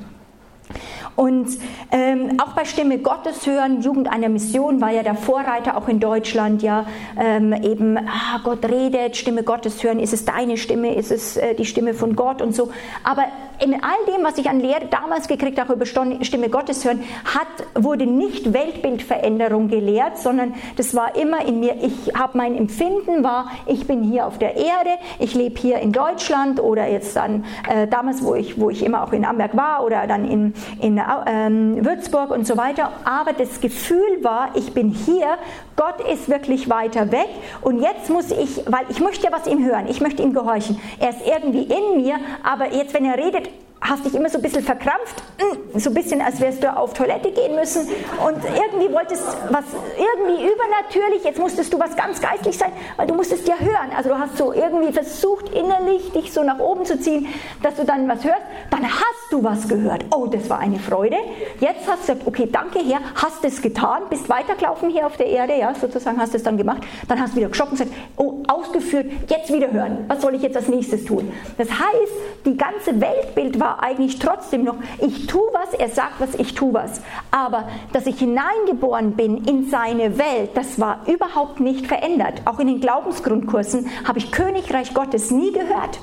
Und 1.17 1.49
ähm, 1.91 2.39
auch 2.43 2.53
bei 2.53 2.65
Stimme 2.65 2.99
Gottes 2.99 3.47
hören, 3.47 3.83
Jugend 3.83 4.11
einer 4.11 4.29
Mission 4.29 4.81
war 4.81 4.91
ja 4.91 5.03
der 5.03 5.15
Vorreiter 5.15 5.77
auch 5.77 5.89
in 5.89 6.01
Deutschland, 6.01 6.63
ja, 6.63 6.87
ähm, 7.19 7.53
eben, 7.53 7.99
ah, 7.99 8.41
Gott 8.43 8.65
redet, 8.65 9.17
Stimme 9.17 9.43
Gottes 9.43 9.83
hören, 9.83 9.99
ist 9.99 10.13
es 10.13 10.25
deine 10.25 10.57
Stimme, 10.57 10.95
ist 10.95 11.11
es 11.11 11.37
äh, 11.37 11.55
die 11.55 11.67
Stimme 11.67 11.95
von 11.95 12.17
Gott 12.17 12.41
und 12.41 12.55
so. 12.55 12.71
Aber 13.05 13.25
in 13.63 13.75
all 13.75 14.07
dem, 14.07 14.25
was 14.25 14.39
ich 14.39 14.49
an 14.49 14.61
Lehre 14.61 14.87
damals 14.87 15.29
gekriegt 15.29 15.61
habe 15.61 15.75
über 15.75 15.85
Stimme 15.85 16.49
Gottes 16.49 16.85
hören, 16.85 17.03
hat, 17.25 17.49
wurde 17.75 18.07
nicht 18.07 18.53
Weltbildveränderung 18.53 19.69
gelehrt, 19.69 20.19
sondern 20.19 20.55
das 20.77 20.95
war 20.95 21.15
immer 21.17 21.47
in 21.47 21.61
mir, 21.61 21.77
ich 21.83 22.15
habe 22.15 22.39
mein 22.39 22.57
Empfinden 22.57 23.23
war, 23.23 23.51
ich 23.67 23.87
bin 23.87 24.03
hier 24.03 24.27
auf 24.27 24.39
der 24.39 24.57
Erde, 24.57 24.91
ich 25.19 25.35
lebe 25.35 25.61
hier 25.61 25.79
in 25.79 25.93
Deutschland 25.93 26.61
oder 26.61 26.89
jetzt 26.89 27.17
dann 27.17 27.45
äh, 27.69 27.87
damals, 27.87 28.23
wo 28.25 28.35
ich, 28.35 28.59
wo 28.59 28.71
ich 28.71 28.83
immer 28.83 29.05
auch 29.05 29.13
in 29.13 29.25
Amberg 29.25 29.57
war 29.57 29.85
oder 29.85 30.07
dann 30.07 30.27
in, 30.27 30.55
in 30.81 30.99
ähm, 31.27 31.85
Würzburg 31.85 32.31
und 32.31 32.47
so 32.47 32.57
weiter. 32.57 32.93
Aber 33.05 33.33
das 33.33 33.61
Gefühl 33.61 34.23
war, 34.23 34.51
ich 34.55 34.73
bin 34.73 34.91
hier, 34.91 35.39
Gott 35.81 36.07
ist 36.07 36.29
wirklich 36.29 36.69
weiter 36.69 37.11
weg 37.11 37.31
und 37.63 37.81
jetzt 37.81 38.11
muss 38.11 38.31
ich, 38.31 38.63
weil 38.67 38.85
ich 38.91 39.01
möchte 39.01 39.25
ja 39.25 39.33
was 39.33 39.47
ihm 39.47 39.65
hören, 39.65 39.87
ich 39.89 40.03
möchte 40.03 40.23
ihm 40.23 40.35
gehorchen. 40.35 40.79
Er 40.99 41.09
ist 41.09 41.27
irgendwie 41.27 41.63
in 41.63 42.03
mir, 42.03 42.17
aber 42.43 42.75
jetzt, 42.75 42.93
wenn 42.93 43.07
er 43.07 43.17
redet, 43.17 43.49
hast 43.81 44.05
dich 44.05 44.15
immer 44.15 44.29
so 44.29 44.39
ein 44.39 44.43
bisschen 44.43 44.63
verkrampft, 44.63 45.23
mm, 45.39 45.79
so 45.79 45.91
ein 45.91 45.95
bisschen, 45.95 46.21
als 46.21 46.41
wärst 46.41 46.63
du 46.63 46.77
auf 46.77 46.93
Toilette 46.93 47.31
gehen 47.33 47.55
müssen 47.55 47.89
und 48.27 48.37
irgendwie 48.45 48.93
wolltest 48.93 49.25
was 49.49 49.65
irgendwie 49.97 50.45
übernatürlich, 50.53 51.25
jetzt 51.25 51.39
musstest 51.39 51.73
du 51.73 51.79
was 51.79 51.97
ganz 51.97 52.21
geistlich 52.21 52.59
sein, 52.59 52.73
weil 52.97 53.07
du 53.07 53.15
musstest 53.15 53.49
ja 53.49 53.55
hören. 53.59 53.91
Also 53.97 54.11
du 54.11 54.19
hast 54.19 54.37
so 54.37 54.53
irgendwie 54.53 54.93
versucht 54.93 55.49
innerlich 55.55 56.13
dich 56.13 56.33
so 56.33 56.43
nach 56.43 56.59
oben 56.59 56.85
zu 56.85 57.01
ziehen, 57.01 57.27
dass 57.63 57.77
du 57.77 57.85
dann 57.85 58.07
was 58.09 58.23
hörst, 58.23 58.43
dann 58.71 58.85
hast 58.85 59.33
du 59.33 59.43
was 59.43 59.67
gehört. 59.67 60.05
Oh, 60.15 60.27
das 60.27 60.49
war 60.51 60.59
eine 60.59 60.79
Freude. 60.79 61.17
Jetzt 61.61 61.89
hast 61.89 62.09
du 62.09 62.13
gesagt, 62.13 62.27
okay, 62.27 62.49
danke 62.51 62.81
Herr, 62.81 63.01
hast 63.15 63.45
es 63.45 63.63
getan, 63.63 64.03
bist 64.11 64.29
weitergelaufen 64.29 64.91
hier 64.91 65.07
auf 65.07 65.17
der 65.17 65.27
Erde, 65.27 65.57
ja, 65.59 65.70
sozusagen 65.77 66.19
hast 66.19 66.35
es 66.35 66.43
dann 66.43 66.57
gemacht, 66.57 66.83
dann 67.09 67.21
hast 67.21 67.33
du 67.33 67.37
wieder 67.39 67.49
geschockt 67.49 67.73
und 67.73 67.79
gesagt, 67.79 67.97
oh, 68.17 68.43
ausgeführt, 68.49 69.07
jetzt 69.29 69.53
wieder 69.53 69.71
hören. 69.71 70.05
Was 70.09 70.23
soll 70.23 70.35
ich 70.35 70.43
jetzt 70.43 70.57
als 70.57 70.69
nächstes 70.69 71.05
tun? 71.05 71.33
Das 71.59 71.69
heißt, 71.71 72.13
die 72.45 72.57
ganze 72.57 73.01
Weltbild 73.01 73.61
war 73.61 73.83
eigentlich 73.83 74.19
trotzdem 74.19 74.65
noch, 74.65 74.77
ich 75.01 75.27
tue 75.27 75.49
was, 75.53 75.75
er 75.79 75.89
sagt 75.89 76.21
was, 76.21 76.35
ich 76.35 76.55
tue 76.55 76.75
was. 76.75 77.01
Aber 77.31 77.69
dass 77.93 78.07
ich 78.07 78.19
hineingeboren 78.19 79.13
bin 79.13 79.45
in 79.45 79.69
seine 79.69 80.19
Welt, 80.19 80.51
das 80.55 80.81
war 80.81 81.01
überhaupt 81.07 81.61
nicht 81.61 81.87
verändert. 81.87 82.43
Auch 82.45 82.59
in 82.59 82.67
den 82.67 82.81
Glaubensgrundkursen 82.81 83.89
habe 84.07 84.19
ich 84.19 84.33
Königreich 84.33 84.95
Gottes 84.95 85.31
nie 85.31 85.53
gehört. 85.53 86.01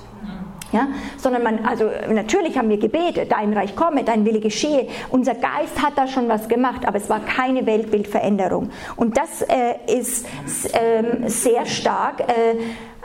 Ja, 0.73 0.87
sondern 1.15 1.43
man, 1.43 1.65
also 1.65 1.89
natürlich 2.11 2.57
haben 2.57 2.67
wir 2.69 2.77
gebetet, 2.77 3.31
dein 3.31 3.53
Reich 3.53 3.75
komme, 3.75 4.03
dein 4.03 4.25
Wille 4.25 4.41
geschehe. 4.41 4.87
Unser 5.09 5.33
Geist 5.33 5.81
hat 5.81 5.93
da 5.97 6.07
schon 6.07 6.27
was 6.27 6.49
gemacht, 6.49 6.85
aber 6.85 6.97
es 6.97 7.09
war 7.09 7.21
keine 7.21 7.65
Weltbildveränderung. 7.65 8.69
Und 8.97 9.17
das 9.17 9.43
äh, 9.43 9.75
ist 9.87 10.25
äh, 10.75 11.29
sehr 11.29 11.65
stark. 11.65 12.19
Äh, 12.21 12.57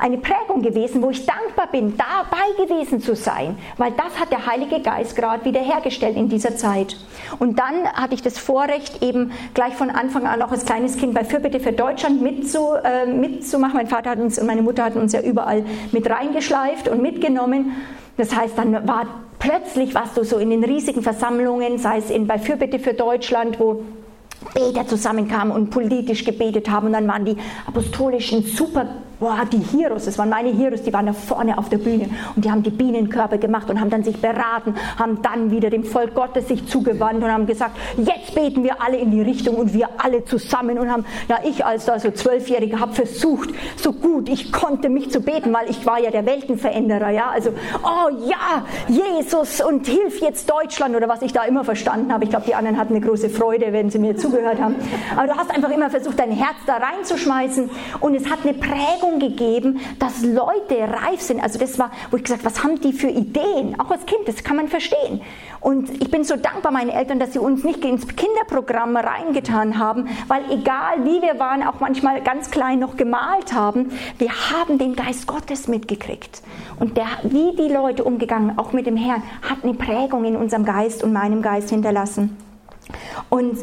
eine 0.02 0.18
Prägung 0.18 0.62
gewesen, 0.62 1.00
wo 1.00 1.10
ich 1.10 1.24
dankbar 1.24 1.68
bin, 1.70 1.96
dabei 1.96 2.64
gewesen 2.64 3.00
zu 3.00 3.14
sein, 3.14 3.56
weil 3.76 3.92
das 3.92 4.18
hat 4.20 4.32
der 4.32 4.46
Heilige 4.46 4.80
Geist 4.80 5.14
gerade 5.14 5.44
wiederhergestellt 5.44 6.16
in 6.16 6.28
dieser 6.28 6.56
Zeit. 6.56 6.96
Und 7.38 7.60
dann 7.60 7.86
hatte 7.94 8.14
ich 8.14 8.22
das 8.22 8.36
Vorrecht, 8.38 9.02
eben 9.02 9.30
gleich 9.54 9.74
von 9.74 9.90
Anfang 9.90 10.26
an 10.26 10.42
auch 10.42 10.50
als 10.50 10.64
kleines 10.64 10.96
Kind 10.96 11.14
bei 11.14 11.24
Fürbitte 11.24 11.60
für 11.60 11.72
Deutschland 11.72 12.20
mitzu, 12.20 12.72
äh, 12.82 13.06
mitzumachen. 13.06 13.76
Mein 13.76 13.86
Vater 13.86 14.10
hat 14.10 14.18
uns 14.18 14.38
und 14.38 14.46
meine 14.46 14.62
Mutter 14.62 14.84
hatten 14.84 14.98
uns 14.98 15.12
ja 15.12 15.20
überall 15.20 15.64
mit 15.92 16.10
reingeschleift 16.10 16.88
und 16.88 17.00
mitgenommen. 17.00 17.72
Das 18.16 18.34
heißt, 18.34 18.58
dann 18.58 18.86
war 18.88 19.06
plötzlich, 19.38 19.94
warst 19.94 20.16
du 20.16 20.24
so 20.24 20.38
in 20.38 20.50
den 20.50 20.64
riesigen 20.64 21.02
Versammlungen, 21.02 21.78
sei 21.78 21.98
es 21.98 22.10
in, 22.10 22.26
bei 22.26 22.38
Fürbitte 22.38 22.80
für 22.80 22.94
Deutschland, 22.94 23.60
wo 23.60 23.84
Beter 24.54 24.86
zusammenkamen 24.86 25.54
und 25.54 25.70
politisch 25.70 26.24
gebetet 26.24 26.68
haben 26.68 26.88
und 26.88 26.92
dann 26.92 27.06
waren 27.06 27.24
die 27.24 27.36
apostolischen 27.66 28.42
super 28.42 28.88
boah, 29.22 29.44
die 29.44 29.58
Heroes, 29.58 30.06
das 30.06 30.18
waren 30.18 30.30
meine 30.30 30.50
Heroes, 30.50 30.82
die 30.82 30.92
waren 30.92 31.06
da 31.06 31.12
vorne 31.12 31.56
auf 31.56 31.68
der 31.68 31.78
Bühne 31.78 32.10
und 32.34 32.44
die 32.44 32.50
haben 32.50 32.64
die 32.64 32.70
Bienenkörper 32.70 33.38
gemacht 33.38 33.70
und 33.70 33.80
haben 33.80 33.88
dann 33.88 34.02
sich 34.02 34.20
beraten, 34.20 34.74
haben 34.98 35.22
dann 35.22 35.52
wieder 35.52 35.70
dem 35.70 35.84
Volk 35.84 36.16
Gottes 36.16 36.48
sich 36.48 36.66
zugewandt 36.66 37.22
und 37.22 37.30
haben 37.30 37.46
gesagt, 37.46 37.76
jetzt 37.98 38.34
beten 38.34 38.64
wir 38.64 38.82
alle 38.82 38.96
in 38.96 39.12
die 39.12 39.22
Richtung 39.22 39.54
und 39.54 39.74
wir 39.74 39.90
alle 39.98 40.24
zusammen 40.24 40.76
und 40.76 40.90
haben, 40.90 41.04
ja, 41.28 41.38
ich 41.44 41.64
als 41.64 41.84
da 41.84 42.00
so 42.00 42.10
Zwölfjährige 42.10 42.80
habe 42.80 42.94
versucht, 42.94 43.50
so 43.76 43.92
gut 43.92 44.28
ich 44.28 44.50
konnte 44.50 44.88
mich 44.88 45.12
zu 45.12 45.20
beten, 45.20 45.52
weil 45.52 45.70
ich 45.70 45.86
war 45.86 46.00
ja 46.00 46.10
der 46.10 46.26
Weltenveränderer, 46.26 47.10
ja, 47.10 47.30
also, 47.30 47.50
oh 47.84 48.10
ja, 48.26 48.66
Jesus 48.88 49.60
und 49.60 49.86
hilf 49.86 50.20
jetzt 50.20 50.50
Deutschland 50.50 50.96
oder 50.96 51.08
was 51.08 51.22
ich 51.22 51.32
da 51.32 51.44
immer 51.44 51.62
verstanden 51.62 52.12
habe. 52.12 52.24
Ich 52.24 52.30
glaube, 52.30 52.46
die 52.46 52.56
anderen 52.56 52.76
hatten 52.76 52.96
eine 52.96 53.06
große 53.06 53.30
Freude, 53.30 53.72
wenn 53.72 53.88
sie 53.88 54.00
mir 54.00 54.16
zugehört 54.16 54.60
haben. 54.60 54.74
Aber 55.16 55.28
du 55.28 55.36
hast 55.36 55.54
einfach 55.54 55.70
immer 55.70 55.90
versucht, 55.90 56.18
dein 56.18 56.32
Herz 56.32 56.56
da 56.66 56.78
reinzuschmeißen 56.78 57.70
und 58.00 58.16
es 58.16 58.28
hat 58.28 58.40
eine 58.42 58.54
Prägung 58.54 59.11
gegeben, 59.18 59.80
dass 59.98 60.22
Leute 60.22 60.78
reif 60.80 61.20
sind. 61.20 61.42
Also 61.42 61.58
das 61.58 61.78
war, 61.78 61.90
wo 62.10 62.16
ich 62.16 62.24
gesagt, 62.24 62.44
was 62.44 62.62
haben 62.62 62.80
die 62.80 62.92
für 62.92 63.08
Ideen? 63.08 63.78
Auch 63.78 63.90
als 63.90 64.06
Kind, 64.06 64.26
das 64.26 64.44
kann 64.44 64.56
man 64.56 64.68
verstehen. 64.68 65.20
Und 65.60 65.90
ich 66.02 66.10
bin 66.10 66.24
so 66.24 66.36
dankbar 66.36 66.72
meinen 66.72 66.90
Eltern, 66.90 67.20
dass 67.20 67.32
sie 67.32 67.38
uns 67.38 67.62
nicht 67.62 67.84
ins 67.84 68.06
Kinderprogramm 68.08 68.96
reingetan 68.96 69.78
haben, 69.78 70.08
weil 70.26 70.42
egal 70.50 71.04
wie 71.04 71.22
wir 71.22 71.38
waren, 71.38 71.62
auch 71.62 71.78
manchmal 71.78 72.20
ganz 72.22 72.50
klein 72.50 72.80
noch 72.80 72.96
gemalt 72.96 73.52
haben, 73.52 73.92
wir 74.18 74.30
haben 74.30 74.78
den 74.78 74.96
Geist 74.96 75.26
Gottes 75.26 75.68
mitgekriegt. 75.68 76.42
Und 76.80 76.96
der, 76.96 77.06
wie 77.22 77.54
die 77.56 77.72
Leute 77.72 78.02
umgegangen, 78.02 78.58
auch 78.58 78.72
mit 78.72 78.86
dem 78.86 78.96
Herrn, 78.96 79.22
hat 79.48 79.62
eine 79.62 79.74
Prägung 79.74 80.24
in 80.24 80.36
unserem 80.36 80.64
Geist 80.64 81.04
und 81.04 81.12
meinem 81.12 81.42
Geist 81.42 81.70
hinterlassen. 81.70 82.36
Und 83.30 83.58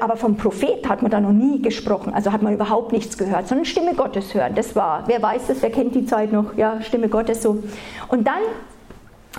aber 0.00 0.16
vom 0.16 0.36
Prophet 0.36 0.88
hat 0.88 1.02
man 1.02 1.10
da 1.10 1.20
noch 1.20 1.32
nie 1.32 1.60
gesprochen, 1.60 2.14
also 2.14 2.32
hat 2.32 2.42
man 2.42 2.54
überhaupt 2.54 2.92
nichts 2.92 3.18
gehört, 3.18 3.48
sondern 3.48 3.64
Stimme 3.64 3.94
Gottes 3.94 4.34
hören. 4.34 4.54
Das 4.54 4.76
war, 4.76 5.04
wer 5.06 5.20
weiß 5.20 5.48
das, 5.48 5.62
wer 5.62 5.70
kennt 5.70 5.94
die 5.94 6.06
Zeit 6.06 6.32
noch, 6.32 6.56
ja, 6.56 6.80
Stimme 6.82 7.08
Gottes 7.08 7.42
so. 7.42 7.62
Und 8.08 8.26
dann 8.26 8.40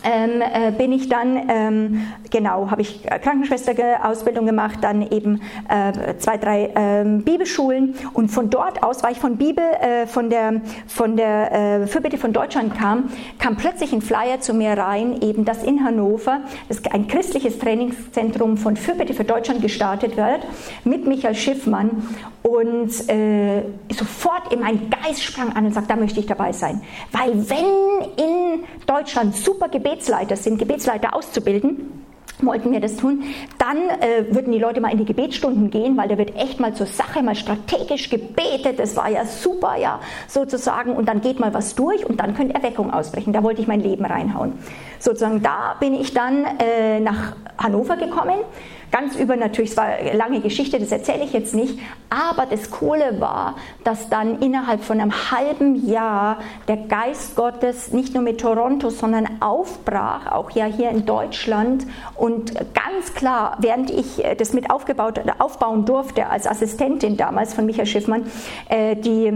ähm, 0.04 0.42
äh, 0.42 0.72
bin 0.72 0.92
ich 0.92 1.10
dann, 1.10 1.50
ähm, 1.50 2.02
genau, 2.30 2.70
habe 2.70 2.82
ich 2.82 3.04
Krankenschwesterausbildung 3.04 4.46
gemacht, 4.46 4.80
dann 4.82 5.02
eben 5.02 5.42
äh, 5.70 6.16
zwei, 6.18 6.38
drei 6.38 6.72
ähm, 6.76 7.24
Bibelschulen. 7.24 7.96
Und 8.14 8.30
von 8.30 8.50
dort 8.50 8.84
aus, 8.84 9.04
weil 9.04 9.14
ich 9.14 9.20
von 9.20 9.38
Bibel, 9.38 9.64
äh, 9.64 10.08
von 10.08 10.30
der, 10.30 10.62
von 10.88 11.18
der 11.18 11.52
äh, 11.52 11.88
Fürbitte 11.88 12.18
von 12.18 12.34
Deutschland 12.34 12.78
kam, 12.78 13.10
kam 13.40 13.58
plötzlich 13.58 13.94
ein 13.94 14.02
Flyer 14.02 14.40
zu 14.40 14.54
mir 14.54 14.78
rein, 14.78 15.22
eben 15.22 15.46
dass 15.46 15.64
in 15.64 15.84
Hannover 15.84 16.42
das 16.68 16.84
ein 16.92 17.08
christliches 17.08 17.60
Trainingszentrum 17.60 18.58
von 18.58 18.78
Fürbitte 18.78 19.14
für 19.14 19.24
Deutschland 19.24 19.62
gestartet 19.62 20.18
wird, 20.18 20.42
mit 20.84 21.08
Michael 21.08 21.36
Schiffmann 21.36 22.04
und 22.48 23.10
äh, 23.10 23.64
sofort 23.92 24.54
in 24.54 24.62
mein 24.62 24.90
Geist 24.90 25.22
sprang 25.22 25.54
an 25.54 25.66
und 25.66 25.74
sagte, 25.74 25.90
da 25.90 25.96
möchte 25.98 26.22
ich 26.22 26.28
dabei 26.28 26.54
sein. 26.54 26.82
Weil 27.12 27.50
wenn 27.50 28.10
in 28.16 28.64
Deutschland 28.86 29.36
super 29.36 29.68
Gebetsleiter 29.68 30.38
sind, 30.38 30.58
Gebetsleiter 30.58 31.14
auszubilden, 31.14 32.06
wollten 32.40 32.72
wir 32.72 32.80
das 32.80 32.96
tun, 32.96 33.24
dann 33.58 33.78
äh, 33.78 34.34
würden 34.34 34.54
die 34.54 34.60
Leute 34.60 34.80
mal 34.80 34.92
in 34.92 35.00
die 35.00 35.06
Gebetsstunden 35.06 35.72
gehen, 35.72 35.98
weil 35.98 36.08
da 36.08 36.18
wird 36.18 36.38
echt 36.38 36.60
mal 36.60 36.74
zur 36.74 36.86
Sache, 36.86 37.22
mal 37.22 37.36
strategisch 37.36 38.10
gebetet, 38.10 38.80
das 38.80 38.96
war 38.96 39.10
ja 39.10 39.26
super, 39.26 39.76
ja, 39.76 40.00
sozusagen, 40.28 40.96
und 40.96 41.10
dann 41.10 41.20
geht 41.20 41.40
mal 41.40 41.54
was 41.54 41.76
durch 41.76 42.06
und 42.06 42.22
dann 42.22 42.34
könnte 42.36 42.56
Erweckung 42.56 42.94
ausbrechen. 42.94 43.34
Da 43.34 43.44
wollte 43.44 43.62
ich 43.62 43.68
mein 43.68 43.82
Leben 43.82 44.06
reinhauen. 44.06 44.54
Sozusagen, 45.00 45.42
da 45.42 45.76
bin 45.80 45.96
ich 45.96 46.14
dann 46.14 46.46
äh, 46.60 47.00
nach 47.00 47.36
Hannover 47.58 47.98
gekommen 47.98 48.38
Ganz 48.92 49.16
übernatürlich, 49.16 49.72
es 49.72 49.78
war 49.78 49.86
eine 49.86 50.14
lange 50.14 50.40
Geschichte, 50.40 50.80
das 50.80 50.92
erzähle 50.92 51.26
ich 51.26 51.34
jetzt 51.34 51.54
nicht, 51.54 51.78
aber 52.10 52.46
das 52.46 52.72
Coole 52.72 53.20
war, 53.20 53.56
dass 53.84 54.08
dann 54.10 54.42
innerhalb 54.42 54.82
von 54.82 55.02
einem 55.02 55.12
halben 55.32 55.88
Jahr 55.88 56.40
der 56.70 56.78
Geist 56.78 57.36
Gottes 57.36 57.92
nicht 57.92 58.14
nur 58.14 58.24
mit 58.24 58.40
Toronto, 58.40 58.90
sondern 58.90 59.42
aufbrach, 59.42 60.32
auch 60.32 60.52
ja 60.52 60.66
hier 60.66 60.90
in 60.90 61.06
Deutschland. 61.06 61.86
Und 62.16 62.54
ganz 62.56 63.14
klar, 63.14 63.58
während 63.60 63.90
ich 63.90 64.24
äh, 64.24 64.36
das 64.36 64.54
mit 64.54 64.70
aufgebaut, 64.70 65.20
aufbauen 65.40 65.86
durfte 65.86 66.28
als 66.28 66.48
Assistentin 66.48 67.18
damals 67.18 67.54
von 67.54 67.66
Michael 67.66 67.88
Schiffmann, 67.88 68.26
äh, 68.70 68.96
die 68.96 69.34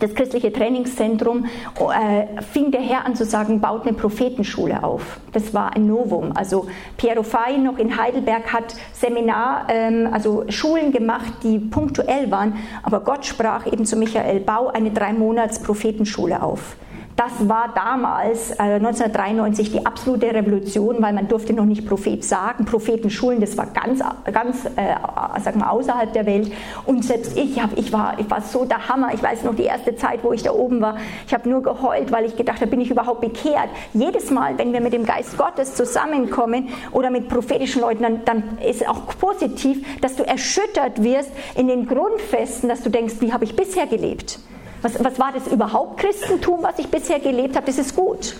das 0.00 0.14
christliche 0.14 0.52
Trainingszentrum, 0.52 1.44
äh, 1.44 2.42
fing 2.42 2.70
der 2.70 2.80
Herr 2.80 3.04
an 3.04 3.14
zu 3.14 3.24
sagen, 3.24 3.60
baut 3.60 3.82
eine 3.82 3.92
Prophetenschule 3.92 4.82
auf. 4.82 5.20
Das 5.32 5.54
war 5.54 5.74
ein 5.74 5.86
Novum. 5.86 6.32
Also 6.34 6.66
Piero 6.96 7.22
Fay 7.22 7.58
noch 7.58 7.78
in 7.78 7.96
Heidelberg 7.96 8.52
hat 8.52 8.74
Seminar, 8.92 9.66
ähm, 9.68 10.08
also 10.12 10.44
Schulen 10.48 10.92
gemacht, 10.92 11.32
die 11.42 11.58
punktuell 11.58 12.30
waren, 12.30 12.54
aber 12.82 13.00
Gott 13.00 13.26
sprach 13.26 13.66
eben 13.66 13.84
zu 13.84 13.96
Michael, 13.96 14.40
bau 14.40 14.68
eine 14.68 14.90
drei 14.90 15.12
Monats 15.12 15.60
Prophetenschule 15.60 16.42
auf. 16.42 16.76
Das 17.18 17.48
war 17.48 17.72
damals, 17.74 18.52
äh, 18.52 18.76
1993, 18.78 19.72
die 19.72 19.84
absolute 19.84 20.32
Revolution, 20.32 21.02
weil 21.02 21.12
man 21.12 21.26
durfte 21.26 21.52
noch 21.52 21.64
nicht 21.64 21.84
Prophet 21.84 22.22
sagen. 22.22 22.64
Prophetenschulen, 22.64 23.40
das 23.40 23.56
war 23.56 23.66
ganz, 23.66 24.00
ganz 24.32 24.66
äh, 24.76 24.94
sag 25.42 25.56
mal, 25.56 25.70
außerhalb 25.70 26.12
der 26.12 26.26
Welt. 26.26 26.52
Und 26.86 27.04
selbst 27.04 27.36
ich, 27.36 27.60
hab, 27.60 27.76
ich, 27.76 27.92
war, 27.92 28.20
ich 28.20 28.30
war 28.30 28.40
so 28.40 28.64
der 28.64 28.88
Hammer. 28.88 29.12
Ich 29.14 29.20
weiß 29.20 29.42
noch 29.42 29.56
die 29.56 29.64
erste 29.64 29.96
Zeit, 29.96 30.22
wo 30.22 30.32
ich 30.32 30.44
da 30.44 30.52
oben 30.52 30.80
war. 30.80 30.96
Ich 31.26 31.34
habe 31.34 31.48
nur 31.48 31.60
geheult, 31.60 32.12
weil 32.12 32.24
ich 32.24 32.36
gedacht 32.36 32.60
habe, 32.60 32.70
bin 32.70 32.80
ich 32.80 32.92
überhaupt 32.92 33.20
bekehrt. 33.20 33.68
Jedes 33.94 34.30
Mal, 34.30 34.56
wenn 34.56 34.72
wir 34.72 34.80
mit 34.80 34.92
dem 34.92 35.04
Geist 35.04 35.36
Gottes 35.36 35.74
zusammenkommen 35.74 36.68
oder 36.92 37.10
mit 37.10 37.28
prophetischen 37.28 37.82
Leuten, 37.82 38.04
dann, 38.04 38.24
dann 38.26 38.58
ist 38.64 38.82
es 38.82 38.86
auch 38.86 39.08
positiv, 39.18 39.84
dass 40.00 40.14
du 40.14 40.22
erschüttert 40.22 41.02
wirst 41.02 41.32
in 41.56 41.66
den 41.66 41.88
Grundfesten, 41.88 42.68
dass 42.68 42.84
du 42.84 42.90
denkst, 42.90 43.14
wie 43.18 43.32
habe 43.32 43.42
ich 43.42 43.56
bisher 43.56 43.88
gelebt? 43.88 44.38
Was, 44.82 45.02
was 45.02 45.18
war 45.18 45.32
das 45.32 45.46
überhaupt 45.48 46.00
Christentum, 46.00 46.62
was 46.62 46.78
ich 46.78 46.88
bisher 46.88 47.20
gelebt 47.20 47.56
habe? 47.56 47.66
Das 47.66 47.78
ist 47.78 47.96
gut. 47.96 48.34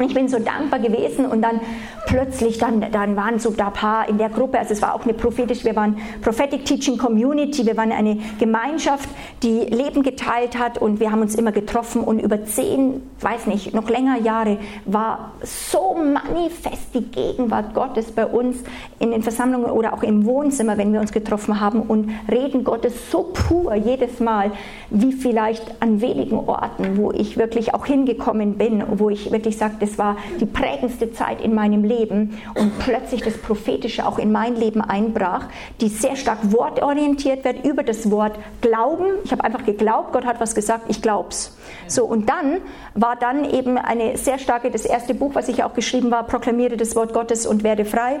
Ich 0.00 0.14
bin 0.14 0.28
so 0.28 0.38
dankbar 0.38 0.80
gewesen 0.80 1.26
und 1.26 1.42
dann 1.42 1.60
plötzlich, 2.06 2.58
dann, 2.58 2.84
dann 2.92 3.16
waren 3.16 3.38
so 3.38 3.50
da 3.50 3.68
ein 3.68 3.72
paar 3.72 4.08
in 4.08 4.18
der 4.18 4.28
Gruppe, 4.28 4.58
also 4.58 4.72
es 4.72 4.82
war 4.82 4.94
auch 4.94 5.04
eine 5.04 5.14
prophetische, 5.14 5.64
wir 5.64 5.76
waren 5.76 5.98
Prophetic 6.22 6.64
Teaching 6.64 6.98
Community, 6.98 7.66
wir 7.66 7.76
waren 7.76 7.92
eine 7.92 8.18
Gemeinschaft, 8.38 9.08
die 9.42 9.60
Leben 9.60 10.02
geteilt 10.02 10.58
hat 10.58 10.78
und 10.78 11.00
wir 11.00 11.10
haben 11.10 11.22
uns 11.22 11.34
immer 11.34 11.52
getroffen 11.52 12.02
und 12.02 12.20
über 12.20 12.44
zehn, 12.44 13.02
weiß 13.20 13.46
nicht, 13.46 13.74
noch 13.74 13.88
länger 13.88 14.18
Jahre 14.18 14.58
war 14.84 15.32
so 15.42 15.96
manifest 15.96 16.94
die 16.94 17.02
Gegenwart 17.02 17.74
Gottes 17.74 18.12
bei 18.12 18.26
uns 18.26 18.58
in 18.98 19.10
den 19.10 19.22
Versammlungen 19.22 19.70
oder 19.70 19.94
auch 19.94 20.02
im 20.02 20.24
Wohnzimmer, 20.24 20.78
wenn 20.78 20.92
wir 20.92 21.00
uns 21.00 21.12
getroffen 21.12 21.60
haben 21.60 21.82
und 21.82 22.10
reden 22.30 22.64
Gottes 22.64 23.10
so 23.10 23.30
pur 23.32 23.74
jedes 23.74 24.20
Mal, 24.20 24.52
wie 24.90 25.12
vielleicht 25.12 25.82
an 25.82 26.00
wenigen 26.00 26.38
Orten, 26.38 26.96
wo 26.96 27.12
ich 27.12 27.36
wirklich 27.36 27.74
auch 27.74 27.86
hingekommen 27.86 28.54
bin, 28.56 28.82
wo 28.96 29.10
ich 29.10 29.32
wirklich 29.32 29.56
sage, 29.56 29.75
das 29.80 29.98
war 29.98 30.16
die 30.40 30.46
prägendste 30.46 31.12
Zeit 31.12 31.40
in 31.40 31.54
meinem 31.54 31.84
Leben 31.84 32.40
und 32.54 32.78
plötzlich 32.78 33.22
das 33.22 33.36
Prophetische 33.38 34.06
auch 34.06 34.18
in 34.18 34.32
mein 34.32 34.56
Leben 34.56 34.80
einbrach, 34.80 35.48
die 35.80 35.88
sehr 35.88 36.16
stark 36.16 36.52
wortorientiert 36.52 37.44
wird 37.44 37.64
über 37.64 37.82
das 37.82 38.10
Wort 38.10 38.38
Glauben. 38.60 39.06
Ich 39.24 39.32
habe 39.32 39.44
einfach 39.44 39.64
geglaubt, 39.64 40.12
Gott 40.12 40.24
hat 40.24 40.40
was 40.40 40.54
gesagt, 40.54 40.84
ich 40.88 41.02
glaub's. 41.02 41.56
So 41.86 42.04
und 42.04 42.28
dann 42.28 42.58
war 42.94 43.16
dann 43.16 43.48
eben 43.48 43.78
eine 43.78 44.16
sehr 44.16 44.38
starke, 44.38 44.70
das 44.70 44.84
erste 44.84 45.14
Buch, 45.14 45.34
was 45.34 45.48
ich 45.48 45.64
auch 45.64 45.74
geschrieben 45.74 46.10
war, 46.10 46.24
proklamiere 46.24 46.76
das 46.76 46.96
Wort 46.96 47.12
Gottes 47.12 47.46
und 47.46 47.62
werde 47.62 47.84
frei. 47.84 48.20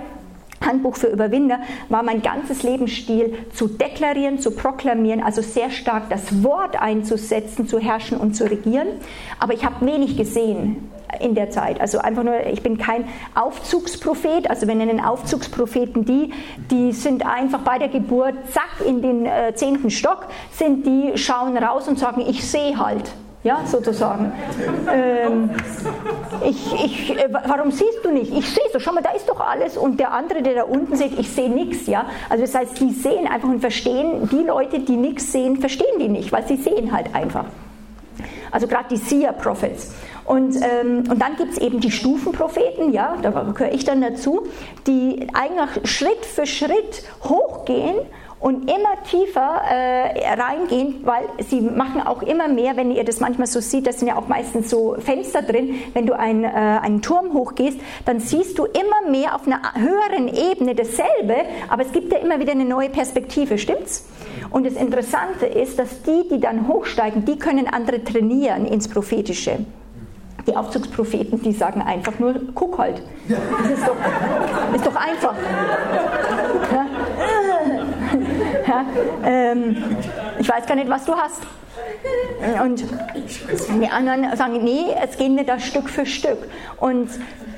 Handbuch 0.60 0.96
für 0.96 1.08
Überwinder 1.08 1.60
war 1.88 2.02
mein 2.02 2.22
ganzes 2.22 2.62
Lebensstil 2.62 3.34
zu 3.52 3.68
deklarieren, 3.68 4.38
zu 4.38 4.50
proklamieren, 4.50 5.22
also 5.22 5.42
sehr 5.42 5.70
stark 5.70 6.08
das 6.10 6.42
Wort 6.42 6.80
einzusetzen, 6.80 7.68
zu 7.68 7.78
herrschen 7.78 8.18
und 8.18 8.34
zu 8.34 8.44
regieren. 8.44 8.88
Aber 9.38 9.54
ich 9.54 9.64
habe 9.64 9.84
wenig 9.84 10.16
gesehen 10.16 10.90
in 11.20 11.34
der 11.34 11.50
Zeit. 11.50 11.80
Also 11.80 11.98
einfach 11.98 12.22
nur, 12.22 12.46
ich 12.46 12.62
bin 12.62 12.78
kein 12.78 13.04
Aufzugsprophet, 13.34 14.50
also 14.50 14.66
wir 14.66 14.74
nennen 14.74 15.00
Aufzugspropheten 15.00 16.04
die, 16.04 16.32
die 16.70 16.92
sind 16.92 17.24
einfach 17.24 17.60
bei 17.60 17.78
der 17.78 17.88
Geburt, 17.88 18.34
zack, 18.50 18.86
in 18.86 19.02
den 19.02 19.26
äh, 19.26 19.54
zehnten 19.54 19.90
Stock, 19.90 20.26
sind 20.50 20.86
die, 20.86 21.16
schauen 21.16 21.56
raus 21.56 21.88
und 21.88 21.98
sagen, 21.98 22.22
ich 22.26 22.48
sehe 22.48 22.78
halt 22.78 23.12
ja, 23.46 23.64
sozusagen. 23.64 24.32
Ähm, 24.92 25.50
ich, 26.44 26.84
ich, 26.84 27.16
äh, 27.16 27.28
warum 27.30 27.70
siehst 27.70 28.00
du 28.02 28.10
nicht? 28.10 28.36
Ich 28.36 28.48
sehe 28.50 28.64
so, 28.72 28.80
schau 28.80 28.92
mal, 28.92 29.02
da 29.02 29.12
ist 29.12 29.28
doch 29.28 29.38
alles 29.38 29.76
und 29.76 30.00
der 30.00 30.12
andere, 30.12 30.42
der 30.42 30.54
da 30.54 30.62
unten 30.64 30.96
sieht, 30.96 31.16
ich 31.16 31.30
sehe 31.30 31.48
nichts, 31.48 31.86
ja. 31.86 32.06
Also 32.28 32.42
das 32.42 32.54
heißt, 32.56 32.80
die 32.80 32.90
sehen 32.90 33.28
einfach 33.28 33.48
und 33.48 33.60
verstehen, 33.60 34.28
die 34.32 34.42
Leute, 34.42 34.80
die 34.80 34.96
nichts 34.96 35.30
sehen, 35.30 35.58
verstehen 35.58 36.00
die 36.00 36.08
nicht, 36.08 36.32
weil 36.32 36.44
sie 36.48 36.56
sehen 36.56 36.90
halt 36.90 37.14
einfach. 37.14 37.44
Also 38.50 38.66
gerade 38.66 38.86
die 38.90 38.96
Seer-Prophets. 38.96 39.94
Und, 40.24 40.56
ähm, 40.56 41.04
und 41.08 41.22
dann 41.22 41.36
gibt 41.36 41.52
es 41.52 41.58
eben 41.58 41.78
die 41.78 41.92
Stufenpropheten, 41.92 42.92
ja, 42.92 43.16
da 43.22 43.30
gehöre 43.30 43.72
ich 43.72 43.84
dann 43.84 44.00
dazu, 44.00 44.48
die 44.88 45.28
eigentlich 45.34 45.88
Schritt 45.88 46.26
für 46.26 46.46
Schritt 46.46 47.04
hochgehen 47.22 47.94
und 48.46 48.70
immer 48.70 49.02
tiefer 49.10 49.60
äh, 49.68 50.40
reingehen, 50.40 51.00
weil 51.02 51.24
sie 51.48 51.60
machen 51.60 52.00
auch 52.00 52.22
immer 52.22 52.46
mehr, 52.46 52.76
wenn 52.76 52.92
ihr 52.92 53.02
das 53.02 53.18
manchmal 53.18 53.48
so 53.48 53.58
seht, 53.58 53.88
das 53.88 53.98
sind 53.98 54.06
ja 54.06 54.14
auch 54.14 54.28
meistens 54.28 54.70
so 54.70 54.94
Fenster 55.00 55.42
drin, 55.42 55.74
wenn 55.94 56.06
du 56.06 56.16
ein, 56.16 56.44
äh, 56.44 56.46
einen 56.46 57.02
Turm 57.02 57.32
hochgehst, 57.32 57.76
dann 58.04 58.20
siehst 58.20 58.56
du 58.56 58.66
immer 58.66 59.10
mehr 59.10 59.34
auf 59.34 59.48
einer 59.48 59.60
höheren 59.74 60.28
Ebene 60.28 60.76
dasselbe, 60.76 61.34
aber 61.68 61.82
es 61.82 61.90
gibt 61.90 62.12
ja 62.12 62.20
immer 62.20 62.38
wieder 62.38 62.52
eine 62.52 62.64
neue 62.64 62.88
Perspektive, 62.88 63.58
stimmt's? 63.58 64.06
Und 64.50 64.64
das 64.64 64.74
Interessante 64.74 65.46
ist, 65.46 65.80
dass 65.80 66.02
die, 66.02 66.28
die 66.30 66.38
dann 66.38 66.68
hochsteigen, 66.68 67.24
die 67.24 67.40
können 67.40 67.66
andere 67.66 68.04
trainieren 68.04 68.64
ins 68.64 68.86
Prophetische. 68.86 69.58
Die 70.46 70.56
Aufzugspropheten, 70.56 71.42
die 71.42 71.50
sagen 71.50 71.82
einfach 71.82 72.20
nur, 72.20 72.36
guck 72.54 72.78
halt. 72.78 73.02
Das 73.28 73.70
ist 73.70 73.88
doch, 73.88 73.96
ist 74.76 74.86
doch 74.86 74.94
einfach. 74.94 75.34
Ja? 76.72 76.86
Ähm, 79.24 79.76
ich 80.38 80.48
weiß 80.48 80.66
gar 80.66 80.74
nicht, 80.74 80.88
was 80.88 81.04
du 81.04 81.14
hast. 81.14 81.42
Und 82.62 82.84
die 83.80 83.88
anderen 83.88 84.36
sagen, 84.36 84.62
nee, 84.62 84.86
es 85.02 85.16
gehen 85.16 85.36
wir 85.36 85.44
da 85.44 85.58
Stück 85.58 85.88
für 85.88 86.06
Stück. 86.06 86.38
Und 86.78 87.08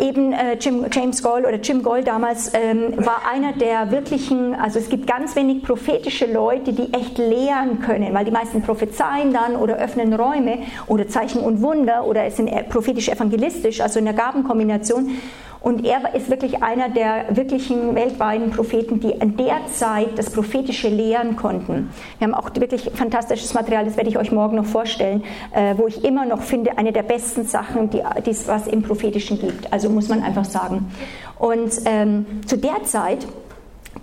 eben 0.01 0.33
äh, 0.33 0.55
Jim, 0.55 0.87
James 0.91 1.23
Gold 1.23 1.47
oder 1.47 1.57
Jim 1.57 1.83
Gold 1.83 2.07
damals 2.07 2.53
ähm, 2.55 2.95
war 3.05 3.23
einer 3.31 3.53
der 3.53 3.91
wirklichen, 3.91 4.55
also 4.55 4.79
es 4.79 4.89
gibt 4.89 5.07
ganz 5.07 5.35
wenig 5.37 5.63
prophetische 5.63 6.27
Leute, 6.27 6.73
die 6.73 6.93
echt 6.95 7.19
lehren 7.19 7.81
können, 7.81 8.15
weil 8.15 8.25
die 8.25 8.31
meisten 8.31 8.63
prophezeien 8.63 9.33
dann 9.33 9.57
oder 9.57 9.77
öffnen 9.77 10.13
Räume 10.15 10.61
oder 10.87 11.09
Zeichen 11.09 11.41
und 11.41 11.63
Wunder 11.63 12.05
oder 12.05 12.31
sind 12.31 12.51
prophetisch 12.69 13.09
evangelistisch, 13.09 13.81
also 13.81 13.99
in 13.99 14.05
der 14.05 14.15
Gabenkombination. 14.15 15.19
Und 15.61 15.85
er 15.85 16.15
ist 16.15 16.31
wirklich 16.31 16.63
einer 16.63 16.89
der 16.89 17.37
wirklichen 17.37 17.95
weltweiten 17.95 18.51
Propheten, 18.51 19.01
die 19.01 19.11
in 19.11 19.37
der 19.37 19.67
Zeit 19.73 20.17
das 20.17 20.31
Prophetische 20.31 20.89
lehren 20.89 21.37
konnten. 21.37 21.91
Wir 22.19 22.27
haben 22.27 22.35
auch 22.35 22.51
wirklich 22.55 22.91
fantastisches 22.95 23.55
Material, 23.55 23.85
das 23.85 23.97
werde 23.97 24.09
ich 24.09 24.19
euch 24.19 24.31
morgen 24.31 24.57
noch 24.57 24.67
vorstellen, 24.67 25.25
äh, 25.53 25.75
wo 25.77 25.87
ich 25.87 26.05
immer 26.05 26.27
noch 26.27 26.43
finde, 26.43 26.79
eine 26.79 26.93
der 26.93 27.03
besten 27.03 27.45
Sachen, 27.45 27.91
die, 27.91 28.03
es 28.27 28.47
was 28.47 28.67
im 28.67 28.83
Prophetischen 28.83 29.41
gibt. 29.41 29.73
Also 29.73 29.91
muss 29.91 30.09
man 30.09 30.23
einfach 30.23 30.45
sagen. 30.45 30.93
Und 31.39 31.73
ähm, 31.87 32.27
zu 32.47 32.57
der 32.57 32.85
Zeit 32.85 33.27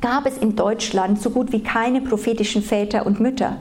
gab 0.02 0.26
es 0.26 0.38
in 0.38 0.56
Deutschland 0.56 1.22
so 1.22 1.30
gut 1.30 1.52
wie 1.52 1.62
keine 1.62 2.02
prophetischen 2.02 2.62
Väter 2.62 3.06
und 3.06 3.20
Mütter 3.20 3.58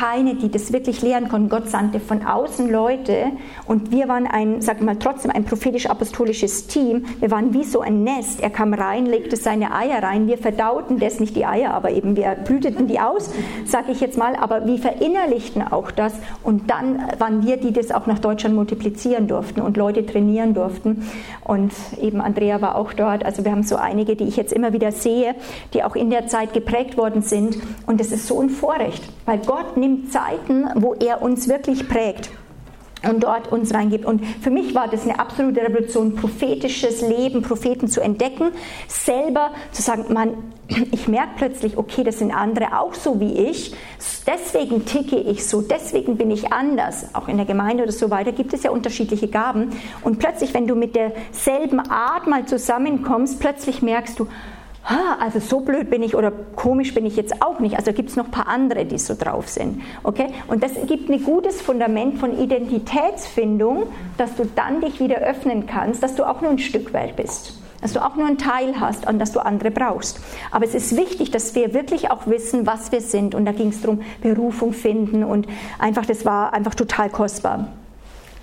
keine, 0.00 0.34
die 0.34 0.50
das 0.50 0.72
wirklich 0.72 1.02
lehren 1.02 1.28
konnten. 1.28 1.50
Gott 1.50 1.68
sandte 1.68 2.00
von 2.00 2.24
außen 2.24 2.70
Leute 2.70 3.26
und 3.66 3.90
wir 3.90 4.08
waren 4.08 4.26
ein, 4.26 4.62
sag 4.62 4.80
mal, 4.80 4.96
trotzdem 4.96 5.30
ein 5.30 5.44
prophetisch-apostolisches 5.44 6.68
Team. 6.68 7.04
Wir 7.18 7.30
waren 7.30 7.52
wie 7.52 7.64
so 7.64 7.80
ein 7.80 8.02
Nest. 8.02 8.40
Er 8.40 8.48
kam 8.48 8.72
rein, 8.72 9.04
legte 9.04 9.36
seine 9.36 9.74
Eier 9.74 10.02
rein. 10.02 10.26
Wir 10.26 10.38
verdauten 10.38 10.98
das, 10.98 11.20
nicht 11.20 11.36
die 11.36 11.44
Eier, 11.44 11.74
aber 11.74 11.90
eben 11.90 12.16
wir 12.16 12.34
blüteten 12.46 12.86
die 12.86 12.98
aus, 12.98 13.30
sage 13.66 13.92
ich 13.92 14.00
jetzt 14.00 14.16
mal. 14.16 14.36
Aber 14.36 14.66
wir 14.66 14.78
verinnerlichten 14.78 15.62
auch 15.70 15.90
das 15.90 16.14
und 16.44 16.70
dann 16.70 17.02
waren 17.18 17.46
wir, 17.46 17.58
die 17.58 17.72
das 17.72 17.90
auch 17.90 18.06
nach 18.06 18.20
Deutschland 18.20 18.54
multiplizieren 18.54 19.28
durften 19.28 19.60
und 19.60 19.76
Leute 19.76 20.06
trainieren 20.06 20.54
durften. 20.54 21.06
Und 21.44 21.72
eben 22.00 22.22
Andrea 22.22 22.62
war 22.62 22.76
auch 22.76 22.94
dort. 22.94 23.26
Also 23.26 23.44
wir 23.44 23.52
haben 23.52 23.64
so 23.64 23.76
einige, 23.76 24.16
die 24.16 24.24
ich 24.24 24.36
jetzt 24.36 24.54
immer 24.54 24.72
wieder 24.72 24.92
sehe, 24.92 25.34
die 25.74 25.84
auch 25.84 25.94
in 25.94 26.08
der 26.08 26.26
Zeit 26.26 26.54
geprägt 26.54 26.96
worden 26.96 27.20
sind. 27.20 27.58
Und 27.86 28.00
das 28.00 28.12
ist 28.12 28.26
so 28.26 28.40
ein 28.40 28.48
Vorrecht, 28.48 29.02
weil 29.26 29.38
Gott 29.38 29.76
nimmt 29.76 29.89
Zeiten, 30.10 30.68
wo 30.76 30.94
er 30.94 31.22
uns 31.22 31.48
wirklich 31.48 31.88
prägt 31.88 32.30
und 33.08 33.22
dort 33.22 33.50
uns 33.50 33.72
reingibt. 33.72 34.04
Und 34.04 34.24
für 34.24 34.50
mich 34.50 34.74
war 34.74 34.88
das 34.88 35.04
eine 35.04 35.18
absolute 35.18 35.60
Revolution, 35.60 36.14
prophetisches 36.14 37.00
Leben, 37.02 37.42
Propheten 37.42 37.88
zu 37.88 38.00
entdecken, 38.00 38.52
selber 38.88 39.50
zu 39.72 39.82
sagen, 39.82 40.12
man, 40.12 40.34
ich 40.92 41.08
merke 41.08 41.30
plötzlich, 41.36 41.76
okay, 41.76 42.04
das 42.04 42.18
sind 42.18 42.32
andere 42.32 42.78
auch 42.78 42.94
so 42.94 43.20
wie 43.20 43.48
ich, 43.48 43.74
deswegen 44.26 44.84
ticke 44.84 45.16
ich 45.16 45.46
so, 45.46 45.62
deswegen 45.62 46.16
bin 46.16 46.30
ich 46.30 46.52
anders. 46.52 47.14
Auch 47.14 47.28
in 47.28 47.36
der 47.36 47.46
Gemeinde 47.46 47.84
oder 47.84 47.92
so 47.92 48.10
weiter 48.10 48.32
gibt 48.32 48.52
es 48.52 48.62
ja 48.62 48.70
unterschiedliche 48.70 49.28
Gaben. 49.28 49.70
Und 50.02 50.18
plötzlich, 50.18 50.52
wenn 50.54 50.66
du 50.66 50.74
mit 50.74 50.94
derselben 50.94 51.80
Art 51.80 52.26
mal 52.26 52.46
zusammenkommst, 52.46 53.40
plötzlich 53.40 53.82
merkst 53.82 54.18
du, 54.18 54.26
also 54.82 55.40
so 55.40 55.60
blöd 55.60 55.90
bin 55.90 56.02
ich 56.02 56.14
oder 56.14 56.30
komisch 56.30 56.94
bin 56.94 57.04
ich 57.04 57.16
jetzt 57.16 57.42
auch 57.42 57.60
nicht. 57.60 57.76
Also 57.76 57.92
gibt 57.92 58.10
es 58.10 58.16
noch 58.16 58.26
ein 58.26 58.30
paar 58.30 58.48
andere, 58.48 58.86
die 58.86 58.98
so 58.98 59.14
drauf 59.14 59.48
sind. 59.48 59.82
Okay? 60.02 60.28
Und 60.48 60.62
das 60.62 60.72
gibt 60.86 61.10
ein 61.10 61.22
gutes 61.22 61.60
Fundament 61.60 62.18
von 62.18 62.38
Identitätsfindung, 62.38 63.84
dass 64.16 64.34
du 64.36 64.44
dann 64.46 64.80
dich 64.80 65.00
wieder 65.00 65.18
öffnen 65.18 65.66
kannst, 65.66 66.02
dass 66.02 66.14
du 66.14 66.24
auch 66.24 66.40
nur 66.40 66.50
ein 66.50 66.58
Stück 66.58 66.92
Welt 66.92 67.16
bist. 67.16 67.58
Dass 67.82 67.92
du 67.92 68.04
auch 68.04 68.16
nur 68.16 68.26
einen 68.26 68.38
Teil 68.38 68.78
hast 68.78 69.06
und 69.06 69.18
dass 69.18 69.32
du 69.32 69.40
andere 69.40 69.70
brauchst. 69.70 70.20
Aber 70.50 70.64
es 70.64 70.74
ist 70.74 70.96
wichtig, 70.96 71.30
dass 71.30 71.54
wir 71.54 71.72
wirklich 71.72 72.10
auch 72.10 72.26
wissen, 72.26 72.66
was 72.66 72.92
wir 72.92 73.00
sind. 73.00 73.34
Und 73.34 73.46
da 73.46 73.52
ging 73.52 73.68
es 73.68 73.80
darum, 73.80 74.02
Berufung 74.22 74.72
finden 74.72 75.24
und 75.24 75.46
einfach, 75.78 76.04
das 76.04 76.24
war 76.26 76.52
einfach 76.52 76.74
total 76.74 77.08
kostbar. 77.08 77.68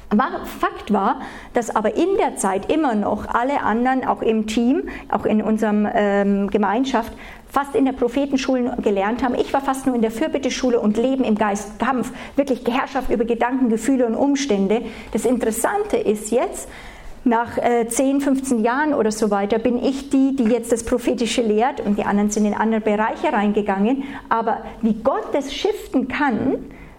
Fakt 0.10 0.94
war, 0.94 1.22
dass 1.54 1.76
aber 1.76 1.96
in 1.96 2.16
der 2.18 2.38
Zeit 2.38 2.72
immer 2.72 2.96
noch 2.96 3.28
alle 3.28 3.62
anderen, 3.62 4.06
auch 4.06 4.22
im 4.22 4.48
Team, 4.48 4.84
auch 5.10 5.26
in 5.26 5.42
unserer 5.42 5.94
ähm, 5.94 6.50
Gemeinschaft, 6.50 7.12
fast 7.50 7.76
in 7.76 7.86
der 7.86 7.94
Prophetenschule 7.94 8.78
gelernt 8.82 9.24
haben. 9.24 9.36
Ich 9.36 9.54
war 9.54 9.62
fast 9.62 9.86
nur 9.86 9.96
in 9.96 10.02
der 10.02 10.12
Fürbitteschule 10.12 10.80
und 10.80 10.98
Leben 10.98 11.24
im 11.24 11.36
Geist, 11.36 11.80
Kampf, 11.80 12.12
wirklich 12.36 12.62
Herrschaft 12.68 13.10
über 13.10 13.26
Gedanken, 13.26 13.70
Gefühle 13.70 14.06
und 14.06 14.16
Umstände. 14.16 14.84
Das 15.12 15.26
Interessante 15.26 15.98
ist 15.98 16.32
jetzt, 16.32 16.70
nach 17.24 17.58
äh, 17.58 17.88
10, 17.88 18.22
15 18.22 18.64
Jahren 18.64 18.94
oder 18.94 19.12
so 19.12 19.30
weiter 19.30 19.60
bin 19.60 19.84
ich 19.84 20.10
die, 20.10 20.36
die 20.36 20.46
jetzt 20.46 20.72
das 20.72 20.86
Prophetische 20.86 21.42
lehrt 21.42 21.82
und 21.82 21.98
die 21.98 22.04
anderen 22.04 22.30
sind 22.30 22.46
in 22.46 22.54
andere 22.54 22.80
Bereiche 22.80 23.34
reingegangen. 23.34 24.04
Aber 24.30 24.62
wie 24.82 24.94
Gott 24.94 25.34
das 25.34 25.54
shiften 25.54 26.08
kann, 26.08 26.58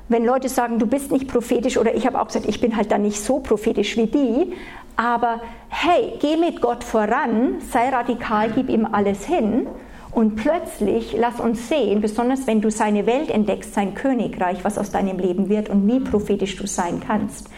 wenn 0.08 0.24
Leute 0.24 0.48
sagen, 0.48 0.78
du 0.78 0.86
bist 0.86 1.12
nicht 1.12 1.28
prophetisch 1.28 1.76
oder 1.76 1.94
ich 1.94 2.06
habe 2.06 2.20
auch 2.20 2.26
gesagt, 2.26 2.46
ich 2.46 2.60
bin 2.60 2.76
halt 2.76 2.90
dann 2.90 3.02
nicht 3.02 3.20
so 3.20 3.40
prophetisch 3.40 3.96
wie 3.96 4.06
die, 4.06 4.54
aber 4.96 5.40
hey, 5.68 6.14
geh 6.20 6.36
mit 6.36 6.60
Gott 6.60 6.82
voran, 6.82 7.60
sei 7.70 7.88
radikal, 7.90 8.50
gib 8.54 8.68
ihm 8.68 8.86
alles 8.90 9.26
hin 9.26 9.66
und 10.10 10.36
plötzlich 10.36 11.14
lass 11.16 11.38
uns 11.38 11.68
sehen, 11.68 12.00
besonders 12.00 12.46
wenn 12.46 12.60
du 12.60 12.70
seine 12.70 13.06
Welt 13.06 13.30
entdeckst, 13.30 13.74
sein 13.74 13.94
Königreich, 13.94 14.64
was 14.64 14.78
aus 14.78 14.90
deinem 14.90 15.18
Leben 15.18 15.48
wird 15.48 15.68
und 15.68 15.86
wie 15.86 16.00
prophetisch 16.00 16.56
du 16.56 16.66
sein 16.66 17.00
kannst. 17.06 17.48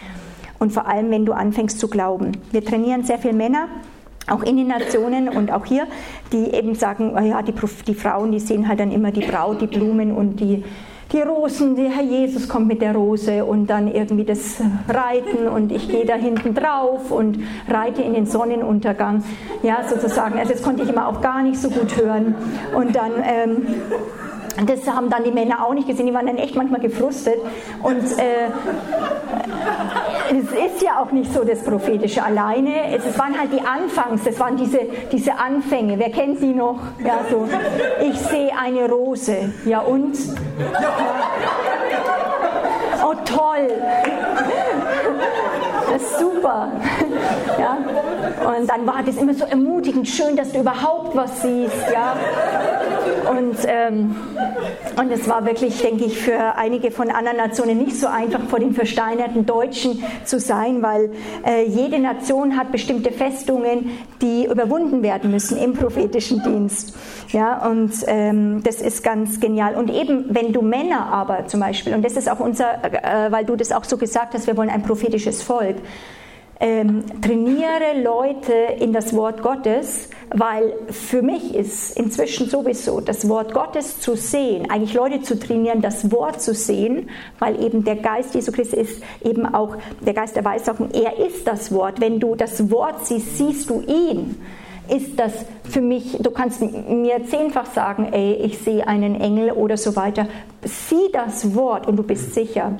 Und 0.58 0.72
vor 0.72 0.86
allem, 0.86 1.10
wenn 1.10 1.24
du 1.24 1.32
anfängst 1.32 1.80
zu 1.80 1.88
glauben. 1.88 2.32
Wir 2.52 2.62
trainieren 2.62 3.04
sehr 3.04 3.18
viele 3.18 3.32
Männer, 3.32 3.68
auch 4.26 4.42
in 4.42 4.56
den 4.56 4.68
Nationen 4.68 5.28
und 5.28 5.50
auch 5.50 5.64
hier, 5.64 5.86
die 6.32 6.52
eben 6.52 6.74
sagen, 6.74 7.14
oh 7.16 7.22
ja, 7.22 7.40
die, 7.40 7.54
die 7.86 7.94
Frauen, 7.94 8.32
die 8.32 8.40
sehen 8.40 8.68
halt 8.68 8.80
dann 8.80 8.92
immer 8.92 9.10
die 9.10 9.22
Braut, 9.22 9.62
die 9.62 9.66
Blumen 9.66 10.12
und 10.12 10.38
die 10.38 10.62
die 11.12 11.20
Rosen, 11.22 11.74
der 11.74 11.90
Herr 11.90 12.04
Jesus 12.04 12.48
kommt 12.48 12.68
mit 12.68 12.80
der 12.82 12.94
Rose 12.94 13.44
und 13.44 13.66
dann 13.66 13.88
irgendwie 13.88 14.24
das 14.24 14.60
Reiten 14.88 15.48
und 15.48 15.72
ich 15.72 15.88
gehe 15.88 16.04
da 16.04 16.14
hinten 16.14 16.54
drauf 16.54 17.10
und 17.10 17.38
reite 17.68 18.02
in 18.02 18.14
den 18.14 18.26
Sonnenuntergang. 18.26 19.24
Ja, 19.62 19.78
sozusagen. 19.88 20.38
Also 20.38 20.52
das 20.52 20.62
konnte 20.62 20.82
ich 20.82 20.88
immer 20.88 21.08
auch 21.08 21.20
gar 21.20 21.42
nicht 21.42 21.60
so 21.60 21.68
gut 21.68 21.96
hören. 21.96 22.34
Und 22.74 22.94
dann 22.94 23.12
ähm, 23.24 23.66
das 24.66 24.86
haben 24.86 25.10
dann 25.10 25.24
die 25.24 25.30
Männer 25.30 25.64
auch 25.64 25.74
nicht 25.74 25.88
gesehen, 25.88 26.06
die 26.06 26.14
waren 26.14 26.26
dann 26.26 26.36
echt 26.36 26.54
manchmal 26.54 26.80
gefrustet. 26.80 27.36
Und 27.82 28.18
äh, 28.18 28.50
es 30.30 30.74
ist 30.74 30.82
ja 30.82 31.00
auch 31.00 31.10
nicht 31.10 31.32
so 31.32 31.44
das 31.44 31.62
Prophetische 31.64 32.22
alleine. 32.22 32.96
Es, 32.96 33.18
waren 33.18 33.38
halt 33.38 33.52
die 33.52 33.60
Anfangs, 33.60 34.22
das 34.24 34.38
waren 34.38 34.56
diese, 34.56 34.80
diese 35.10 35.34
Anfänge. 35.36 35.98
Wer 35.98 36.10
kennt 36.10 36.40
die 36.40 36.54
noch? 36.54 36.78
Ja, 37.04 37.20
so, 37.28 37.48
ich 38.00 38.18
sehe 38.18 38.50
eine 38.56 38.88
Rose. 38.88 39.52
Ja 39.64 39.80
und? 39.80 40.16
Oh 43.02 43.14
toll! 43.24 43.68
Das 45.92 46.02
ist 46.02 46.18
super. 46.18 46.70
Ja? 47.58 47.78
Und 48.46 48.68
dann 48.68 48.86
war 48.86 49.02
das 49.04 49.16
immer 49.16 49.34
so 49.34 49.44
ermutigend, 49.44 50.08
schön, 50.08 50.36
dass 50.36 50.52
du 50.52 50.60
überhaupt 50.60 51.14
was 51.16 51.42
siehst. 51.42 51.74
Ja? 51.92 52.16
Und, 53.30 53.56
ähm, 53.66 54.16
und 54.96 55.12
es 55.12 55.28
war 55.28 55.44
wirklich, 55.44 55.80
denke 55.80 56.04
ich, 56.04 56.18
für 56.18 56.56
einige 56.56 56.90
von 56.90 57.10
anderen 57.10 57.36
Nationen 57.36 57.78
nicht 57.78 57.96
so 57.96 58.06
einfach, 58.06 58.40
vor 58.48 58.58
den 58.58 58.74
versteinerten 58.74 59.46
Deutschen 59.46 60.02
zu 60.24 60.40
sein, 60.40 60.82
weil 60.82 61.10
äh, 61.46 61.66
jede 61.66 61.98
Nation 61.98 62.56
hat 62.56 62.72
bestimmte 62.72 63.12
Festungen, 63.12 63.90
die 64.20 64.46
überwunden 64.46 65.02
werden 65.02 65.30
müssen 65.30 65.58
im 65.58 65.74
prophetischen 65.74 66.42
Dienst. 66.42 66.96
Ja, 67.28 67.66
und 67.66 67.92
ähm, 68.06 68.62
das 68.64 68.80
ist 68.80 69.04
ganz 69.04 69.40
genial. 69.40 69.74
Und 69.74 69.90
eben, 69.90 70.26
wenn 70.28 70.52
du 70.52 70.62
Männer 70.62 71.06
aber 71.12 71.46
zum 71.46 71.60
Beispiel, 71.60 71.94
und 71.94 72.04
das 72.04 72.16
ist 72.16 72.30
auch 72.30 72.40
unser, 72.40 72.84
äh, 72.84 73.30
weil 73.30 73.44
du 73.44 73.56
das 73.56 73.72
auch 73.72 73.84
so 73.84 73.96
gesagt 73.96 74.34
hast, 74.34 74.46
wir 74.46 74.56
wollen 74.56 74.70
ein 74.70 74.82
prophetisches 74.82 75.42
Volk 75.42 75.76
ähm, 76.60 77.04
trainiere 77.22 78.02
Leute 78.02 78.52
in 78.78 78.92
das 78.92 79.14
Wort 79.16 79.42
Gottes, 79.42 80.10
weil 80.28 80.74
für 80.90 81.22
mich 81.22 81.54
ist 81.54 81.98
inzwischen 81.98 82.48
sowieso 82.48 83.00
das 83.00 83.28
Wort 83.28 83.54
Gottes 83.54 83.98
zu 84.00 84.14
sehen, 84.14 84.70
eigentlich 84.70 84.92
Leute 84.92 85.22
zu 85.22 85.38
trainieren, 85.38 85.80
das 85.80 86.12
Wort 86.12 86.42
zu 86.42 86.54
sehen, 86.54 87.08
weil 87.38 87.62
eben 87.64 87.82
der 87.84 87.96
Geist 87.96 88.34
Jesu 88.34 88.52
Christi 88.52 88.76
ist 88.76 89.02
eben 89.24 89.46
auch 89.46 89.76
der 90.00 90.12
Geist 90.12 90.36
der 90.36 90.44
Weissagung, 90.44 90.90
er 90.92 91.18
ist 91.26 91.46
das 91.46 91.72
Wort. 91.72 92.00
Wenn 92.00 92.20
du 92.20 92.34
das 92.34 92.70
Wort 92.70 93.06
siehst, 93.06 93.38
siehst 93.38 93.70
du 93.70 93.80
ihn 93.80 94.36
ist 94.90 95.20
das 95.20 95.32
für 95.62 95.80
mich, 95.80 96.18
du 96.18 96.32
kannst 96.32 96.60
mir 96.60 97.24
zehnfach 97.24 97.66
sagen, 97.66 98.12
ey, 98.12 98.34
ich 98.34 98.58
sehe 98.58 98.86
einen 98.88 99.20
Engel 99.20 99.52
oder 99.52 99.76
so 99.76 99.94
weiter. 99.94 100.26
Sieh 100.64 101.12
das 101.12 101.54
Wort 101.54 101.86
und 101.86 101.94
du 101.94 102.02
bist 102.02 102.34
sicher. 102.34 102.72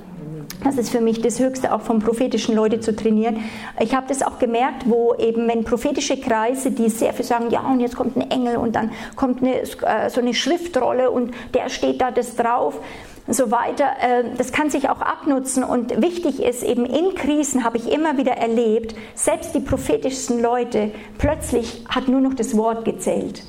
Das 0.64 0.76
ist 0.76 0.90
für 0.90 1.00
mich 1.00 1.22
das 1.22 1.38
Höchste, 1.40 1.72
auch 1.72 1.80
vom 1.80 2.00
prophetischen 2.00 2.54
Leute 2.54 2.80
zu 2.80 2.94
trainieren. 2.94 3.44
Ich 3.80 3.94
habe 3.94 4.06
das 4.08 4.22
auch 4.22 4.38
gemerkt, 4.38 4.88
wo 4.88 5.14
eben, 5.14 5.48
wenn 5.48 5.64
prophetische 5.64 6.18
Kreise, 6.18 6.70
die 6.70 6.90
sehr 6.90 7.14
viel 7.14 7.24
sagen, 7.24 7.50
ja, 7.50 7.60
und 7.60 7.80
jetzt 7.80 7.96
kommt 7.96 8.16
ein 8.16 8.30
Engel 8.30 8.56
und 8.56 8.76
dann 8.76 8.90
kommt 9.16 9.42
eine, 9.42 9.62
äh, 9.62 10.10
so 10.10 10.20
eine 10.20 10.34
Schriftrolle 10.34 11.10
und 11.10 11.32
der 11.54 11.68
steht 11.70 12.00
da 12.00 12.10
das 12.10 12.36
drauf 12.36 12.78
und 13.26 13.34
so 13.34 13.50
weiter. 13.50 13.84
Äh, 14.00 14.24
das 14.36 14.52
kann 14.52 14.68
sich 14.68 14.90
auch 14.90 15.00
abnutzen 15.00 15.64
und 15.64 16.02
wichtig 16.02 16.42
ist 16.42 16.62
eben 16.62 16.84
in 16.84 17.14
Krisen 17.14 17.64
habe 17.64 17.78
ich 17.78 17.90
immer 17.90 18.18
wieder 18.18 18.32
erlebt, 18.32 18.94
selbst 19.14 19.54
die 19.54 19.60
prophetischsten 19.60 20.42
Leute, 20.42 20.90
plötzlich 21.16 21.84
hat 21.88 22.08
nur 22.08 22.20
noch 22.20 22.34
das 22.34 22.56
Wort 22.56 22.84
gezählt. 22.84 23.42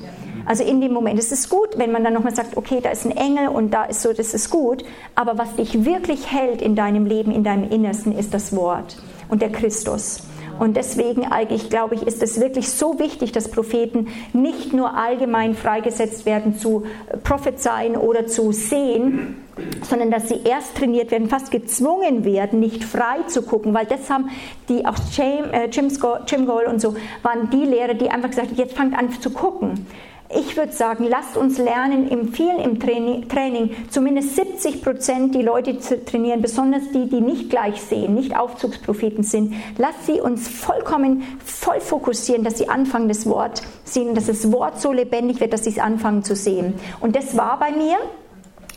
Also 0.46 0.64
in 0.64 0.80
dem 0.80 0.92
Moment, 0.92 1.18
es 1.18 1.32
ist 1.32 1.48
gut, 1.48 1.76
wenn 1.76 1.92
man 1.92 2.04
dann 2.04 2.14
nochmal 2.14 2.34
sagt, 2.34 2.56
okay, 2.56 2.80
da 2.82 2.90
ist 2.90 3.04
ein 3.04 3.16
Engel 3.16 3.48
und 3.48 3.72
da 3.72 3.84
ist 3.84 4.02
so, 4.02 4.12
das 4.12 4.34
ist 4.34 4.50
gut. 4.50 4.84
Aber 5.14 5.38
was 5.38 5.54
dich 5.56 5.84
wirklich 5.84 6.32
hält 6.32 6.62
in 6.62 6.74
deinem 6.74 7.06
Leben, 7.06 7.32
in 7.32 7.44
deinem 7.44 7.70
Innersten, 7.70 8.16
ist 8.16 8.34
das 8.34 8.54
Wort 8.54 8.96
und 9.28 9.42
der 9.42 9.50
Christus. 9.50 10.22
Und 10.58 10.76
deswegen 10.76 11.24
eigentlich 11.24 11.70
glaube 11.70 11.94
ich, 11.94 12.02
ist 12.02 12.22
es 12.22 12.38
wirklich 12.40 12.70
so 12.70 12.98
wichtig, 12.98 13.32
dass 13.32 13.50
Propheten 13.50 14.08
nicht 14.32 14.72
nur 14.72 14.94
allgemein 14.96 15.54
freigesetzt 15.54 16.26
werden 16.26 16.56
zu 16.56 16.84
prophezeien 17.24 17.96
oder 17.96 18.26
zu 18.26 18.52
sehen, 18.52 19.42
sondern 19.82 20.10
dass 20.10 20.28
sie 20.28 20.40
erst 20.44 20.76
trainiert 20.76 21.10
werden, 21.10 21.28
fast 21.28 21.50
gezwungen 21.50 22.24
werden, 22.24 22.60
nicht 22.60 22.84
frei 22.84 23.22
zu 23.26 23.42
gucken, 23.42 23.74
weil 23.74 23.86
das 23.86 24.08
haben 24.08 24.30
die 24.68 24.86
auch 24.86 24.94
Jim, 25.12 25.50
äh, 25.52 25.68
Jim, 25.68 26.46
Goal 26.46 26.66
und 26.66 26.80
so 26.80 26.94
waren 27.22 27.50
die 27.50 27.64
Lehrer, 27.64 27.94
die 27.94 28.10
einfach 28.10 28.30
gesagt 28.30 28.50
haben, 28.50 28.56
jetzt 28.56 28.76
fangt 28.76 28.96
an 28.96 29.10
zu 29.20 29.30
gucken 29.30 29.86
ich 30.34 30.56
würde 30.56 30.72
sagen, 30.72 31.04
lasst 31.08 31.36
uns 31.36 31.58
lernen, 31.58 32.08
im 32.08 32.32
vielen 32.32 32.58
im 32.58 32.80
Training, 32.80 33.28
Training 33.28 33.70
zumindest 33.90 34.36
70 34.36 34.82
Prozent 34.82 35.34
die 35.34 35.42
Leute 35.42 35.78
zu 35.78 36.04
trainieren, 36.04 36.42
besonders 36.42 36.82
die, 36.92 37.08
die 37.08 37.20
nicht 37.20 37.50
gleich 37.50 37.80
sehen, 37.80 38.14
nicht 38.14 38.36
Aufzugspropheten 38.36 39.24
sind. 39.24 39.54
Lasst 39.78 40.06
sie 40.06 40.20
uns 40.20 40.48
vollkommen 40.48 41.22
voll 41.44 41.80
fokussieren, 41.80 42.44
dass 42.44 42.58
sie 42.58 42.68
anfangen, 42.68 43.08
das 43.08 43.26
Wort 43.26 43.62
sehen, 43.84 44.14
dass 44.14 44.26
das 44.26 44.50
Wort 44.52 44.80
so 44.80 44.92
lebendig 44.92 45.40
wird, 45.40 45.52
dass 45.52 45.64
sie 45.64 45.70
es 45.70 45.78
anfangen 45.78 46.24
zu 46.24 46.34
sehen. 46.34 46.74
Und 47.00 47.16
das 47.16 47.36
war 47.36 47.58
bei 47.58 47.72
mir. 47.72 47.96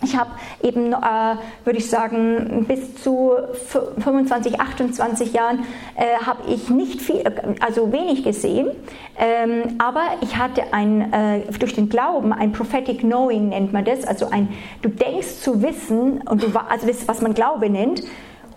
Ich 0.03 0.15
habe 0.15 0.31
eben, 0.61 0.93
äh, 0.93 0.95
würde 1.63 1.79
ich 1.79 1.89
sagen, 1.89 2.65
bis 2.67 2.95
zu 2.95 3.33
25, 3.99 4.59
28 4.59 5.33
Jahren 5.33 5.59
äh, 5.95 6.17
habe 6.25 6.49
ich 6.49 6.69
nicht 6.69 7.01
viel, 7.01 7.23
also 7.59 7.91
wenig 7.91 8.23
gesehen, 8.23 8.71
ähm, 9.17 9.75
aber 9.77 10.01
ich 10.21 10.37
hatte 10.37 10.73
ein, 10.73 11.13
äh, 11.13 11.41
durch 11.59 11.73
den 11.73 11.89
Glauben 11.89 12.33
ein 12.33 12.51
prophetic 12.51 12.99
knowing 12.99 13.49
nennt 13.49 13.73
man 13.73 13.85
das, 13.85 14.05
also 14.05 14.29
ein, 14.29 14.49
du 14.81 14.89
denkst 14.89 15.39
zu 15.41 15.61
wissen 15.61 16.21
und 16.21 16.43
du, 16.43 16.47
also 16.69 16.87
das, 16.87 17.07
was 17.07 17.21
man 17.21 17.33
Glaube 17.33 17.69
nennt 17.69 18.03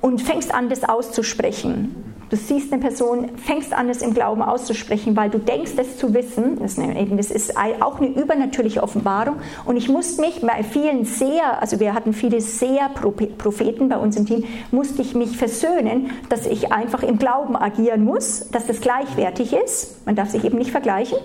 und 0.00 0.20
fängst 0.20 0.52
an, 0.52 0.68
das 0.68 0.84
auszusprechen. 0.84 2.17
Du 2.30 2.36
siehst 2.36 2.72
eine 2.72 2.82
Person, 2.82 3.30
fängst 3.36 3.72
an, 3.72 3.88
es 3.88 4.02
im 4.02 4.12
Glauben 4.12 4.42
auszusprechen, 4.42 5.16
weil 5.16 5.30
du 5.30 5.38
denkst, 5.38 5.72
es 5.78 5.96
zu 5.96 6.12
wissen. 6.12 6.58
Das 6.60 7.30
ist 7.30 7.56
auch 7.56 8.00
eine 8.00 8.08
übernatürliche 8.08 8.82
Offenbarung. 8.82 9.36
Und 9.64 9.76
ich 9.76 9.88
musste 9.88 10.20
mich 10.20 10.42
bei 10.42 10.62
vielen 10.62 11.04
sehr, 11.06 11.60
also 11.60 11.80
wir 11.80 11.94
hatten 11.94 12.12
viele 12.12 12.40
sehr 12.40 12.90
Propheten 12.90 13.88
bei 13.88 13.96
uns 13.96 14.16
im 14.16 14.26
Team, 14.26 14.44
musste 14.70 15.00
ich 15.00 15.14
mich 15.14 15.38
versöhnen, 15.38 16.10
dass 16.28 16.46
ich 16.46 16.70
einfach 16.70 17.02
im 17.02 17.18
Glauben 17.18 17.56
agieren 17.56 18.04
muss, 18.04 18.50
dass 18.50 18.66
das 18.66 18.80
gleichwertig 18.80 19.54
ist. 19.54 20.04
Man 20.06 20.14
darf 20.14 20.28
sich 20.28 20.44
eben 20.44 20.58
nicht 20.58 20.70
vergleichen. 20.70 21.18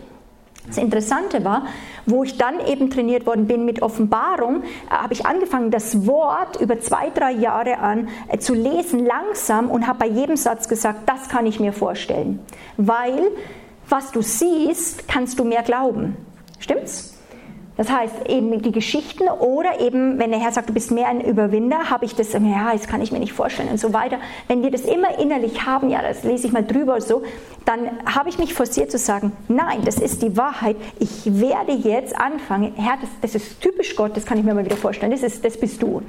Das 0.67 0.77
Interessante 0.77 1.43
war, 1.43 1.67
wo 2.05 2.23
ich 2.23 2.37
dann 2.37 2.65
eben 2.65 2.89
trainiert 2.89 3.25
worden 3.25 3.47
bin 3.47 3.65
mit 3.65 3.81
Offenbarung, 3.81 4.63
äh, 4.63 4.89
habe 4.89 5.13
ich 5.13 5.25
angefangen, 5.25 5.71
das 5.71 6.07
Wort 6.07 6.59
über 6.61 6.79
zwei, 6.79 7.09
drei 7.09 7.31
Jahre 7.31 7.79
an 7.79 8.07
äh, 8.29 8.37
zu 8.37 8.53
lesen, 8.53 9.05
langsam 9.05 9.69
und 9.69 9.87
habe 9.87 9.99
bei 9.99 10.07
jedem 10.07 10.37
Satz 10.37 10.67
gesagt, 10.67 11.01
das 11.05 11.27
kann 11.29 11.45
ich 11.45 11.59
mir 11.59 11.73
vorstellen. 11.73 12.39
Weil 12.77 13.31
was 13.89 14.11
du 14.11 14.21
siehst, 14.21 15.07
kannst 15.07 15.37
du 15.39 15.43
mehr 15.43 15.61
glauben. 15.61 16.15
Stimmt's? 16.59 17.12
Das 17.75 17.91
heißt, 17.91 18.27
eben 18.29 18.61
die 18.61 18.71
Geschichten 18.71 19.27
oder 19.27 19.79
eben, 19.79 20.19
wenn 20.19 20.29
der 20.29 20.39
Herr 20.39 20.51
sagt, 20.51 20.69
du 20.69 20.73
bist 20.73 20.91
mehr 20.91 21.07
ein 21.07 21.21
Überwinder, 21.21 21.89
habe 21.89 22.05
ich 22.05 22.15
das, 22.15 22.33
ja, 22.33 22.71
das 22.71 22.87
kann 22.87 23.01
ich 23.01 23.11
mir 23.11 23.19
nicht 23.19 23.33
vorstellen 23.33 23.69
und 23.69 23.79
so 23.79 23.93
weiter. 23.93 24.17
Wenn 24.47 24.61
wir 24.61 24.69
das 24.69 24.81
immer 24.81 25.19
innerlich 25.19 25.65
haben, 25.65 25.89
ja, 25.89 26.01
das 26.01 26.23
lese 26.23 26.47
ich 26.47 26.53
mal 26.53 26.63
drüber 26.63 27.01
so, 27.01 27.23
dann 27.65 27.89
habe 28.05 28.29
ich 28.29 28.37
mich 28.37 28.53
forciert 28.53 28.91
zu 28.91 28.97
sagen, 28.97 29.31
nein, 29.47 29.81
das 29.85 29.97
ist 29.97 30.21
die 30.21 30.37
Wahrheit. 30.37 30.75
Ich 30.99 31.39
werde 31.39 31.71
jetzt 31.71 32.15
anfangen, 32.15 32.73
Herr, 32.75 32.97
das, 33.01 33.09
das 33.21 33.35
ist 33.35 33.59
typisch 33.61 33.95
Gott, 33.95 34.15
das 34.15 34.25
kann 34.25 34.37
ich 34.37 34.43
mir 34.43 34.53
mal 34.53 34.65
wieder 34.65 34.77
vorstellen, 34.77 35.11
das, 35.11 35.23
ist, 35.23 35.43
das 35.43 35.59
bist 35.59 35.81
du. 35.81 36.03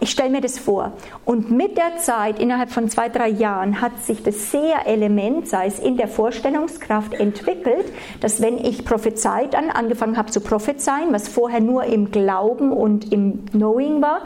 Ich 0.00 0.10
stelle 0.10 0.30
mir 0.30 0.40
das 0.40 0.58
vor. 0.58 0.92
Und 1.24 1.50
mit 1.50 1.78
der 1.78 1.96
Zeit, 1.98 2.38
innerhalb 2.38 2.70
von 2.70 2.88
zwei, 2.88 3.08
drei 3.08 3.28
Jahren, 3.28 3.80
hat 3.80 4.04
sich 4.04 4.22
das 4.22 4.50
Seher-Element, 4.50 5.48
sei 5.48 5.66
es 5.66 5.78
in 5.78 5.96
der 5.96 6.08
Vorstellungskraft, 6.08 7.14
entwickelt, 7.14 7.86
dass 8.20 8.42
wenn 8.42 8.58
ich 8.58 8.84
prophezeit 8.84 9.54
an, 9.54 9.70
angefangen 9.70 10.16
habe 10.16 10.30
zu 10.30 10.40
prophezeien, 10.40 11.12
was 11.12 11.28
vorher 11.28 11.60
nur 11.60 11.84
im 11.84 12.10
Glauben 12.10 12.72
und 12.72 13.10
im 13.10 13.46
Knowing 13.46 14.02
war, 14.02 14.22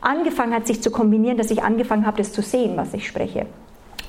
angefangen 0.00 0.54
hat 0.54 0.66
sich 0.66 0.82
zu 0.82 0.90
kombinieren, 0.90 1.36
dass 1.36 1.50
ich 1.50 1.62
angefangen 1.62 2.06
habe, 2.06 2.16
das 2.16 2.32
zu 2.32 2.40
sehen, 2.40 2.76
was 2.76 2.94
ich 2.94 3.06
spreche. 3.06 3.46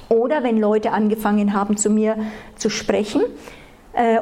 Oder 0.07 0.43
wenn 0.43 0.57
Leute 0.57 0.91
angefangen 0.91 1.53
haben, 1.53 1.77
zu 1.77 1.89
mir 1.89 2.17
zu 2.55 2.69
sprechen, 2.69 3.21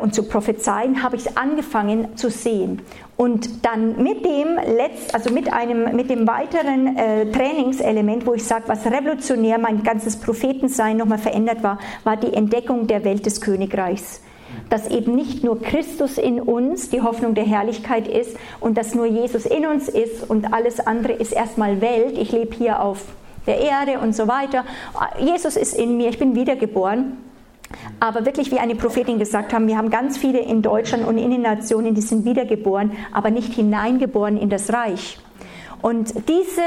und 0.02 0.16
zu 0.16 0.24
prophezeien, 0.24 1.04
habe 1.04 1.16
ich 1.16 1.38
angefangen 1.38 2.18
zu 2.18 2.30
sehen. 2.30 2.82
Und 3.18 3.66
dann 3.66 4.02
mit 4.02 4.26
dem 4.26 4.56
Letz-, 4.56 5.14
also 5.14 5.32
mit 5.32 5.52
einem, 5.52 5.96
mit 5.96 6.10
dem 6.10 6.26
weiteren 6.26 6.98
äh, 6.98 7.32
Trainingselement, 7.32 8.26
wo 8.26 8.34
ich 8.34 8.44
sage, 8.44 8.64
was 8.68 8.86
revolutionär 8.86 9.58
mein 9.60 9.84
ganzes 9.84 10.16
Prophetensein 10.18 10.98
nochmal 10.98 11.18
verändert 11.18 11.62
war, 11.62 11.80
war 12.04 12.18
die 12.18 12.34
Entdeckung 12.34 12.88
der 12.88 13.04
Welt 13.04 13.26
des 13.26 13.42
Königreichs 13.42 14.22
dass 14.70 14.88
eben 14.90 15.16
nicht 15.16 15.44
nur 15.44 15.62
Christus 15.62 16.18
in 16.18 16.42
uns 16.42 16.90
die 16.90 17.02
Hoffnung 17.02 17.36
der 17.36 17.46
Herrlichkeit 17.46 18.08
ist 18.08 18.36
und 18.60 18.78
dass 18.78 18.96
nur 18.96 19.06
Jesus 19.06 19.46
in 19.46 19.66
uns 19.66 19.88
ist 19.88 20.30
und 20.30 20.54
alles 20.54 20.80
andere 20.80 21.14
ist 21.14 21.34
erstmal 21.34 21.82
Welt. 21.82 22.18
Ich 22.18 22.32
lebe 22.32 22.56
hier 22.56 22.82
auf 22.82 23.04
der 23.48 23.60
Erde 23.60 24.00
und 24.00 24.16
so 24.16 24.28
weiter. 24.28 24.66
Jesus 25.20 25.56
ist 25.56 25.74
in 25.74 25.98
mir, 25.98 26.10
ich 26.10 26.20
bin 26.20 26.36
wiedergeboren. 26.36 27.18
Aber 28.00 28.26
wirklich, 28.26 28.52
wie 28.52 28.60
eine 28.60 28.76
Prophetin 28.76 29.20
gesagt 29.20 29.54
haben, 29.54 29.68
wir 29.68 29.78
haben 29.78 29.90
ganz 29.90 30.18
viele 30.18 30.40
in 30.40 30.62
Deutschland 30.62 31.08
und 31.08 31.18
in 31.18 31.32
den 31.32 31.42
Nationen, 31.42 31.96
die 31.96 32.02
sind 32.02 32.26
wiedergeboren, 32.26 32.92
aber 33.12 33.30
nicht 33.30 33.54
hineingeboren 33.54 34.38
in 34.38 34.50
das 34.50 34.74
Reich. 34.74 35.20
Und 35.82 36.14
diese, 36.28 36.62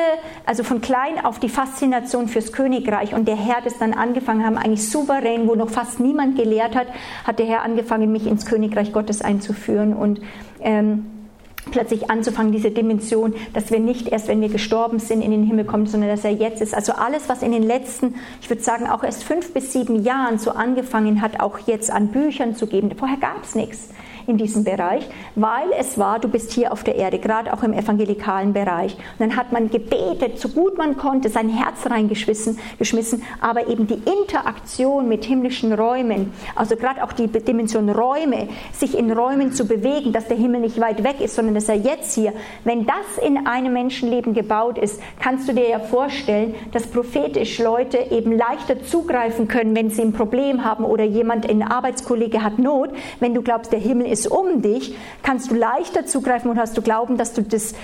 also 0.46 0.64
von 0.64 0.80
klein 0.80 1.22
auf 1.22 1.38
die 1.38 1.50
Faszination 1.50 2.28
fürs 2.28 2.52
Königreich 2.52 3.14
und 3.14 3.28
der 3.28 3.36
Herr 3.36 3.60
das 3.62 3.78
dann 3.78 3.92
angefangen 3.92 4.44
haben, 4.44 4.56
eigentlich 4.56 4.88
souverän, 4.88 5.48
wo 5.48 5.54
noch 5.54 5.68
fast 5.68 6.00
niemand 6.00 6.36
gelehrt 6.36 6.74
hat, 6.74 6.86
hat 7.24 7.38
der 7.38 7.46
Herr 7.46 7.62
angefangen, 7.62 8.10
mich 8.10 8.26
ins 8.26 8.46
Königreich 8.46 8.92
Gottes 8.92 9.20
einzuführen 9.20 9.92
und 9.94 10.20
ähm, 10.60 11.21
plötzlich 11.70 12.10
anzufangen, 12.10 12.52
diese 12.52 12.70
Dimension, 12.70 13.34
dass 13.52 13.70
wir 13.70 13.78
nicht 13.78 14.08
erst, 14.08 14.28
wenn 14.28 14.40
wir 14.40 14.48
gestorben 14.48 14.98
sind, 14.98 15.22
in 15.22 15.30
den 15.30 15.44
Himmel 15.44 15.64
kommen, 15.64 15.86
sondern 15.86 16.10
dass 16.10 16.24
er 16.24 16.32
jetzt 16.32 16.60
ist. 16.60 16.74
Also 16.74 16.92
alles, 16.92 17.28
was 17.28 17.42
in 17.42 17.52
den 17.52 17.62
letzten, 17.62 18.16
ich 18.40 18.50
würde 18.50 18.62
sagen, 18.62 18.88
auch 18.88 19.04
erst 19.04 19.24
fünf 19.24 19.52
bis 19.54 19.72
sieben 19.72 20.02
Jahren 20.02 20.38
so 20.38 20.50
angefangen 20.50 21.22
hat, 21.22 21.40
auch 21.40 21.58
jetzt 21.66 21.90
an 21.90 22.08
Büchern 22.08 22.54
zu 22.54 22.66
geben. 22.66 22.90
Vorher 22.96 23.18
gab 23.18 23.44
es 23.44 23.54
nichts 23.54 23.88
in 24.26 24.36
diesem 24.36 24.64
Bereich, 24.64 25.08
weil 25.34 25.68
es 25.78 25.98
war, 25.98 26.18
du 26.18 26.28
bist 26.28 26.52
hier 26.52 26.72
auf 26.72 26.84
der 26.84 26.96
Erde, 26.96 27.18
gerade 27.18 27.52
auch 27.52 27.62
im 27.62 27.72
evangelikalen 27.72 28.52
Bereich. 28.52 28.94
Und 28.94 29.20
dann 29.20 29.36
hat 29.36 29.52
man 29.52 29.70
gebetet, 29.70 30.38
so 30.38 30.48
gut 30.48 30.78
man 30.78 30.96
konnte, 30.96 31.28
sein 31.28 31.48
Herz 31.48 31.86
reingeschmissen, 31.86 32.58
geschmissen, 32.78 33.22
aber 33.40 33.68
eben 33.68 33.86
die 33.86 34.00
Interaktion 34.20 35.08
mit 35.08 35.24
himmlischen 35.24 35.72
Räumen, 35.72 36.32
also 36.54 36.76
gerade 36.76 37.02
auch 37.02 37.12
die 37.12 37.26
Dimension 37.28 37.88
Räume, 37.90 38.48
sich 38.72 38.96
in 38.96 39.10
Räumen 39.10 39.52
zu 39.52 39.66
bewegen, 39.66 40.12
dass 40.12 40.28
der 40.28 40.36
Himmel 40.36 40.60
nicht 40.60 40.80
weit 40.80 41.04
weg 41.04 41.20
ist, 41.20 41.34
sondern 41.34 41.54
dass 41.54 41.68
er 41.68 41.76
jetzt 41.76 42.14
hier, 42.14 42.32
wenn 42.64 42.86
das 42.86 43.24
in 43.24 43.46
einem 43.46 43.72
Menschenleben 43.72 44.34
gebaut 44.34 44.78
ist, 44.78 45.00
kannst 45.20 45.48
du 45.48 45.54
dir 45.54 45.68
ja 45.68 45.78
vorstellen, 45.78 46.54
dass 46.72 46.86
prophetisch 46.86 47.58
Leute 47.58 47.98
eben 48.10 48.36
leichter 48.36 48.82
zugreifen 48.84 49.48
können, 49.48 49.74
wenn 49.74 49.90
sie 49.90 50.02
ein 50.02 50.12
Problem 50.12 50.64
haben 50.64 50.84
oder 50.84 51.04
jemand, 51.04 51.48
ein 51.48 51.62
Arbeitskollege 51.62 52.42
hat 52.42 52.58
Not, 52.58 52.90
wenn 53.20 53.34
du 53.34 53.42
glaubst, 53.42 53.72
der 53.72 53.80
Himmel 53.80 54.06
ist 54.12 54.30
um 54.30 54.62
dich, 54.62 54.96
kannst 55.22 55.50
du 55.50 55.54
leichter 55.54 56.06
zugreifen 56.06 56.50
und 56.50 56.58
hast 56.58 56.76
du 56.76 56.82
Glauben, 56.82 57.16
dass 57.16 57.32
du 57.32 57.42
das 57.42 57.74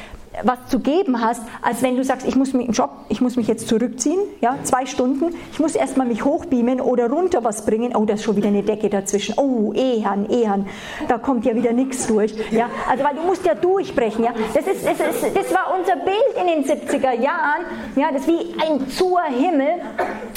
was 0.42 0.58
zu 0.68 0.80
geben 0.80 1.20
hast, 1.20 1.42
als 1.62 1.82
wenn 1.82 1.96
du 1.96 2.04
sagst, 2.04 2.26
ich 2.26 2.36
muss 2.36 2.52
mich 2.52 2.66
im 2.66 2.72
Job, 2.72 2.90
ich 3.08 3.20
muss 3.20 3.36
mich 3.36 3.48
jetzt 3.48 3.68
zurückziehen, 3.68 4.18
ja, 4.40 4.56
zwei 4.62 4.86
Stunden, 4.86 5.34
ich 5.52 5.58
muss 5.58 5.74
erstmal 5.74 6.06
mich 6.06 6.24
hochbeamen 6.24 6.80
oder 6.80 7.10
runter 7.10 7.44
was 7.44 7.64
bringen. 7.64 7.94
Oh, 7.96 8.04
da 8.04 8.14
ist 8.14 8.24
schon 8.24 8.36
wieder 8.36 8.48
eine 8.48 8.62
Decke 8.62 8.88
dazwischen. 8.88 9.34
Oh, 9.36 9.72
Ehan, 9.72 10.28
Ehan, 10.30 10.66
da 11.08 11.18
kommt 11.18 11.44
ja 11.44 11.54
wieder 11.54 11.72
nichts 11.72 12.06
durch. 12.06 12.34
Ja, 12.50 12.68
also 12.88 13.04
weil 13.04 13.14
du 13.14 13.22
musst 13.22 13.44
ja 13.44 13.54
durchbrechen. 13.54 14.24
Ja, 14.24 14.32
das 14.54 14.66
ist, 14.66 14.86
das 14.86 15.00
ist, 15.00 15.36
das 15.36 15.52
war 15.52 15.74
unser 15.78 15.96
Bild 15.96 16.16
in 16.40 16.46
den 16.46 16.64
70er 16.64 17.20
Jahren. 17.20 17.64
Ja, 17.96 18.12
das 18.12 18.22
ist 18.22 18.28
wie 18.28 18.54
ein 18.62 18.88
zur 18.90 19.22
Himmel. 19.22 19.80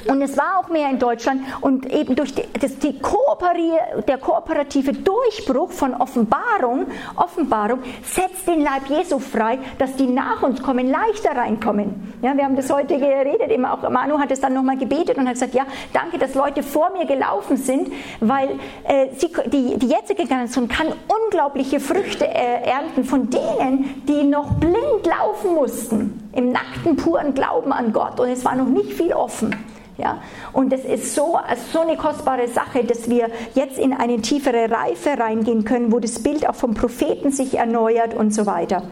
Und 0.08 0.22
es 0.22 0.38
war 0.38 0.60
auch 0.60 0.70
mehr 0.70 0.90
in 0.90 1.00
Deutschland 1.00 1.42
und 1.62 1.92
eben 1.92 2.16
durch 2.16 2.34
die, 2.34 2.44
das, 2.60 2.78
die 2.80 3.00
Kooperi 3.00 3.72
der 4.08 4.18
kooperative 4.18 4.94
Durchbruch 4.94 5.72
von 5.72 5.94
Offenbarung, 5.94 6.88
Offenbarung 7.16 7.80
setzt 8.04 8.48
den 8.48 8.62
Leib 8.62 8.88
Jesu 8.90 9.20
frei 9.20 9.60
dass 9.82 9.96
die 9.96 10.06
nach 10.06 10.44
uns 10.44 10.62
kommen, 10.62 10.92
leichter 10.92 11.36
reinkommen. 11.36 12.14
Ja, 12.22 12.38
wir 12.38 12.44
haben 12.44 12.56
das 12.56 12.72
heute 12.72 13.00
geredet, 13.00 13.50
eben 13.50 13.66
auch 13.66 13.90
Manu 13.90 14.20
hat 14.20 14.30
es 14.30 14.40
dann 14.40 14.54
nochmal 14.54 14.78
gebetet 14.78 15.18
und 15.18 15.26
hat 15.26 15.34
gesagt, 15.34 15.56
ja, 15.56 15.66
danke, 15.92 16.20
dass 16.20 16.36
Leute 16.36 16.62
vor 16.62 16.92
mir 16.92 17.08
gelaufen 17.08 17.58
sind, 17.58 17.92
weil 18.20 18.60
äh, 18.84 19.08
sie, 19.18 19.30
die, 19.48 19.80
die 19.80 19.88
jetzige 19.88 20.28
Generation 20.28 20.68
kann 20.68 20.86
unglaubliche 21.08 21.80
Früchte 21.80 22.28
äh, 22.28 22.62
ernten 22.64 23.04
von 23.06 23.32
denen, 23.32 24.04
die 24.08 24.24
noch 24.24 24.54
blind 24.54 25.04
laufen 25.04 25.56
mussten, 25.56 26.30
im 26.36 26.52
nackten, 26.52 26.96
puren 26.96 27.34
Glauben 27.34 27.74
an 27.74 27.92
Gott 27.92 28.20
und 28.20 28.30
es 28.30 28.46
war 28.46 28.56
noch 28.56 28.68
nicht 28.68 28.94
viel 28.94 29.14
offen. 29.14 29.56
Ja? 29.98 30.20
Und 30.54 30.72
es 30.74 30.86
ist 30.86 31.16
so, 31.16 31.40
so 31.74 31.80
eine 31.80 31.98
kostbare 31.98 32.48
Sache, 32.48 32.84
dass 32.84 33.10
wir 33.10 33.30
jetzt 33.56 33.80
in 33.80 33.94
eine 33.94 34.22
tiefere 34.22 34.70
Reife 34.70 35.18
reingehen 35.18 35.64
können, 35.64 35.92
wo 35.92 35.98
das 35.98 36.22
Bild 36.22 36.48
auch 36.48 36.56
vom 36.56 36.76
Propheten 36.76 37.32
sich 37.32 37.58
erneuert 37.58 38.14
und 38.14 38.32
so 38.32 38.46
weiter. 38.46 38.84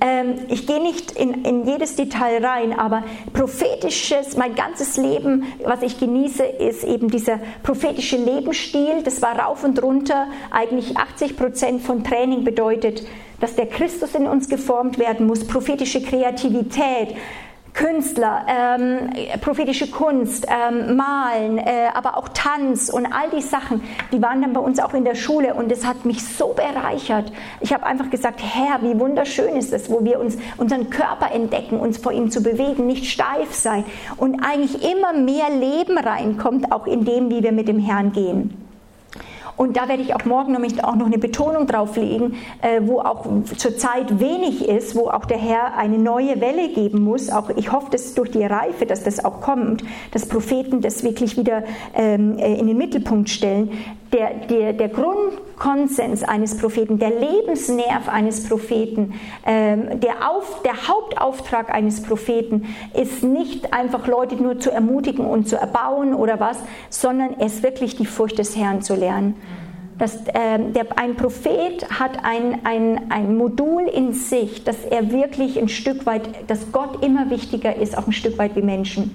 Ähm, 0.00 0.34
ich 0.48 0.66
gehe 0.66 0.82
nicht 0.82 1.12
in, 1.12 1.44
in, 1.44 1.66
jedes 1.66 1.96
Detail 1.96 2.44
rein, 2.44 2.78
aber 2.78 3.04
prophetisches, 3.32 4.36
mein 4.36 4.54
ganzes 4.54 4.96
Leben, 4.96 5.44
was 5.64 5.82
ich 5.82 5.98
genieße, 5.98 6.42
ist 6.44 6.84
eben 6.84 7.08
dieser 7.10 7.40
prophetische 7.62 8.16
Lebensstil. 8.16 9.02
Das 9.04 9.22
war 9.22 9.38
rauf 9.38 9.64
und 9.64 9.82
runter. 9.82 10.26
Eigentlich 10.50 10.96
80 10.96 11.36
Prozent 11.36 11.82
von 11.82 12.04
Training 12.04 12.44
bedeutet, 12.44 13.06
dass 13.40 13.54
der 13.54 13.66
Christus 13.66 14.14
in 14.14 14.26
uns 14.26 14.48
geformt 14.48 14.98
werden 14.98 15.26
muss. 15.26 15.46
Prophetische 15.46 16.02
Kreativität, 16.02 17.14
Künstler, 17.76 18.46
ähm, 18.48 19.10
prophetische 19.42 19.90
Kunst, 19.90 20.46
ähm, 20.48 20.96
Malen, 20.96 21.58
äh, 21.58 21.88
aber 21.92 22.16
auch 22.16 22.30
Tanz 22.30 22.88
und 22.88 23.04
all 23.04 23.28
die 23.30 23.42
Sachen, 23.42 23.82
die 24.12 24.22
waren 24.22 24.40
dann 24.40 24.54
bei 24.54 24.60
uns 24.60 24.80
auch 24.80 24.94
in 24.94 25.04
der 25.04 25.14
Schule 25.14 25.52
und 25.52 25.70
es 25.70 25.86
hat 25.86 26.06
mich 26.06 26.26
so 26.26 26.54
bereichert. 26.54 27.30
Ich 27.60 27.74
habe 27.74 27.84
einfach 27.84 28.08
gesagt, 28.08 28.40
Herr, 28.42 28.80
wie 28.80 28.98
wunderschön 28.98 29.56
ist 29.56 29.74
es, 29.74 29.90
wo 29.90 30.02
wir 30.02 30.18
uns 30.18 30.38
unseren 30.56 30.88
Körper 30.88 31.30
entdecken, 31.32 31.78
uns 31.78 31.98
vor 31.98 32.12
ihm 32.12 32.30
zu 32.30 32.42
bewegen, 32.42 32.86
nicht 32.86 33.04
steif 33.04 33.52
sein 33.52 33.84
und 34.16 34.40
eigentlich 34.40 34.82
immer 34.90 35.12
mehr 35.12 35.50
Leben 35.50 35.98
reinkommt, 35.98 36.72
auch 36.72 36.86
in 36.86 37.04
dem, 37.04 37.30
wie 37.30 37.42
wir 37.42 37.52
mit 37.52 37.68
dem 37.68 37.78
Herrn 37.78 38.10
gehen. 38.12 38.65
Und 39.56 39.76
da 39.76 39.88
werde 39.88 40.02
ich 40.02 40.14
auch 40.14 40.24
morgen 40.24 40.52
nämlich 40.52 40.84
auch 40.84 40.96
noch 40.96 41.06
eine 41.06 41.18
Betonung 41.18 41.66
drauf 41.66 41.96
legen, 41.96 42.36
äh, 42.62 42.80
wo 42.82 43.00
auch 43.00 43.26
zurzeit 43.56 44.20
wenig 44.20 44.68
ist, 44.68 44.94
wo 44.94 45.08
auch 45.08 45.24
der 45.24 45.38
Herr 45.38 45.76
eine 45.76 45.98
neue 45.98 46.40
Welle 46.40 46.68
geben 46.68 47.02
muss. 47.02 47.30
Auch 47.30 47.50
ich 47.50 47.72
hoffe, 47.72 47.90
dass 47.90 48.14
durch 48.14 48.30
die 48.30 48.44
Reife, 48.44 48.86
dass 48.86 49.04
das 49.04 49.24
auch 49.24 49.40
kommt, 49.40 49.82
dass 50.12 50.26
Propheten 50.26 50.80
das 50.80 51.02
wirklich 51.04 51.36
wieder 51.36 51.64
ähm, 51.94 52.38
äh, 52.38 52.54
in 52.54 52.66
den 52.66 52.76
Mittelpunkt 52.76 53.30
stellen. 53.30 53.70
Der, 54.12 54.34
der, 54.48 54.72
der 54.72 54.88
Grundkonsens 55.56 56.22
eines 56.22 56.56
Propheten, 56.56 56.98
der 56.98 57.10
Lebensnerv 57.10 58.08
eines 58.08 58.44
Propheten, 58.48 59.14
ähm, 59.44 60.00
der, 60.00 60.30
Auf, 60.30 60.62
der 60.62 60.88
Hauptauftrag 60.88 61.74
eines 61.74 62.02
Propheten 62.02 62.66
ist 62.94 63.22
nicht 63.22 63.72
einfach 63.72 64.06
Leute 64.06 64.36
nur 64.36 64.58
zu 64.60 64.70
ermutigen 64.70 65.26
und 65.26 65.48
zu 65.48 65.56
erbauen 65.56 66.14
oder 66.14 66.40
was, 66.40 66.58
sondern 66.90 67.36
es 67.40 67.62
wirklich 67.62 67.96
die 67.96 68.06
Furcht 68.06 68.38
des 68.38 68.56
Herrn 68.56 68.82
zu 68.82 68.94
lernen. 68.94 69.36
Das, 69.98 70.18
ähm, 70.34 70.74
der, 70.74 70.86
ein 70.98 71.16
Prophet 71.16 71.88
hat 71.98 72.22
ein, 72.22 72.66
ein, 72.66 73.10
ein 73.10 73.36
Modul 73.38 73.84
in 73.84 74.12
sich, 74.12 74.62
dass 74.62 74.84
er 74.84 75.10
wirklich 75.10 75.58
ein 75.58 75.68
Stück 75.68 76.04
weit, 76.04 76.28
dass 76.48 76.70
Gott 76.70 77.02
immer 77.02 77.30
wichtiger 77.30 77.74
ist, 77.76 77.96
auch 77.96 78.06
ein 78.06 78.12
Stück 78.12 78.36
weit 78.36 78.56
wie 78.56 78.62
Menschen. 78.62 79.14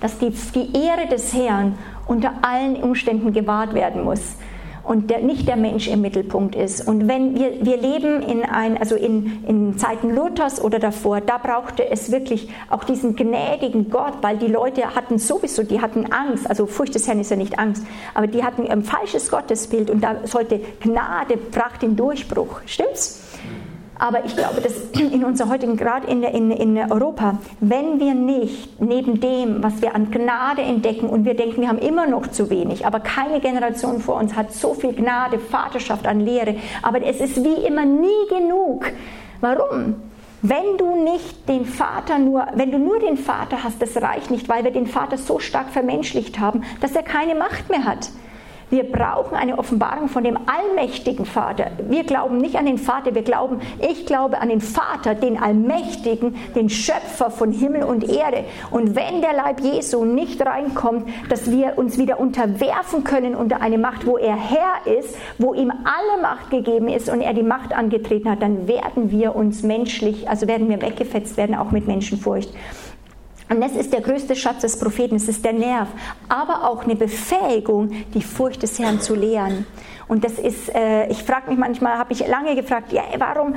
Dass 0.00 0.18
die, 0.18 0.30
die 0.54 0.74
Ehre 0.74 1.06
des 1.06 1.34
Herrn 1.34 1.76
unter 2.06 2.32
allen 2.42 2.76
Umständen 2.82 3.34
gewahrt 3.34 3.74
werden 3.74 4.02
muss 4.02 4.36
und 4.82 5.10
der, 5.10 5.20
nicht 5.20 5.46
der 5.46 5.56
Mensch 5.56 5.88
im 5.88 6.00
Mittelpunkt 6.00 6.54
ist. 6.54 6.86
Und 6.86 7.08
wenn 7.08 7.36
wir, 7.36 7.64
wir 7.64 7.76
leben 7.76 8.22
in, 8.22 8.44
ein, 8.44 8.78
also 8.78 8.96
in, 8.96 9.44
in 9.46 9.78
Zeiten 9.78 10.14
Luthers 10.14 10.62
oder 10.62 10.78
davor, 10.78 11.20
da 11.20 11.38
brauchte 11.38 11.88
es 11.88 12.10
wirklich 12.10 12.48
auch 12.68 12.84
diesen 12.84 13.16
gnädigen 13.16 13.90
Gott, 13.90 14.14
weil 14.22 14.38
die 14.38 14.46
Leute 14.46 14.94
hatten 14.94 15.18
sowieso, 15.18 15.62
die 15.62 15.80
hatten 15.80 16.12
Angst, 16.12 16.48
also 16.48 16.66
Furcht 16.66 16.94
des 16.94 17.06
Herrn 17.08 17.20
ist 17.20 17.30
ja 17.30 17.36
nicht 17.36 17.58
Angst, 17.58 17.84
aber 18.14 18.26
die 18.26 18.42
hatten 18.44 18.66
ein 18.66 18.82
falsches 18.82 19.30
Gottesbild 19.30 19.90
und 19.90 20.02
da 20.02 20.26
sollte 20.26 20.60
Gnade, 20.80 21.36
brachte 21.36 21.86
den 21.86 21.96
Durchbruch. 21.96 22.60
Stimmt's? 22.66 23.29
Aber 24.00 24.24
ich 24.24 24.34
glaube, 24.34 24.62
dass 24.62 24.72
in 24.98 25.24
unserer 25.24 25.50
heutigen, 25.50 25.76
gerade 25.76 26.08
in, 26.08 26.22
in, 26.22 26.50
in 26.50 26.78
Europa, 26.90 27.38
wenn 27.60 28.00
wir 28.00 28.14
nicht 28.14 28.80
neben 28.80 29.20
dem, 29.20 29.62
was 29.62 29.82
wir 29.82 29.94
an 29.94 30.10
Gnade 30.10 30.62
entdecken 30.62 31.08
und 31.08 31.26
wir 31.26 31.34
denken, 31.34 31.60
wir 31.60 31.68
haben 31.68 31.78
immer 31.78 32.06
noch 32.06 32.26
zu 32.28 32.48
wenig, 32.48 32.86
aber 32.86 33.00
keine 33.00 33.40
Generation 33.40 34.00
vor 34.00 34.16
uns 34.16 34.34
hat 34.34 34.52
so 34.52 34.72
viel 34.72 34.94
Gnade, 34.94 35.38
Vaterschaft 35.38 36.06
an 36.06 36.20
Lehre, 36.20 36.56
aber 36.82 37.04
es 37.04 37.20
ist 37.20 37.44
wie 37.44 37.66
immer 37.66 37.84
nie 37.84 38.08
genug. 38.30 38.86
Warum? 39.42 39.96
Wenn 40.42 40.78
du 40.78 41.04
nicht 41.04 41.46
den 41.50 41.66
Vater 41.66 42.18
nur, 42.18 42.46
wenn 42.54 42.72
du 42.72 42.78
nur 42.78 42.98
den 42.98 43.18
Vater 43.18 43.62
hast, 43.62 43.82
das 43.82 44.00
reicht 44.00 44.30
nicht, 44.30 44.48
weil 44.48 44.64
wir 44.64 44.70
den 44.70 44.86
Vater 44.86 45.18
so 45.18 45.38
stark 45.38 45.68
vermenschlicht 45.68 46.40
haben, 46.40 46.62
dass 46.80 46.96
er 46.96 47.02
keine 47.02 47.34
Macht 47.34 47.68
mehr 47.68 47.84
hat. 47.84 48.08
Wir 48.70 48.84
brauchen 48.84 49.34
eine 49.34 49.58
Offenbarung 49.58 50.08
von 50.08 50.22
dem 50.22 50.38
allmächtigen 50.46 51.26
Vater. 51.26 51.72
Wir 51.88 52.04
glauben 52.04 52.38
nicht 52.38 52.54
an 52.54 52.66
den 52.66 52.78
Vater, 52.78 53.16
wir 53.16 53.22
glauben, 53.22 53.60
ich 53.80 54.06
glaube 54.06 54.40
an 54.40 54.48
den 54.48 54.60
Vater, 54.60 55.16
den 55.16 55.42
Allmächtigen, 55.42 56.36
den 56.54 56.70
Schöpfer 56.70 57.32
von 57.32 57.50
Himmel 57.50 57.82
und 57.82 58.08
Erde. 58.08 58.44
Und 58.70 58.94
wenn 58.94 59.22
der 59.22 59.32
Leib 59.32 59.60
Jesu 59.60 60.04
nicht 60.04 60.46
reinkommt, 60.46 61.08
dass 61.28 61.50
wir 61.50 61.78
uns 61.78 61.98
wieder 61.98 62.20
unterwerfen 62.20 63.02
können 63.02 63.34
unter 63.34 63.60
eine 63.60 63.76
Macht, 63.76 64.06
wo 64.06 64.16
er 64.16 64.36
Herr 64.36 64.98
ist, 64.98 65.16
wo 65.38 65.52
ihm 65.52 65.70
alle 65.70 66.22
Macht 66.22 66.50
gegeben 66.50 66.86
ist 66.86 67.08
und 67.08 67.22
er 67.22 67.34
die 67.34 67.42
Macht 67.42 67.72
angetreten 67.72 68.30
hat, 68.30 68.40
dann 68.40 68.68
werden 68.68 69.10
wir 69.10 69.34
uns 69.34 69.64
menschlich, 69.64 70.28
also 70.28 70.46
werden 70.46 70.68
wir 70.68 70.80
weggefetzt 70.80 71.36
werden, 71.36 71.56
auch 71.56 71.72
mit 71.72 71.88
Menschenfurcht. 71.88 72.50
Und 73.50 73.60
das 73.60 73.72
ist 73.72 73.92
der 73.92 74.00
größte 74.00 74.36
Schatz 74.36 74.60
des 74.60 74.78
Propheten, 74.78 75.16
es 75.16 75.26
ist 75.26 75.44
der 75.44 75.52
Nerv, 75.52 75.88
aber 76.28 76.70
auch 76.70 76.84
eine 76.84 76.94
Befähigung, 76.94 77.90
die 78.14 78.22
Furcht 78.22 78.62
des 78.62 78.78
Herrn 78.78 79.00
zu 79.00 79.16
lehren. 79.16 79.66
Und 80.06 80.22
das 80.22 80.38
ist, 80.38 80.72
äh, 80.72 81.08
ich 81.08 81.24
frage 81.24 81.50
mich 81.50 81.58
manchmal, 81.58 81.98
habe 81.98 82.12
ich 82.12 82.26
lange 82.28 82.54
gefragt, 82.54 82.92
ja, 82.92 83.02
warum 83.18 83.56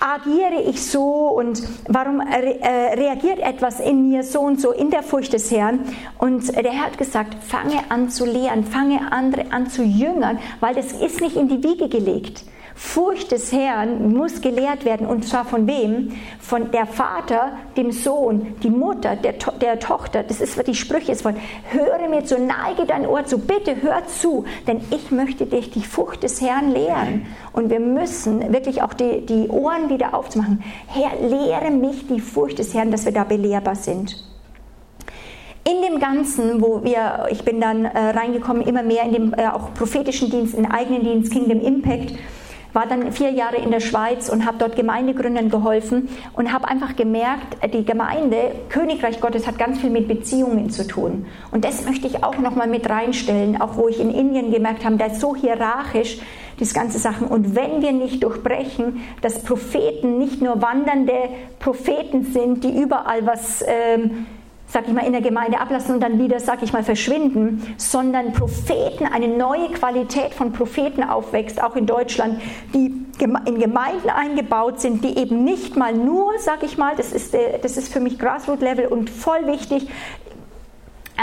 agiere 0.00 0.62
ich 0.66 0.84
so 0.84 1.28
und 1.28 1.62
warum 1.86 2.20
äh, 2.20 2.94
reagiert 2.94 3.40
etwas 3.40 3.78
in 3.78 4.08
mir 4.08 4.22
so 4.22 4.40
und 4.40 4.58
so 4.58 4.72
in 4.72 4.90
der 4.90 5.02
Furcht 5.02 5.34
des 5.34 5.50
Herrn? 5.50 5.80
Und 6.18 6.56
der 6.56 6.72
Herr 6.72 6.86
hat 6.86 6.96
gesagt, 6.96 7.34
fange 7.44 7.78
an 7.90 8.08
zu 8.08 8.24
lehren, 8.24 8.64
fange 8.64 9.12
andere 9.12 9.52
an 9.52 9.68
zu 9.68 9.82
jüngern, 9.82 10.38
weil 10.60 10.74
das 10.74 10.92
ist 10.92 11.20
nicht 11.20 11.36
in 11.36 11.48
die 11.48 11.62
Wiege 11.62 11.90
gelegt. 11.90 12.44
Furcht 12.82 13.30
des 13.30 13.52
Herrn 13.52 14.14
muss 14.14 14.40
gelehrt 14.40 14.86
werden. 14.86 15.06
Und 15.06 15.28
zwar 15.28 15.44
von 15.44 15.66
wem? 15.66 16.12
Von 16.40 16.70
der 16.72 16.86
Vater, 16.86 17.52
dem 17.76 17.92
Sohn, 17.92 18.56
die 18.62 18.70
Mutter, 18.70 19.16
der, 19.16 19.38
to 19.38 19.52
der 19.52 19.78
Tochter. 19.78 20.22
Das 20.22 20.40
ist, 20.40 20.56
was 20.56 20.64
die 20.64 20.74
Sprüche 20.74 21.12
ist 21.12 21.22
von, 21.22 21.36
höre 21.70 22.08
mir 22.08 22.24
zu, 22.24 22.38
neige 22.38 22.86
dein 22.86 23.06
Ohr 23.06 23.26
zu, 23.26 23.38
bitte 23.38 23.82
hör 23.82 24.06
zu, 24.06 24.44
denn 24.66 24.80
ich 24.90 25.10
möchte 25.10 25.44
dich 25.44 25.70
die 25.70 25.82
Furcht 25.82 26.22
des 26.22 26.40
Herrn 26.40 26.72
lehren. 26.72 27.26
Und 27.52 27.68
wir 27.68 27.80
müssen 27.80 28.50
wirklich 28.50 28.82
auch 28.82 28.94
die, 28.94 29.26
die 29.26 29.48
Ohren 29.48 29.90
wieder 29.90 30.14
aufzumachen. 30.14 30.64
Herr, 30.88 31.28
lehre 31.28 31.70
mich 31.70 32.08
die 32.08 32.18
Furcht 32.18 32.58
des 32.58 32.72
Herrn, 32.72 32.90
dass 32.90 33.04
wir 33.04 33.12
da 33.12 33.24
belehrbar 33.24 33.76
sind. 33.76 34.16
In 35.68 35.82
dem 35.82 36.00
Ganzen, 36.00 36.62
wo 36.62 36.82
wir, 36.82 37.28
ich 37.30 37.44
bin 37.44 37.60
dann 37.60 37.84
äh, 37.84 37.98
reingekommen, 37.98 38.66
immer 38.66 38.82
mehr 38.82 39.04
in 39.04 39.12
dem 39.12 39.34
äh, 39.34 39.48
auch 39.48 39.74
prophetischen 39.74 40.30
Dienst, 40.30 40.54
in 40.54 40.64
eigenen 40.64 41.04
Dienst, 41.04 41.30
Kingdom 41.30 41.60
Impact, 41.60 42.14
war 42.72 42.86
dann 42.86 43.12
vier 43.12 43.30
Jahre 43.30 43.56
in 43.56 43.70
der 43.70 43.80
Schweiz 43.80 44.28
und 44.28 44.46
habe 44.46 44.58
dort 44.58 44.76
Gemeindegründern 44.76 45.50
geholfen 45.50 46.08
und 46.34 46.52
habe 46.52 46.68
einfach 46.68 46.96
gemerkt, 46.96 47.56
die 47.72 47.84
Gemeinde, 47.84 48.52
Königreich 48.68 49.20
Gottes 49.20 49.46
hat 49.46 49.58
ganz 49.58 49.80
viel 49.80 49.90
mit 49.90 50.08
Beziehungen 50.08 50.70
zu 50.70 50.86
tun. 50.86 51.26
Und 51.50 51.64
das 51.64 51.84
möchte 51.84 52.06
ich 52.06 52.22
auch 52.22 52.38
nochmal 52.38 52.68
mit 52.68 52.88
reinstellen, 52.88 53.60
auch 53.60 53.76
wo 53.76 53.88
ich 53.88 54.00
in 54.00 54.10
Indien 54.10 54.52
gemerkt 54.52 54.84
habe, 54.84 54.96
da 54.96 55.06
ist 55.06 55.20
so 55.20 55.34
hierarchisch, 55.34 56.18
diese 56.58 56.74
ganze 56.74 56.98
Sachen. 56.98 57.26
Und 57.26 57.56
wenn 57.56 57.80
wir 57.82 57.92
nicht 57.92 58.22
durchbrechen, 58.22 59.00
dass 59.22 59.42
Propheten 59.42 60.18
nicht 60.18 60.42
nur 60.42 60.60
wandernde 60.60 61.30
Propheten 61.58 62.24
sind, 62.24 62.64
die 62.64 62.80
überall 62.80 63.26
was... 63.26 63.64
Ähm, 63.66 64.26
sag 64.70 64.86
ich 64.86 64.94
mal, 64.94 65.04
in 65.04 65.12
der 65.12 65.20
Gemeinde 65.20 65.58
ablassen 65.58 65.94
und 65.94 66.00
dann 66.00 66.18
wieder, 66.18 66.38
sag 66.38 66.62
ich 66.62 66.72
mal, 66.72 66.84
verschwinden, 66.84 67.74
sondern 67.76 68.32
Propheten, 68.32 69.06
eine 69.06 69.28
neue 69.28 69.68
Qualität 69.70 70.32
von 70.32 70.52
Propheten 70.52 71.02
aufwächst, 71.02 71.62
auch 71.62 71.74
in 71.74 71.86
Deutschland, 71.86 72.40
die 72.72 72.94
in 73.20 73.58
Gemeinden 73.58 74.08
eingebaut 74.08 74.80
sind, 74.80 75.04
die 75.04 75.18
eben 75.18 75.44
nicht 75.44 75.76
mal 75.76 75.92
nur, 75.92 76.32
sag 76.38 76.62
ich 76.62 76.78
mal, 76.78 76.94
das 76.96 77.12
ist, 77.12 77.34
äh, 77.34 77.58
das 77.60 77.76
ist 77.76 77.92
für 77.92 78.00
mich 78.00 78.18
Grassroot-Level 78.18 78.86
und 78.86 79.10
voll 79.10 79.46
wichtig, 79.46 79.88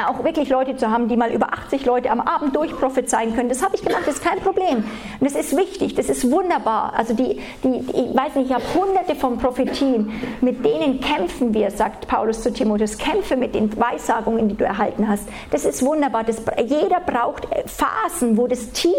auch 0.05 0.23
wirklich 0.23 0.49
Leute 0.49 0.75
zu 0.75 0.91
haben, 0.91 1.07
die 1.07 1.17
mal 1.17 1.31
über 1.31 1.53
80 1.53 1.85
Leute 1.85 2.11
am 2.11 2.19
Abend 2.19 2.55
durchprophezeien 2.55 3.35
können. 3.35 3.49
Das 3.49 3.63
habe 3.63 3.75
ich 3.75 3.83
gemacht, 3.83 4.03
das 4.05 4.15
ist 4.15 4.23
kein 4.23 4.39
Problem. 4.39 4.83
Und 5.19 5.21
das 5.21 5.35
ist 5.35 5.55
wichtig, 5.55 5.95
das 5.95 6.09
ist 6.09 6.29
wunderbar. 6.29 6.93
Also 6.95 7.13
die, 7.13 7.39
die, 7.63 7.79
ich 7.89 8.15
weiß 8.15 8.35
nicht, 8.35 8.49
ich 8.49 8.53
habe 8.53 8.63
hunderte 8.75 9.15
von 9.15 9.37
Prophetien, 9.37 10.11
mit 10.41 10.63
denen 10.63 10.99
kämpfen 10.99 11.53
wir, 11.53 11.71
sagt 11.71 12.07
Paulus 12.07 12.43
zu 12.43 12.53
Timotheus, 12.53 12.97
kämpfe 12.97 13.35
mit 13.35 13.55
den 13.55 13.75
Weissagungen, 13.77 14.49
die 14.49 14.55
du 14.55 14.65
erhalten 14.65 15.07
hast. 15.07 15.27
Das 15.51 15.65
ist 15.65 15.83
wunderbar. 15.83 16.23
Das, 16.23 16.41
jeder 16.65 16.99
braucht 16.99 17.47
Phasen, 17.65 18.37
wo 18.37 18.47
das 18.47 18.71
tief, 18.71 18.93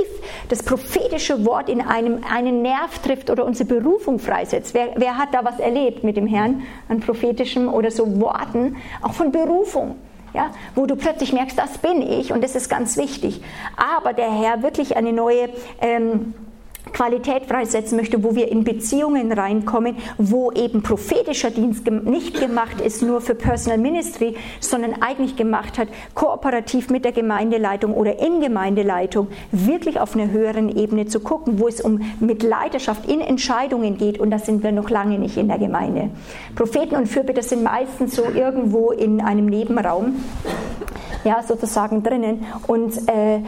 das 0.49 0.63
prophetische 0.63 1.45
Wort 1.47 1.69
in 1.69 1.81
einem 1.81 2.25
einen 2.29 2.63
Nerv 2.63 2.99
trifft 3.01 3.31
oder 3.31 3.45
unsere 3.45 3.69
Berufung 3.69 4.19
freisetzt. 4.19 4.75
Wer, 4.75 4.93
wer 4.97 5.17
hat 5.17 5.33
da 5.33 5.45
was 5.45 5.59
erlebt 5.61 6.03
mit 6.05 6.17
dem 6.17 6.27
Herrn 6.27 6.63
an 6.89 7.01
prophetischem 7.01 7.73
oder 7.73 7.91
so 7.91 8.21
Worten, 8.21 8.77
auch 9.03 9.13
von 9.13 9.31
Berufung? 9.31 9.97
Ja, 10.39 10.53
wo 10.77 10.87
du 10.87 10.95
plötzlich 10.95 11.33
merkst, 11.33 11.59
das 11.59 11.79
bin 11.79 12.01
ich 12.01 12.33
und 12.33 12.45
das 12.45 12.55
ist 12.55 12.69
ganz 12.69 12.97
wichtig. 12.97 13.43
Aber 13.77 14.13
der 14.13 14.31
Herr 14.31 14.63
wirklich 14.63 14.97
eine 14.97 15.13
neue 15.13 15.49
ähm, 15.81 16.33
Qualität 16.93 17.47
freisetzen 17.47 17.97
möchte, 17.97 18.23
wo 18.23 18.35
wir 18.35 18.51
in 18.51 18.65
Beziehungen 18.65 19.33
reinkommen, 19.33 19.97
wo 20.19 20.53
eben 20.53 20.83
prophetischer 20.83 21.51
Dienst 21.51 21.87
nicht 21.87 22.41
gemacht 22.41 22.81
ist 22.81 23.03
nur 23.03 23.21
für 23.21 23.35
Personal 23.35 23.79
Ministry, 23.79 24.37
sondern 24.61 25.03
eigentlich 25.03 25.37
gemacht 25.37 25.79
hat, 25.79 25.89
kooperativ 26.15 26.91
mit 26.91 27.05
der 27.05 27.13
Gemeindeleitung 27.13 27.95
oder 27.95 28.19
in 28.21 28.41
Gemeindeleitung 28.41 29.29
wirklich 29.53 30.01
auf 30.01 30.15
einer 30.15 30.31
höheren 30.31 30.69
Ebene 30.69 31.07
zu 31.07 31.21
gucken, 31.21 31.59
wo 31.59 31.69
es 31.69 31.81
um 31.81 32.01
mit 32.21 32.43
Leiterschaft 32.43 33.07
in 33.07 33.21
Entscheidungen 33.21 33.97
geht 33.99 34.19
und 34.19 34.31
da 34.31 34.39
sind 34.39 34.63
wir 34.63 34.73
noch 34.73 34.91
lange 34.91 35.19
nicht 35.19 35.37
in 35.37 35.49
der 35.49 35.59
Gemeinde. 35.59 36.11
Propheten 36.55 36.97
und 36.97 37.07
Fürbitter 37.07 37.43
sind 37.43 37.63
meistens 37.63 38.17
so 38.17 38.25
irgendwo 38.25 38.91
in 38.91 39.21
einem 39.21 39.47
Nebenraum 39.47 40.17
ja, 41.25 41.43
sozusagen 41.43 42.03
drinnen. 42.03 42.47
Und 42.67 43.09
äh, 43.09 43.37
äh, 43.37 43.41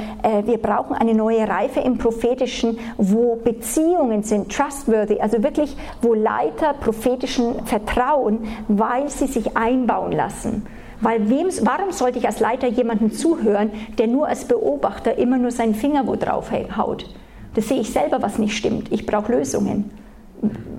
wir 0.44 0.58
brauchen 0.58 0.94
eine 0.94 1.14
neue 1.14 1.48
Reife 1.48 1.80
im 1.80 1.98
Prophetischen, 1.98 2.78
wo 2.96 3.29
Beziehungen 3.36 4.22
sind, 4.22 4.52
trustworthy, 4.52 5.20
also 5.20 5.42
wirklich, 5.42 5.76
wo 6.02 6.14
Leiter 6.14 6.74
prophetischen 6.74 7.66
vertrauen, 7.66 8.46
weil 8.68 9.08
sie 9.08 9.26
sich 9.26 9.56
einbauen 9.56 10.12
lassen. 10.12 10.66
Weil 11.00 11.30
wem, 11.30 11.48
warum 11.62 11.92
sollte 11.92 12.18
ich 12.18 12.26
als 12.26 12.40
Leiter 12.40 12.66
jemandem 12.66 13.12
zuhören, 13.12 13.70
der 13.98 14.06
nur 14.06 14.28
als 14.28 14.44
Beobachter 14.44 15.16
immer 15.16 15.38
nur 15.38 15.50
seinen 15.50 15.74
Finger 15.74 16.06
wo 16.06 16.16
drauf 16.16 16.50
haut? 16.76 17.06
Das 17.54 17.68
sehe 17.68 17.80
ich 17.80 17.90
selber, 17.90 18.22
was 18.22 18.38
nicht 18.38 18.56
stimmt. 18.56 18.92
Ich 18.92 19.06
brauche 19.06 19.32
Lösungen 19.32 19.90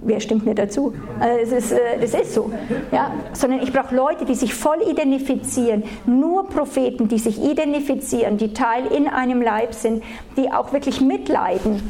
wer 0.01 0.19
stimmt 0.19 0.45
mir 0.45 0.55
dazu? 0.55 0.93
Also 1.19 1.55
es 1.55 1.65
ist, 1.65 1.71
äh, 1.71 1.99
das 1.99 2.13
ist 2.13 2.33
so. 2.33 2.51
Ja? 2.91 3.11
Sondern 3.33 3.61
ich 3.61 3.71
brauche 3.71 3.95
Leute, 3.95 4.25
die 4.25 4.35
sich 4.35 4.53
voll 4.53 4.81
identifizieren, 4.89 5.83
nur 6.05 6.47
Propheten, 6.47 7.07
die 7.07 7.19
sich 7.19 7.41
identifizieren, 7.41 8.37
die 8.37 8.53
Teil 8.53 8.87
in 8.87 9.07
einem 9.07 9.41
Leib 9.41 9.73
sind, 9.73 10.03
die 10.37 10.51
auch 10.51 10.73
wirklich 10.73 11.01
mitleiden 11.01 11.81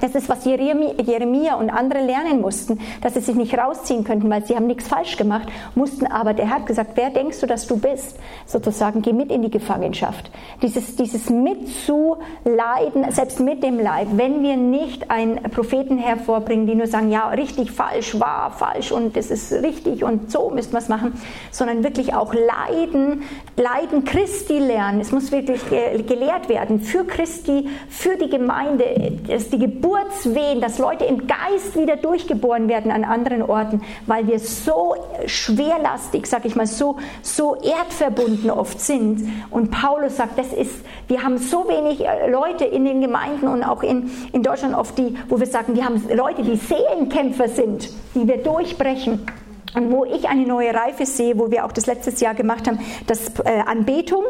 das 0.00 0.14
ist, 0.14 0.28
was 0.28 0.44
Jeremia 0.44 1.54
und 1.54 1.70
andere 1.70 2.00
lernen 2.00 2.40
mussten, 2.40 2.80
dass 3.02 3.14
sie 3.14 3.20
sich 3.20 3.34
nicht 3.34 3.56
rausziehen 3.56 4.04
könnten, 4.04 4.30
weil 4.30 4.44
sie 4.44 4.56
haben 4.56 4.66
nichts 4.66 4.88
falsch 4.88 5.16
gemacht, 5.16 5.48
mussten 5.74 6.06
aber, 6.06 6.34
der 6.34 6.50
hat 6.50 6.66
gesagt, 6.66 6.92
wer 6.94 7.10
denkst 7.10 7.40
du, 7.40 7.46
dass 7.46 7.66
du 7.66 7.78
bist? 7.78 8.16
Sozusagen, 8.46 9.02
geh 9.02 9.12
mit 9.12 9.30
in 9.30 9.42
die 9.42 9.50
Gefangenschaft. 9.50 10.30
Dieses, 10.62 10.96
dieses 10.96 11.30
mitzuleiden, 11.30 13.10
selbst 13.10 13.40
mit 13.40 13.62
dem 13.62 13.78
Leid, 13.78 14.08
wenn 14.12 14.42
wir 14.42 14.56
nicht 14.56 15.10
einen 15.10 15.42
Propheten 15.44 15.98
hervorbringen, 15.98 16.66
die 16.66 16.74
nur 16.74 16.86
sagen, 16.86 17.10
ja, 17.10 17.28
richtig, 17.28 17.70
falsch, 17.70 18.18
wahr, 18.18 18.52
falsch 18.52 18.92
und 18.92 19.16
das 19.16 19.30
ist 19.30 19.52
richtig 19.52 20.04
und 20.04 20.30
so 20.30 20.50
müssen 20.50 20.72
wir 20.72 20.78
es 20.78 20.88
machen, 20.88 21.12
sondern 21.50 21.84
wirklich 21.84 22.14
auch 22.14 22.32
leiden, 22.34 23.22
leiden 23.56 24.04
Christi 24.04 24.58
lernen. 24.58 25.00
Es 25.00 25.12
muss 25.12 25.32
wirklich 25.32 25.60
gelehrt 25.68 26.48
werden 26.48 26.80
für 26.80 27.04
Christi, 27.04 27.68
für 27.88 28.16
die 28.16 28.28
Gemeinde, 28.28 29.18
dass 29.28 29.50
die 29.50 29.58
Geburt 29.58 29.89
Geburtswehen, 29.90 30.60
dass 30.60 30.78
Leute 30.78 31.04
im 31.04 31.26
Geist 31.26 31.76
wieder 31.76 31.96
durchgeboren 31.96 32.68
werden 32.68 32.92
an 32.92 33.04
anderen 33.04 33.42
Orten, 33.42 33.82
weil 34.06 34.26
wir 34.26 34.38
so 34.38 34.94
schwerlastig, 35.26 36.26
sag 36.26 36.44
ich 36.44 36.54
mal, 36.54 36.66
so, 36.66 36.96
so 37.22 37.56
erdverbunden 37.56 38.50
oft 38.50 38.80
sind. 38.80 39.28
Und 39.50 39.70
Paulus 39.70 40.16
sagt, 40.16 40.38
das 40.38 40.52
ist, 40.52 40.84
wir 41.08 41.22
haben 41.22 41.38
so 41.38 41.66
wenig 41.68 42.06
äh, 42.06 42.30
Leute 42.30 42.64
in 42.64 42.84
den 42.84 43.00
Gemeinden 43.00 43.48
und 43.48 43.64
auch 43.64 43.82
in, 43.82 44.10
in 44.32 44.42
Deutschland 44.42 44.76
oft 44.76 44.96
die, 44.96 45.16
wo 45.28 45.40
wir 45.40 45.46
sagen, 45.46 45.74
wir 45.74 45.84
haben 45.84 46.02
Leute, 46.14 46.42
die 46.42 46.56
Seelenkämpfer 46.56 47.48
sind, 47.48 47.88
die 48.14 48.28
wir 48.28 48.38
durchbrechen. 48.38 49.26
Und 49.74 49.92
wo 49.92 50.04
ich 50.04 50.28
eine 50.28 50.46
neue 50.46 50.74
Reife 50.74 51.06
sehe, 51.06 51.38
wo 51.38 51.52
wir 51.52 51.64
auch 51.64 51.70
das 51.70 51.86
letztes 51.86 52.20
Jahr 52.20 52.34
gemacht 52.34 52.66
haben, 52.66 52.80
das 53.06 53.28
äh, 53.44 53.60
Anbetung, 53.66 54.24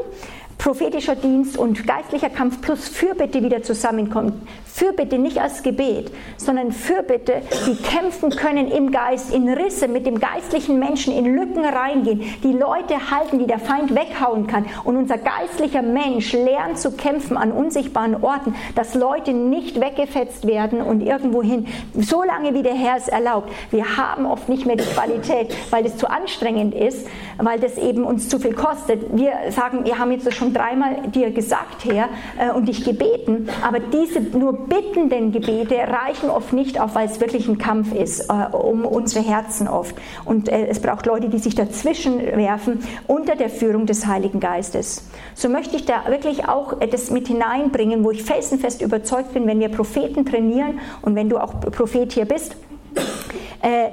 prophetischer 0.61 1.16
Dienst 1.16 1.56
und 1.56 1.86
geistlicher 1.86 2.28
Kampf 2.28 2.61
plus 2.61 2.86
Fürbitte 2.86 3.42
wieder 3.42 3.62
zusammenkommt. 3.62 4.34
Fürbitte 4.66 5.18
nicht 5.18 5.38
als 5.38 5.62
Gebet, 5.62 6.12
sondern 6.36 6.70
Fürbitte, 6.70 7.40
die 7.66 7.76
kämpfen 7.76 8.30
können 8.30 8.70
im 8.70 8.90
Geist, 8.90 9.32
in 9.32 9.48
Risse 9.48 9.88
mit 9.88 10.06
dem 10.06 10.20
geistlichen 10.20 10.78
Menschen, 10.78 11.16
in 11.16 11.34
Lücken 11.34 11.64
reingehen, 11.64 12.22
die 12.44 12.52
Leute 12.52 13.11
halten, 13.11 13.38
die 13.38 13.46
der 13.46 13.58
Feind 13.58 13.94
weghauen 13.94 14.46
kann. 14.46 14.66
Und 14.84 14.96
unser 14.96 15.16
geistlicher 15.16 15.80
Mensch 15.80 16.32
lernt 16.34 16.78
zu 16.78 16.92
kämpfen 16.92 17.38
an 17.38 17.52
unsichtbaren 17.52 18.22
Orten, 18.22 18.54
dass 18.74 18.94
Leute 18.94 19.32
nicht 19.32 19.80
weggefetzt 19.80 20.46
werden 20.46 20.82
und 20.82 21.00
irgendwo 21.00 21.42
hin, 21.42 21.66
solange 21.94 22.52
wie 22.52 22.62
der 22.62 22.74
Herr 22.74 22.96
es 22.96 23.08
erlaubt. 23.08 23.50
Wir 23.70 23.96
haben 23.96 24.26
oft 24.26 24.50
nicht 24.50 24.66
mehr 24.66 24.76
die 24.76 24.84
Qualität, 24.84 25.56
weil 25.70 25.86
es 25.86 25.96
zu 25.96 26.08
anstrengend 26.08 26.74
ist, 26.74 27.06
weil 27.38 27.58
das 27.58 27.78
eben 27.78 28.04
uns 28.04 28.28
zu 28.28 28.38
viel 28.38 28.52
kostet. 28.52 29.16
Wir 29.16 29.32
sagen, 29.48 29.86
wir 29.86 29.98
haben 29.98 30.12
jetzt 30.12 30.32
schon 30.34 30.49
dreimal 30.53 31.09
dir 31.09 31.30
gesagt, 31.30 31.84
Herr, 31.84 32.09
äh, 32.38 32.53
und 32.53 32.68
dich 32.68 32.84
gebeten, 32.84 33.48
aber 33.66 33.80
diese 33.80 34.20
nur 34.20 34.66
bittenden 34.66 35.32
Gebete 35.32 35.76
reichen 35.76 36.30
oft 36.30 36.53
nicht 36.53 36.80
auf, 36.80 36.94
weil 36.94 37.07
es 37.07 37.20
wirklich 37.20 37.48
ein 37.48 37.59
Kampf 37.59 37.94
ist 37.94 38.28
äh, 38.30 38.57
um 38.57 38.84
unsere 38.84 39.24
Herzen 39.24 39.68
oft. 39.68 39.94
Und 40.24 40.48
äh, 40.48 40.66
es 40.66 40.80
braucht 40.80 41.07
Leute, 41.07 41.28
die 41.28 41.38
sich 41.38 41.55
dazwischen 41.55 42.20
werfen 42.20 42.84
unter 43.07 43.36
der 43.36 43.51
Führung 43.51 43.86
des 43.86 44.07
Heiligen 44.07 44.40
Geistes. 44.40 45.09
So 45.34 45.48
möchte 45.48 45.76
ich 45.76 45.84
da 45.84 46.07
wirklich 46.09 46.48
auch 46.48 46.74
das 46.90 47.11
mit 47.11 47.28
hineinbringen, 47.28 48.05
wo 48.05 48.11
ich 48.11 48.22
felsenfest 48.22 48.82
überzeugt 48.82 49.32
bin, 49.32 49.46
wenn 49.46 49.61
wir 49.61 49.68
Propheten 49.68 50.24
trainieren 50.24 50.80
und 51.03 51.14
wenn 51.14 51.28
du 51.28 51.38
auch 51.38 51.61
Prophet 51.61 52.12
hier 52.12 52.24
bist, 52.24 52.57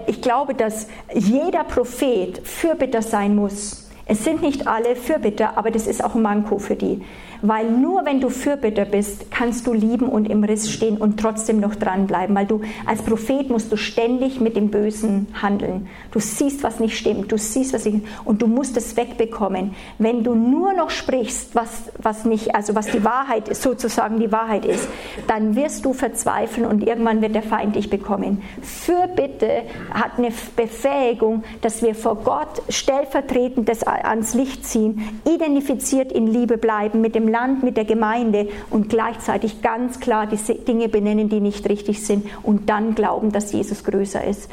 ich 0.08 0.22
glaube, 0.22 0.54
dass 0.54 0.88
jeder 1.14 1.66
Prophet 1.66 2.40
Fürbitter 2.48 3.02
sein 3.02 3.36
muss 3.36 3.87
es 4.08 4.24
sind 4.24 4.42
nicht 4.42 4.68
alle 4.68 4.96
Fürbitter, 4.96 5.58
aber 5.58 5.72
das 5.72 5.88
ist 5.88 6.04
auch 6.04 6.16
ein 6.16 6.22
Manko 6.22 6.60
für 6.60 6.76
die. 6.76 7.02
Weil 7.42 7.70
nur 7.70 8.06
wenn 8.06 8.20
du 8.20 8.30
Fürbitter 8.30 8.86
bist, 8.86 9.32
kannst 9.32 9.68
du 9.68 9.74
lieben 9.74 10.10
und 10.10 10.30
im 10.30 10.44
Riss 10.44 10.72
stehen 10.72 10.98
und 10.98 11.20
trotzdem 11.20 11.60
noch 11.60 11.76
dranbleiben. 11.76 12.36
Weil 12.36 12.46
du 12.46 12.62
als 12.86 13.02
Prophet 13.02 13.50
musst 13.50 13.72
du 13.72 13.78
ständig 13.78 14.40
mit 14.40 14.56
dem 14.56 14.70
Bösen 14.70 15.28
handeln. 15.42 15.88
Du 16.12 16.20
siehst, 16.20 16.64
was 16.64 16.80
nicht 16.80 16.98
stimmt, 16.98 17.32
du 17.32 17.38
siehst, 17.38 17.74
was 17.74 17.86
nicht, 17.86 18.06
und 18.26 18.42
du 18.42 18.48
musst 18.48 18.78
es 18.78 18.98
wegbekommen. 18.98 19.76
Wenn 19.98 20.24
du 20.24 20.36
nur 20.36 20.74
noch 20.74 20.90
sprichst, 20.90 21.56
was, 21.56 21.84
was 21.98 22.26
nicht, 22.26 22.56
also 22.56 22.76
was 22.76 22.88
die 22.88 23.04
Wahrheit 23.04 23.48
ist, 23.50 23.62
sozusagen 23.62 24.20
die 24.20 24.32
Wahrheit 24.32 24.66
ist, 24.66 24.88
dann 25.28 25.56
wirst 25.56 25.86
du 25.86 25.94
verzweifeln 25.94 26.66
und 26.66 26.86
irgendwann 26.86 27.22
wird 27.22 27.36
der 27.36 27.44
Feind 27.44 27.76
dich 27.76 27.90
bekommen. 27.90 28.42
Fürbitte 28.62 29.64
hat 29.94 30.18
eine 30.18 30.30
Befähigung, 30.56 31.44
dass 31.62 31.82
wir 31.82 31.96
vor 31.96 32.16
Gott 32.18 32.62
stellvertretend 32.70 33.70
das 33.70 33.84
ans 33.84 34.34
Licht 34.34 34.66
ziehen, 34.66 35.22
identifiziert 35.26 36.12
in 36.12 36.28
Liebe 36.28 36.58
bleiben 36.58 37.02
mit 37.02 37.16
dem 37.16 37.27
Land, 37.28 37.64
mit 37.64 37.78
der 37.78 37.86
Gemeinde 37.86 38.48
und 38.70 38.90
gleichzeitig 38.90 39.62
ganz 39.62 40.00
klar 40.00 40.28
die 40.28 40.38
Dinge 40.66 40.90
benennen, 40.90 41.30
die 41.30 41.40
nicht 41.40 41.68
richtig 41.70 42.06
sind 42.06 42.26
und 42.44 42.70
dann 42.70 42.96
glauben, 42.96 43.32
dass 43.32 43.52
Jesus 43.52 43.84
größer 43.84 44.24
ist. 44.24 44.50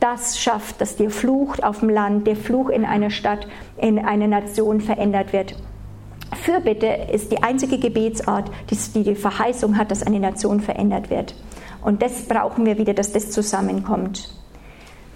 Das 0.00 0.38
schafft, 0.38 0.80
dass 0.80 0.96
der 0.96 1.10
Fluch 1.10 1.58
auf 1.60 1.80
dem 1.80 1.88
Land, 1.88 2.26
der 2.26 2.36
Fluch 2.36 2.68
in 2.68 2.84
einer 2.84 3.10
Stadt, 3.10 3.46
in 3.76 3.98
einer 3.98 4.26
Nation 4.26 4.80
verändert 4.80 5.32
wird. 5.32 5.56
Fürbitte 6.34 6.86
ist 7.12 7.30
die 7.32 7.42
einzige 7.42 7.78
Gebetsart, 7.78 8.50
die 8.70 9.02
die 9.02 9.14
Verheißung 9.14 9.78
hat, 9.78 9.90
dass 9.90 10.02
eine 10.02 10.20
Nation 10.20 10.60
verändert 10.60 11.10
wird. 11.10 11.34
Und 11.82 12.02
das 12.02 12.26
brauchen 12.26 12.66
wir 12.66 12.78
wieder, 12.78 12.94
dass 12.94 13.12
das 13.12 13.30
zusammenkommt. 13.30 14.30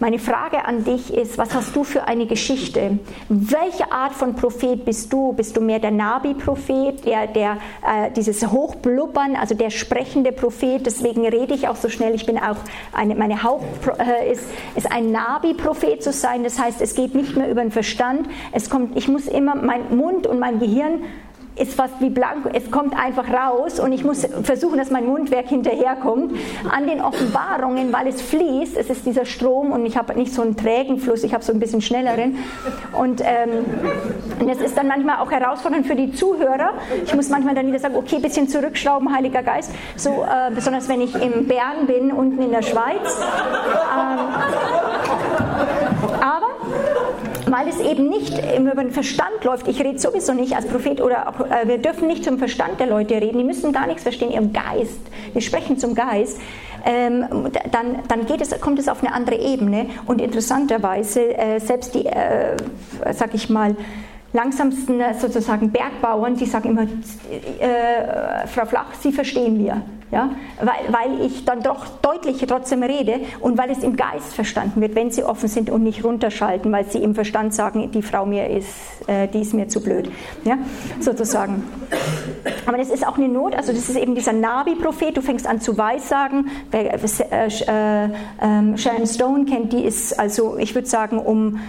Meine 0.01 0.21
Frage 0.21 0.65
an 0.65 0.85
dich 0.85 1.13
ist, 1.13 1.39
was 1.39 1.53
hast 1.55 1.75
du 1.75 1.83
für 1.83 2.07
eine 2.07 2.27
Geschichte? 2.27 3.01
Welche 3.29 3.91
Art 3.91 4.13
von 4.13 4.37
Prophet 4.37 4.85
bist 4.85 5.13
du? 5.13 5.33
Bist 5.33 5.57
du 5.57 5.61
mehr 5.61 5.81
der 5.81 5.91
Nabi-Prophet, 5.91 7.05
der, 7.05 7.27
der 7.27 7.57
äh, 7.85 8.13
dieses 8.13 8.47
Hochblubbern, 8.47 9.35
also 9.35 9.57
der 9.57 9.71
sprechende 9.71 10.31
Prophet? 10.31 10.87
Deswegen 10.87 11.27
rede 11.27 11.53
ich 11.53 11.67
auch 11.67 11.75
so 11.75 11.89
schnell. 11.89 12.15
Ich 12.15 12.27
bin 12.27 12.39
auch 12.39 12.59
eine, 12.93 13.17
meine 13.17 13.43
Haupt 13.43 13.65
äh, 13.99 14.31
ist, 14.31 14.45
ist 14.77 14.89
ein 14.93 15.11
Nabi-Prophet 15.11 16.01
zu 16.01 16.13
sein. 16.13 16.45
Das 16.45 16.61
heißt, 16.61 16.81
es 16.81 16.95
geht 16.95 17.17
nicht 17.17 17.37
mehr 17.37 17.51
über 17.51 17.63
den 17.63 17.73
Verstand. 17.73 18.29
Es 18.53 18.71
kommt, 18.71 18.97
ich 18.97 19.09
muss 19.09 19.27
immer 19.27 19.57
mein 19.57 19.97
Mund 19.97 20.29
und 20.29 20.39
mein 20.39 20.61
Gehirn 20.61 21.03
ist 21.59 21.75
fast 21.75 22.01
wie 22.01 22.11
blank, 22.11 22.51
es 22.53 22.71
kommt 22.71 22.97
einfach 22.99 23.27
raus 23.29 23.81
und 23.81 23.93
ich 23.93 24.05
muss 24.05 24.27
versuchen, 24.43 24.79
dass 24.79 24.91
mein 24.91 25.07
Mundwerk 25.07 25.49
hinterherkommt 25.49 26.37
an 26.71 26.87
den 26.87 27.01
Offenbarungen, 27.01 27.93
weil 27.93 28.09
es 28.09 28.21
fließt, 28.23 28.77
es 28.77 28.91
ist 28.91 29.07
dieser 29.07 29.25
Strom 29.25 29.73
und 29.73 29.85
ich 29.87 29.97
habe 29.97 30.15
nicht 30.15 30.33
so 30.33 30.43
einen 30.43 30.57
trägen 30.57 30.99
Fluss, 30.99 31.25
ich 31.25 31.35
habe 31.35 31.45
so 31.45 31.53
ein 31.53 31.59
bisschen 31.59 31.81
schnelleren 31.81 32.39
und 32.93 33.21
ähm, 33.23 33.65
das 34.47 34.59
ist 34.59 34.77
dann 34.77 34.89
manchmal 34.89 35.19
auch 35.19 35.31
herausfordernd 35.31 35.87
für 35.87 35.97
die 35.97 36.13
Zuhörer. 36.13 36.73
Ich 37.05 37.15
muss 37.15 37.29
manchmal 37.29 37.55
dann 37.55 37.67
wieder 37.67 37.79
sagen, 37.79 37.97
okay, 37.97 38.17
ein 38.17 38.23
bisschen 38.23 38.49
zurückschrauben, 38.49 39.15
Heiliger 39.15 39.43
Geist, 39.43 39.73
so 39.97 40.11
äh, 40.11 40.53
besonders 40.55 40.89
wenn 40.89 41.01
ich 41.01 41.15
in 41.15 41.47
Bern 41.47 41.87
bin, 41.87 42.13
unten 42.13 42.43
in 42.43 42.51
der 42.51 42.63
Schweiz. 42.63 43.21
Ähm, 43.99 44.19
aber 46.21 46.58
weil 47.51 47.69
es 47.69 47.81
eben 47.81 48.09
nicht 48.09 48.35
über 48.59 48.83
den 48.83 48.91
Verstand 48.91 49.45
läuft. 49.45 49.69
Ich 49.69 49.81
rede 49.81 49.99
sowieso 49.99 50.33
nicht 50.33 50.55
als 50.55 50.67
Prophet 50.67 51.01
oder 51.01 51.35
äh, 51.51 51.69
wir 51.69 51.79
dürfen 51.79 52.07
nicht 52.07 52.25
zum 52.25 52.39
Verstand 52.39 52.81
der 52.81 52.87
Leute 52.87 53.15
reden. 53.15 53.39
Die 53.39 53.45
müssen 53.45 53.73
gar 53.73 53.87
nichts 53.87 54.03
verstehen, 54.03 54.31
ihrem 54.31 54.53
Geist. 54.53 55.01
Wir 55.33 55.41
sprechen 55.41 55.79
zum 55.79 55.95
Geist. 55.95 56.41
Ähm, 56.85 57.27
dann, 57.73 57.99
dann 58.07 58.27
es, 58.41 58.61
kommt 58.61 58.79
es 58.79 58.89
auf 58.89 59.03
eine 59.03 59.13
andere 59.13 59.37
Ebene 59.37 59.87
und 60.07 60.21
interessanterweise 60.21 61.37
äh, 61.37 61.59
selbst 61.59 61.95
die, 61.95 62.07
äh, 62.07 62.57
sag 63.13 63.35
ich 63.35 63.51
mal, 63.51 63.77
langsamsten 64.33 65.01
äh, 65.01 65.15
sozusagen 65.15 65.71
Bergbauern, 65.71 66.37
die 66.37 66.47
sagen 66.47 66.71
immer, 66.71 66.83
äh, 66.83 68.47
Frau 68.47 68.65
Flach, 68.67 68.95
Sie 69.01 69.13
verstehen 69.13 69.59
wir. 69.59 69.83
Ja? 70.11 70.31
Weil, 70.61 70.93
weil 70.93 71.27
ich 71.27 71.45
dann 71.45 71.63
doch 71.63 71.87
deutlich 72.03 72.39
trotzdem 72.47 72.83
rede 72.83 73.21
und 73.41 73.59
weil 73.59 73.71
es 73.71 73.83
im 73.83 73.97
Geist 73.97 74.35
verstanden 74.35 74.81
wird, 74.81 74.95
wenn 74.95 75.11
sie 75.11 75.25
offen 75.25 75.49
sind 75.49 75.71
und 75.71 75.83
nicht 75.83 76.05
runterschalten, 76.05 76.73
weil 76.73 76.87
sie 76.87 76.99
im 76.99 77.15
Verstand 77.15 77.55
sagen, 77.55 77.91
die 77.91 78.03
Frau 78.03 78.27
mir 78.27 78.49
ist, 78.49 78.69
äh, 79.07 79.29
die 79.29 79.41
ist 79.41 79.55
mir 79.55 79.69
zu 79.69 79.83
blöd. 79.83 80.11
Ja? 80.45 80.59
Sozusagen. 81.01 81.65
Aber 82.67 82.79
das 82.79 82.91
ist 82.91 83.07
auch 83.07 83.17
eine 83.19 83.29
Not, 83.29 83.55
also 83.55 83.73
das 83.73 83.89
ist 83.89 83.97
eben 83.97 84.15
dieser 84.15 84.33
Navi-Prophet, 84.33 85.17
du 85.17 85.23
fängst 85.23 85.47
an 85.47 85.61
zu 85.61 85.77
weissagen. 85.77 86.51
Wer 86.71 86.95
äh, 86.95 86.99
äh, 87.31 88.05
äh, 88.05 88.79
Sharon 88.79 89.07
Stone 89.07 89.45
kennt, 89.45 89.73
die 89.73 89.85
ist 89.85 90.19
also, 90.19 90.57
ich 90.59 90.75
würde 90.75 90.89
sagen, 90.89 91.19
um 91.19 91.61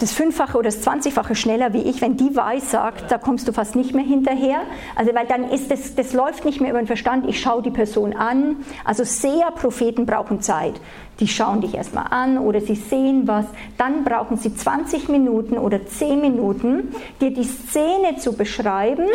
das 0.00 0.12
Fünffache 0.12 0.56
oder 0.56 0.68
das 0.68 0.80
Zwanzigfache 0.80 1.34
schneller 1.34 1.72
wie 1.72 1.82
ich. 1.82 2.00
Wenn 2.00 2.16
die 2.16 2.34
weiß 2.34 2.70
sagt, 2.70 3.10
da 3.12 3.18
kommst 3.18 3.46
du 3.46 3.52
fast 3.52 3.76
nicht 3.76 3.94
mehr 3.94 4.04
hinterher. 4.04 4.62
Also 4.96 5.14
weil 5.14 5.26
dann 5.26 5.50
ist 5.50 5.70
das, 5.70 5.94
das 5.94 6.12
läuft 6.12 6.44
nicht 6.44 6.60
mehr 6.60 6.70
über 6.70 6.80
den 6.80 6.86
Verstand. 6.86 7.26
Ich 7.28 7.40
schaue 7.40 7.62
die 7.62 7.70
Person 7.70 8.14
an. 8.14 8.56
Also 8.84 9.04
sehr 9.04 9.50
Propheten 9.52 10.06
brauchen 10.06 10.40
Zeit 10.40 10.80
die 11.20 11.28
schauen 11.28 11.60
dich 11.60 11.74
erstmal 11.74 12.06
an 12.10 12.38
oder 12.38 12.60
sie 12.60 12.74
sehen 12.74 13.28
was, 13.28 13.44
dann 13.76 14.04
brauchen 14.04 14.36
sie 14.36 14.54
20 14.54 15.08
Minuten 15.08 15.58
oder 15.58 15.86
10 15.86 16.20
Minuten, 16.20 16.94
dir 17.20 17.32
die 17.32 17.44
Szene 17.44 18.16
zu 18.18 18.32
beschreiben, 18.32 19.06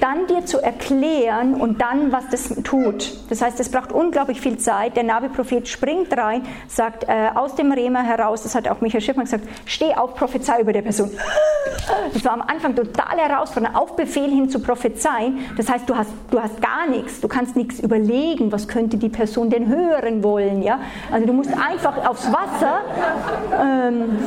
dann 0.00 0.26
dir 0.26 0.44
zu 0.44 0.62
erklären 0.62 1.54
und 1.54 1.80
dann, 1.80 2.12
was 2.12 2.28
das 2.30 2.54
tut. 2.62 3.12
Das 3.30 3.40
heißt, 3.40 3.58
es 3.60 3.70
braucht 3.70 3.92
unglaublich 3.92 4.40
viel 4.40 4.58
Zeit. 4.58 4.96
Der 4.96 5.02
Nabi-Prophet 5.02 5.66
springt 5.66 6.16
rein, 6.16 6.42
sagt 6.68 7.04
äh, 7.04 7.30
aus 7.34 7.54
dem 7.54 7.72
Rema 7.72 8.02
heraus, 8.02 8.42
das 8.42 8.54
hat 8.54 8.68
auch 8.68 8.80
Michael 8.80 9.00
Schiffmann 9.00 9.24
gesagt, 9.24 9.48
steh 9.64 9.94
auf, 9.94 10.14
prophezei 10.14 10.60
über 10.60 10.72
der 10.72 10.82
Person. 10.82 11.10
Das 12.12 12.24
war 12.24 12.32
am 12.32 12.42
Anfang 12.42 12.76
total 12.76 13.18
herausfordernd, 13.18 13.76
auf 13.76 13.96
Befehl 13.96 14.30
hin 14.30 14.48
zu 14.48 14.58
prophezeien. 14.60 15.38
Das 15.56 15.68
heißt, 15.70 15.88
du 15.88 15.96
hast, 15.96 16.10
du 16.30 16.40
hast 16.40 16.60
gar 16.60 16.86
nichts, 16.88 17.20
du 17.20 17.28
kannst 17.28 17.56
nichts 17.56 17.80
überlegen, 17.80 18.52
was 18.52 18.68
könnte 18.68 18.96
die 18.96 19.08
Person 19.08 19.50
denn 19.50 19.68
hören 19.68 20.22
wollen. 20.22 20.62
Ja? 20.62 20.80
Also 21.14 21.28
du 21.28 21.32
musst 21.32 21.50
einfach 21.56 21.96
aufs 22.08 22.26
Wasser, 22.32 22.80
ähm, 23.62 24.18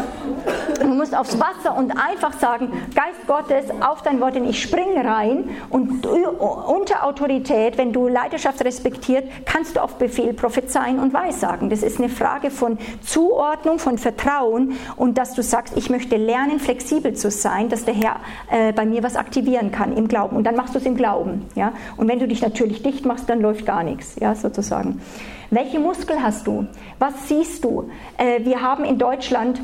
du 0.79 0.87
musst 0.87 1.13
aufs 1.13 1.37
Wasser 1.37 1.75
und 1.75 1.91
einfach 1.91 2.31
sagen, 2.39 2.71
Geist 2.95 3.27
Gottes, 3.27 3.65
auf 3.81 4.03
dein 4.03 4.21
Wort, 4.21 4.35
denn 4.35 4.45
ich 4.45 4.61
springe 4.61 5.03
rein 5.03 5.49
und 5.69 6.05
unter 6.05 7.03
Autorität, 7.03 7.77
wenn 7.77 7.91
du 7.91 8.07
Leidenschaft 8.07 8.63
respektiert, 8.63 9.25
kannst 9.43 9.75
du 9.75 9.83
auf 9.83 9.95
Befehl 9.95 10.31
prophezeien 10.31 10.99
und 10.99 11.13
weissagen. 11.13 11.69
Das 11.69 11.83
ist 11.83 11.99
eine 11.99 12.07
Frage 12.07 12.51
von 12.51 12.77
Zuordnung, 13.01 13.79
von 13.79 13.97
Vertrauen 13.97 14.77
und 14.95 15.17
dass 15.17 15.33
du 15.33 15.43
sagst, 15.43 15.75
ich 15.75 15.89
möchte 15.89 16.15
lernen, 16.15 16.61
flexibel 16.61 17.15
zu 17.15 17.29
sein, 17.29 17.67
dass 17.67 17.83
der 17.83 17.95
Herr 17.95 18.15
äh, 18.49 18.71
bei 18.71 18.85
mir 18.85 19.03
was 19.03 19.17
aktivieren 19.17 19.73
kann 19.73 19.91
im 19.91 20.07
Glauben. 20.07 20.37
Und 20.37 20.45
dann 20.45 20.55
machst 20.55 20.73
du 20.73 20.79
es 20.79 20.85
im 20.85 20.95
Glauben. 20.95 21.47
Ja? 21.55 21.73
Und 21.97 22.07
wenn 22.07 22.19
du 22.19 22.29
dich 22.29 22.41
natürlich 22.41 22.81
dicht 22.81 23.05
machst, 23.05 23.29
dann 23.29 23.41
läuft 23.41 23.65
gar 23.65 23.83
nichts, 23.83 24.15
ja, 24.21 24.35
sozusagen. 24.35 25.01
Welche 25.49 25.79
Muskel 25.79 26.21
hast 26.21 26.45
du? 26.47 26.67
Was 26.99 27.27
siehst 27.27 27.63
du? 27.63 27.89
Äh, 28.17 28.43
wir 28.43 28.61
haben 28.61 28.83
in 28.83 28.97
Deutschland 28.97 29.61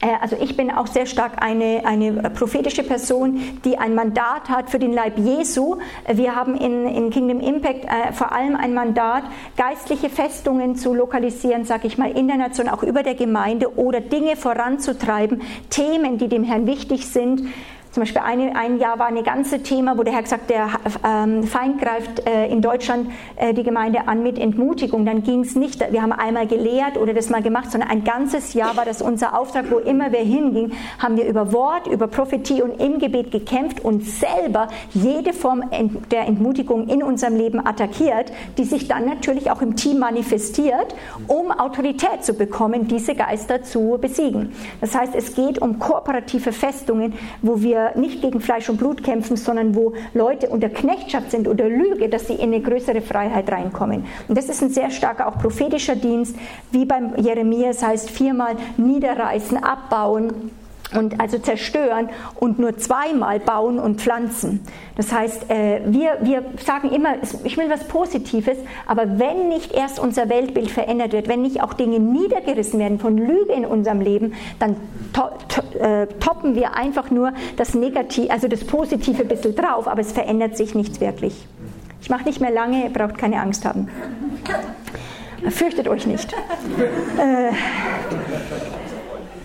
äh, 0.00 0.06
also 0.20 0.36
ich 0.40 0.56
bin 0.56 0.70
auch 0.70 0.86
sehr 0.86 1.06
stark 1.06 1.42
eine, 1.42 1.82
eine 1.84 2.30
prophetische 2.30 2.82
Person, 2.82 3.40
die 3.64 3.78
ein 3.78 3.94
Mandat 3.94 4.48
hat 4.48 4.70
für 4.70 4.78
den 4.78 4.92
Leib 4.92 5.18
Jesu. 5.18 5.78
Wir 6.12 6.34
haben 6.34 6.56
in, 6.56 6.86
in 6.86 7.10
Kingdom 7.10 7.40
Impact 7.40 7.84
äh, 7.84 8.12
vor 8.12 8.32
allem 8.32 8.56
ein 8.56 8.74
Mandat, 8.74 9.24
geistliche 9.56 10.08
Festungen 10.08 10.76
zu 10.76 10.94
lokalisieren, 10.94 11.64
sage 11.64 11.86
ich 11.86 11.98
mal, 11.98 12.10
in 12.10 12.28
der 12.28 12.36
Nation, 12.36 12.68
auch 12.68 12.82
über 12.82 13.02
der 13.02 13.14
Gemeinde 13.14 13.76
oder 13.76 14.00
Dinge 14.00 14.36
voranzutreiben, 14.36 15.42
Themen, 15.70 16.18
die 16.18 16.28
dem 16.28 16.44
Herrn 16.44 16.66
wichtig 16.66 17.06
sind. 17.06 17.42
Zum 17.90 18.02
Beispiel 18.02 18.20
eine, 18.22 18.54
ein 18.54 18.78
Jahr 18.78 18.98
war 18.98 19.06
ein 19.06 19.22
ganze 19.24 19.62
Thema, 19.62 19.96
wo 19.96 20.02
der 20.02 20.12
Herr 20.12 20.22
gesagt 20.22 20.50
der 20.50 20.68
ähm, 21.04 21.42
Feind 21.44 21.80
greift 21.80 22.26
äh, 22.26 22.46
in 22.48 22.60
Deutschland 22.60 23.10
äh, 23.36 23.54
die 23.54 23.62
Gemeinde 23.62 24.06
an 24.06 24.22
mit 24.22 24.38
Entmutigung. 24.38 25.06
Dann 25.06 25.22
ging 25.22 25.40
es 25.40 25.56
nicht, 25.56 25.80
wir 25.90 26.02
haben 26.02 26.12
einmal 26.12 26.46
gelehrt 26.46 26.98
oder 26.98 27.14
das 27.14 27.30
mal 27.30 27.42
gemacht, 27.42 27.70
sondern 27.70 27.90
ein 27.90 28.04
ganzes 28.04 28.52
Jahr 28.52 28.76
war 28.76 28.84
das 28.84 29.00
unser 29.00 29.38
Auftrag, 29.38 29.70
wo 29.70 29.78
immer 29.78 30.12
wir 30.12 30.20
hingingen, 30.20 30.72
haben 30.98 31.16
wir 31.16 31.26
über 31.26 31.52
Wort, 31.52 31.86
über 31.86 32.08
Prophetie 32.08 32.62
und 32.62 32.80
im 32.80 32.98
Gebet 32.98 33.30
gekämpft 33.30 33.82
und 33.84 34.04
selber 34.04 34.68
jede 34.92 35.32
Form 35.32 35.64
der 36.10 36.26
Entmutigung 36.26 36.88
in 36.88 37.02
unserem 37.02 37.36
Leben 37.36 37.66
attackiert, 37.66 38.32
die 38.58 38.64
sich 38.64 38.86
dann 38.88 39.06
natürlich 39.06 39.50
auch 39.50 39.62
im 39.62 39.76
Team 39.76 39.98
manifestiert, 39.98 40.94
um 41.26 41.50
Autorität 41.50 42.22
zu 42.22 42.34
bekommen, 42.34 42.86
diese 42.86 43.14
Geister 43.14 43.62
zu 43.62 43.98
besiegen. 44.00 44.52
Das 44.80 44.94
heißt, 44.94 45.14
es 45.14 45.34
geht 45.34 45.60
um 45.60 45.78
kooperative 45.78 46.52
Festungen, 46.52 47.14
wo 47.40 47.62
wir 47.62 47.77
wir 47.78 47.98
nicht 47.98 48.20
gegen 48.20 48.40
Fleisch 48.40 48.68
und 48.68 48.76
Blut 48.76 49.02
kämpfen, 49.02 49.36
sondern 49.36 49.74
wo 49.74 49.94
Leute 50.14 50.48
unter 50.48 50.68
Knechtschaft 50.68 51.30
sind 51.30 51.48
oder 51.48 51.68
Lüge, 51.68 52.08
dass 52.08 52.26
sie 52.26 52.34
in 52.34 52.52
eine 52.52 52.60
größere 52.60 53.00
Freiheit 53.00 53.50
reinkommen. 53.50 54.04
Und 54.26 54.36
das 54.36 54.48
ist 54.48 54.62
ein 54.62 54.70
sehr 54.70 54.90
starker 54.90 55.28
auch 55.28 55.38
prophetischer 55.38 55.96
Dienst, 55.96 56.36
wie 56.72 56.84
beim 56.84 57.16
Jeremia, 57.16 57.68
das 57.68 57.82
heißt 57.82 58.10
viermal 58.10 58.56
niederreißen, 58.76 59.62
abbauen 59.62 60.50
und 60.94 61.20
also 61.20 61.38
zerstören 61.38 62.08
und 62.36 62.58
nur 62.58 62.76
zweimal 62.78 63.40
bauen 63.40 63.78
und 63.78 64.00
pflanzen. 64.00 64.60
Das 64.96 65.12
heißt, 65.12 65.50
äh, 65.50 65.80
wir, 65.86 66.18
wir 66.22 66.44
sagen 66.64 66.90
immer, 66.90 67.16
ich 67.44 67.56
will 67.56 67.68
was 67.68 67.84
Positives, 67.84 68.58
aber 68.86 69.18
wenn 69.18 69.48
nicht 69.48 69.72
erst 69.72 69.98
unser 69.98 70.28
Weltbild 70.28 70.70
verändert 70.70 71.12
wird, 71.12 71.28
wenn 71.28 71.42
nicht 71.42 71.62
auch 71.62 71.74
Dinge 71.74 72.00
niedergerissen 72.00 72.80
werden 72.80 72.98
von 72.98 73.18
Lüge 73.18 73.52
in 73.52 73.66
unserem 73.66 74.00
Leben, 74.00 74.34
dann 74.58 74.76
to 75.12 75.22
to 75.48 75.78
äh, 75.78 76.06
toppen 76.20 76.54
wir 76.54 76.74
einfach 76.74 77.10
nur 77.10 77.32
das 77.56 77.74
Negative, 77.74 78.30
also 78.30 78.48
das 78.48 78.64
Positive 78.64 79.22
ein 79.22 79.28
bisschen 79.28 79.54
drauf, 79.54 79.86
aber 79.86 80.00
es 80.00 80.12
verändert 80.12 80.56
sich 80.56 80.74
nichts 80.74 81.00
wirklich. 81.00 81.46
Ich 82.00 82.10
mache 82.10 82.24
nicht 82.24 82.40
mehr 82.40 82.50
lange, 82.50 82.84
ihr 82.84 82.90
braucht 82.90 83.18
keine 83.18 83.40
Angst 83.40 83.64
haben. 83.64 83.88
Fürchtet 85.50 85.88
euch 85.88 86.06
nicht. 86.06 86.32
Äh, 86.32 87.52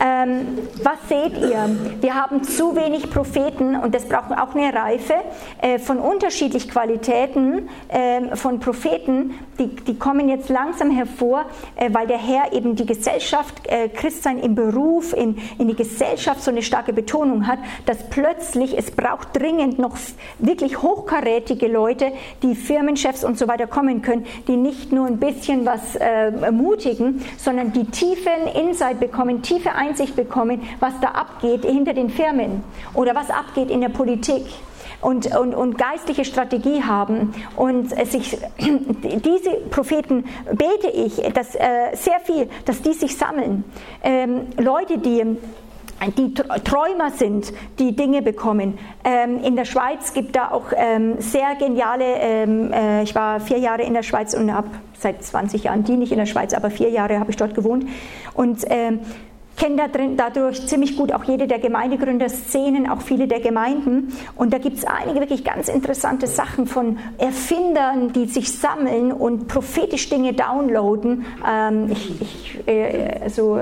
ähm, 0.03 0.57
was 0.83 1.07
seht 1.07 1.37
ihr? 1.37 1.69
Wir 2.01 2.13
haben 2.13 2.43
zu 2.43 2.75
wenig 2.75 3.09
Propheten 3.09 3.77
und 3.77 3.95
das 3.95 4.03
braucht 4.03 4.31
auch 4.31 4.53
eine 4.53 4.73
Reife 4.73 5.13
äh, 5.61 5.79
von 5.79 5.97
unterschiedlichen 5.97 6.69
Qualitäten 6.69 7.69
äh, 7.87 8.35
von 8.35 8.59
Propheten, 8.59 9.35
die, 9.59 9.67
die 9.67 9.97
kommen 9.97 10.27
jetzt 10.27 10.49
langsam 10.49 10.91
hervor, 10.91 11.45
äh, 11.77 11.89
weil 11.93 12.07
der 12.07 12.17
Herr 12.17 12.51
eben 12.51 12.75
die 12.75 12.85
Gesellschaft, 12.85 13.65
äh, 13.67 13.87
Christsein 13.87 14.39
im 14.39 14.55
Beruf, 14.55 15.13
in, 15.13 15.37
in 15.57 15.69
die 15.69 15.75
Gesellschaft 15.75 16.43
so 16.43 16.51
eine 16.51 16.63
starke 16.63 16.91
Betonung 16.91 17.47
hat, 17.47 17.59
dass 17.85 18.09
plötzlich 18.09 18.77
es 18.77 18.91
braucht 18.91 19.39
dringend 19.39 19.79
noch 19.79 19.95
wirklich 20.39 20.81
hochkarätige 20.81 21.67
Leute, 21.67 22.11
die 22.41 22.55
Firmenchefs 22.55 23.23
und 23.23 23.39
so 23.39 23.47
weiter 23.47 23.67
kommen 23.67 24.01
können, 24.01 24.25
die 24.49 24.57
nicht 24.57 24.91
nur 24.91 25.07
ein 25.07 25.17
bisschen 25.17 25.65
was 25.65 25.95
äh, 25.95 26.31
ermutigen, 26.41 27.23
sondern 27.37 27.71
die 27.71 27.85
tiefen 27.85 28.47
Insight 28.53 28.99
bekommen, 28.99 29.41
tiefe 29.41 29.71
Einsicht 29.71 29.92
Einsicht 29.93 30.15
bekommen, 30.15 30.61
was 30.79 30.93
da 31.01 31.09
abgeht 31.09 31.65
hinter 31.65 31.93
den 31.93 32.09
Firmen 32.09 32.63
oder 32.95 33.13
was 33.13 33.29
abgeht 33.29 33.69
in 33.69 33.81
der 33.81 33.89
Politik. 33.89 34.45
Und, 35.01 35.35
und, 35.35 35.53
und, 35.53 35.77
geistliche 35.77 36.23
Strategie 36.23 36.81
haben. 36.81 37.33
Und 37.57 37.89
sich, 38.07 38.37
diese 38.57 39.51
Propheten 39.69 40.23
bete 40.49 40.89
ich, 40.93 41.17
dass 41.33 41.55
äh, 41.55 41.93
sehr 41.93 42.21
viel, 42.21 42.49
dass 42.63 42.81
die 42.81 42.93
sich 42.93 43.17
sammeln. 43.17 43.65
Ähm, 44.01 44.47
Leute, 44.57 44.99
die 44.99 45.37
die 46.17 46.33
Träumer 46.33 47.11
sind, 47.11 47.53
die 47.79 47.95
Dinge 47.95 48.21
bekommen. 48.21 48.77
Ähm, 49.03 49.41
in 49.43 49.55
der 49.55 49.65
Schweiz 49.65 50.13
gibt 50.13 50.35
da 50.35 50.51
auch 50.51 50.71
ähm, 50.75 51.15
sehr 51.19 51.55
geniale, 51.55 52.05
ähm, 52.19 52.71
äh, 52.73 53.03
ich 53.03 53.15
war 53.15 53.39
vier 53.39 53.59
Jahre 53.59 53.83
in 53.83 53.93
der 53.93 54.03
Schweiz 54.03 54.33
und 54.33 54.53
habe 54.53 54.69
seit 54.97 55.23
20 55.23 55.65
Jahren, 55.65 55.83
die 55.83 55.97
nicht 55.97 56.11
in 56.11 56.17
der 56.17 56.25
Schweiz, 56.25 56.53
aber 56.53 56.69
vier 56.69 56.89
Jahre 56.89 57.19
habe 57.19 57.31
ich 57.31 57.37
dort 57.37 57.55
gewohnt. 57.55 57.85
Und 58.33 58.65
ähm, 59.59 59.77
kenne 59.77 60.15
dadurch 60.15 60.67
ziemlich 60.67 60.97
gut 60.97 61.11
auch 61.11 61.23
jede 61.23 61.47
der 61.47 61.59
Gemeindegründerszenen, 61.59 62.89
auch 62.89 63.01
viele 63.01 63.27
der 63.27 63.39
Gemeinden. 63.39 64.13
Und 64.35 64.53
da 64.53 64.57
gibt 64.57 64.77
es 64.77 64.85
einige 64.85 65.19
wirklich 65.21 65.43
ganz 65.43 65.67
interessante 65.67 66.27
Sachen 66.27 66.67
von 66.67 66.97
Erfindern, 67.17 68.13
die 68.13 68.25
sich 68.25 68.51
sammeln 68.51 69.11
und 69.11 69.47
prophetisch 69.47 70.09
Dinge 70.09 70.33
downloaden. 70.33 71.25
Ähm, 71.47 71.91
ich, 71.91 72.21
ich, 72.21 72.67
äh, 72.67 73.19
also, 73.23 73.59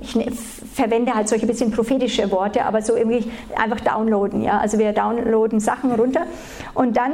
ich 0.00 0.16
ne, 0.16 0.26
verwende 0.74 1.14
halt 1.14 1.28
solche 1.28 1.46
bisschen 1.46 1.70
prophetische 1.70 2.30
Worte, 2.30 2.64
aber 2.64 2.82
so 2.82 2.96
irgendwie 2.96 3.30
einfach 3.56 3.80
downloaden. 3.80 4.42
Ja? 4.42 4.58
Also 4.58 4.78
wir 4.78 4.92
downloaden 4.92 5.60
Sachen 5.60 5.92
runter 5.92 6.26
und 6.74 6.96
dann 6.96 7.12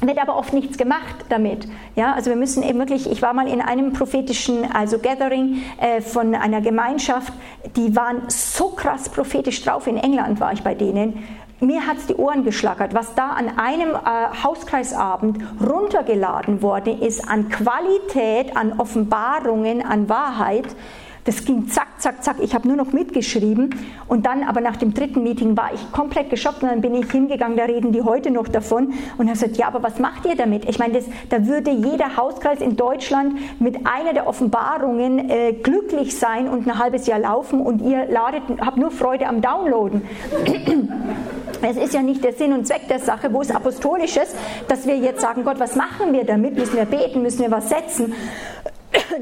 wird 0.00 0.18
aber 0.18 0.36
oft 0.36 0.52
nichts 0.52 0.78
gemacht 0.78 1.24
damit. 1.28 1.68
Ja, 1.96 2.14
also 2.14 2.30
wir 2.30 2.36
müssen 2.36 2.62
eben 2.62 2.78
wirklich, 2.78 3.10
ich 3.10 3.22
war 3.22 3.32
mal 3.32 3.48
in 3.48 3.60
einem 3.60 3.92
prophetischen, 3.92 4.70
also 4.72 4.98
Gathering 4.98 5.62
äh, 5.80 6.00
von 6.00 6.34
einer 6.34 6.60
Gemeinschaft, 6.60 7.32
die 7.76 7.96
waren 7.96 8.22
so 8.28 8.68
krass 8.68 9.08
prophetisch 9.08 9.62
drauf, 9.62 9.86
in 9.86 9.96
England 9.96 10.40
war 10.40 10.52
ich 10.52 10.62
bei 10.62 10.74
denen, 10.74 11.24
mir 11.60 11.88
hat 11.88 11.96
es 11.96 12.06
die 12.06 12.14
Ohren 12.14 12.44
geschlackert, 12.44 12.94
was 12.94 13.16
da 13.16 13.30
an 13.30 13.58
einem 13.58 13.90
äh, 13.90 14.44
Hauskreisabend 14.44 15.38
runtergeladen 15.60 16.62
worden 16.62 17.02
ist 17.02 17.28
an 17.28 17.48
Qualität, 17.48 18.56
an 18.56 18.78
Offenbarungen, 18.78 19.84
an 19.84 20.08
Wahrheit. 20.08 20.66
Das 21.28 21.44
ging 21.44 21.68
zack, 21.68 21.88
zack, 21.98 22.24
zack. 22.24 22.36
Ich 22.40 22.54
habe 22.54 22.66
nur 22.66 22.78
noch 22.78 22.94
mitgeschrieben. 22.94 23.74
Und 24.06 24.24
dann, 24.24 24.44
aber 24.44 24.62
nach 24.62 24.76
dem 24.76 24.94
dritten 24.94 25.22
Meeting 25.22 25.58
war 25.58 25.74
ich 25.74 25.92
komplett 25.92 26.30
geschockt. 26.30 26.62
Und 26.62 26.70
dann 26.70 26.80
bin 26.80 26.94
ich 26.94 27.12
hingegangen, 27.12 27.54
da 27.54 27.64
reden 27.64 27.92
die 27.92 28.00
heute 28.00 28.30
noch 28.30 28.48
davon. 28.48 28.94
Und 29.18 29.26
habe 29.26 29.32
gesagt, 29.32 29.58
ja, 29.58 29.66
aber 29.66 29.82
was 29.82 29.98
macht 29.98 30.24
ihr 30.24 30.36
damit? 30.36 30.64
Ich 30.66 30.78
meine, 30.78 30.94
das, 30.94 31.04
da 31.28 31.46
würde 31.46 31.70
jeder 31.70 32.16
Hauskreis 32.16 32.62
in 32.62 32.76
Deutschland 32.76 33.34
mit 33.60 33.86
einer 33.86 34.14
der 34.14 34.26
Offenbarungen 34.26 35.28
äh, 35.28 35.52
glücklich 35.52 36.18
sein 36.18 36.48
und 36.48 36.66
ein 36.66 36.78
halbes 36.78 37.06
Jahr 37.06 37.18
laufen. 37.18 37.60
Und 37.60 37.82
ihr 37.82 38.06
ladet, 38.06 38.44
habt 38.62 38.78
nur 38.78 38.90
Freude 38.90 39.26
am 39.26 39.42
Downloaden. 39.42 40.00
Es 41.60 41.76
ist 41.76 41.92
ja 41.92 42.02
nicht 42.02 42.22
der 42.22 42.34
Sinn 42.34 42.52
und 42.52 42.68
Zweck 42.68 42.86
der 42.88 43.00
Sache, 43.00 43.32
wo 43.32 43.40
es 43.40 43.50
apostolisch 43.50 44.16
ist, 44.16 44.36
dass 44.68 44.86
wir 44.86 44.96
jetzt 44.96 45.20
sagen, 45.20 45.42
Gott, 45.42 45.58
was 45.58 45.74
machen 45.74 46.12
wir 46.12 46.22
damit? 46.22 46.56
Müssen 46.56 46.76
wir 46.76 46.84
beten? 46.84 47.20
Müssen 47.20 47.40
wir 47.40 47.50
was 47.50 47.68
setzen? 47.68 48.14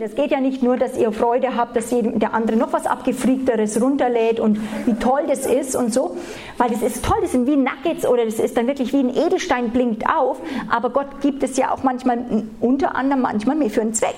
Es 0.01 0.15
geht 0.15 0.31
ja 0.31 0.41
nicht 0.41 0.63
nur, 0.63 0.77
dass 0.77 0.97
ihr 0.97 1.11
Freude 1.11 1.57
habt, 1.57 1.75
dass 1.75 1.89
der 1.91 2.35
andere 2.35 2.57
noch 2.57 2.73
was 2.73 2.87
abgefriegteres 2.87 3.81
runterlädt 3.81 4.39
und 4.39 4.61
wie 4.85 4.95
toll 4.95 5.23
das 5.27 5.47
ist 5.47 5.75
und 5.75 5.93
so, 5.93 6.17
weil 6.59 6.71
das 6.71 6.83
ist 6.83 7.05
toll, 7.05 7.17
das 7.23 7.33
sind 7.33 7.47
wie 7.47 7.57
Nuggets 7.57 8.07
oder 8.07 8.25
das 8.25 8.39
ist 8.39 8.57
dann 8.57 8.67
wirklich 8.67 8.93
wie 8.93 9.01
ein 9.01 9.15
Edelstein 9.15 9.71
blinkt 9.71 10.05
auf, 10.07 10.39
aber 10.69 10.91
Gott 10.91 11.21
gibt 11.21 11.43
es 11.43 11.57
ja 11.57 11.73
auch 11.73 11.83
manchmal, 11.83 12.19
unter 12.61 12.95
anderem 12.95 13.23
manchmal 13.23 13.57
mehr 13.57 13.71
für 13.71 13.81
einen 13.81 13.95
Zweck. 13.95 14.17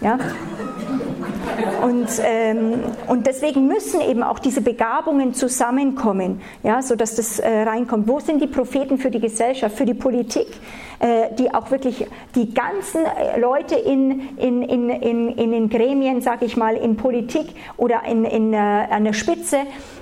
Ja? 0.00 0.18
Und, 1.82 2.08
ähm, 2.24 2.80
und 3.08 3.26
deswegen 3.26 3.66
müssen 3.66 4.00
eben 4.00 4.22
auch 4.22 4.38
diese 4.38 4.60
Begabungen 4.60 5.34
zusammenkommen, 5.34 6.40
ja, 6.62 6.82
sodass 6.82 7.14
das 7.14 7.38
äh, 7.38 7.62
reinkommt. 7.62 8.08
Wo 8.08 8.20
sind 8.20 8.40
die 8.40 8.46
Propheten 8.46 8.98
für 8.98 9.10
die 9.10 9.20
Gesellschaft, 9.20 9.76
für 9.76 9.84
die 9.84 9.94
Politik, 9.94 10.46
äh, 11.00 11.34
die 11.38 11.52
auch 11.52 11.70
wirklich 11.70 12.06
die 12.34 12.54
ganzen 12.54 13.04
äh, 13.04 13.38
Leute 13.38 13.74
in, 13.74 14.36
in, 14.38 14.62
in, 14.62 14.90
in, 14.90 15.28
in 15.28 15.52
den 15.52 15.68
Gremien, 15.68 16.22
sage 16.22 16.46
ich 16.46 16.56
mal, 16.56 16.76
in 16.76 16.96
Politik 16.96 17.54
oder 17.76 18.02
in, 18.08 18.24
in, 18.24 18.54
äh, 18.54 18.56
an 18.56 19.04
der 19.04 19.12
Spitze, 19.12 19.58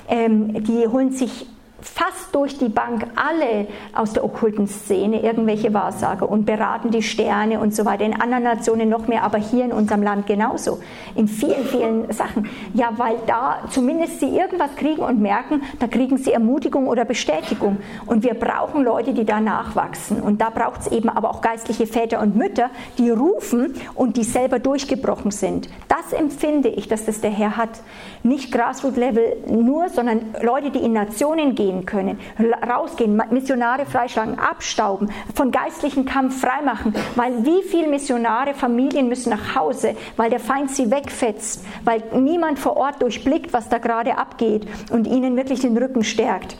ähm, 0.09 0.62
die 0.64 0.86
holen 0.86 1.11
sich 1.11 1.47
fast 1.83 2.35
durch 2.35 2.59
die 2.59 2.68
Bank 2.68 3.07
alle 3.16 3.66
aus 3.95 4.12
der 4.12 4.24
okkulten 4.24 4.68
Szene 4.68 5.22
irgendwelche 5.22 5.74
Wahrsager 5.74 6.28
und 6.28 6.47
beraten 6.47 6.91
die 6.91 7.03
Sterne 7.03 7.59
und 7.59 7.74
so 7.74 7.85
weiter. 7.85 8.05
In 8.05 8.20
anderen 8.20 8.45
Nationen 8.45 8.89
noch 8.89 9.09
mehr, 9.09 9.24
aber 9.24 9.39
hier 9.39 9.64
in 9.64 9.72
unserem 9.72 10.03
Land 10.03 10.26
genauso. 10.26 10.78
In 11.16 11.26
vielen, 11.26 11.64
vielen 11.66 12.12
Sachen. 12.12 12.49
Ja, 12.72 12.91
weil 12.97 13.16
da 13.26 13.64
zumindest 13.70 14.20
sie 14.20 14.28
irgendwas 14.28 14.74
kriegen 14.76 15.03
und 15.03 15.20
merken, 15.20 15.62
da 15.80 15.89
kriegen 15.89 16.18
sie 16.18 16.33
Ermutigung 16.33 16.87
oder 16.87 17.05
Bestätigung. 17.05 17.78
Und 18.07 18.22
wir 18.22 18.35
brauchen 18.35 18.85
Leute, 18.85 19.12
die 19.12 19.24
da 19.24 19.41
nachwachsen. 19.41 20.20
Und 20.20 20.41
da 20.41 20.51
braucht 20.51 20.83
es 20.83 20.87
eben 20.87 21.09
aber 21.09 21.30
auch 21.30 21.41
geistliche 21.41 21.87
Väter 21.87 22.20
und 22.20 22.37
Mütter, 22.37 22.70
die 22.99 23.11
rufen 23.11 23.74
und 23.95 24.16
die 24.16 24.24
selber 24.24 24.61
durchgebrochen 24.61 25.33
sind. 25.33 25.68
Das 25.89 26.12
empfinde 26.12 26.68
ich, 26.68 26.87
dass 26.87 27.07
das 27.07 27.20
der 27.20 27.30
Herr 27.30 27.57
hat. 27.57 27.80
Nicht 28.22 28.53
Grassroot-Level 28.53 29.37
nur, 29.49 29.89
sondern 29.89 30.20
Leute, 30.43 30.70
die 30.70 30.78
in 30.78 30.93
Nationen 30.93 31.55
gehen 31.55 31.71
gehen 31.72 31.86
können, 31.86 32.18
rausgehen, 32.68 33.20
Missionare 33.30 33.86
freischlagen, 33.86 34.38
abstauben, 34.38 35.10
von 35.34 35.50
geistlichen 35.50 36.04
Kampf 36.04 36.40
freimachen, 36.40 36.94
weil 37.16 37.44
wie 37.44 37.62
viele 37.62 37.88
Missionare, 37.88 38.54
Familien 38.54 39.08
müssen 39.08 39.30
nach 39.30 39.54
Hause, 39.54 39.96
weil 40.16 40.30
der 40.30 40.40
Feind 40.40 40.70
sie 40.70 40.90
wegfetzt, 40.90 41.64
weil 41.84 42.02
niemand 42.14 42.58
vor 42.58 42.76
Ort 42.76 43.02
durchblickt, 43.02 43.52
was 43.52 43.68
da 43.68 43.78
gerade 43.78 44.18
abgeht 44.18 44.66
und 44.90 45.06
ihnen 45.06 45.36
wirklich 45.36 45.60
den 45.60 45.76
Rücken 45.76 46.04
stärkt. 46.04 46.56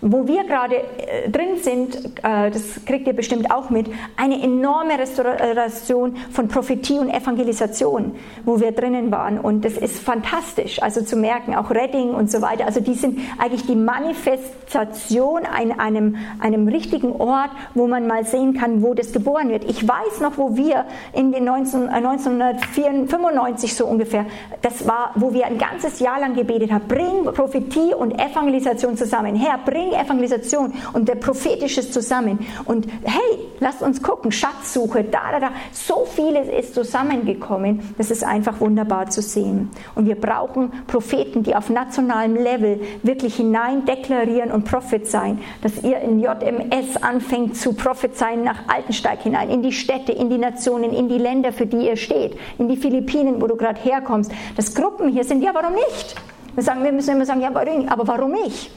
Wo 0.00 0.26
wir 0.26 0.44
gerade 0.44 0.76
äh, 0.76 1.28
drin 1.30 1.56
sind, 1.60 1.96
äh, 2.22 2.50
das 2.50 2.84
kriegt 2.86 3.06
ihr 3.06 3.12
bestimmt 3.12 3.50
auch 3.50 3.70
mit, 3.70 3.86
eine 4.16 4.42
enorme 4.42 4.98
Restauration 4.98 6.16
von 6.30 6.48
Prophetie 6.48 6.98
und 6.98 7.10
Evangelisation, 7.10 8.12
wo 8.44 8.60
wir 8.60 8.72
drinnen 8.72 9.10
waren. 9.10 9.38
Und 9.38 9.64
das 9.64 9.74
ist 9.74 9.98
fantastisch, 10.00 10.82
also 10.82 11.02
zu 11.02 11.16
merken, 11.16 11.54
auch 11.54 11.70
Redding 11.70 12.10
und 12.10 12.30
so 12.30 12.42
weiter. 12.42 12.66
Also 12.66 12.80
die 12.80 12.94
sind 12.94 13.18
eigentlich 13.38 13.66
die 13.66 13.76
Manifestation 13.76 15.42
an 15.44 15.78
einem, 15.78 16.16
einem 16.40 16.68
richtigen 16.68 17.12
Ort, 17.12 17.50
wo 17.74 17.86
man 17.86 18.06
mal 18.06 18.24
sehen 18.24 18.54
kann, 18.54 18.82
wo 18.82 18.94
das 18.94 19.12
geboren 19.12 19.48
wird. 19.48 19.64
Ich 19.64 19.86
weiß 19.86 20.20
noch, 20.20 20.38
wo 20.38 20.56
wir 20.56 20.84
in 21.12 21.32
den 21.32 21.44
19, 21.44 21.88
1995 21.88 23.70
äh, 23.70 23.74
so 23.74 23.86
ungefähr, 23.86 24.26
das 24.62 24.86
war, 24.86 25.12
wo 25.14 25.32
wir 25.32 25.46
ein 25.46 25.58
ganzes 25.58 26.00
Jahr 26.00 26.20
lang 26.20 26.34
gebetet 26.34 26.72
haben, 26.72 26.86
bring 26.88 27.24
Prophetie 27.34 27.94
und 27.94 28.12
Evangelisation 28.12 28.96
zusammen. 28.96 29.34
Herr, 29.36 29.58
bring 29.68 29.92
Evangelisation 29.92 30.72
und 30.94 31.08
der 31.08 31.16
prophetisches 31.16 31.90
zusammen. 31.90 32.38
Und 32.64 32.86
hey, 33.04 33.38
lasst 33.60 33.82
uns 33.82 34.02
gucken, 34.02 34.32
Schatzsuche, 34.32 35.04
da, 35.04 35.30
da, 35.32 35.40
da. 35.40 35.50
So 35.72 36.06
vieles 36.06 36.48
ist 36.48 36.74
zusammengekommen. 36.74 37.80
Das 37.98 38.10
ist 38.10 38.24
einfach 38.24 38.60
wunderbar 38.60 39.10
zu 39.10 39.20
sehen. 39.20 39.70
Und 39.94 40.06
wir 40.06 40.14
brauchen 40.14 40.72
Propheten, 40.86 41.42
die 41.42 41.54
auf 41.54 41.68
nationalem 41.68 42.36
Level 42.36 42.80
wirklich 43.02 43.36
hinein 43.36 43.84
deklarieren 43.84 44.50
und 44.50 44.64
prophezeien, 44.64 45.38
dass 45.62 45.82
ihr 45.82 45.98
in 46.00 46.20
JMS 46.20 46.96
anfängt 47.02 47.56
zu 47.56 47.74
prophezeien 47.74 48.44
nach 48.44 48.68
Altensteig 48.68 49.20
hinein, 49.20 49.50
in 49.50 49.62
die 49.62 49.72
Städte, 49.72 50.12
in 50.12 50.30
die 50.30 50.38
Nationen, 50.38 50.92
in 50.94 51.08
die 51.08 51.18
Länder, 51.18 51.52
für 51.52 51.66
die 51.66 51.88
ihr 51.88 51.96
steht, 51.96 52.38
in 52.58 52.68
die 52.68 52.76
Philippinen, 52.76 53.42
wo 53.42 53.46
du 53.46 53.56
gerade 53.56 53.80
herkommst. 53.80 54.32
Dass 54.56 54.74
Gruppen 54.74 55.10
hier 55.10 55.24
sind, 55.24 55.42
ja, 55.42 55.50
warum 55.52 55.74
nicht? 55.74 56.14
Wir, 56.54 56.62
sagen, 56.62 56.82
wir 56.82 56.92
müssen 56.92 57.14
immer 57.14 57.26
sagen, 57.26 57.42
ja, 57.42 57.48
aber 57.48 58.08
warum 58.08 58.34
ich? 58.46 58.70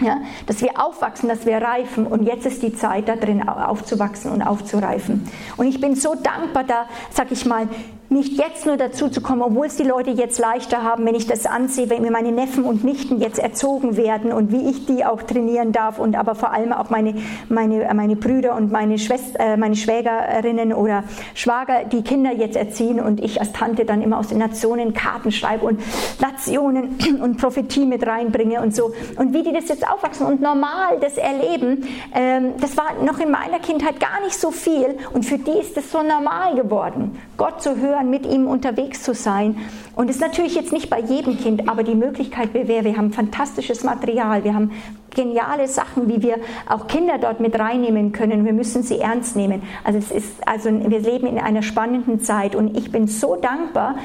Ja, 0.00 0.20
dass 0.46 0.60
wir 0.60 0.80
aufwachsen, 0.80 1.28
dass 1.28 1.44
wir 1.44 1.56
reifen 1.56 2.06
und 2.06 2.22
jetzt 2.22 2.46
ist 2.46 2.62
die 2.62 2.72
Zeit 2.72 3.08
da 3.08 3.16
drin 3.16 3.48
aufzuwachsen 3.48 4.30
und 4.30 4.42
aufzureifen. 4.42 5.28
Und 5.56 5.66
ich 5.66 5.80
bin 5.80 5.96
so 5.96 6.14
dankbar 6.14 6.62
da, 6.62 6.86
sag 7.10 7.32
ich 7.32 7.44
mal, 7.44 7.68
nicht 8.10 8.38
jetzt 8.38 8.64
nur 8.64 8.76
dazu 8.76 9.08
zu 9.08 9.20
kommen, 9.20 9.42
obwohl 9.42 9.66
es 9.66 9.76
die 9.76 9.82
Leute 9.82 10.10
jetzt 10.10 10.38
leichter 10.38 10.82
haben, 10.82 11.04
wenn 11.04 11.14
ich 11.14 11.26
das 11.26 11.44
ansehe, 11.44 11.90
wenn 11.90 12.02
mir 12.02 12.10
meine 12.10 12.32
Neffen 12.32 12.64
und 12.64 12.82
Nichten 12.82 13.20
jetzt 13.20 13.38
erzogen 13.38 13.96
werden 13.96 14.32
und 14.32 14.50
wie 14.50 14.70
ich 14.70 14.86
die 14.86 15.04
auch 15.04 15.22
trainieren 15.22 15.72
darf 15.72 15.98
und 15.98 16.16
aber 16.16 16.34
vor 16.34 16.52
allem 16.52 16.72
auch 16.72 16.88
meine, 16.88 17.14
meine, 17.48 17.92
meine 17.94 18.16
Brüder 18.16 18.54
und 18.54 18.72
meine, 18.72 18.98
Schwester, 18.98 19.38
äh, 19.38 19.56
meine 19.58 19.76
Schwägerinnen 19.76 20.72
oder 20.72 21.04
Schwager 21.34 21.84
die 21.84 22.02
Kinder 22.02 22.32
jetzt 22.32 22.56
erziehen 22.56 22.98
und 22.98 23.22
ich 23.22 23.40
als 23.40 23.52
Tante 23.52 23.84
dann 23.84 24.00
immer 24.00 24.18
aus 24.18 24.28
den 24.28 24.38
Nationen 24.38 24.94
Karten 24.94 25.30
schreibe 25.30 25.66
und 25.66 25.80
Nationen 26.20 26.98
und 27.22 27.36
Prophetie 27.36 27.84
mit 27.84 28.06
reinbringe 28.06 28.62
und 28.62 28.74
so. 28.74 28.92
Und 29.16 29.34
wie 29.34 29.42
die 29.42 29.52
das 29.52 29.68
jetzt 29.68 29.86
aufwachsen 29.86 30.26
und 30.26 30.40
normal 30.40 30.98
das 31.00 31.18
erleben, 31.18 31.86
ähm, 32.14 32.54
das 32.58 32.74
war 32.78 32.94
noch 33.04 33.18
in 33.18 33.30
meiner 33.30 33.58
Kindheit 33.58 34.00
gar 34.00 34.22
nicht 34.24 34.38
so 34.38 34.50
viel 34.50 34.96
und 35.12 35.26
für 35.26 35.36
die 35.36 35.58
ist 35.58 35.76
es 35.76 35.92
so 35.92 36.02
normal 36.02 36.54
geworden, 36.54 37.18
Gott 37.36 37.62
zu 37.62 37.76
hören 37.76 37.97
hören, 37.98 38.10
mit 38.10 38.26
ihm 38.26 38.46
unterwegs 38.46 39.02
zu 39.02 39.14
sein. 39.14 39.56
Und 39.94 40.08
es 40.08 40.16
ist 40.16 40.22
natürlich 40.22 40.54
jetzt 40.54 40.72
nicht 40.72 40.88
bei 40.88 41.00
jedem 41.00 41.38
Kind, 41.38 41.68
aber 41.68 41.82
die 41.82 41.94
Möglichkeit 41.94 42.54
wäre, 42.54 42.84
wir 42.84 42.96
haben 42.96 43.12
fantastisches 43.12 43.84
Material, 43.84 44.44
wir 44.44 44.54
haben 44.54 44.72
geniale 45.14 45.66
Sachen, 45.66 46.08
wie 46.08 46.22
wir 46.22 46.36
auch 46.68 46.86
Kinder 46.86 47.18
dort 47.18 47.40
mit 47.40 47.58
reinnehmen 47.58 48.12
können. 48.12 48.44
Wir 48.44 48.52
müssen 48.52 48.82
sie 48.82 48.98
ernst 48.98 49.36
nehmen. 49.36 49.62
Also 49.84 49.98
es 49.98 50.10
ist, 50.10 50.46
also 50.46 50.70
wir 50.70 51.00
leben 51.00 51.26
in 51.26 51.38
einer 51.38 51.62
spannenden 51.62 52.20
Zeit 52.20 52.54
und 52.54 52.76
ich 52.76 52.92
bin 52.92 53.08
so 53.08 53.36
dankbar, 53.36 53.96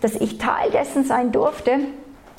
dass 0.00 0.14
ich 0.16 0.38
Teil 0.38 0.70
dessen 0.72 1.04
sein 1.04 1.32
durfte 1.32 1.78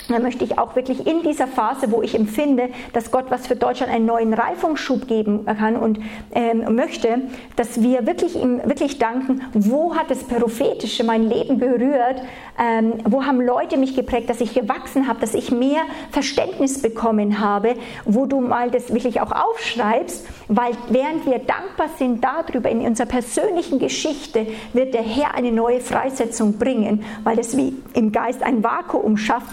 da 0.09 0.19
möchte 0.19 0.43
ich 0.43 0.57
auch 0.57 0.75
wirklich 0.75 1.07
in 1.07 1.21
dieser 1.23 1.47
Phase, 1.47 1.91
wo 1.91 2.01
ich 2.01 2.15
empfinde, 2.15 2.69
dass 2.91 3.11
Gott 3.11 3.25
was 3.29 3.47
für 3.47 3.55
Deutschland 3.55 3.91
einen 3.91 4.05
neuen 4.05 4.33
Reifungsschub 4.33 5.07
geben 5.07 5.45
kann 5.45 5.75
und 5.77 5.99
ähm, 6.33 6.75
möchte, 6.75 7.21
dass 7.55 7.81
wir 7.81 8.05
wirklich 8.05 8.35
ihm 8.35 8.61
wirklich 8.65 8.99
danken, 8.99 9.41
wo 9.53 9.95
hat 9.95 10.09
das 10.09 10.23
Prophetische 10.23 11.03
mein 11.03 11.23
Leben 11.23 11.57
berührt, 11.57 12.21
ähm, 12.59 12.95
wo 13.05 13.23
haben 13.23 13.41
Leute 13.41 13.77
mich 13.77 13.95
geprägt, 13.95 14.29
dass 14.29 14.41
ich 14.41 14.53
gewachsen 14.53 15.07
habe, 15.07 15.19
dass 15.19 15.33
ich 15.33 15.51
mehr 15.51 15.81
Verständnis 16.11 16.81
bekommen 16.81 17.39
habe, 17.39 17.75
wo 18.05 18.25
du 18.25 18.41
mal 18.41 18.69
das 18.71 18.93
wirklich 18.93 19.21
auch 19.21 19.31
aufschreibst, 19.31 20.25
weil 20.47 20.73
während 20.89 21.25
wir 21.25 21.39
dankbar 21.39 21.89
sind 21.97 22.23
darüber 22.23 22.69
in 22.69 22.81
unserer 22.81 23.07
persönlichen 23.07 23.79
Geschichte, 23.79 24.47
wird 24.73 24.93
der 24.93 25.03
Herr 25.03 25.35
eine 25.35 25.51
neue 25.51 25.79
Freisetzung 25.79 26.57
bringen, 26.57 27.03
weil 27.23 27.35
das 27.35 27.55
wie 27.57 27.73
im 27.93 28.11
Geist 28.11 28.43
ein 28.43 28.63
Vakuum 28.63 29.17
schafft, 29.17 29.47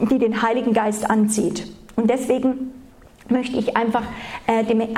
die 0.00 0.18
den 0.18 0.42
Heiligen 0.42 0.72
Geist 0.72 1.08
anzieht. 1.08 1.66
Und 1.96 2.10
deswegen 2.10 2.72
möchte 3.28 3.56
ich 3.58 3.76
einfach 3.76 4.02
äh, 4.46 4.60
äh, 4.60 4.88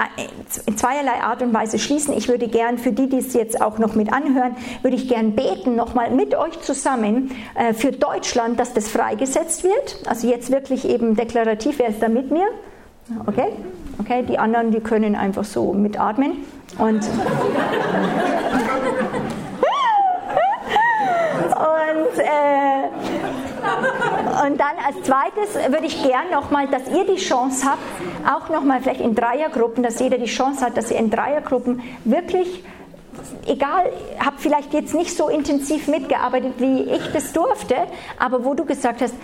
in 0.67 0.77
zweierlei 0.77 1.23
Art 1.23 1.43
und 1.43 1.55
Weise 1.55 1.79
schließen. 1.79 2.13
Ich 2.17 2.29
würde 2.29 2.49
gern 2.49 2.79
für 2.79 2.93
die, 2.93 3.09
die 3.09 3.19
es 3.19 3.33
jetzt 3.35 3.61
auch 3.61 3.79
noch 3.79 3.95
mit 3.95 4.13
anhören, 4.13 4.57
würde 4.83 4.97
ich 4.97 5.09
gern 5.09 5.35
beten 5.35 5.77
nochmal 5.77 6.11
mit 6.11 6.35
euch 6.35 6.61
zusammen 6.61 7.31
äh, 7.55 7.73
für 7.73 7.93
Deutschland, 7.93 8.61
dass 8.61 8.75
das 8.75 8.89
freigesetzt 8.89 9.65
wird. 9.65 10.03
Also 10.07 10.29
jetzt 10.29 10.51
wirklich 10.51 10.87
eben 10.89 11.17
deklarativ, 11.17 11.79
wer 11.79 11.89
ist 11.89 12.03
da 12.03 12.09
mit 12.09 12.31
mir? 12.31 12.47
Okay? 13.27 13.53
Okay, 14.01 14.23
die 14.29 14.39
anderen, 14.39 14.71
die 14.71 14.81
können 14.81 15.17
einfach 15.17 15.45
so 15.45 15.73
mitatmen. 15.73 16.45
Und, 16.79 17.01
und 21.57 22.19
äh, 22.19 22.89
und 24.45 24.59
dann 24.59 24.77
als 24.87 25.03
zweites 25.03 25.73
würde 25.73 25.87
ich 25.87 26.03
gern 26.03 26.31
nochmal, 26.31 26.69
dass 26.69 26.89
ihr 26.89 27.05
die 27.05 27.17
Chance 27.21 27.67
habt, 27.67 27.83
auch 28.27 28.49
nochmal 28.49 28.81
vielleicht 28.81 29.01
in 29.01 29.15
Dreiergruppen, 29.15 29.83
dass 29.83 29.99
jeder 30.01 30.19
die 30.19 30.27
Chance 30.27 30.65
hat, 30.65 30.77
dass 30.77 30.91
ihr 30.91 30.99
in 30.99 31.11
Dreiergruppen 31.11 31.83
wirklich 32.05 32.65
egal, 33.47 33.91
habe 34.19 34.37
vielleicht 34.39 34.73
jetzt 34.75 34.95
nicht 34.95 35.17
so 35.17 35.29
intensiv 35.29 35.89
mitgearbeitet, 35.89 36.55
wie 36.59 36.83
ich 36.83 37.13
das 37.13 37.33
durfte, 37.33 37.75
aber 38.19 38.45
wo 38.45 38.55
du 38.55 38.65
gesagt 38.65 39.01
hast, 39.01 39.15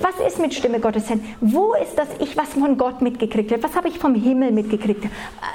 was 0.00 0.26
ist 0.26 0.38
mit 0.38 0.54
Stimme 0.54 0.80
Gottes 0.80 1.08
hin? 1.08 1.24
Wo 1.40 1.74
ist 1.74 1.96
das 1.96 2.08
ich, 2.20 2.36
was 2.36 2.50
von 2.50 2.76
Gott 2.78 3.00
mitgekriegt 3.02 3.52
habe? 3.52 3.62
Was 3.62 3.74
habe 3.74 3.88
ich 3.88 3.98
vom 3.98 4.14
Himmel 4.14 4.52
mitgekriegt? 4.52 5.04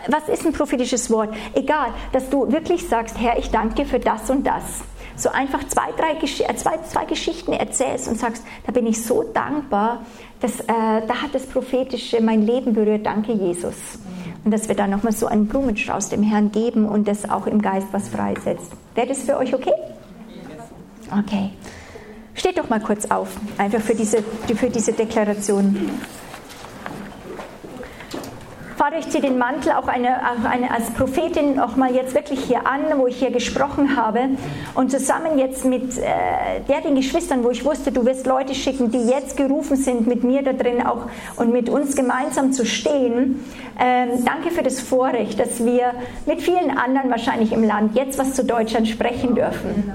Was 0.07 0.27
ist 0.29 0.45
ein 0.45 0.53
prophetisches 0.53 1.09
Wort? 1.11 1.33
Egal, 1.53 1.87
dass 2.11 2.29
du 2.29 2.51
wirklich 2.51 2.87
sagst, 2.87 3.19
Herr, 3.19 3.37
ich 3.37 3.51
danke 3.51 3.75
dir 3.75 3.85
für 3.85 3.99
das 3.99 4.29
und 4.29 4.45
das 4.45 4.83
so 5.15 5.29
einfach 5.29 5.65
zwei, 5.67 5.91
drei 5.97 6.13
äh, 6.13 6.55
zwei, 6.55 6.77
zwei 6.89 7.05
Geschichten 7.05 7.53
erzählst 7.53 8.07
und 8.07 8.19
sagst, 8.19 8.43
da 8.65 8.71
bin 8.71 8.85
ich 8.85 9.03
so 9.03 9.23
dankbar, 9.23 10.05
dass, 10.41 10.59
äh, 10.61 10.65
da 10.67 11.21
hat 11.21 11.33
das 11.33 11.45
Prophetische 11.45 12.21
mein 12.21 12.41
Leben 12.41 12.73
berührt, 12.73 13.05
danke 13.05 13.33
Jesus. 13.33 13.75
Und 14.43 14.51
dass 14.51 14.67
wir 14.67 14.75
da 14.75 14.87
nochmal 14.87 15.13
so 15.13 15.27
einen 15.27 15.47
Blumenstrauß 15.47 16.09
dem 16.09 16.21
Herrn 16.21 16.51
geben 16.51 16.87
und 16.87 17.07
das 17.07 17.29
auch 17.29 17.47
im 17.47 17.61
Geist 17.61 17.87
was 17.91 18.09
freisetzt. 18.09 18.71
Wäre 18.93 19.07
das 19.07 19.23
für 19.23 19.37
euch 19.37 19.53
okay? 19.53 19.73
Okay. 21.11 21.51
Steht 22.35 22.57
doch 22.57 22.69
mal 22.69 22.81
kurz 22.81 23.05
auf, 23.05 23.29
einfach 23.57 23.79
für 23.79 23.95
diese, 23.95 24.21
für 24.21 24.69
diese 24.69 24.91
Deklaration. 24.91 25.89
Vater, 28.85 28.99
ich 28.99 29.09
ziehe 29.09 29.23
den 29.23 29.39
Mantel 29.39 29.71
auch 29.71 29.87
eine, 29.87 30.19
eine, 30.47 30.69
als 30.69 30.91
Prophetin 30.91 31.59
auch 31.59 31.75
mal 31.75 31.95
jetzt 31.95 32.13
wirklich 32.13 32.43
hier 32.43 32.67
an, 32.67 32.81
wo 32.97 33.07
ich 33.07 33.17
hier 33.17 33.31
gesprochen 33.31 33.95
habe 33.95 34.29
und 34.75 34.91
zusammen 34.91 35.39
jetzt 35.39 35.65
mit 35.65 35.97
äh, 35.97 36.61
der, 36.69 36.81
den 36.81 36.93
Geschwistern, 36.93 37.43
wo 37.43 37.49
ich 37.49 37.65
wusste, 37.65 37.91
du 37.91 38.05
wirst 38.05 38.27
Leute 38.27 38.53
schicken, 38.53 38.91
die 38.91 38.99
jetzt 38.99 39.37
gerufen 39.37 39.75
sind, 39.75 40.05
mit 40.05 40.23
mir 40.23 40.43
da 40.43 40.53
drin 40.53 40.85
auch 40.85 41.09
und 41.35 41.51
mit 41.51 41.67
uns 41.67 41.95
gemeinsam 41.95 42.53
zu 42.53 42.63
stehen. 42.63 43.43
Ähm, 43.79 44.23
danke 44.23 44.51
für 44.51 44.61
das 44.61 44.79
Vorrecht, 44.79 45.39
dass 45.39 45.65
wir 45.65 45.93
mit 46.27 46.43
vielen 46.43 46.69
anderen 46.77 47.09
wahrscheinlich 47.09 47.53
im 47.53 47.63
Land 47.63 47.95
jetzt 47.95 48.19
was 48.19 48.35
zu 48.35 48.43
Deutschland 48.43 48.87
sprechen 48.87 49.33
dürfen. 49.33 49.93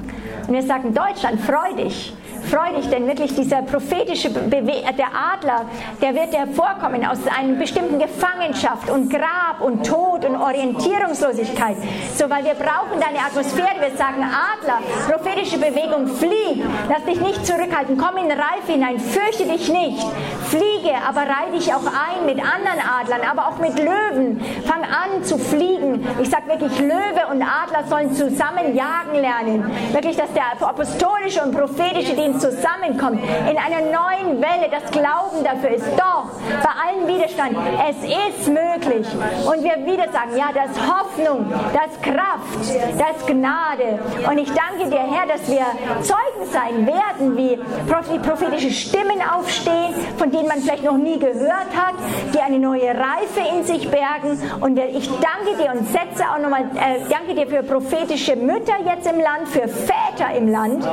Und 0.49 0.53
wir 0.53 0.65
sagen, 0.65 0.95
Deutschland, 0.95 1.41
freu 1.41 1.77
dich. 1.77 2.13
Freu 2.51 2.77
dich, 2.77 2.91
denn 2.91 3.07
wirklich 3.07 3.33
dieser 3.37 3.63
prophetische 3.63 4.29
Bewe 4.29 4.83
der 4.99 5.07
Adler, 5.33 5.67
der 6.03 6.15
wird 6.17 6.35
hervorkommen 6.35 7.07
aus 7.07 7.19
einer 7.39 7.55
bestimmten 7.55 8.01
Gefangenschaft 8.01 8.91
und 8.91 9.09
Grab 9.09 9.61
und 9.61 9.87
Tod 9.87 10.25
und 10.25 10.35
Orientierungslosigkeit. 10.35 11.77
So, 12.17 12.29
weil 12.29 12.45
wir 12.45 12.55
brauchen 12.55 12.99
deine 12.99 13.21
Atmosphäre. 13.25 13.79
Wir 13.79 13.97
sagen, 13.97 14.25
Adler, 14.25 14.81
prophetische 15.09 15.59
Bewegung, 15.59 16.09
flieg. 16.09 16.65
Lass 16.89 17.05
dich 17.05 17.21
nicht 17.21 17.47
zurückhalten. 17.47 17.97
Komm 17.97 18.17
in 18.17 18.33
Reife 18.33 18.73
hinein. 18.73 18.99
Fürchte 18.99 19.45
dich 19.45 19.69
nicht. 19.69 20.05
Fliege, 20.49 20.95
aber 21.09 21.21
reih 21.21 21.53
dich 21.55 21.73
auch 21.73 21.87
ein 21.87 22.27
mit 22.27 22.39
anderen 22.39 22.81
Adlern, 23.01 23.21
aber 23.31 23.47
auch 23.47 23.59
mit 23.59 23.79
Löwen. 23.79 24.41
Fang 24.65 24.83
an 24.83 25.23
zu 25.23 25.39
fliegen. 25.39 26.05
Ich 26.21 26.29
sage 26.29 26.49
wirklich, 26.49 26.77
Löwe 26.81 27.29
und 27.31 27.43
Adler 27.43 27.87
sollen 27.89 28.13
zusammen 28.13 28.75
jagen 28.75 29.15
lernen. 29.15 29.71
Wirklich, 29.93 30.17
dass 30.17 30.33
der 30.33 30.69
apostolische 30.69 31.43
und 31.43 31.57
prophetische 31.57 32.17
Dienst 32.17 32.40
zusammenkommt, 32.41 33.21
in 33.23 33.57
einer 33.57 33.83
neuen 33.83 34.41
Welle, 34.41 34.69
das 34.71 34.91
Glauben 34.91 35.45
dafür 35.45 35.71
ist. 35.71 35.87
Doch, 35.97 36.27
bei 36.63 36.73
allem 36.89 37.07
Widerstand, 37.07 37.57
es 37.89 37.97
ist 38.03 38.49
möglich. 38.49 39.07
Und 39.47 39.63
wir 39.63 39.77
wieder 39.85 40.11
sagen, 40.11 40.37
ja, 40.37 40.51
das 40.53 40.71
Hoffnung, 40.81 41.53
das 41.73 42.01
Kraft, 42.03 42.59
das 42.99 43.27
Gnade. 43.27 43.99
Und 44.29 44.39
ich 44.39 44.51
danke 44.53 44.91
dir, 44.91 45.01
Herr, 45.01 45.27
dass 45.27 45.49
wir 45.49 45.67
Zeugen 46.03 46.51
sein 46.51 46.87
werden, 46.87 47.37
wie 47.37 47.59
prophetische 48.23 48.71
Stimmen 48.71 49.21
aufstehen, 49.35 49.95
von 50.17 50.31
denen 50.31 50.49
man 50.49 50.59
vielleicht 50.61 50.85
noch 50.85 50.97
nie 50.97 51.19
gehört 51.19 51.71
hat, 51.77 51.95
die 52.35 52.41
eine 52.41 52.59
neue 52.59 52.89
Reife 52.89 53.41
in 53.55 53.65
sich 53.65 53.91
bergen. 53.91 54.41
Und 54.61 54.79
ich 54.79 55.09
danke 55.21 55.63
dir 55.63 55.73
und 55.73 55.87
setze 55.89 56.25
auch 56.31 56.39
nochmal, 56.39 56.63
äh, 56.75 57.01
danke 57.09 57.35
dir 57.35 57.47
für 57.47 57.63
prophetische 57.63 58.37
Mütter 58.37 58.75
jetzt 58.85 59.07
im 59.07 59.21
Land, 59.21 59.49
für 59.49 59.69
Väter 59.69 60.35
im 60.37 60.49
Land, 60.49 60.85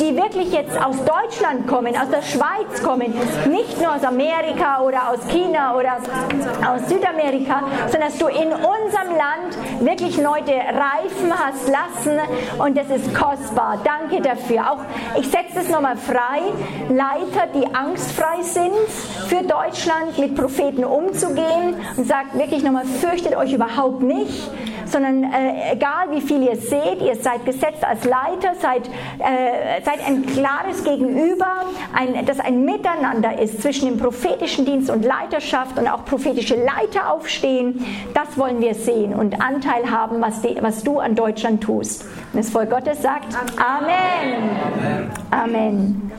die 0.00 0.16
wirklich 0.16 0.52
jetzt 0.52 0.80
aus 0.86 0.96
Deutschland 1.04 1.66
kommen, 1.66 1.96
aus 1.96 2.08
der 2.10 2.22
Schweiz 2.22 2.80
kommen, 2.82 3.12
nicht 3.50 3.80
nur 3.80 3.94
aus 3.94 4.04
Amerika 4.04 4.80
oder 4.82 5.10
aus 5.10 5.26
China 5.28 5.74
oder 5.76 5.96
aus 5.96 6.88
Südamerika, 6.88 7.62
sondern 7.90 8.08
dass 8.08 8.18
du 8.18 8.28
in 8.28 8.52
unserem 8.52 9.16
Land 9.16 9.80
wirklich 9.80 10.16
Leute 10.16 10.52
reifen 10.52 11.32
hast 11.36 11.68
lassen 11.68 12.20
und 12.58 12.76
das 12.76 12.88
ist 12.90 13.12
kostbar. 13.14 13.80
Danke 13.82 14.22
dafür. 14.22 14.70
Auch 14.70 15.18
ich 15.18 15.28
setze 15.28 15.60
es 15.60 15.68
nochmal 15.68 15.96
frei, 15.96 16.40
Leiter, 16.88 17.48
die 17.52 17.66
angstfrei 17.74 18.42
sind, 18.42 18.70
für 19.26 19.42
Deutschland 19.42 20.16
mit 20.18 20.36
Propheten 20.36 20.84
umzugehen 20.84 21.74
und 21.96 22.06
sagt 22.06 22.38
wirklich 22.38 22.62
nochmal, 22.62 22.84
fürchtet 22.84 23.34
euch 23.36 23.52
überhaupt 23.52 24.02
nicht 24.02 24.50
sondern 24.86 25.24
äh, 25.24 25.72
egal 25.72 26.10
wie 26.10 26.20
viel 26.20 26.42
ihr 26.42 26.56
seht, 26.56 27.00
ihr 27.00 27.16
seid 27.16 27.44
gesetzt 27.44 27.84
als 27.84 28.04
Leiter, 28.04 28.54
seid, 28.60 28.88
äh, 29.18 29.82
seid 29.84 30.06
ein 30.06 30.24
klares 30.26 30.75
Gegenüber, 30.84 31.46
ein, 31.92 32.26
das 32.26 32.40
ein 32.40 32.64
Miteinander 32.64 33.40
ist 33.40 33.62
zwischen 33.62 33.88
dem 33.88 33.98
prophetischen 33.98 34.64
Dienst 34.64 34.90
und 34.90 35.04
Leiterschaft 35.04 35.78
und 35.78 35.88
auch 35.88 36.04
prophetische 36.04 36.56
Leiter 36.56 37.12
aufstehen. 37.12 37.84
Das 38.14 38.36
wollen 38.36 38.60
wir 38.60 38.74
sehen 38.74 39.14
und 39.14 39.40
Anteil 39.40 39.90
haben, 39.90 40.20
was, 40.20 40.42
die, 40.42 40.56
was 40.60 40.82
du 40.84 40.98
an 40.98 41.14
Deutschland 41.14 41.62
tust. 41.62 42.04
Und 42.32 42.38
das 42.38 42.50
Volk 42.50 42.70
Gottes 42.70 43.02
sagt 43.02 43.34
Amen. 43.56 45.10
Amen. 45.30 45.52
Amen. 45.54 46.12